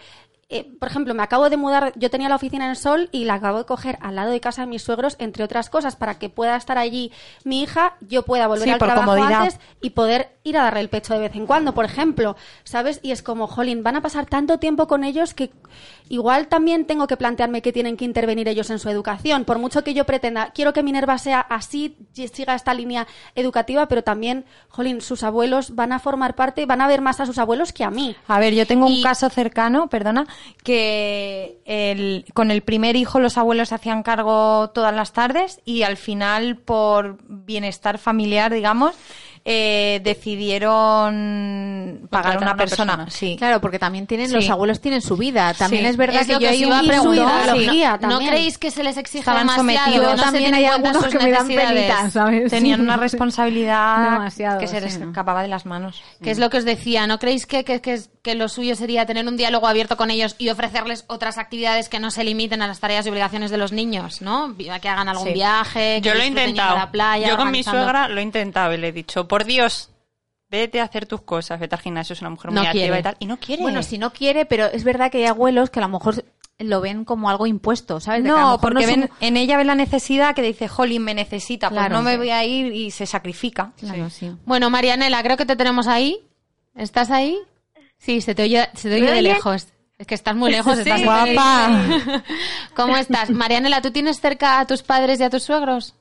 eh, 0.49 0.64
por 0.80 0.89
ejemplo, 0.89 1.14
me 1.14 1.22
acabo 1.22 1.51
de 1.51 1.57
mudar, 1.57 1.93
yo 1.97 2.11
tenía 2.11 2.28
la 2.28 2.37
oficina 2.37 2.64
en 2.64 2.70
el 2.70 2.76
Sol 2.76 3.09
y 3.12 3.24
la 3.24 3.35
acabo 3.35 3.59
de 3.59 3.64
coger 3.64 3.99
al 4.01 4.14
lado 4.16 4.30
de 4.30 4.41
casa 4.41 4.62
de 4.62 4.68
mis 4.68 4.82
suegros, 4.82 5.16
entre 5.18 5.45
otras 5.45 5.68
cosas, 5.70 5.95
para 5.97 6.18
que 6.18 6.28
pueda 6.30 6.57
estar 6.57 6.78
allí 6.78 7.12
mi 7.45 7.62
hija, 7.62 7.97
yo 8.01 8.22
pueda 8.24 8.47
volver 8.47 8.64
Sí, 8.64 8.70
al 8.70 8.78
trabajo 8.78 9.11
comodidad. 9.11 9.43
antes 9.43 9.61
y 9.82 9.91
poder 9.91 10.34
ir 10.47 10.59
a 10.59 10.64
darle 10.64 10.80
el 10.80 10.90
pecho 10.90 11.14
de 11.14 11.20
vez 11.20 11.34
en 11.34 11.47
cuando, 11.47 11.72
por 11.72 11.86
ejemplo, 11.86 12.36
¿sabes? 12.64 13.01
Y 13.03 13.12
es 13.12 13.22
como, 13.22 13.47
jolín, 13.47 13.82
van 13.82 13.97
a 13.97 14.03
pasar 14.03 14.26
tanto 14.26 14.59
tiempo 14.59 14.86
con 14.86 15.03
ellos 15.03 15.32
que 15.32 15.51
igual 16.11 16.49
también 16.49 16.84
tengo 16.84 17.07
que 17.07 17.16
plantearme 17.16 17.62
que 17.62 17.72
tienen 17.72 17.97
que 17.97 18.05
intervenir 18.05 18.47
ellos 18.47 18.68
en 18.68 18.78
su 18.78 18.90
educación, 18.90 19.47
por 19.47 19.59
mucho 19.59 19.82
que 19.82 19.95
yo 19.95 20.05
pretenda, 20.05 20.51
quiero 20.55 20.74
que 20.74 20.82
Minerva 20.82 21.16
sea 21.16 21.40
así, 21.40 21.97
y 22.14 22.28
siga 22.28 22.55
esta 22.55 22.74
línea 22.74 23.07
educativa, 23.34 23.88
pero 23.88 24.05
también, 24.05 24.45
jolín, 24.68 25.01
sus 25.01 25.22
abuelos 25.22 25.74
van 25.74 25.92
a 25.92 25.99
formar 25.99 26.34
parte, 26.34 26.66
van 26.66 26.82
a 26.82 26.88
ver 26.88 27.01
más 27.01 27.20
a 27.20 27.26
sus 27.26 27.38
abuelos 27.38 27.72
que 27.72 27.82
a 27.84 27.90
mí. 27.90 28.14
A 28.28 28.38
ver, 28.38 28.53
yo 28.55 28.66
tengo 28.66 28.86
un 28.86 29.03
caso 29.03 29.30
cercano, 29.30 29.88
perdona, 29.88 30.26
que 30.62 31.59
el- 31.64 32.26
con 32.34 32.51
el 32.51 32.61
primer 32.61 32.97
hijo 32.97 33.18
los 33.18 33.38
abuelos 33.38 33.70
se 33.70 33.76
hacían 33.76 34.03
cargo 34.03 34.68
todas 34.74 34.95
las 34.95 35.14
tardes 35.14 35.62
y 35.64 35.84
al 35.84 35.97
final, 35.97 36.57
por 36.59 37.16
bienestar 37.26 37.97
familiar, 37.97 38.53
digamos, 38.53 38.95
eh, 39.47 40.01
decidieron 40.95 42.07
pagar 42.11 42.36
a 42.36 42.38
una, 42.38 42.57
persona. 42.57 42.97
persona. 42.97 43.11
Sí. 43.11 43.36
Claro, 43.38 43.61
porque 43.61 43.78
también 43.78 44.07
tienen, 44.07 44.28
Sí. 44.28 44.34
los 44.34 44.49
abuelos 44.51 44.80
tienen 44.80 45.03
su 45.03 45.16
vida. 45.16 45.53
También 45.55 45.84
Sí. 45.84 45.88
es 45.90 45.97
verdad 45.97 46.20
Es 46.22 46.26
que 46.26 46.32
yo 46.34 46.38
que 46.38 46.49
un 46.49 46.55
iba 46.55 46.78
a 46.78 46.82
preguntar. 46.82 48.01
¿No 48.03 48.18
creéis 48.20 48.59
que 48.59 48.70
se 48.70 48.82
les 48.82 48.97
exige 48.97 49.18
Estaban 49.20 49.47
demasiado? 49.47 49.84
sometidos. 49.84 50.11
¿No 50.12 50.16
se 50.16 50.22
también 50.24 50.55
hay 50.55 50.64
algunos 50.66 50.97
sus 51.05 51.07
que 51.14 51.18
me 51.18 51.30
dan. 51.30 52.49
Tenían 52.49 52.80
una 52.80 52.97
responsabilidad 53.45 54.12
Demasiado, 54.12 54.59
que 54.59 54.66
se 54.66 54.80
les 54.80 54.95
sí. 54.95 55.03
escapaba 55.03 55.42
de 55.42 55.49
las 55.49 55.66
manos. 55.66 56.03
Que 56.22 56.30
es 56.30 56.38
lo 56.38 56.51
que 56.51 56.59
os 56.59 56.64
decía, 56.64 57.07
¿no 57.07 57.18
creéis 57.18 57.47
que, 57.47 57.64
que, 57.64 57.80
que, 57.80 58.01
que 58.22 58.34
lo 58.34 58.49
suyo 58.49 58.74
sería 58.76 59.05
tener 59.07 59.26
un 59.26 59.36
diálogo 59.36 59.66
abierto 59.66 59.97
con 59.97 60.11
ellos 60.11 60.36
y 60.38 60.49
ofrecerles 60.49 61.05
otras 61.09 61.38
actividades 61.38 61.88
que 61.88 62.01
no 62.01 62.11
se 62.11 62.24
limiten 62.24 62.62
a 62.62 62.66
las 62.66 62.80
tareas 62.80 63.07
y 63.07 63.11
obligaciones 63.11 63.51
de 63.51 63.59
los 63.59 63.72
niños, 63.72 64.22
¿no? 64.22 64.55
Que 64.57 64.88
hagan 64.88 65.09
algún 65.09 65.28
Sí. 65.28 65.34
viaje, 65.34 66.01
que 66.03 66.09
Yo 66.09 66.14
lo 66.14 66.20
he 66.22 66.26
intentado. 66.26 66.76
a 66.76 66.78
la 66.80 66.90
playa, 66.90 67.28
Yo 67.28 67.36
con 67.36 67.51
mi 67.51 67.62
suegra 67.62 68.09
lo 68.09 68.20
he 68.20 68.22
intentado 68.22 68.72
y 68.72 68.78
le 68.78 68.88
he 68.88 68.92
dicho, 68.92 69.26
por 69.35 69.45
Dios, 69.47 69.91
vete 70.49 70.80
a 70.80 70.85
hacer 70.85 71.07
tus 71.07 71.22
cosas, 71.22 71.59
vete 71.59 71.74
al 71.74 71.80
gimnasio, 71.80 72.12
es 72.12 72.20
una 72.20 72.30
mujer 72.30 72.53
No 72.53 72.61
muy 72.61 72.68
activa 72.68 72.99
y 72.99 73.03
tal. 73.03 73.16
Y 73.18 73.26
no 73.26 73.39
quiere. 73.39 73.62
Bueno, 73.62 73.82
si 73.82 73.99
no 73.99 74.12
quiere, 74.12 74.47
pero 74.47 74.66
es 74.66 74.85
verdad 74.85 75.11
que 75.11 75.18
hay 75.18 75.24
abuelos 75.26 75.70
que 75.70 75.80
a 75.80 75.82
lo 75.82 75.89
mejor 75.89 76.24
lo 76.61 76.80
ven 76.80 77.05
como 77.05 77.28
algo 77.28 77.49
impuesto, 77.49 77.99
¿sabes? 77.99 78.22
De 78.22 78.28
que 78.28 78.32
a 78.32 78.35
lo 78.37 78.41
No, 78.41 78.47
mejor 78.53 78.61
porque 78.61 78.87
ven, 78.87 79.11
en 79.18 79.37
ella 79.37 79.57
ve 79.57 79.64
la 79.64 79.74
necesidad 79.74 80.37
que 80.37 80.43
dice, 80.43 80.68
Jolín, 80.68 81.03
me 81.03 81.14
necesita, 81.14 81.68
pues 81.68 81.80
Claro. 81.80 81.97
no 81.97 82.03
me 82.03 82.16
voy 82.16 82.30
a 82.30 82.45
ir 82.45 82.72
y 82.72 82.93
se 82.93 83.07
sacrifica. 83.07 83.72
Claro, 83.80 84.09
sí. 84.09 84.30
Bueno, 84.45 84.70
Marianela, 84.70 85.20
creo 85.24 85.37
que 85.37 85.47
te 85.47 85.57
tenemos 85.57 85.89
ahí. 85.89 86.20
¿Estás 86.76 87.11
ahí? 87.11 87.37
Sí, 87.99 88.20
se 88.20 88.37
te 88.37 88.45
oye, 88.45 88.68
se 88.74 88.89
te 88.89 88.95
oye 89.03 89.11
de 89.11 89.22
lejos. 89.22 89.66
Es 89.99 90.07
que 90.07 90.14
estás 90.14 90.37
muy 90.37 90.53
lejos, 90.53 90.78
estás 90.78 91.01
Sí. 91.01 91.05
Guapa. 91.05 91.82
¿Cómo 92.76 92.97
estás? 92.97 93.30
Marianela, 93.30 93.82
¿tú 93.82 93.91
tienes 93.91 94.20
cerca 94.20 94.61
a 94.61 94.66
tus 94.66 94.82
padres 94.85 95.18
y 95.18 95.24
a 95.24 95.30
tus 95.30 95.43
suegros? 95.43 95.95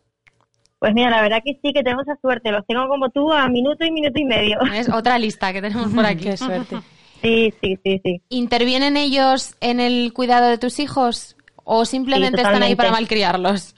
Pues 0.84 0.94
mira, 0.94 1.10
la 1.10 1.22
verdad 1.22 1.42
que 1.46 1.58
sí, 1.62 1.72
que 1.72 1.82
tengo 1.82 2.02
esa 2.02 2.18
suerte. 2.18 2.52
Los 2.52 2.68
tengo 2.68 2.90
como 2.90 3.08
tú 3.08 3.32
a 3.32 3.48
minuto 3.48 3.86
y 3.86 3.92
minuto 3.94 4.20
y 4.20 4.26
medio. 4.26 4.60
Es 4.76 4.90
otra 4.90 5.18
lista 5.18 5.54
que 5.54 5.62
tenemos 5.62 5.94
por 5.94 6.06
aquí. 6.06 6.26
Qué 6.32 6.36
suerte. 6.36 6.76
Sí, 7.22 7.54
sí, 7.62 7.80
sí, 7.82 8.02
sí. 8.04 8.22
¿Intervienen 8.28 8.98
ellos 8.98 9.56
en 9.62 9.80
el 9.80 10.12
cuidado 10.12 10.50
de 10.50 10.58
tus 10.58 10.82
hijos 10.82 11.38
o 11.64 11.86
simplemente 11.86 12.36
Sí, 12.36 12.44
están 12.46 12.64
ahí 12.64 12.76
para 12.76 12.92
malcriarlos? 12.92 13.78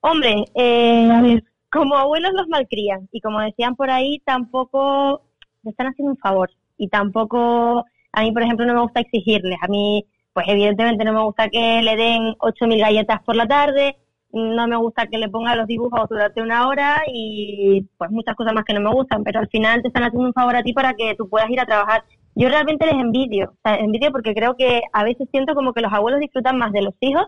Hombre, 0.00 0.44
eh, 0.54 1.08
a 1.10 1.22
ver, 1.22 1.42
como 1.72 1.96
abuelos 1.96 2.32
los 2.34 2.48
malcrían 2.48 3.08
y 3.10 3.22
como 3.22 3.40
decían 3.40 3.74
por 3.74 3.90
ahí, 3.90 4.20
tampoco 4.26 5.22
me 5.62 5.70
están 5.70 5.86
haciendo 5.86 6.12
un 6.12 6.18
favor 6.18 6.50
y 6.76 6.88
tampoco, 6.88 7.86
a 8.12 8.20
mí 8.20 8.32
por 8.32 8.42
ejemplo 8.42 8.66
no 8.66 8.74
me 8.74 8.82
gusta 8.82 9.00
exigirles, 9.00 9.56
a 9.62 9.68
mí 9.68 10.04
pues 10.34 10.46
evidentemente 10.48 11.02
no 11.02 11.14
me 11.14 11.22
gusta 11.22 11.48
que 11.48 11.80
le 11.80 11.96
den 11.96 12.34
8.000 12.40 12.78
galletas 12.78 13.22
por 13.22 13.36
la 13.36 13.48
tarde, 13.48 13.96
no 14.32 14.68
me 14.68 14.76
gusta 14.76 15.06
que 15.06 15.18
le 15.18 15.28
ponga 15.28 15.56
los 15.56 15.66
dibujos 15.66 16.08
durante 16.08 16.42
una 16.42 16.68
hora 16.68 17.02
y 17.12 17.86
pues 17.96 18.10
muchas 18.10 18.34
cosas 18.36 18.52
más 18.52 18.64
que 18.64 18.74
no 18.74 18.80
me 18.80 18.92
gustan, 18.92 19.24
pero 19.24 19.40
al 19.40 19.48
final 19.48 19.80
te 19.82 19.88
están 19.88 20.04
haciendo 20.04 20.26
un 20.28 20.34
favor 20.34 20.54
a 20.56 20.62
ti 20.62 20.72
para 20.72 20.94
que 20.94 21.14
tú 21.14 21.28
puedas 21.28 21.48
ir 21.50 21.60
a 21.60 21.66
trabajar. 21.66 22.04
Yo 22.34 22.48
realmente 22.48 22.86
les 22.86 22.94
envidio, 22.94 23.50
o 23.52 23.56
sea, 23.64 23.76
envidio 23.76 24.12
porque 24.12 24.34
creo 24.34 24.54
que 24.56 24.82
a 24.92 25.02
veces 25.04 25.28
siento 25.30 25.54
como 25.54 25.72
que 25.72 25.80
los 25.80 25.92
abuelos 25.92 26.20
disfrutan 26.20 26.58
más 26.58 26.72
de 26.72 26.82
los 26.82 26.94
hijos 27.00 27.26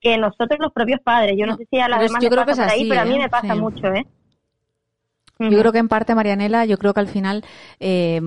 que 0.00 0.16
nosotros 0.16 0.58
los 0.60 0.72
propios 0.72 1.00
padres. 1.00 1.36
Yo 1.36 1.44
no, 1.46 1.52
No, 1.52 1.58
sé 1.58 1.66
si 1.70 1.78
a 1.80 1.88
las 1.88 2.00
demás 2.00 2.22
les 2.22 2.30
pasa 2.30 2.62
por 2.62 2.70
ahí, 2.72 2.88
pero 2.88 3.00
a 3.00 3.04
mí 3.04 3.16
¿eh? 3.16 3.18
me 3.18 3.28
pasa 3.28 3.54
Sí. 3.54 3.60
mucho, 3.60 3.86
¿eh? 3.88 4.06
Yo 5.38 5.58
creo 5.60 5.70
que 5.72 5.78
en 5.78 5.86
parte, 5.88 6.14
Marianela, 6.16 6.64
yo 6.64 6.78
creo 6.78 6.92
que 6.94 7.00
al 7.00 7.06
final, 7.06 7.44
eh, 7.78 8.20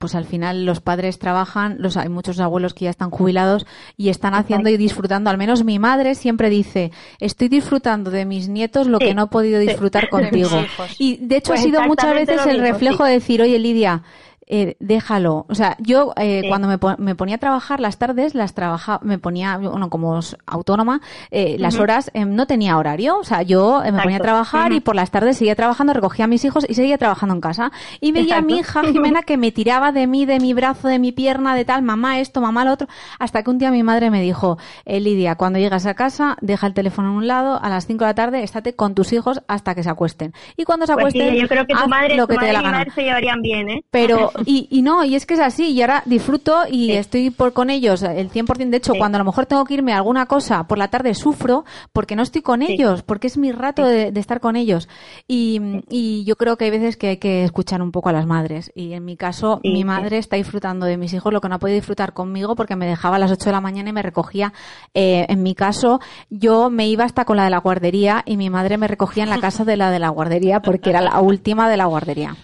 pues 0.00 0.14
al 0.16 0.24
final 0.24 0.66
los 0.66 0.80
padres 0.80 1.18
trabajan, 1.20 1.76
los, 1.78 1.96
hay 1.96 2.08
muchos 2.08 2.40
abuelos 2.40 2.74
que 2.74 2.86
ya 2.86 2.90
están 2.90 3.10
jubilados 3.10 3.66
y 3.96 4.08
están 4.08 4.34
haciendo 4.34 4.68
y 4.68 4.76
disfrutando. 4.76 5.30
Al 5.30 5.38
menos 5.38 5.64
mi 5.64 5.78
madre 5.78 6.14
siempre 6.16 6.50
dice, 6.50 6.90
estoy 7.20 7.48
disfrutando 7.48 8.10
de 8.10 8.24
mis 8.24 8.48
nietos 8.48 8.88
lo 8.88 8.98
Sí, 8.98 9.04
que 9.06 9.14
no 9.14 9.24
he 9.24 9.26
podido 9.28 9.60
sí. 9.60 9.68
disfrutar 9.68 10.08
contigo. 10.10 10.50
Y 10.98 11.18
de 11.18 11.36
hecho 11.36 11.50
Pues 11.52 11.60
ha 11.60 11.62
sido 11.62 11.82
muchas 11.82 12.14
veces 12.14 12.44
el 12.46 12.60
mismo, 12.60 12.66
reflejo 12.66 13.04
sí. 13.04 13.08
de 13.10 13.12
decir, 13.14 13.42
oye 13.42 13.58
Lidia, 13.60 14.02
eh, 14.46 14.76
déjalo. 14.80 15.46
O 15.48 15.54
sea, 15.54 15.76
yo 15.80 16.12
eh, 16.16 16.40
Sí. 16.42 16.48
cuando 16.48 16.68
me, 16.68 16.78
po- 16.78 16.96
me 16.98 17.14
ponía 17.14 17.36
a 17.36 17.38
trabajar 17.38 17.80
las 17.80 17.98
tardes, 17.98 18.34
las 18.34 18.54
trabajaba, 18.54 19.00
me 19.02 19.18
ponía, 19.18 19.56
bueno, 19.58 19.90
como 19.90 20.20
autónoma, 20.46 21.00
eh, 21.30 21.56
las 21.58 21.78
horas 21.78 22.10
eh, 22.14 22.24
no 22.24 22.46
tenía 22.46 22.76
horario. 22.78 23.18
O 23.18 23.24
sea, 23.24 23.42
yo 23.42 23.82
me 23.84 24.00
ponía 24.00 24.18
a 24.18 24.20
trabajar 24.20 24.72
y 24.72 24.80
por 24.80 24.94
las 24.94 25.10
tardes 25.10 25.36
seguía 25.38 25.54
trabajando, 25.56 25.92
recogía 25.92 26.24
a 26.26 26.28
mis 26.28 26.44
hijos 26.44 26.64
y 26.68 26.74
seguía 26.74 26.98
trabajando 26.98 27.34
en 27.34 27.40
casa. 27.40 27.72
Y 28.00 28.12
veía 28.12 28.38
a 28.38 28.42
mi 28.42 28.58
hija. 28.58 28.82
Jimena 28.92 29.22
que 29.22 29.36
me 29.36 29.50
tiraba 29.52 29.92
de 29.92 30.06
mí, 30.06 30.26
de 30.26 30.38
mi 30.40 30.54
brazo, 30.54 30.88
de 30.88 30.98
mi 30.98 31.12
pierna, 31.12 31.54
de 31.54 31.64
tal, 31.64 31.82
mamá 31.82 32.20
esto, 32.20 32.40
mamá 32.40 32.64
lo 32.64 32.72
otro. 32.72 32.88
Hasta 33.18 33.42
que 33.42 33.50
un 33.50 33.58
día 33.58 33.70
mi 33.70 33.82
madre 33.82 34.10
me 34.10 34.20
dijo, 34.22 34.58
eh, 34.84 35.00
Lidia, 35.00 35.34
cuando 35.36 35.58
llegas 35.58 35.86
a 35.86 35.94
casa, 35.94 36.36
deja 36.40 36.66
el 36.66 36.74
teléfono 36.74 37.10
en 37.10 37.16
un 37.16 37.26
lado, 37.26 37.58
a 37.62 37.68
las 37.68 37.86
5 37.86 38.04
de 38.04 38.10
la 38.10 38.14
tarde, 38.14 38.42
estate 38.42 38.74
con 38.74 38.94
tus 38.94 39.12
hijos 39.12 39.42
hasta 39.48 39.74
que 39.74 39.82
se 39.82 39.90
acuesten. 39.90 40.32
Y 40.56 40.64
cuando 40.64 40.86
se 40.86 40.92
Pues 40.94 41.12
sí, 41.12 41.20
acuesten, 41.20 41.42
yo 41.42 41.48
creo 41.48 41.66
que 41.66 41.74
tu 41.74 41.88
madre, 41.88 42.16
lo 42.16 42.26
tu 42.26 42.34
que 42.34 42.38
te 42.38 42.46
dé 42.46 42.52
la 42.52 42.62
gana. 42.62 42.86
se 42.94 43.02
llevarían 43.02 43.42
bien, 43.42 43.70
¿eh? 43.70 43.84
Pero, 43.90 44.30
y, 44.44 44.68
y 44.70 44.82
no, 44.82 45.04
y 45.04 45.14
es 45.14 45.24
que 45.26 45.34
es 45.34 45.40
así, 45.40 45.70
y 45.70 45.80
ahora 45.82 46.02
disfruto 46.06 46.62
y 46.70 46.92
estoy 46.92 47.30
por 47.30 47.52
con 47.52 47.70
ellos 47.70 48.02
el 48.02 48.30
100%. 48.30 48.70
De 48.70 48.76
hecho, 48.76 48.92
Sí. 48.92 48.98
cuando 48.98 49.16
a 49.16 49.20
lo 49.20 49.24
mejor 49.24 49.46
tengo 49.46 49.64
que 49.64 49.74
irme 49.74 49.92
a 49.92 49.96
alguna 49.96 50.26
cosa 50.26 50.64
por 50.66 50.78
la 50.78 50.88
tarde, 50.88 51.14
sufro 51.14 51.64
porque 51.92 52.16
no 52.16 52.22
estoy 52.22 52.42
con 52.42 52.60
Sí. 52.60 52.72
ellos, 52.72 53.02
porque 53.02 53.26
es 53.28 53.38
mi 53.38 53.52
rato 53.52 53.84
de, 53.84 54.12
de 54.12 54.20
estar 54.20 54.40
con 54.40 54.56
ellos. 54.56 54.88
Y, 55.28 55.60
y 55.88 56.24
yo 56.24 56.36
creo 56.36 56.56
que 56.56 56.64
hay 56.66 56.70
veces 56.70 56.96
que 56.96 57.08
hay 57.08 57.16
que 57.18 57.44
escuchar 57.44 57.80
un 57.82 57.92
poco 57.92 58.08
a 58.08 58.12
las 58.12 58.26
madres. 58.26 58.70
Y 58.74 58.92
en 58.92 59.04
mi 59.04 59.16
caso, 59.16 59.60
mi 59.64 59.84
madre 59.84 60.18
está 60.18 60.36
disfrutando 60.36 60.86
de 60.86 60.96
mis 60.96 61.12
hijos 61.12 61.32
lo 61.32 61.40
que 61.40 61.48
no 61.48 61.54
ha 61.56 61.58
podido 61.58 61.76
disfrutar 61.76 62.12
conmigo 62.12 62.56
porque 62.56 62.76
me 62.76 62.86
dejaba 62.86 63.16
a 63.16 63.18
las 63.18 63.30
8 63.30 63.46
de 63.46 63.52
la 63.52 63.60
mañana 63.60 63.90
y 63.90 63.92
me 63.92 64.02
recogía. 64.02 64.52
Eh, 64.94 65.26
en 65.28 65.42
mi 65.42 65.54
caso, 65.54 66.00
yo 66.30 66.70
me 66.70 66.88
iba 66.88 67.04
hasta 67.04 67.24
con 67.24 67.36
la 67.36 67.44
de 67.44 67.50
la 67.50 67.58
guardería 67.58 68.22
y 68.26 68.36
mi 68.36 68.50
madre 68.50 68.78
me 68.78 68.88
recogía 68.88 69.22
en 69.24 69.30
la 69.30 69.38
casa 69.40 69.64
de 69.64 69.76
la 69.76 69.90
de 69.90 69.98
la 69.98 70.08
guardería 70.08 70.60
porque 70.60 70.90
era 70.90 71.00
la 71.00 71.20
última 71.20 71.68
de 71.68 71.76
la 71.76 71.86
guardería. 71.86 72.36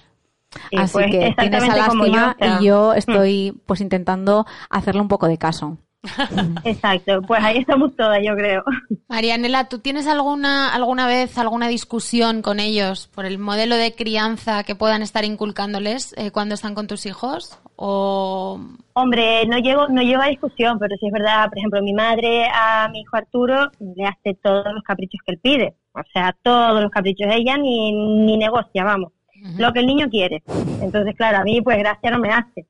Sí, 0.70 0.76
Así 0.76 0.92
pues 0.92 1.06
que 1.06 1.34
tiene 1.38 1.56
esa 1.56 1.66
yo, 1.68 1.76
lástima 1.76 2.36
o 2.38 2.44
sea, 2.44 2.58
y 2.60 2.64
yo 2.64 2.94
estoy 2.94 3.60
pues 3.66 3.80
intentando 3.80 4.46
hacerle 4.70 5.00
un 5.00 5.08
poco 5.08 5.28
de 5.28 5.38
caso. 5.38 5.78
Exacto, 6.64 7.22
pues 7.22 7.42
ahí 7.44 7.58
estamos 7.58 7.94
todas, 7.94 8.18
yo 8.24 8.34
creo. 8.34 8.64
Marianela, 9.08 9.68
¿tú 9.68 9.78
tienes 9.78 10.08
alguna, 10.08 10.74
alguna 10.74 11.06
vez 11.06 11.38
alguna 11.38 11.68
discusión 11.68 12.42
con 12.42 12.58
ellos 12.58 13.08
por 13.14 13.24
el 13.24 13.38
modelo 13.38 13.76
de 13.76 13.94
crianza 13.94 14.64
que 14.64 14.74
puedan 14.74 15.02
estar 15.02 15.24
inculcándoles 15.24 16.12
eh, 16.18 16.32
cuando 16.32 16.54
están 16.54 16.74
con 16.74 16.88
tus 16.88 17.06
hijos? 17.06 17.58
O 17.76 18.60
Hombre, 18.94 19.46
no 19.46 19.58
llego, 19.58 19.88
no 19.88 20.02
llego 20.02 20.22
a 20.22 20.28
discusión, 20.28 20.78
pero 20.78 20.96
sí 20.98 21.06
es 21.06 21.12
verdad, 21.12 21.48
por 21.48 21.58
ejemplo, 21.58 21.82
mi 21.82 21.94
madre 21.94 22.46
a 22.52 22.88
mi 22.88 23.00
hijo 23.00 23.16
Arturo 23.16 23.70
le 23.78 24.04
hace 24.04 24.34
todos 24.42 24.66
los 24.74 24.82
caprichos 24.82 25.20
que 25.24 25.32
él 25.32 25.40
pide. 25.40 25.74
O 25.92 26.00
sea, 26.12 26.34
todos 26.42 26.82
los 26.82 26.90
caprichos. 26.90 27.28
Ella 27.30 27.56
ni, 27.56 27.92
ni 27.92 28.36
negocia, 28.36 28.82
vamos. 28.82 29.12
Lo 29.58 29.72
que 29.72 29.80
el 29.80 29.86
niño 29.86 30.08
quiere. 30.08 30.42
Entonces, 30.80 31.14
claro, 31.16 31.38
a 31.38 31.44
mí 31.44 31.60
pues 31.60 31.78
gracia 31.78 32.10
no 32.10 32.18
me 32.18 32.30
hace. 32.30 32.66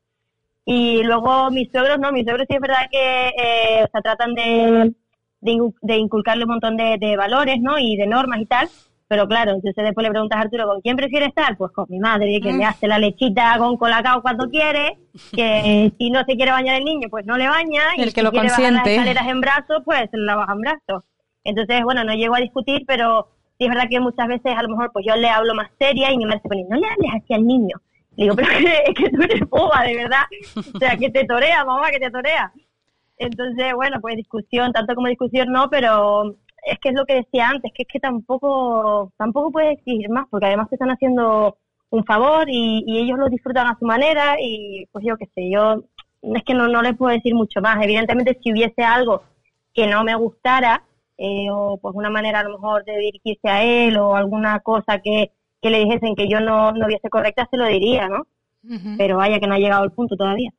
Y 0.64 1.02
luego 1.02 1.50
mis 1.50 1.70
suegros, 1.70 1.98
no, 1.98 2.12
mis 2.12 2.24
suegros 2.24 2.46
sí 2.48 2.54
es 2.54 2.60
verdad 2.60 2.86
que 2.90 3.28
eh, 3.28 3.84
o 3.84 3.88
sea, 3.90 4.00
tratan 4.00 4.34
de, 4.34 4.92
de, 5.40 5.50
in- 5.52 5.74
de 5.82 5.96
inculcarle 5.96 6.44
un 6.44 6.50
montón 6.50 6.76
de, 6.76 6.96
de 6.98 7.16
valores, 7.16 7.58
¿no? 7.60 7.78
Y 7.78 7.96
de 7.96 8.06
normas 8.06 8.40
y 8.40 8.46
tal. 8.46 8.68
Pero 9.08 9.28
claro, 9.28 9.50
entonces 9.50 9.84
después 9.84 10.04
le 10.04 10.10
preguntas 10.10 10.38
a 10.38 10.42
Arturo, 10.42 10.66
¿con 10.66 10.80
quién 10.80 10.96
prefiere 10.96 11.26
estar? 11.26 11.56
Pues 11.58 11.70
con 11.72 11.84
mi 11.90 11.98
madre, 11.98 12.40
que 12.40 12.50
le 12.52 12.64
hace 12.64 12.86
la 12.88 12.98
lechita 12.98 13.58
con 13.58 13.76
colacao 13.76 14.22
cuando 14.22 14.48
quiere, 14.48 14.96
que 15.32 15.92
si 15.98 16.10
no 16.10 16.20
se 16.24 16.34
quiere 16.36 16.52
bañar 16.52 16.76
el 16.78 16.84
niño, 16.84 17.08
pues 17.10 17.26
no 17.26 17.36
le 17.36 17.46
baña, 17.48 17.82
y 17.98 18.02
El 18.02 18.14
que 18.14 18.20
si 18.20 18.24
lo 18.24 18.30
quiere 18.30 18.48
bajar 18.48 18.62
consiente. 18.62 18.88
las 18.90 18.98
escaleras 18.98 19.28
en 19.28 19.40
brazos, 19.42 19.82
pues 19.84 20.08
la 20.12 20.36
baja 20.36 20.52
en 20.54 20.60
brazos. 20.60 21.04
Entonces, 21.44 21.82
bueno, 21.82 22.04
no 22.04 22.14
llego 22.14 22.34
a 22.36 22.40
discutir, 22.40 22.84
pero 22.86 23.28
sí 23.62 23.66
es 23.66 23.68
verdad 23.68 23.88
que 23.88 24.00
muchas 24.00 24.26
veces 24.26 24.56
a 24.56 24.62
lo 24.62 24.70
mejor 24.70 24.90
pues 24.92 25.06
yo 25.06 25.14
le 25.14 25.28
hablo 25.28 25.54
más 25.54 25.70
seria 25.78 26.10
y 26.12 26.16
mi 26.16 26.24
madre 26.24 26.40
se 26.42 26.48
pone, 26.48 26.64
no 26.68 26.76
le 26.76 26.86
hables 26.86 27.10
así 27.14 27.34
al 27.34 27.46
niño. 27.46 27.76
Le 28.16 28.24
digo, 28.24 28.36
pero 28.36 28.48
es 28.50 28.94
que, 28.94 29.10
tú 29.10 29.22
eres 29.22 29.48
boba, 29.48 29.82
de 29.82 29.96
verdad. 29.96 30.24
O 30.74 30.78
sea, 30.78 30.96
que 30.96 31.10
te 31.10 31.24
torea, 31.24 31.64
mamá, 31.64 31.90
que 31.90 32.00
te 32.00 32.10
torea. 32.10 32.52
Entonces, 33.16 33.72
bueno, 33.74 34.00
pues 34.00 34.16
discusión, 34.16 34.72
tanto 34.72 34.94
como 34.94 35.08
discusión 35.08 35.52
no, 35.52 35.70
pero 35.70 36.34
es 36.64 36.78
que 36.80 36.90
es 36.90 36.94
lo 36.94 37.06
que 37.06 37.14
decía 37.14 37.48
antes, 37.48 37.72
que 37.74 37.82
es 37.82 37.88
que 37.88 38.00
tampoco, 38.00 39.12
tampoco 39.16 39.52
puedes 39.52 39.78
exigir 39.78 40.10
más, 40.10 40.26
porque 40.30 40.46
además 40.46 40.68
te 40.68 40.74
están 40.74 40.90
haciendo 40.90 41.56
un 41.90 42.04
favor 42.04 42.48
y, 42.48 42.84
y 42.86 42.98
ellos 42.98 43.18
lo 43.18 43.28
disfrutan 43.28 43.66
a 43.66 43.78
su 43.78 43.84
manera 43.84 44.36
y 44.40 44.86
pues 44.92 45.04
yo 45.06 45.16
qué 45.16 45.26
sé, 45.34 45.50
yo 45.50 45.84
es 46.22 46.42
que 46.44 46.54
no, 46.54 46.68
no 46.68 46.82
les 46.82 46.96
puedo 46.96 47.14
decir 47.14 47.34
mucho 47.34 47.60
más. 47.60 47.82
Evidentemente, 47.82 48.38
si 48.42 48.52
hubiese 48.52 48.82
algo 48.82 49.22
que 49.74 49.86
no 49.86 50.04
me 50.04 50.14
gustara, 50.14 50.84
eh, 51.22 51.46
o 51.52 51.78
pues 51.80 51.94
una 51.94 52.10
manera 52.10 52.40
a 52.40 52.42
lo 52.42 52.58
mejor 52.58 52.84
de 52.84 52.98
dirigirse 52.98 53.48
a 53.48 53.62
él 53.62 53.96
o 53.96 54.16
alguna 54.16 54.58
cosa 54.58 54.98
que, 54.98 55.30
que 55.60 55.70
le 55.70 55.78
dijesen 55.84 56.16
que 56.16 56.28
yo 56.28 56.40
no, 56.40 56.72
no 56.72 56.88
viese 56.88 57.08
correcta, 57.08 57.46
se 57.48 57.56
lo 57.56 57.66
diría, 57.66 58.08
¿no? 58.08 58.26
Pero 58.96 59.16
vaya 59.16 59.40
que 59.40 59.46
no 59.46 59.54
ha 59.54 59.58
llegado 59.58 59.84
el 59.84 59.90
punto 59.90 60.16
todavía. 60.16 60.50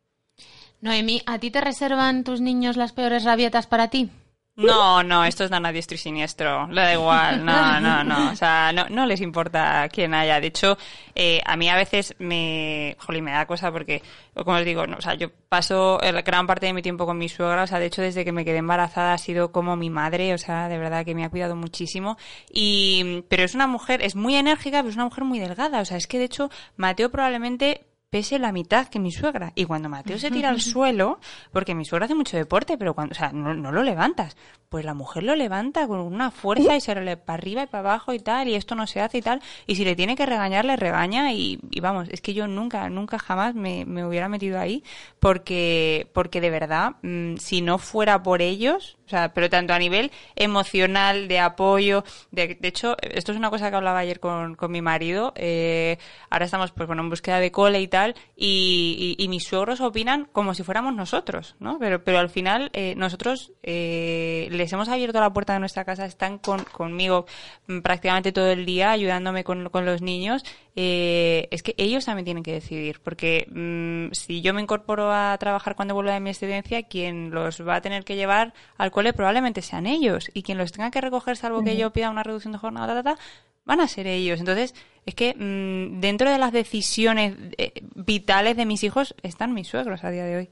Noemí, 0.82 1.22
¿a 1.26 1.40
ti 1.40 1.52
te 1.52 1.62
reservan 1.62 2.24
tus 2.24 2.42
niños 2.42 2.76
las 2.76 2.92
peores 2.92 3.24
rabietas 3.24 3.68
para 3.68 3.90
ti? 3.90 4.10
No, 4.56 5.02
no, 5.02 5.26
estos 5.26 5.50
dan 5.50 5.66
a 5.66 5.72
diestro 5.72 5.96
y 5.96 5.98
siniestro. 5.98 6.68
Le 6.68 6.82
da 6.82 6.94
igual, 6.94 7.44
no, 7.44 7.80
no, 7.80 8.04
no. 8.04 8.32
O 8.32 8.36
sea, 8.36 8.72
no, 8.72 8.88
no 8.88 9.08
les 9.08 9.20
importa 9.20 9.90
quién 9.92 10.14
haya. 10.14 10.40
De 10.40 10.48
hecho, 10.48 10.78
eh, 11.16 11.42
a 11.44 11.58
mí 11.58 11.70
a 11.70 11.76
veces 11.76 12.14
me, 12.20 12.96
jolín, 13.00 13.24
me 13.24 13.32
da 13.32 13.48
cosa 13.48 13.72
porque, 13.72 14.04
como 14.36 14.58
os 14.58 14.64
digo, 14.64 14.86
no, 14.86 14.98
o 14.98 15.02
sea, 15.02 15.16
yo 15.16 15.32
paso 15.50 16.00
gran 16.24 16.46
parte 16.46 16.68
de 16.68 16.74
mi 16.74 16.84
tiempo 16.84 17.08
con 17.08 17.18
mi 17.18 17.30
suegra. 17.30 17.64
O 17.64 17.68
sea, 17.68 17.80
de 17.80 17.88
hecho, 17.88 18.04
desde 18.04 18.24
que 18.24 18.32
me 18.32 18.46
quedé 18.46 18.58
embarazada 18.58 19.14
ha 19.14 19.18
sido 19.18 19.52
como 19.52 19.76
mi 19.76 19.90
madre. 19.90 20.36
O 20.36 20.38
sea, 20.38 20.68
de 20.70 20.78
verdad 20.78 21.04
que 21.04 21.16
me 21.16 21.26
ha 21.26 21.30
cuidado 21.32 21.56
muchísimo. 21.56 22.18
Y, 22.52 23.24
pero 23.30 23.44
es 23.44 23.56
una 23.56 23.66
mujer, 23.66 24.04
es 24.04 24.16
muy 24.16 24.36
enérgica, 24.36 24.80
pero 24.80 24.90
es 24.90 24.96
una 24.96 25.06
mujer 25.06 25.24
muy 25.24 25.40
delgada. 25.40 25.82
O 25.82 25.86
sea, 25.86 25.98
es 25.98 26.06
que 26.06 26.20
de 26.20 26.26
hecho, 26.26 26.52
Mateo 26.78 27.10
probablemente 27.10 27.88
pese 28.14 28.38
la 28.38 28.52
mitad 28.52 28.90
que 28.90 29.00
mi 29.00 29.12
suegra. 29.12 29.54
Y 29.56 29.66
cuando 29.66 29.90
Mateo 29.90 30.20
se 30.20 30.30
tira 30.30 30.50
al 30.50 30.62
suelo, 30.62 31.20
porque 31.52 31.74
mi 31.74 31.84
suegra 31.84 32.06
hace 32.06 32.14
mucho 32.14 32.38
deporte, 32.38 32.78
pero 32.78 32.94
cuando, 32.94 33.14
o 33.14 33.16
sea, 33.16 33.32
no, 33.34 33.56
no 33.56 33.72
lo 33.72 33.82
levantas. 33.82 34.38
Pues 34.74 34.86
la 34.86 34.96
mujer 34.96 35.22
lo 35.22 35.36
levanta 35.36 35.86
con 35.88 36.00
una 36.00 36.32
fuerza 36.32 36.76
y 36.76 36.82
se 36.82 36.96
le 36.96 37.16
para 37.16 37.38
arriba 37.38 37.62
y 37.62 37.68
para 37.68 37.92
abajo 37.92 38.12
y 38.12 38.18
tal, 38.18 38.48
y 38.48 38.56
esto 38.56 38.74
no 38.74 38.88
se 38.88 39.02
hace 39.02 39.20
y 39.20 39.22
tal. 39.22 39.40
Y 39.68 39.76
si 39.76 39.86
le 39.86 39.96
tiene 39.96 40.16
que 40.16 40.26
regañar, 40.26 40.66
le 40.66 40.76
regaña 40.78 41.32
y, 41.32 41.60
y 41.70 41.80
vamos, 41.80 42.10
es 42.10 42.22
que 42.22 42.34
yo 42.34 42.48
nunca, 42.48 42.90
nunca 42.90 43.20
jamás 43.20 43.54
me, 43.54 43.86
me 43.86 44.04
hubiera 44.04 44.30
metido 44.30 44.60
ahí 44.60 44.84
porque, 45.20 46.10
porque 46.12 46.42
de 46.42 46.50
verdad, 46.50 46.94
mm, 47.04 47.36
si 47.38 47.62
no 47.62 47.78
fuera 47.78 48.24
por 48.24 48.42
ellos, 48.42 48.98
o 49.06 49.10
sea, 49.10 49.32
pero 49.32 49.48
tanto 49.48 49.74
a 49.74 49.78
nivel 49.80 50.10
emocional, 50.36 51.28
de 51.28 51.40
apoyo, 51.40 52.04
de, 52.32 52.56
de 52.56 52.68
hecho, 52.68 52.98
esto 53.02 53.32
es 53.32 53.38
una 53.38 53.52
cosa 53.52 53.70
que 53.70 53.76
hablaba 53.76 54.00
ayer 54.00 54.20
con, 54.20 54.56
con 54.56 54.72
mi 54.72 54.82
marido, 54.82 55.34
eh, 55.36 55.98
ahora 56.32 56.46
estamos 56.46 56.72
pues 56.72 56.88
bueno 56.88 57.04
en 57.04 57.10
búsqueda 57.10 57.40
de 57.40 57.52
cole 57.52 57.80
y 57.80 57.88
tal, 57.88 58.16
y, 58.36 59.16
y- 59.20 59.28
mis 59.28 59.44
suegros 59.46 59.82
opinan 59.82 60.28
como 60.32 60.54
si 60.54 60.64
fuéramos 60.64 60.94
nosotros, 60.94 61.56
¿no? 61.60 61.78
Pero, 61.80 62.04
pero 62.04 62.20
al 62.20 62.30
final 62.30 62.70
eh, 62.74 62.94
nosotros 62.98 63.52
eh, 63.64 64.48
les 64.64 64.72
hemos 64.72 64.88
abierto 64.88 65.20
la 65.20 65.34
puerta 65.34 65.52
de 65.52 65.60
nuestra 65.60 65.84
casa, 65.84 66.06
están 66.06 66.38
con, 66.38 66.64
conmigo 66.64 67.26
mm, 67.68 67.80
prácticamente 67.80 68.32
todo 68.32 68.50
el 68.50 68.66
día 68.66 68.92
ayudándome 68.92 69.44
con, 69.44 69.68
con 69.70 69.86
los 69.86 70.02
niños, 70.02 70.46
eh, 70.78 71.50
es 71.52 71.64
que 71.64 71.76
ellos 71.78 72.06
también 72.06 72.24
tienen 72.24 72.44
que 72.44 72.54
decidir, 72.54 73.02
porque 73.04 73.46
mm, 73.52 74.14
si 74.14 74.42
yo 74.42 74.54
me 74.54 74.62
incorporo 74.62 75.12
a 75.12 75.38
trabajar 75.38 75.76
cuando 75.76 75.96
vuelva 75.96 76.14
de 76.14 76.22
mi 76.22 76.30
excedencia, 76.30 76.84
quien 76.84 77.32
los 77.32 77.68
va 77.68 77.76
a 77.76 77.82
tener 77.82 78.06
que 78.06 78.16
llevar 78.16 78.54
al 78.78 78.92
cole 78.92 79.12
probablemente 79.12 79.62
sean 79.62 79.86
ellos, 79.86 80.32
y 80.34 80.44
quien 80.44 80.58
los 80.58 80.72
tenga 80.72 80.90
que 80.92 81.02
recoger, 81.02 81.36
salvo 81.36 81.62
que 81.62 81.76
yo 81.76 81.92
pida 81.92 82.10
una 82.10 82.24
reducción 82.24 82.54
de 82.54 82.60
jornada, 82.60 82.88
ta, 82.88 83.04
ta, 83.04 83.16
ta, 83.16 83.22
van 83.66 83.82
a 83.82 83.88
ser 83.90 84.08
ellos. 84.08 84.40
Entonces, 84.40 84.74
es 85.06 85.14
que 85.14 85.36
mm, 85.36 86.00
dentro 86.00 86.32
de 86.32 86.38
las 86.38 86.54
decisiones 86.54 87.36
eh, 87.58 87.74
vitales 87.96 88.56
de 88.56 88.66
mis 88.66 88.82
hijos 88.84 89.14
están 89.24 89.54
mis 89.54 89.68
suegros 89.68 90.06
a 90.06 90.10
día 90.10 90.24
de 90.24 90.38
hoy. 90.38 90.50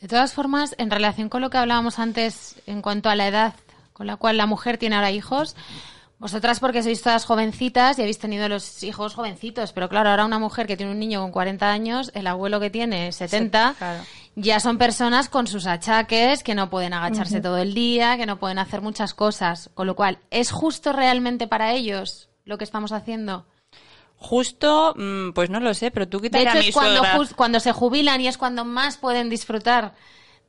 De 0.00 0.08
todas 0.08 0.34
formas, 0.34 0.74
en 0.78 0.90
relación 0.90 1.28
con 1.28 1.40
lo 1.40 1.50
que 1.50 1.58
hablábamos 1.58 1.98
antes 1.98 2.56
en 2.66 2.82
cuanto 2.82 3.08
a 3.08 3.14
la 3.14 3.28
edad 3.28 3.54
con 3.96 4.06
la 4.06 4.16
cual 4.16 4.36
la 4.36 4.44
mujer 4.44 4.76
tiene 4.76 4.94
ahora 4.94 5.10
hijos, 5.10 5.56
vosotras 6.18 6.60
porque 6.60 6.82
sois 6.82 7.00
todas 7.00 7.24
jovencitas 7.24 7.98
y 7.98 8.02
habéis 8.02 8.18
tenido 8.18 8.46
los 8.46 8.82
hijos 8.82 9.14
jovencitos, 9.14 9.72
pero 9.72 9.88
claro, 9.88 10.10
ahora 10.10 10.26
una 10.26 10.38
mujer 10.38 10.66
que 10.66 10.76
tiene 10.76 10.92
un 10.92 10.98
niño 10.98 11.22
con 11.22 11.32
40 11.32 11.70
años, 11.70 12.10
el 12.14 12.26
abuelo 12.26 12.60
que 12.60 12.68
tiene 12.68 13.10
70, 13.10 13.74
claro. 13.78 14.04
ya 14.34 14.60
son 14.60 14.76
personas 14.76 15.30
con 15.30 15.46
sus 15.46 15.66
achaques, 15.66 16.42
que 16.42 16.54
no 16.54 16.68
pueden 16.68 16.92
agacharse 16.92 17.40
todo 17.40 17.56
el 17.56 17.72
día, 17.72 18.18
que 18.18 18.26
no 18.26 18.38
pueden 18.38 18.58
hacer 18.58 18.82
muchas 18.82 19.14
cosas, 19.14 19.70
con 19.72 19.86
lo 19.86 19.96
cual, 19.96 20.18
¿es 20.30 20.50
justo 20.50 20.92
realmente 20.92 21.46
para 21.46 21.72
ellos 21.72 22.28
lo 22.44 22.58
que 22.58 22.64
estamos 22.64 22.92
haciendo? 22.92 23.46
Justo, 24.18 24.94
mm, 24.96 25.32
pues 25.32 25.50
no 25.50 25.60
lo 25.60 25.74
sé, 25.74 25.90
pero 25.90 26.08
tú 26.08 26.20
De 26.20 26.28
quitas 26.28 26.46
a 26.46 26.50
hecho, 26.50 26.58
mi 26.58 26.68
es 26.68 26.74
cuando, 26.74 26.98
suegra. 26.98 27.18
jus- 27.18 27.34
cuando 27.34 27.60
se 27.60 27.72
jubilan 27.72 28.20
y 28.20 28.28
es 28.28 28.38
cuando 28.38 28.64
más 28.64 28.96
pueden 28.96 29.28
disfrutar 29.30 29.94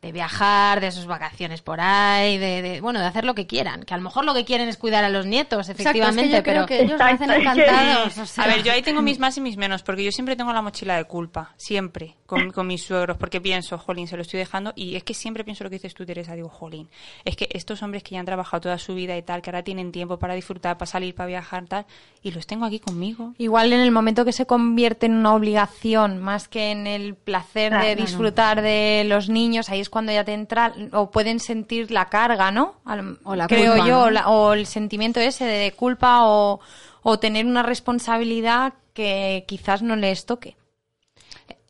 de 0.02 0.12
viajar, 0.12 0.80
de 0.80 0.92
sus 0.92 1.08
vacaciones 1.08 1.62
por 1.62 1.80
ahí, 1.82 2.38
de, 2.38 2.62
de- 2.62 2.82
bueno, 2.82 3.00
de 3.00 3.06
hacer 3.08 3.26
lo 3.26 3.34
que 3.36 3.48
quieran. 3.48 3.84
Que 3.84 3.94
a 3.94 3.98
lo 3.98 4.04
mejor 4.04 4.26
lo 4.26 4.34
que 4.36 4.46
quieren 4.46 4.70
es 4.70 4.78
cuidar 4.78 5.04
a 5.04 5.10
los 5.10 5.26
nietos, 5.26 5.70
efectivamente, 5.70 6.30
yo 6.38 6.44
creo 6.44 6.54
pero 6.54 6.66
que 6.68 6.82
ellos 6.84 7.00
lo 7.00 7.06
hacen 7.06 7.32
encantados. 7.32 8.18
o 8.18 8.26
sea. 8.26 8.44
A 8.44 8.48
ver, 8.48 8.64
yo 8.64 8.72
ahí 8.72 8.82
tengo 8.84 9.02
mis 9.02 9.18
más 9.20 9.36
y 9.38 9.42
mis 9.42 9.58
menos, 9.58 9.82
porque 9.84 10.04
yo 10.04 10.12
siempre 10.12 10.36
tengo 10.36 10.54
la 10.54 10.62
mochila 10.62 10.96
de 10.98 11.06
culpa, 11.06 11.54
siempre, 11.58 12.16
con, 12.28 12.52
con 12.52 12.68
mis 12.68 12.84
suegros, 12.84 13.18
porque 13.18 13.42
pienso, 13.42 13.78
jolín, 13.80 14.08
se 14.08 14.16
lo 14.16 14.22
estoy 14.22 14.38
dejando, 14.40 14.72
y 14.76 14.96
es 14.96 15.04
que 15.04 15.14
siempre 15.16 15.44
pienso 15.44 15.64
lo 15.64 15.70
que 15.72 15.78
dices 15.78 15.94
tú, 15.96 16.06
Teresa, 16.06 16.36
digo, 16.36 16.50
jolín, 16.50 16.90
es 17.26 17.36
que 17.36 17.50
estos 17.52 17.82
hombres 17.82 18.04
que 18.04 18.12
ya 18.12 18.20
han 18.20 18.26
trabajado 18.28 18.62
toda 18.62 18.78
su 18.78 18.94
vida 18.94 19.18
y 19.18 19.24
tal, 19.24 19.42
que 19.42 19.50
ahora 19.50 19.64
tienen 19.64 19.92
tiempo 19.92 20.20
para 20.20 20.36
disfrutar, 20.36 20.78
para 20.78 20.90
salir, 20.92 21.16
para 21.16 21.28
viajar, 21.28 21.66
tal, 21.66 21.86
y 22.22 22.32
los 22.32 22.46
tengo 22.46 22.66
aquí 22.66 22.80
conmigo. 22.80 23.34
Igual 23.40 23.74
en 23.74 23.80
el 23.80 23.92
momento 23.92 24.26
que 24.26 24.32
se 24.32 24.46
convierte 24.46 25.08
en 25.08 25.14
una 25.16 25.34
obligación 25.34 26.20
más 26.22 26.48
que 26.48 26.72
en 26.72 26.86
el 26.88 27.16
placer 27.16 27.72
Claro, 27.72 27.86
de 27.86 27.96
no, 27.96 28.02
no. 28.02 28.06
disfrutar 28.06 28.62
de 28.62 29.04
los 29.08 29.28
niños, 29.30 29.70
ahí 29.70 29.80
es 29.80 29.90
cuando 29.90 29.97
ya 30.06 30.24
te 30.24 30.34
entra 30.34 30.74
o 30.94 31.12
pueden 31.12 31.40
sentir 31.40 31.92
la 31.92 32.06
carga, 32.10 32.52
¿no? 32.52 32.76
Al- 32.86 33.18
O 33.24 33.36
la 33.36 33.48
creo 33.48 33.74
culpa, 33.74 33.88
yo, 33.88 33.96
¿no? 33.98 34.04
o, 34.04 34.10
la- 34.10 34.28
o 34.30 34.54
el 34.54 34.66
sentimiento 34.66 35.20
ese 35.20 35.46
de 35.46 35.72
culpa 35.74 36.26
o, 36.26 36.60
o 37.04 37.20
tener 37.20 37.46
una 37.46 37.64
responsabilidad 37.64 38.74
que 38.94 39.46
quizás 39.48 39.82
no 39.82 39.96
les 39.96 40.26
toque. 40.26 40.56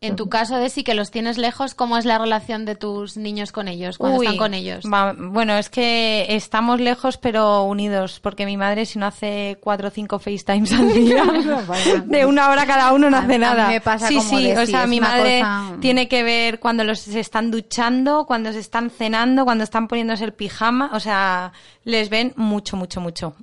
En 0.00 0.14
tu 0.16 0.28
caso, 0.28 0.56
Desi, 0.58 0.84
que 0.84 0.94
los 0.94 1.10
tienes 1.10 1.38
lejos, 1.38 1.74
¿cómo 1.74 1.98
es 1.98 2.04
la 2.04 2.18
relación 2.18 2.64
de 2.64 2.76
tus 2.76 3.16
niños 3.16 3.50
con 3.50 3.66
ellos, 3.68 3.98
cuando 3.98 4.18
Uy, 4.18 4.26
están 4.26 4.38
con 4.38 4.54
ellos? 4.54 4.84
va- 4.84 5.14
bueno, 5.18 5.54
es 5.56 5.68
que 5.70 6.26
estamos 6.30 6.80
lejos 6.80 7.16
pero 7.16 7.64
unidos, 7.64 8.20
porque 8.20 8.46
mi 8.46 8.56
madre 8.56 8.86
si 8.86 8.98
no 8.98 9.06
hace 9.06 9.58
cuatro 9.60 9.88
o 9.88 9.90
cinco 9.90 10.18
FaceTimes 10.18 10.72
al 10.72 10.92
día, 10.92 11.24
de 12.06 12.26
una 12.26 12.48
hora 12.50 12.64
cada 12.66 12.92
uno 12.92 13.10
no 13.10 13.16
A- 13.16 13.20
hace 13.20 13.34
a 13.34 13.38
mí 13.38 13.44
nada. 13.44 13.68
me 13.68 13.80
pasa 13.80 14.08
sí, 14.08 14.16
como 14.16 14.38
sí, 14.38 14.52
o 14.52 14.66
sea, 14.66 14.86
mi 14.86 15.00
madre 15.00 15.40
cosa- 15.40 15.76
tiene 15.80 16.08
que 16.08 16.22
ver 16.22 16.60
cuando 16.60 16.84
los 16.84 17.00
se 17.00 17.20
están 17.20 17.50
duchando, 17.50 18.24
cuando 18.26 18.52
se 18.52 18.60
están 18.60 18.90
cenando, 18.90 19.44
cuando 19.44 19.64
están 19.64 19.88
poniéndose 19.88 20.24
el 20.24 20.32
pijama, 20.32 20.90
o 20.92 21.00
sea, 21.00 21.52
les 21.84 22.08
ven 22.08 22.32
mucho, 22.36 22.76
mucho, 22.76 23.00
mucho. 23.00 23.34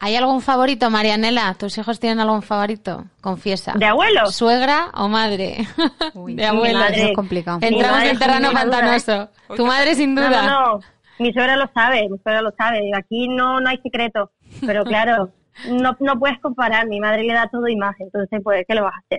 ¿Hay 0.00 0.16
algún 0.16 0.42
favorito, 0.42 0.90
Marianela? 0.90 1.54
¿Tus 1.54 1.78
hijos 1.78 1.98
tienen 2.00 2.20
algún 2.20 2.42
favorito? 2.42 3.04
Confiesa. 3.20 3.72
¿De 3.76 3.86
abuelo? 3.86 4.26
¿Suegra 4.26 4.90
o 4.94 5.08
madre? 5.08 5.66
de 6.14 6.44
abuelo. 6.44 6.78
madre. 6.78 7.10
es 7.10 7.16
complicado. 7.16 7.58
Entramos 7.62 7.98
madre, 7.98 8.10
en 8.10 8.18
terreno 8.18 8.50
duda. 8.50 8.60
pantanoso. 8.60 9.28
Tu 9.56 9.64
madre 9.64 9.94
sin 9.94 10.14
duda. 10.14 10.42
no, 10.42 10.76
no. 10.76 10.80
Mi 11.18 11.32
suegra 11.32 11.56
lo 11.56 11.70
sabe, 11.72 12.08
mi 12.08 12.18
suegra 12.18 12.42
lo 12.42 12.50
sabe. 12.58 12.90
Aquí 12.96 13.28
no, 13.28 13.60
no 13.60 13.70
hay 13.70 13.78
secreto. 13.78 14.32
Pero 14.66 14.84
claro, 14.84 15.30
no, 15.70 15.96
no 16.00 16.18
puedes 16.18 16.40
comparar. 16.40 16.86
Mi 16.88 17.00
madre 17.00 17.22
le 17.22 17.32
da 17.32 17.48
todo 17.48 17.68
y 17.68 17.76
más. 17.76 17.94
Entonces, 18.00 18.40
pues, 18.42 18.64
¿qué 18.66 18.74
le 18.74 18.80
vas 18.80 18.94
a 18.94 18.98
hacer? 18.98 19.18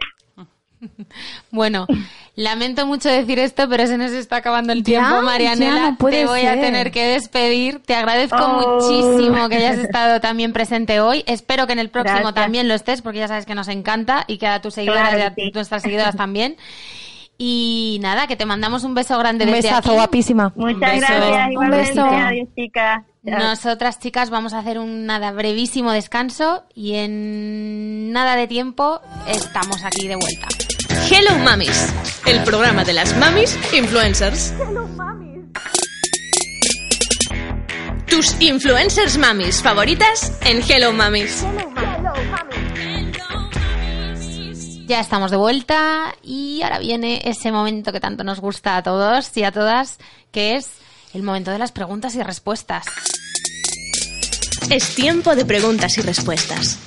Bueno, 1.51 1.87
lamento 2.35 2.85
mucho 2.85 3.09
decir 3.09 3.39
esto, 3.39 3.67
pero 3.69 3.87
se 3.87 3.97
nos 3.97 4.11
está 4.11 4.37
acabando 4.37 4.73
el 4.73 4.83
tiempo, 4.83 5.09
Ya, 5.09 5.21
Marianela. 5.21 5.75
ya 5.75 5.89
no 5.91 5.97
puede 5.97 6.21
Te 6.21 6.25
voy 6.25 6.41
a 6.41 6.59
tener 6.59 6.91
que 6.91 7.05
despedir. 7.05 7.79
Te 7.79 7.95
agradezco 7.95 8.37
Oh. 8.37 8.79
muchísimo 8.79 9.47
que 9.49 9.55
hayas 9.55 9.77
estado 9.77 10.19
también 10.19 10.51
presente 10.53 10.99
hoy. 10.99 11.23
Espero 11.27 11.65
que 11.67 11.73
en 11.73 11.79
el 11.79 11.89
próximo 11.89 12.17
Gracias. 12.19 12.35
también 12.35 12.67
lo 12.67 12.73
estés, 12.73 13.01
porque 13.01 13.19
ya 13.19 13.27
sabes 13.27 13.45
que 13.45 13.55
nos 13.55 13.67
encanta 13.69 14.25
y 14.27 14.37
que 14.37 14.47
a 14.47 14.61
tus 14.61 14.73
seguidoras 14.75 15.09
Claro 15.09 15.17
y 15.19 15.21
a 15.21 15.33
sí. 15.33 15.51
nuestras 15.53 15.81
seguidoras 15.83 16.15
también. 16.15 16.57
Y 17.37 17.99
nada, 18.01 18.27
que 18.27 18.37
te 18.37 18.45
mandamos 18.45 18.85
un 18.85 18.93
beso 18.93 19.17
grande 19.19 19.43
Un 19.45 19.51
desde 19.51 19.63
besazo, 19.69 19.89
aquí. 19.89 19.95
guapísima. 19.97 20.53
Muchas 20.55 20.79
beso. 20.79 21.05
gracias. 21.13 21.49
Un 21.57 21.69
beso. 21.69 22.05
Adiós, 22.05 22.47
chicas. 22.55 23.03
Nosotras, 23.23 23.99
chicas, 23.99 24.29
vamos 24.29 24.53
a 24.53 24.59
hacer 24.59 24.77
un 24.79 25.05
nada 25.05 25.31
brevísimo 25.31 25.91
descanso 25.91 26.63
y 26.75 26.93
en 26.93 28.11
nada 28.13 28.35
de 28.35 28.47
tiempo 28.47 29.01
estamos 29.27 29.83
aquí 29.83 30.07
de 30.07 30.15
vuelta. 30.15 30.47
Hello 31.03 31.37
Mamis, 31.43 31.93
el 32.25 32.43
programa 32.43 32.83
de 32.83 32.93
las 32.93 33.15
mamis 33.17 33.57
influencers. 33.73 34.53
Tus 38.07 38.35
influencers 38.39 39.17
mamis 39.17 39.61
favoritas 39.61 40.31
en 40.41 40.63
Hello 40.67 40.93
Mamis. 40.93 41.45
Ya 44.87 44.99
estamos 44.99 45.31
de 45.31 45.37
vuelta 45.37 46.15
y 46.23 46.61
ahora 46.63 46.79
viene 46.79 47.21
ese 47.25 47.51
momento 47.51 47.91
que 47.91 47.99
tanto 47.99 48.23
nos 48.23 48.39
gusta 48.39 48.77
a 48.77 48.83
todos 48.83 49.35
y 49.37 49.43
a 49.43 49.51
todas, 49.51 49.99
que 50.31 50.55
es 50.55 50.69
el 51.13 51.23
momento 51.23 51.51
de 51.51 51.59
las 51.59 51.71
preguntas 51.71 52.15
y 52.15 52.23
respuestas. 52.23 52.85
Es 54.69 54.95
tiempo 54.95 55.35
de 55.35 55.45
preguntas 55.45 55.97
y 55.97 56.01
respuestas. 56.01 56.79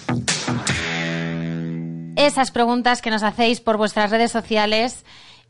Esas 2.18 2.50
preguntas 2.50 3.00
que 3.00 3.10
nos 3.10 3.22
hacéis 3.22 3.60
por 3.60 3.76
vuestras 3.76 4.10
redes 4.10 4.32
sociales 4.32 5.04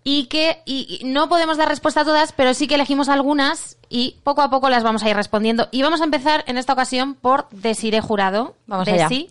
y 0.04 0.26
que 0.26 0.60
y, 0.66 0.98
y 1.00 1.06
no 1.06 1.28
podemos 1.30 1.56
dar 1.56 1.66
respuesta 1.66 2.02
a 2.02 2.04
todas, 2.04 2.32
pero 2.32 2.52
sí 2.52 2.68
que 2.68 2.74
elegimos 2.74 3.08
algunas 3.08 3.78
y 3.88 4.16
poco 4.22 4.42
a 4.42 4.50
poco 4.50 4.68
las 4.68 4.82
vamos 4.82 5.02
a 5.02 5.08
ir 5.08 5.16
respondiendo. 5.16 5.68
Y 5.70 5.80
vamos 5.80 6.02
a 6.02 6.04
empezar 6.04 6.44
en 6.46 6.58
esta 6.58 6.74
ocasión 6.74 7.14
por 7.14 7.48
Desiree 7.52 8.02
Jurado. 8.02 8.54
Vamos 8.66 8.86
allá. 8.86 9.08
Desi. 9.08 9.30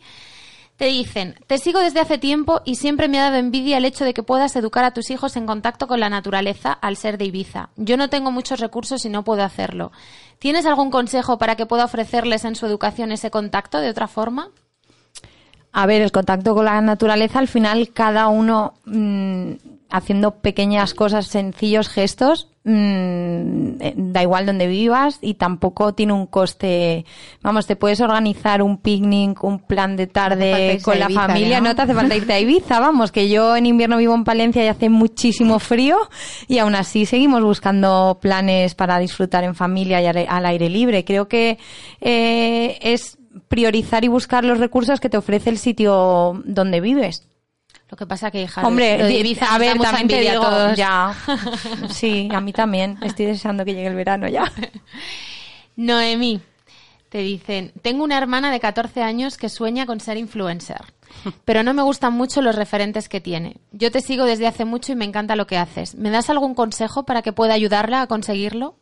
Te 0.77 0.85
dicen, 0.85 1.35
te 1.45 1.59
sigo 1.59 1.79
desde 1.79 1.99
hace 1.99 2.17
tiempo 2.17 2.61
y 2.65 2.75
siempre 2.75 3.07
me 3.07 3.19
ha 3.19 3.25
dado 3.25 3.37
envidia 3.37 3.77
el 3.77 3.85
hecho 3.85 4.03
de 4.03 4.15
que 4.15 4.23
puedas 4.23 4.55
educar 4.55 4.83
a 4.83 4.91
tus 4.91 5.11
hijos 5.11 5.35
en 5.35 5.45
contacto 5.45 5.87
con 5.87 5.99
la 5.99 6.09
naturaleza 6.09 6.71
al 6.71 6.97
ser 6.97 7.19
de 7.19 7.25
Ibiza. 7.25 7.69
Yo 7.75 7.97
no 7.97 8.09
tengo 8.09 8.31
muchos 8.31 8.59
recursos 8.59 9.05
y 9.05 9.09
no 9.09 9.23
puedo 9.23 9.43
hacerlo. 9.43 9.91
¿Tienes 10.39 10.65
algún 10.65 10.91
consejo 10.91 11.37
para 11.37 11.55
que 11.55 11.67
pueda 11.67 11.85
ofrecerles 11.85 12.45
en 12.45 12.55
su 12.55 12.65
educación 12.67 13.11
ese 13.11 13.29
contacto 13.31 13.79
de 13.79 13.89
otra 13.89 14.07
forma? 14.07 14.49
A 15.79 15.85
ver, 15.85 16.01
el 16.01 16.11
contacto 16.11 16.55
con 16.55 16.65
la 16.65 16.81
naturaleza, 16.81 17.37
al 17.37 17.47
final 17.47 17.89
cada 17.93 18.29
uno 18.29 18.73
mm, 18.85 19.51
haciendo 19.91 20.39
pequeñas 20.39 20.95
cosas, 20.95 21.27
sencillos 21.27 21.87
gestos, 21.87 22.49
mm, 22.63 23.79
eh, 23.79 23.93
da 23.95 24.23
igual 24.23 24.47
donde 24.47 24.65
vivas 24.65 25.19
y 25.21 25.35
tampoco 25.35 25.93
tiene 25.93 26.13
un 26.13 26.25
coste. 26.25 27.05
Vamos, 27.43 27.67
te 27.67 27.75
puedes 27.75 28.01
organizar 28.01 28.63
un 28.63 28.79
picnic, 28.79 29.43
un 29.43 29.59
plan 29.59 29.95
de 29.95 30.07
tarde 30.07 30.79
con 30.81 30.97
la 30.97 31.05
Ibiza, 31.05 31.27
familia, 31.27 31.61
¿no? 31.61 31.69
no 31.69 31.75
te 31.75 31.83
hace 31.83 31.93
falta 31.93 32.15
irte 32.15 32.33
a 32.33 32.39
Ibiza, 32.39 32.79
vamos, 32.79 33.11
que 33.11 33.29
yo 33.29 33.55
en 33.55 33.67
invierno 33.67 33.97
vivo 33.97 34.15
en 34.15 34.23
Palencia 34.23 34.65
y 34.65 34.69
hace 34.69 34.89
muchísimo 34.89 35.59
frío 35.59 35.99
y 36.47 36.57
aún 36.57 36.73
así 36.73 37.05
seguimos 37.05 37.43
buscando 37.43 38.17
planes 38.19 38.73
para 38.73 38.97
disfrutar 38.97 39.43
en 39.43 39.53
familia 39.53 40.01
y 40.01 40.07
al 40.07 40.25
al 40.27 40.45
aire 40.47 40.71
libre. 40.71 41.05
Creo 41.05 41.27
que 41.27 41.59
eh, 42.01 42.79
es 42.81 43.19
priorizar 43.47 44.03
y 44.03 44.07
buscar 44.07 44.43
los 44.43 44.59
recursos 44.59 44.99
que 44.99 45.09
te 45.09 45.17
ofrece 45.17 45.49
el 45.49 45.57
sitio 45.57 46.41
donde 46.45 46.81
vives. 46.81 47.27
Lo 47.89 47.95
que 47.95 48.05
pasa 48.05 48.31
que, 48.31 48.41
hija, 48.41 48.67
Hombre, 48.67 48.97
lo 48.97 49.05
de 49.05 49.19
Ibiza 49.19 49.53
a 49.53 49.57
ver, 49.57 49.77
también 49.79 50.07
te 50.09 50.19
digo, 50.19 50.41
todos. 50.41 50.75
ya. 50.77 51.13
Sí, 51.89 52.27
a 52.33 52.41
mí 52.41 52.51
también. 52.51 52.97
Estoy 53.01 53.27
deseando 53.27 53.63
que 53.63 53.73
llegue 53.73 53.87
el 53.87 53.95
verano 53.95 54.27
ya. 54.27 54.51
Noemí, 55.75 56.41
te 57.09 57.19
dicen, 57.19 57.71
tengo 57.81 58.03
una 58.03 58.17
hermana 58.17 58.51
de 58.51 58.59
14 58.59 59.01
años 59.03 59.37
que 59.37 59.47
sueña 59.49 59.85
con 59.85 59.99
ser 59.99 60.17
influencer, 60.17 60.81
pero 61.45 61.63
no 61.63 61.73
me 61.73 61.83
gustan 61.83 62.13
mucho 62.13 62.41
los 62.41 62.55
referentes 62.55 63.07
que 63.07 63.21
tiene. 63.21 63.57
Yo 63.71 63.91
te 63.91 64.01
sigo 64.01 64.25
desde 64.25 64.47
hace 64.47 64.65
mucho 64.65 64.91
y 64.91 64.95
me 64.95 65.05
encanta 65.05 65.35
lo 65.35 65.47
que 65.47 65.57
haces. 65.57 65.95
¿Me 65.95 66.09
das 66.09 66.29
algún 66.29 66.55
consejo 66.55 67.03
para 67.05 67.21
que 67.21 67.31
pueda 67.33 67.53
ayudarla 67.53 68.01
a 68.01 68.07
conseguirlo? 68.07 68.75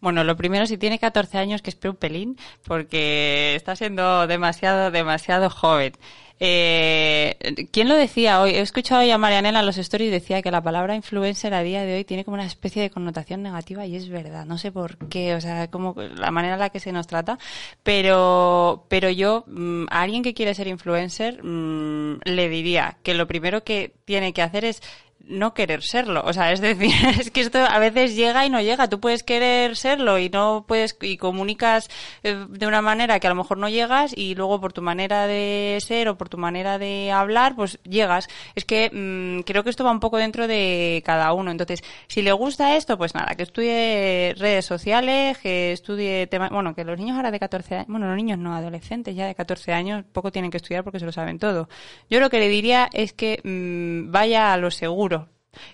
Bueno, 0.00 0.22
lo 0.24 0.36
primero, 0.36 0.66
si 0.66 0.78
tiene 0.78 0.98
14 0.98 1.38
años, 1.38 1.62
que 1.62 1.70
espere 1.70 1.90
un 1.90 1.96
pelín, 1.96 2.38
porque 2.64 3.54
está 3.56 3.74
siendo 3.76 4.26
demasiado, 4.26 4.90
demasiado 4.90 5.50
joven. 5.50 5.92
Eh, 6.40 7.66
¿Quién 7.72 7.88
lo 7.88 7.96
decía 7.96 8.40
hoy? 8.40 8.50
He 8.50 8.60
escuchado 8.60 9.00
hoy 9.00 9.10
a 9.10 9.18
Marianela 9.18 9.58
en 9.58 9.66
los 9.66 9.76
stories 9.76 10.08
y 10.08 10.12
decía 10.12 10.40
que 10.40 10.52
la 10.52 10.62
palabra 10.62 10.94
influencer 10.94 11.52
a 11.52 11.62
día 11.62 11.82
de 11.82 11.96
hoy 11.96 12.04
tiene 12.04 12.24
como 12.24 12.36
una 12.36 12.46
especie 12.46 12.80
de 12.80 12.90
connotación 12.90 13.42
negativa 13.42 13.86
y 13.86 13.96
es 13.96 14.08
verdad. 14.08 14.46
No 14.46 14.56
sé 14.56 14.70
por 14.70 14.96
qué, 15.08 15.34
o 15.34 15.40
sea, 15.40 15.68
como 15.68 15.94
la 15.98 16.30
manera 16.30 16.54
en 16.54 16.60
la 16.60 16.70
que 16.70 16.78
se 16.80 16.92
nos 16.92 17.08
trata. 17.08 17.38
Pero, 17.82 18.86
pero 18.88 19.10
yo, 19.10 19.44
mm, 19.48 19.86
a 19.90 20.02
alguien 20.02 20.22
que 20.22 20.34
quiere 20.34 20.54
ser 20.54 20.68
influencer, 20.68 21.42
mm, 21.42 22.20
le 22.24 22.48
diría 22.48 22.98
que 23.02 23.14
lo 23.14 23.26
primero 23.26 23.64
que 23.64 23.94
tiene 24.04 24.32
que 24.32 24.42
hacer 24.42 24.64
es 24.64 24.80
no 25.28 25.54
querer 25.54 25.82
serlo. 25.82 26.22
O 26.24 26.32
sea, 26.32 26.52
es 26.52 26.60
decir, 26.60 26.90
es 27.20 27.30
que 27.30 27.40
esto 27.40 27.58
a 27.58 27.78
veces 27.78 28.16
llega 28.16 28.46
y 28.46 28.50
no 28.50 28.60
llega. 28.60 28.88
Tú 28.88 29.00
puedes 29.00 29.22
querer 29.22 29.76
serlo 29.76 30.18
y 30.18 30.28
no 30.28 30.64
puedes, 30.66 30.96
y 31.00 31.16
comunicas 31.16 31.88
eh, 32.22 32.46
de 32.48 32.66
una 32.66 32.82
manera 32.82 33.20
que 33.20 33.26
a 33.26 33.30
lo 33.30 33.36
mejor 33.36 33.58
no 33.58 33.68
llegas 33.68 34.16
y 34.16 34.34
luego 34.34 34.60
por 34.60 34.72
tu 34.72 34.82
manera 34.82 35.26
de 35.26 35.78
ser 35.80 36.08
o 36.08 36.18
por 36.18 36.28
tu 36.28 36.38
manera 36.38 36.78
de 36.78 37.12
hablar, 37.12 37.54
pues 37.54 37.78
llegas. 37.84 38.28
Es 38.54 38.64
que 38.64 38.90
mm, 38.92 39.42
creo 39.42 39.64
que 39.64 39.70
esto 39.70 39.84
va 39.84 39.90
un 39.90 40.00
poco 40.00 40.16
dentro 40.16 40.46
de 40.46 41.02
cada 41.04 41.32
uno. 41.32 41.50
Entonces, 41.50 41.82
si 42.08 42.22
le 42.22 42.32
gusta 42.32 42.76
esto, 42.76 42.96
pues 42.98 43.14
nada, 43.14 43.34
que 43.34 43.42
estudie 43.42 44.34
redes 44.38 44.64
sociales, 44.64 45.38
que 45.38 45.72
estudie 45.72 46.26
temas, 46.26 46.50
bueno, 46.50 46.74
que 46.74 46.84
los 46.84 46.98
niños 46.98 47.16
ahora 47.16 47.30
de 47.30 47.38
14 47.38 47.74
años, 47.76 47.86
bueno, 47.88 48.08
los 48.08 48.16
niños 48.16 48.38
no, 48.38 48.54
adolescentes 48.54 49.14
ya 49.14 49.26
de 49.26 49.34
14 49.34 49.72
años, 49.72 50.04
poco 50.12 50.32
tienen 50.32 50.50
que 50.50 50.56
estudiar 50.56 50.84
porque 50.84 50.98
se 50.98 51.06
lo 51.06 51.12
saben 51.12 51.38
todo. 51.38 51.68
Yo 52.10 52.20
lo 52.20 52.30
que 52.30 52.38
le 52.38 52.48
diría 52.48 52.88
es 52.92 53.12
que 53.12 53.40
mm, 53.44 54.10
vaya 54.10 54.52
a 54.52 54.56
lo 54.56 54.70
seguro, 54.70 55.17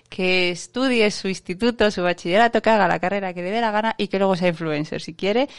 que 0.09 0.51
estudie 0.51 1.09
su 1.11 1.27
instituto, 1.27 1.91
su 1.91 2.01
bachillerato, 2.03 2.61
que 2.61 2.69
haga 2.69 2.87
la 2.87 2.99
carrera 2.99 3.33
que 3.33 3.41
le 3.41 3.51
dé 3.51 3.61
la 3.61 3.71
gana 3.71 3.95
y 3.97 4.07
que 4.07 4.17
luego 4.17 4.35
sea 4.35 4.49
influencer. 4.49 5.01
Si 5.01 5.13
quiere, 5.13 5.49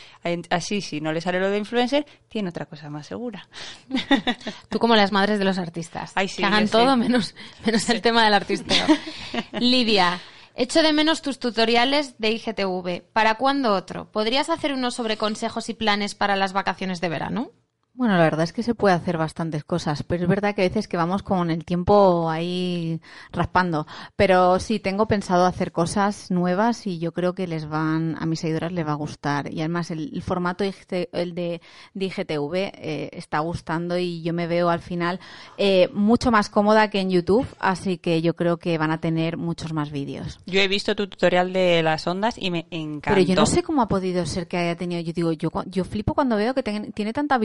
así 0.50 0.80
si 0.80 1.00
no 1.00 1.12
le 1.12 1.20
sale 1.20 1.40
lo 1.40 1.50
de 1.50 1.58
influencer, 1.58 2.06
tiene 2.28 2.48
otra 2.48 2.66
cosa 2.66 2.90
más 2.90 3.06
segura. 3.06 3.48
Tú 4.68 4.78
como 4.78 4.96
las 4.96 5.12
madres 5.12 5.38
de 5.38 5.44
los 5.44 5.58
artistas, 5.58 6.12
Ay, 6.14 6.28
sí, 6.28 6.38
que 6.38 6.44
hagan 6.44 6.68
todo 6.68 6.96
menos, 6.96 7.34
menos 7.64 7.88
el 7.88 8.00
tema 8.00 8.24
del 8.24 8.34
artisteo. 8.34 8.86
Lidia, 9.60 10.20
echo 10.54 10.82
de 10.82 10.92
menos 10.92 11.22
tus 11.22 11.38
tutoriales 11.38 12.18
de 12.18 12.30
IGTV. 12.30 13.02
¿Para 13.12 13.36
cuándo 13.36 13.74
otro? 13.74 14.10
¿Podrías 14.10 14.50
hacer 14.50 14.72
unos 14.72 14.94
sobre 14.94 15.16
consejos 15.16 15.68
y 15.68 15.74
planes 15.74 16.14
para 16.14 16.36
las 16.36 16.52
vacaciones 16.52 17.00
de 17.00 17.08
verano? 17.08 17.52
Bueno, 17.98 18.14
la 18.18 18.24
verdad 18.24 18.44
es 18.44 18.52
que 18.52 18.62
se 18.62 18.74
puede 18.74 18.94
hacer 18.94 19.16
bastantes 19.16 19.64
cosas, 19.64 20.02
pero 20.02 20.24
es 20.24 20.28
verdad 20.28 20.54
que 20.54 20.60
a 20.60 20.68
veces 20.68 20.86
que 20.86 20.98
vamos 20.98 21.22
con 21.22 21.50
el 21.50 21.64
tiempo 21.64 22.28
ahí 22.28 23.00
raspando. 23.32 23.86
Pero 24.16 24.60
sí, 24.60 24.80
tengo 24.80 25.06
pensado 25.08 25.46
hacer 25.46 25.72
cosas 25.72 26.30
nuevas 26.30 26.86
y 26.86 26.98
yo 26.98 27.12
creo 27.12 27.34
que 27.34 27.46
les 27.46 27.66
van, 27.66 28.14
a 28.20 28.26
mis 28.26 28.40
seguidoras 28.40 28.72
les 28.72 28.86
va 28.86 28.92
a 28.92 28.96
gustar. 28.96 29.50
Y 29.50 29.60
además 29.60 29.90
el, 29.90 30.10
el 30.12 30.20
formato 30.20 30.62
el 30.62 31.34
de, 31.34 31.62
de 31.94 32.04
IGTV 32.04 32.54
eh, 32.54 33.08
está 33.12 33.38
gustando 33.38 33.96
y 33.96 34.20
yo 34.22 34.34
me 34.34 34.46
veo 34.46 34.68
al 34.68 34.80
final 34.80 35.18
eh, 35.56 35.88
mucho 35.94 36.30
más 36.30 36.50
cómoda 36.50 36.90
que 36.90 37.00
en 37.00 37.08
YouTube, 37.08 37.46
así 37.60 37.96
que 37.96 38.20
yo 38.20 38.36
creo 38.36 38.58
que 38.58 38.76
van 38.76 38.90
a 38.90 39.00
tener 39.00 39.38
muchos 39.38 39.72
más 39.72 39.90
vídeos. 39.90 40.38
Yo 40.44 40.60
he 40.60 40.68
visto 40.68 40.94
tu 40.94 41.06
tutorial 41.08 41.50
de 41.54 41.82
las 41.82 42.06
ondas 42.06 42.34
y 42.36 42.50
me 42.50 42.66
encantó. 42.70 43.14
Pero 43.16 43.26
yo 43.26 43.34
no 43.36 43.46
sé 43.46 43.62
cómo 43.62 43.80
ha 43.80 43.88
podido 43.88 44.26
ser 44.26 44.48
que 44.48 44.58
haya 44.58 44.76
tenido, 44.76 45.00
yo 45.00 45.14
digo, 45.14 45.32
yo, 45.32 45.48
yo 45.64 45.84
flipo 45.84 46.12
cuando 46.12 46.36
veo 46.36 46.52
que 46.52 46.62
ten- 46.62 46.92
tiene 46.92 47.14
tantas 47.14 47.40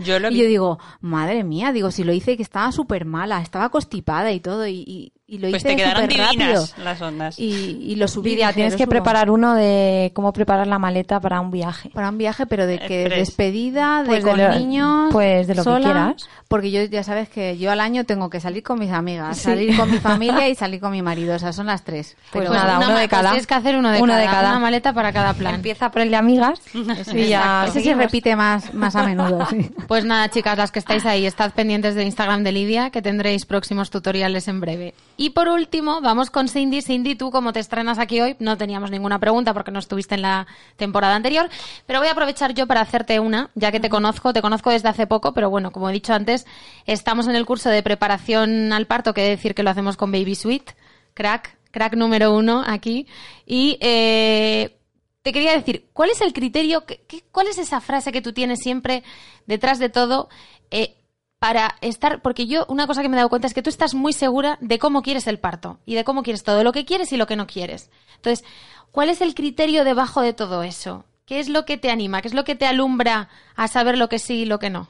Yo 0.00 0.18
lo 0.18 0.30
y 0.30 0.38
yo 0.38 0.46
digo, 0.46 0.78
madre 1.00 1.44
mía, 1.44 1.72
digo, 1.72 1.90
si 1.90 2.04
lo 2.04 2.12
hice 2.12 2.36
que 2.36 2.42
estaba 2.42 2.72
súper 2.72 3.04
mala, 3.04 3.40
estaba 3.42 3.68
constipada 3.68 4.32
y 4.32 4.40
todo, 4.40 4.66
y, 4.66 4.84
y, 4.86 5.12
y 5.30 5.36
lo 5.38 5.50
Pues 5.50 5.62
hice 5.62 5.68
te 5.68 5.76
quedaron 5.76 6.08
rápido. 6.08 6.64
las 6.82 7.02
ondas. 7.02 7.38
Y, 7.38 7.52
y 7.82 7.96
lo 7.96 8.08
subí. 8.08 8.30
Lidia, 8.30 8.50
tienes 8.54 8.76
que 8.76 8.84
subo. 8.84 8.90
preparar 8.92 9.30
uno 9.30 9.54
de 9.54 10.10
cómo 10.14 10.32
preparar 10.32 10.66
la 10.66 10.78
maleta 10.78 11.20
para 11.20 11.38
un 11.42 11.50
viaje. 11.50 11.90
Para 11.90 12.08
un 12.08 12.16
viaje, 12.16 12.46
pero 12.46 12.66
de 12.66 12.78
que 12.78 13.02
Express. 13.02 13.26
despedida, 13.28 14.00
de 14.02 14.06
Pues 14.06 14.24
de 14.24 14.30
con 14.30 14.40
lo- 14.40 14.54
niños. 14.58 15.08
pues 15.12 15.46
de 15.46 15.54
lo 15.54 15.64
que 15.64 15.80
quieras. 15.82 16.28
Porque 16.48 16.70
yo 16.70 16.82
ya 16.84 17.04
sabes 17.04 17.28
que 17.28 17.58
yo 17.58 17.70
al 17.70 17.80
año 17.80 18.04
tengo 18.04 18.30
que 18.30 18.40
salir 18.40 18.62
con 18.62 18.78
mis 18.78 18.90
amigas, 18.90 19.36
Sí. 19.36 19.44
salir 19.44 19.76
con 19.76 19.90
mi 19.90 19.98
familia 19.98 20.48
y 20.48 20.54
salir 20.56 20.80
con 20.80 20.92
mi 20.92 21.02
marido. 21.02 21.34
O 21.36 21.38
sea, 21.38 21.52
son 21.52 21.66
las 21.66 21.84
tres. 21.84 22.16
Pues 22.32 22.48
Pero- 22.48 22.54
nada, 22.58 22.78
uno 22.78 22.88
de 22.88 22.94
pues 22.94 23.08
cada. 23.08 23.30
tienes 23.32 23.46
que 23.46 23.54
hacer 23.54 23.76
uno 23.76 23.90
de, 23.90 23.98
Uno 24.00 24.14
cada, 24.14 24.20
de 24.20 24.26
cada. 24.26 24.48
Una 24.52 24.58
maleta 24.60 24.94
para 24.94 25.12
cada 25.12 25.34
plan. 25.34 25.56
Empieza 25.56 25.90
por 25.90 26.00
el 26.00 26.10
de 26.10 26.16
amigas 26.16 26.58
y 27.12 27.26
ya. 27.28 27.64
Ese 27.64 27.74
seguimos. 27.80 27.98
repite 28.04 28.34
más, 28.34 28.72
más 28.72 28.96
a 28.96 29.02
menudo. 29.04 29.46
sí. 29.50 29.70
Pues 29.86 30.06
nada, 30.06 30.30
chicas, 30.30 30.56
las 30.56 30.72
que 30.72 30.78
estáis 30.78 31.04
ahí, 31.04 31.26
estad 31.26 31.52
pendientes 31.52 31.94
del 31.94 32.06
Instagram 32.06 32.44
de 32.44 32.52
Lidia, 32.52 32.88
que 32.88 33.02
tendréis 33.02 33.44
próximos 33.44 33.90
tutoriales 33.90 34.48
en 34.48 34.60
breve. 34.60 34.94
Y 35.20 35.30
por 35.30 35.48
último, 35.48 36.00
vamos 36.00 36.30
con 36.30 36.48
Cindy. 36.48 36.80
Cindy, 36.80 37.16
tú 37.16 37.32
como 37.32 37.52
te 37.52 37.58
estrenas 37.58 37.98
aquí 37.98 38.20
hoy, 38.20 38.36
no 38.38 38.56
teníamos 38.56 38.92
ninguna 38.92 39.18
pregunta 39.18 39.52
porque 39.52 39.72
no 39.72 39.80
estuviste 39.80 40.14
en 40.14 40.22
la 40.22 40.46
temporada 40.76 41.16
anterior, 41.16 41.50
pero 41.86 41.98
voy 41.98 42.06
a 42.06 42.12
aprovechar 42.12 42.54
yo 42.54 42.68
para 42.68 42.82
hacerte 42.82 43.18
una, 43.18 43.50
ya 43.56 43.72
que 43.72 43.80
te 43.80 43.88
conozco, 43.88 44.32
te 44.32 44.40
conozco 44.40 44.70
desde 44.70 44.88
hace 44.88 45.08
poco, 45.08 45.34
pero 45.34 45.50
bueno, 45.50 45.72
como 45.72 45.90
he 45.90 45.92
dicho 45.92 46.14
antes, 46.14 46.46
estamos 46.86 47.26
en 47.26 47.34
el 47.34 47.46
curso 47.46 47.68
de 47.68 47.82
preparación 47.82 48.72
al 48.72 48.86
parto, 48.86 49.12
que 49.12 49.22
decir 49.22 49.56
que 49.56 49.64
lo 49.64 49.70
hacemos 49.70 49.96
con 49.96 50.12
Baby 50.12 50.36
Sweet, 50.36 50.70
crack, 51.14 51.58
crack 51.72 51.96
número 51.96 52.32
uno 52.32 52.62
aquí, 52.64 53.08
y 53.44 53.76
eh, 53.80 54.78
te 55.22 55.32
quería 55.32 55.50
decir, 55.50 55.88
¿cuál 55.94 56.10
es 56.10 56.20
el 56.20 56.32
criterio, 56.32 56.84
cuál 57.32 57.48
es 57.48 57.58
esa 57.58 57.80
frase 57.80 58.12
que 58.12 58.22
tú 58.22 58.32
tienes 58.32 58.60
siempre 58.60 59.02
detrás 59.46 59.80
de 59.80 59.88
todo 59.88 60.28
eh, 60.70 60.97
para 61.38 61.76
estar, 61.80 62.20
porque 62.20 62.46
yo 62.46 62.66
una 62.68 62.86
cosa 62.86 63.02
que 63.02 63.08
me 63.08 63.16
he 63.16 63.18
dado 63.18 63.28
cuenta 63.28 63.46
es 63.46 63.54
que 63.54 63.62
tú 63.62 63.70
estás 63.70 63.94
muy 63.94 64.12
segura 64.12 64.58
de 64.60 64.78
cómo 64.78 65.02
quieres 65.02 65.26
el 65.26 65.38
parto 65.38 65.78
y 65.86 65.94
de 65.94 66.04
cómo 66.04 66.22
quieres 66.22 66.42
todo, 66.42 66.64
lo 66.64 66.72
que 66.72 66.84
quieres 66.84 67.12
y 67.12 67.16
lo 67.16 67.26
que 67.26 67.36
no 67.36 67.46
quieres. 67.46 67.90
Entonces, 68.16 68.44
¿cuál 68.90 69.08
es 69.08 69.20
el 69.20 69.34
criterio 69.34 69.84
debajo 69.84 70.20
de 70.20 70.32
todo 70.32 70.62
eso? 70.62 71.04
¿Qué 71.26 71.38
es 71.40 71.48
lo 71.48 71.64
que 71.64 71.76
te 71.76 71.90
anima? 71.90 72.22
¿Qué 72.22 72.28
es 72.28 72.34
lo 72.34 72.44
que 72.44 72.54
te 72.56 72.66
alumbra 72.66 73.28
a 73.54 73.68
saber 73.68 73.98
lo 73.98 74.08
que 74.08 74.18
sí 74.18 74.40
y 74.40 74.44
lo 74.46 74.58
que 74.58 74.70
no? 74.70 74.88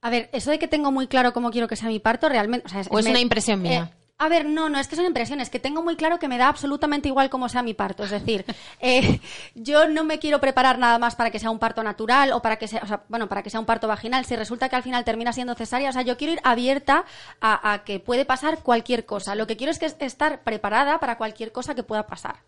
A 0.00 0.10
ver, 0.10 0.30
eso 0.32 0.50
de 0.50 0.58
que 0.60 0.68
tengo 0.68 0.92
muy 0.92 1.08
claro 1.08 1.32
cómo 1.32 1.50
quiero 1.50 1.66
que 1.66 1.74
sea 1.74 1.88
mi 1.88 1.98
parto, 1.98 2.28
realmente. 2.28 2.66
O, 2.66 2.70
sea, 2.70 2.82
¿O 2.90 2.98
es 2.98 3.04
me- 3.04 3.10
una 3.10 3.20
impresión 3.20 3.60
mía? 3.62 3.90
eh, 3.92 3.97
A 4.20 4.28
ver, 4.28 4.46
no, 4.46 4.68
no 4.68 4.80
es 4.80 4.88
que 4.88 4.96
son 4.96 5.04
impresiones, 5.04 5.48
que 5.48 5.60
tengo 5.60 5.80
muy 5.80 5.94
claro 5.94 6.18
que 6.18 6.26
me 6.26 6.38
da 6.38 6.48
absolutamente 6.48 7.06
igual 7.06 7.30
cómo 7.30 7.48
sea 7.48 7.62
mi 7.62 7.72
parto. 7.72 8.02
Es 8.02 8.10
decir, 8.10 8.44
eh, 8.80 9.20
yo 9.54 9.86
no 9.86 10.02
me 10.02 10.18
quiero 10.18 10.40
preparar 10.40 10.76
nada 10.76 10.98
más 10.98 11.14
para 11.14 11.30
que 11.30 11.38
sea 11.38 11.50
un 11.50 11.60
parto 11.60 11.84
natural 11.84 12.32
o 12.32 12.42
para 12.42 12.56
que 12.56 12.66
sea, 12.66 12.80
o 12.82 12.86
sea, 12.86 13.04
bueno, 13.08 13.28
para 13.28 13.44
que 13.44 13.50
sea 13.50 13.60
un 13.60 13.66
parto 13.66 13.86
vaginal. 13.86 14.24
Si 14.24 14.34
resulta 14.34 14.68
que 14.68 14.74
al 14.74 14.82
final 14.82 15.04
termina 15.04 15.32
siendo 15.32 15.54
cesárea, 15.54 15.90
o 15.90 15.92
sea, 15.92 16.02
yo 16.02 16.16
quiero 16.16 16.32
ir 16.32 16.40
abierta 16.42 17.04
a, 17.40 17.72
a 17.72 17.84
que 17.84 18.00
puede 18.00 18.24
pasar 18.24 18.64
cualquier 18.64 19.06
cosa. 19.06 19.36
Lo 19.36 19.46
que 19.46 19.56
quiero 19.56 19.70
es 19.70 19.78
que 19.78 19.86
estar 19.86 20.42
preparada 20.42 20.98
para 20.98 21.16
cualquier 21.16 21.52
cosa 21.52 21.76
que 21.76 21.84
pueda 21.84 22.08
pasar. 22.08 22.40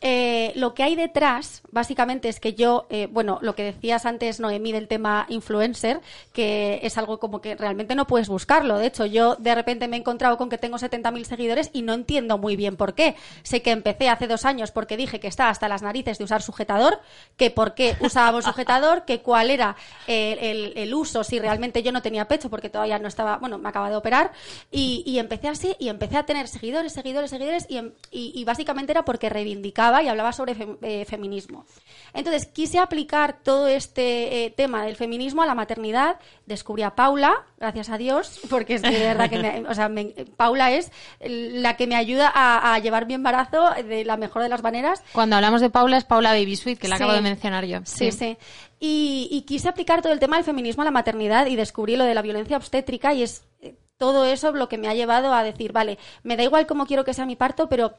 Eh, 0.00 0.52
lo 0.56 0.74
que 0.74 0.82
hay 0.82 0.96
detrás, 0.96 1.62
básicamente, 1.70 2.28
es 2.28 2.40
que 2.40 2.54
yo, 2.54 2.86
eh, 2.90 3.08
bueno, 3.10 3.38
lo 3.42 3.54
que 3.54 3.62
decías 3.62 4.06
antes, 4.06 4.40
Noemí, 4.40 4.72
del 4.72 4.88
tema 4.88 5.26
influencer, 5.28 6.00
que 6.32 6.80
es 6.82 6.98
algo 6.98 7.18
como 7.18 7.40
que 7.40 7.54
realmente 7.54 7.94
no 7.94 8.06
puedes 8.06 8.28
buscarlo. 8.28 8.78
De 8.78 8.86
hecho, 8.86 9.06
yo 9.06 9.36
de 9.36 9.54
repente 9.54 9.88
me 9.88 9.96
he 9.96 10.00
encontrado 10.00 10.36
con 10.36 10.50
que 10.50 10.58
tengo 10.58 10.76
70.000 10.76 11.24
seguidores 11.24 11.70
y 11.72 11.82
no 11.82 11.94
entiendo 11.94 12.38
muy 12.38 12.56
bien 12.56 12.76
por 12.76 12.94
qué. 12.94 13.16
Sé 13.42 13.62
que 13.62 13.70
empecé 13.70 14.08
hace 14.08 14.26
dos 14.26 14.44
años 14.44 14.70
porque 14.70 14.96
dije 14.96 15.20
que 15.20 15.28
está 15.28 15.48
hasta 15.48 15.68
las 15.68 15.82
narices 15.82 16.18
de 16.18 16.24
usar 16.24 16.42
sujetador, 16.42 17.00
que 17.36 17.50
por 17.50 17.74
qué 17.74 17.96
usábamos 18.00 18.44
sujetador, 18.44 19.04
que 19.04 19.20
cuál 19.20 19.50
era 19.50 19.76
eh, 20.06 20.72
el, 20.76 20.94
uso, 20.94 21.24
si 21.24 21.38
realmente 21.38 21.82
yo 21.82 21.92
no 21.92 22.02
tenía 22.02 22.28
pecho, 22.28 22.50
porque 22.50 22.68
todavía 22.68 22.98
no 22.98 23.08
estaba, 23.08 23.38
bueno, 23.38 23.58
me 23.58 23.68
acaba 23.68 23.90
de 23.90 23.96
operar, 23.96 24.32
y, 24.70 25.18
empecé 25.18 25.48
así 25.48 25.74
y 25.78 25.88
empecé 25.88 26.16
a 26.18 26.26
tener 26.26 26.48
seguidores, 26.48 26.92
seguidores, 26.92 27.30
seguidores, 27.30 27.66
y, 27.68 27.80
y 28.10 28.44
básicamente 28.44 28.92
era 28.92 29.04
porque 29.04 29.28
reivindicaba 29.28 29.83
y 30.02 30.08
hablaba 30.08 30.32
sobre 30.32 30.56
eh, 30.82 31.04
feminismo. 31.04 31.64
Entonces 32.12 32.46
quise 32.46 32.78
aplicar 32.78 33.38
todo 33.42 33.66
este 33.66 34.44
eh, 34.44 34.50
tema 34.50 34.84
del 34.84 34.96
feminismo 34.96 35.42
a 35.42 35.46
la 35.46 35.54
maternidad. 35.54 36.16
Descubrí 36.46 36.82
a 36.82 36.94
Paula, 36.94 37.44
gracias 37.58 37.90
a 37.90 37.98
Dios, 37.98 38.40
porque 38.50 38.74
es 38.74 38.82
de 38.82 38.90
verdad 38.90 39.28
que 39.28 39.64
o 39.68 39.74
sea, 39.74 39.90
Paula 40.36 40.72
es 40.72 40.92
la 41.20 41.76
que 41.76 41.86
me 41.86 41.96
ayuda 41.96 42.30
a, 42.34 42.78
llevar 42.78 43.06
mi 43.06 43.14
embarazo 43.14 43.70
de 43.86 44.04
la 44.04 44.16
mejor 44.16 44.42
de 44.42 44.48
las 44.48 44.62
maneras. 44.62 45.02
Cuando 45.12 45.36
hablamos 45.36 45.60
de 45.60 45.70
Paula 45.70 45.96
es 45.96 46.04
Paula 46.04 46.32
Baby 46.32 46.56
Sweet, 46.56 46.78
que 46.78 46.88
la 46.88 46.96
acabo 46.96 47.12
de 47.12 47.22
mencionar 47.22 47.64
yo. 47.64 47.80
Sí, 47.84 48.12
sí. 48.12 48.36
Y, 48.80 49.28
y 49.30 49.42
quise 49.42 49.68
aplicar 49.68 50.02
todo 50.02 50.12
el 50.12 50.20
tema 50.20 50.36
del 50.36 50.44
feminismo 50.44 50.82
a 50.82 50.84
la 50.84 50.90
maternidad 50.90 51.46
y 51.46 51.56
descubrí 51.56 51.96
lo 51.96 52.04
de 52.04 52.14
la 52.14 52.22
violencia 52.22 52.56
obstétrica 52.56 53.14
y 53.14 53.22
es 53.22 53.44
eh, 53.60 53.74
todo 53.96 54.24
eso 54.24 54.52
lo 54.52 54.68
que 54.68 54.78
me 54.78 54.88
ha 54.88 54.94
llevado 54.94 55.32
a 55.32 55.42
decir, 55.42 55.72
vale, 55.72 55.98
me 56.22 56.36
da 56.36 56.42
igual 56.42 56.66
cómo 56.66 56.86
quiero 56.86 57.04
que 57.04 57.14
sea 57.14 57.26
mi 57.26 57.36
parto, 57.36 57.68
pero 57.68 57.94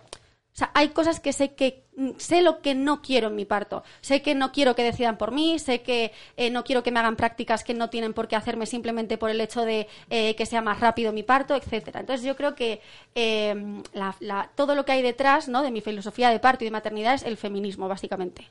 o 0.56 0.58
sea, 0.58 0.72
hay 0.74 0.90
cosas 0.90 1.20
que 1.20 1.34
sé 1.34 1.54
que 1.54 1.84
mm, 1.98 2.12
sé 2.18 2.42
lo 2.42 2.62
que 2.62 2.76
no 2.76 3.02
quiero 3.02 3.28
en 3.28 3.36
mi 3.36 3.44
parto. 3.44 3.84
Sé 4.00 4.22
que 4.22 4.36
no 4.36 4.54
quiero 4.54 4.74
que 4.74 4.84
decidan 4.84 5.18
por 5.18 5.34
mí, 5.34 5.60
sé 5.60 5.82
que 5.82 6.14
eh, 6.38 6.50
no 6.50 6.64
quiero 6.64 6.82
que 6.82 6.92
me 6.92 7.00
hagan 7.02 7.18
prácticas 7.18 7.66
que 7.66 7.74
no 7.74 7.90
tienen 7.90 8.14
por 8.14 8.30
qué 8.30 8.38
hacerme 8.38 8.66
simplemente 8.66 9.18
por 9.18 9.30
el 9.30 9.42
hecho 9.42 9.66
de 9.66 9.90
eh, 10.10 10.34
que 10.38 10.46
sea 10.46 10.62
más 10.62 10.80
rápido 10.80 11.12
mi 11.12 11.24
parto, 11.24 11.56
etcétera. 11.56 12.00
Entonces 12.00 12.26
yo 12.26 12.38
creo 12.38 12.56
que 12.56 12.80
eh, 13.16 13.82
todo 14.56 14.76
lo 14.76 14.86
que 14.86 14.94
hay 14.94 15.02
detrás 15.02 15.50
¿no? 15.50 15.62
de 15.62 15.72
mi 15.72 15.82
filosofía 15.82 16.30
de 16.30 16.40
parto 16.40 16.64
y 16.64 16.68
de 16.68 16.72
maternidad 16.72 17.16
es 17.16 17.24
el 17.24 17.36
feminismo, 17.36 17.90
básicamente. 17.90 18.50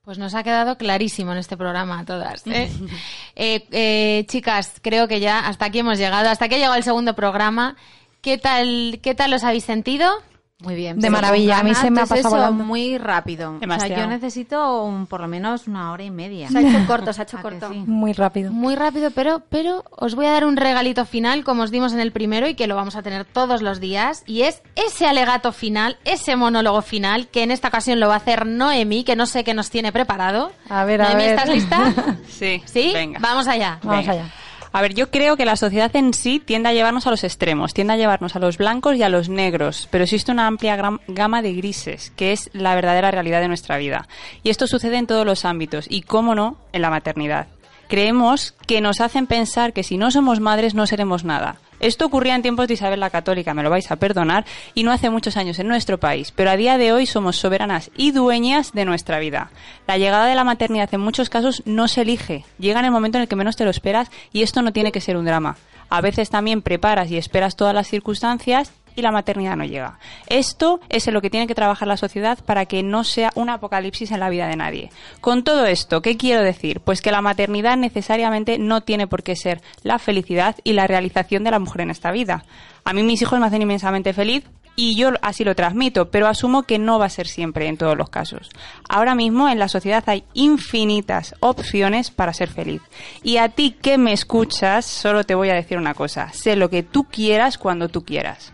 Pues 0.00 0.16
nos 0.16 0.34
ha 0.34 0.42
quedado 0.42 0.78
clarísimo 0.78 1.32
en 1.32 1.38
este 1.38 1.58
programa 1.58 1.98
a 1.98 2.04
todas. 2.06 2.42
chicas, 4.26 4.80
creo 4.80 5.06
que 5.08 5.20
ya 5.20 5.40
hasta 5.40 5.66
aquí 5.66 5.80
hemos 5.80 5.98
llegado, 5.98 6.30
hasta 6.30 6.46
aquí 6.46 6.54
ha 6.54 6.58
llegado 6.58 6.76
el 6.76 6.84
segundo 6.84 7.14
programa. 7.14 7.76
¿Qué 8.22 8.38
tal, 8.38 9.00
qué 9.02 9.14
tal 9.14 9.34
os 9.34 9.44
habéis 9.44 9.64
sentido? 9.64 10.22
Muy 10.60 10.74
bien. 10.74 10.98
De 10.98 11.08
maravilla. 11.08 11.60
A 11.60 11.62
mí 11.62 11.72
se 11.72 11.88
me 11.88 12.00
ha 12.00 12.06
pasado 12.06 12.52
muy 12.52 12.98
rápido. 12.98 13.54
O 13.56 13.78
sea, 13.78 13.86
yo 13.88 14.08
necesito 14.08 15.06
por 15.08 15.20
lo 15.20 15.28
menos 15.28 15.68
una 15.68 15.92
hora 15.92 16.02
y 16.02 16.10
media. 16.10 16.48
Se 16.48 16.58
ha 16.58 16.60
hecho 16.62 16.84
corto, 16.86 17.12
se 17.12 17.20
ha 17.20 17.24
hecho 17.24 17.38
corto. 17.40 17.70
Muy 17.70 18.12
rápido. 18.12 18.50
Muy 18.50 18.74
rápido, 18.74 19.12
pero, 19.12 19.42
pero 19.48 19.84
os 19.90 20.16
voy 20.16 20.26
a 20.26 20.32
dar 20.32 20.44
un 20.44 20.56
regalito 20.56 21.04
final, 21.04 21.44
como 21.44 21.62
os 21.62 21.70
dimos 21.70 21.92
en 21.92 22.00
el 22.00 22.10
primero 22.10 22.48
y 22.48 22.54
que 22.56 22.66
lo 22.66 22.74
vamos 22.74 22.96
a 22.96 23.02
tener 23.02 23.24
todos 23.24 23.62
los 23.62 23.78
días. 23.78 24.24
Y 24.26 24.42
es 24.42 24.62
ese 24.74 25.06
alegato 25.06 25.52
final, 25.52 25.96
ese 26.04 26.34
monólogo 26.34 26.82
final, 26.82 27.28
que 27.28 27.44
en 27.44 27.52
esta 27.52 27.68
ocasión 27.68 28.00
lo 28.00 28.08
va 28.08 28.14
a 28.14 28.18
hacer 28.18 28.44
Noemi, 28.44 29.04
que 29.04 29.14
no 29.14 29.26
sé 29.26 29.44
qué 29.44 29.54
nos 29.54 29.70
tiene 29.70 29.92
preparado. 29.92 30.50
A 30.68 30.84
ver, 30.84 31.02
a 31.02 31.04
Noemi, 31.04 31.22
ver. 31.22 31.34
¿estás 31.34 31.48
lista? 31.50 32.16
sí. 32.28 32.62
¿Sí? 32.64 32.90
Venga. 32.92 33.20
Vamos 33.20 33.46
allá. 33.46 33.78
Vamos 33.84 34.08
allá. 34.08 34.24
A 34.72 34.82
ver, 34.82 34.94
yo 34.94 35.10
creo 35.10 35.36
que 35.36 35.44
la 35.44 35.56
sociedad 35.56 35.94
en 35.96 36.12
sí 36.12 36.40
tiende 36.40 36.68
a 36.68 36.72
llevarnos 36.72 37.06
a 37.06 37.10
los 37.10 37.24
extremos, 37.24 37.74
tiende 37.74 37.94
a 37.94 37.96
llevarnos 37.96 38.36
a 38.36 38.38
los 38.38 38.58
blancos 38.58 38.96
y 38.96 39.02
a 39.02 39.08
los 39.08 39.28
negros, 39.28 39.88
pero 39.90 40.04
existe 40.04 40.32
una 40.32 40.46
amplia 40.46 40.76
gama 41.08 41.42
de 41.42 41.54
grises, 41.54 42.12
que 42.16 42.32
es 42.32 42.50
la 42.52 42.74
verdadera 42.74 43.10
realidad 43.10 43.40
de 43.40 43.48
nuestra 43.48 43.78
vida. 43.78 44.08
Y 44.42 44.50
esto 44.50 44.66
sucede 44.66 44.98
en 44.98 45.06
todos 45.06 45.24
los 45.24 45.44
ámbitos, 45.44 45.86
y 45.88 46.02
cómo 46.02 46.34
no, 46.34 46.56
en 46.72 46.82
la 46.82 46.90
maternidad. 46.90 47.48
Creemos 47.88 48.54
que 48.66 48.82
nos 48.82 49.00
hacen 49.00 49.26
pensar 49.26 49.72
que 49.72 49.82
si 49.82 49.96
no 49.96 50.10
somos 50.10 50.40
madres 50.40 50.74
no 50.74 50.86
seremos 50.86 51.24
nada. 51.24 51.56
Esto 51.80 52.06
ocurría 52.06 52.34
en 52.34 52.42
tiempos 52.42 52.68
de 52.68 52.74
Isabel 52.74 53.00
la 53.00 53.10
Católica, 53.10 53.54
me 53.54 53.62
lo 53.62 53.70
vais 53.70 53.90
a 53.90 53.96
perdonar, 53.96 54.44
y 54.74 54.82
no 54.82 54.92
hace 54.92 55.10
muchos 55.10 55.36
años 55.36 55.58
en 55.58 55.68
nuestro 55.68 55.98
país, 55.98 56.32
pero 56.34 56.50
a 56.50 56.56
día 56.56 56.78
de 56.78 56.92
hoy 56.92 57.06
somos 57.06 57.36
soberanas 57.36 57.90
y 57.96 58.10
dueñas 58.10 58.72
de 58.72 58.84
nuestra 58.84 59.18
vida. 59.18 59.50
La 59.86 59.98
llegada 59.98 60.26
de 60.26 60.34
la 60.34 60.44
maternidad 60.44 60.92
en 60.92 61.00
muchos 61.00 61.30
casos 61.30 61.62
no 61.66 61.88
se 61.88 62.02
elige, 62.02 62.44
llega 62.58 62.80
en 62.80 62.86
el 62.86 62.92
momento 62.92 63.18
en 63.18 63.22
el 63.22 63.28
que 63.28 63.36
menos 63.36 63.56
te 63.56 63.64
lo 63.64 63.70
esperas 63.70 64.10
y 64.32 64.42
esto 64.42 64.62
no 64.62 64.72
tiene 64.72 64.92
que 64.92 65.00
ser 65.00 65.16
un 65.16 65.24
drama. 65.24 65.56
A 65.90 66.00
veces 66.00 66.30
también 66.30 66.62
preparas 66.62 67.10
y 67.10 67.16
esperas 67.16 67.56
todas 67.56 67.74
las 67.74 67.88
circunstancias 67.88 68.72
y 68.98 69.02
la 69.02 69.12
maternidad 69.12 69.56
no 69.56 69.64
llega. 69.64 69.98
Esto 70.26 70.80
es 70.88 71.06
en 71.06 71.14
lo 71.14 71.22
que 71.22 71.30
tiene 71.30 71.46
que 71.46 71.54
trabajar 71.54 71.86
la 71.86 71.96
sociedad 71.96 72.38
para 72.44 72.66
que 72.66 72.82
no 72.82 73.04
sea 73.04 73.30
un 73.36 73.48
apocalipsis 73.48 74.10
en 74.10 74.18
la 74.18 74.28
vida 74.28 74.48
de 74.48 74.56
nadie. 74.56 74.90
Con 75.20 75.44
todo 75.44 75.66
esto, 75.66 76.02
¿qué 76.02 76.16
quiero 76.16 76.42
decir? 76.42 76.80
Pues 76.80 77.00
que 77.00 77.12
la 77.12 77.22
maternidad 77.22 77.76
necesariamente 77.76 78.58
no 78.58 78.80
tiene 78.80 79.06
por 79.06 79.22
qué 79.22 79.36
ser 79.36 79.62
la 79.84 80.00
felicidad 80.00 80.56
y 80.64 80.72
la 80.72 80.88
realización 80.88 81.44
de 81.44 81.52
la 81.52 81.60
mujer 81.60 81.82
en 81.82 81.90
esta 81.90 82.10
vida. 82.10 82.44
A 82.84 82.92
mí 82.92 83.04
mis 83.04 83.22
hijos 83.22 83.38
me 83.38 83.46
hacen 83.46 83.62
inmensamente 83.62 84.12
feliz, 84.12 84.44
y 84.74 84.94
yo 84.94 85.10
así 85.22 85.42
lo 85.42 85.56
transmito, 85.56 86.08
pero 86.08 86.28
asumo 86.28 86.62
que 86.62 86.78
no 86.78 87.00
va 87.00 87.06
a 87.06 87.10
ser 87.10 87.26
siempre 87.26 87.66
en 87.66 87.76
todos 87.76 87.96
los 87.96 88.10
casos. 88.10 88.48
Ahora 88.88 89.16
mismo 89.16 89.48
en 89.48 89.58
la 89.58 89.66
sociedad 89.66 90.04
hay 90.06 90.22
infinitas 90.34 91.34
opciones 91.40 92.12
para 92.12 92.32
ser 92.32 92.48
feliz. 92.48 92.80
Y 93.24 93.38
a 93.38 93.48
ti 93.48 93.72
que 93.72 93.98
me 93.98 94.12
escuchas, 94.12 94.84
solo 94.84 95.24
te 95.24 95.34
voy 95.34 95.50
a 95.50 95.54
decir 95.54 95.78
una 95.78 95.94
cosa, 95.94 96.32
sé 96.32 96.54
lo 96.54 96.70
que 96.70 96.84
tú 96.84 97.04
quieras 97.04 97.58
cuando 97.58 97.88
tú 97.88 98.04
quieras. 98.04 98.52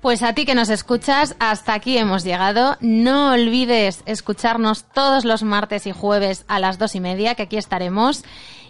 Pues 0.00 0.22
a 0.22 0.32
ti 0.32 0.46
que 0.46 0.54
nos 0.54 0.70
escuchas, 0.70 1.36
hasta 1.40 1.74
aquí 1.74 1.98
hemos 1.98 2.24
llegado. 2.24 2.78
No 2.80 3.32
olvides 3.32 4.02
escucharnos 4.06 4.84
todos 4.84 5.26
los 5.26 5.42
martes 5.42 5.86
y 5.86 5.92
jueves 5.92 6.46
a 6.48 6.58
las 6.58 6.78
dos 6.78 6.94
y 6.94 7.00
media, 7.00 7.34
que 7.34 7.42
aquí 7.42 7.58
estaremos. 7.58 8.24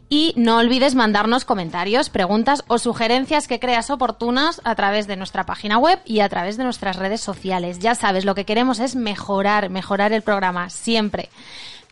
Y 0.08 0.34
no 0.36 0.56
olvides 0.56 0.96
mandarnos 0.96 1.44
comentarios, 1.44 2.10
preguntas 2.10 2.64
o 2.66 2.78
sugerencias 2.78 3.46
que 3.46 3.60
creas 3.60 3.90
oportunas 3.90 4.60
a 4.64 4.74
través 4.74 5.06
de 5.06 5.14
nuestra 5.14 5.46
página 5.46 5.78
web 5.78 6.00
y 6.04 6.18
a 6.18 6.28
través 6.28 6.56
de 6.56 6.64
nuestras 6.64 6.96
redes 6.96 7.20
sociales. 7.20 7.78
Ya 7.78 7.94
sabes, 7.94 8.24
lo 8.24 8.34
que 8.34 8.44
queremos 8.44 8.80
es 8.80 8.96
mejorar, 8.96 9.70
mejorar 9.70 10.12
el 10.12 10.22
programa, 10.22 10.68
siempre. 10.68 11.28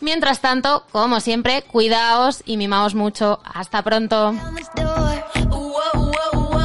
Mientras 0.00 0.40
tanto, 0.40 0.84
como 0.90 1.20
siempre, 1.20 1.62
cuidaos 1.62 2.42
y 2.44 2.56
mimaos 2.56 2.96
mucho. 2.96 3.38
Hasta 3.44 3.82
pronto. 3.82 4.34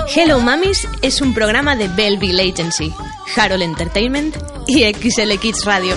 Hello 0.08 0.40
Mamis 0.40 0.88
es 1.02 1.22
un 1.22 1.34
programa 1.34 1.76
de 1.76 1.88
Belleville 1.88 2.40
Agency, 2.52 2.94
Harold 3.36 3.64
Entertainment 3.64 4.36
y 4.68 4.84
XL 4.84 5.38
Kids 5.40 5.66
Radio. 5.66 5.96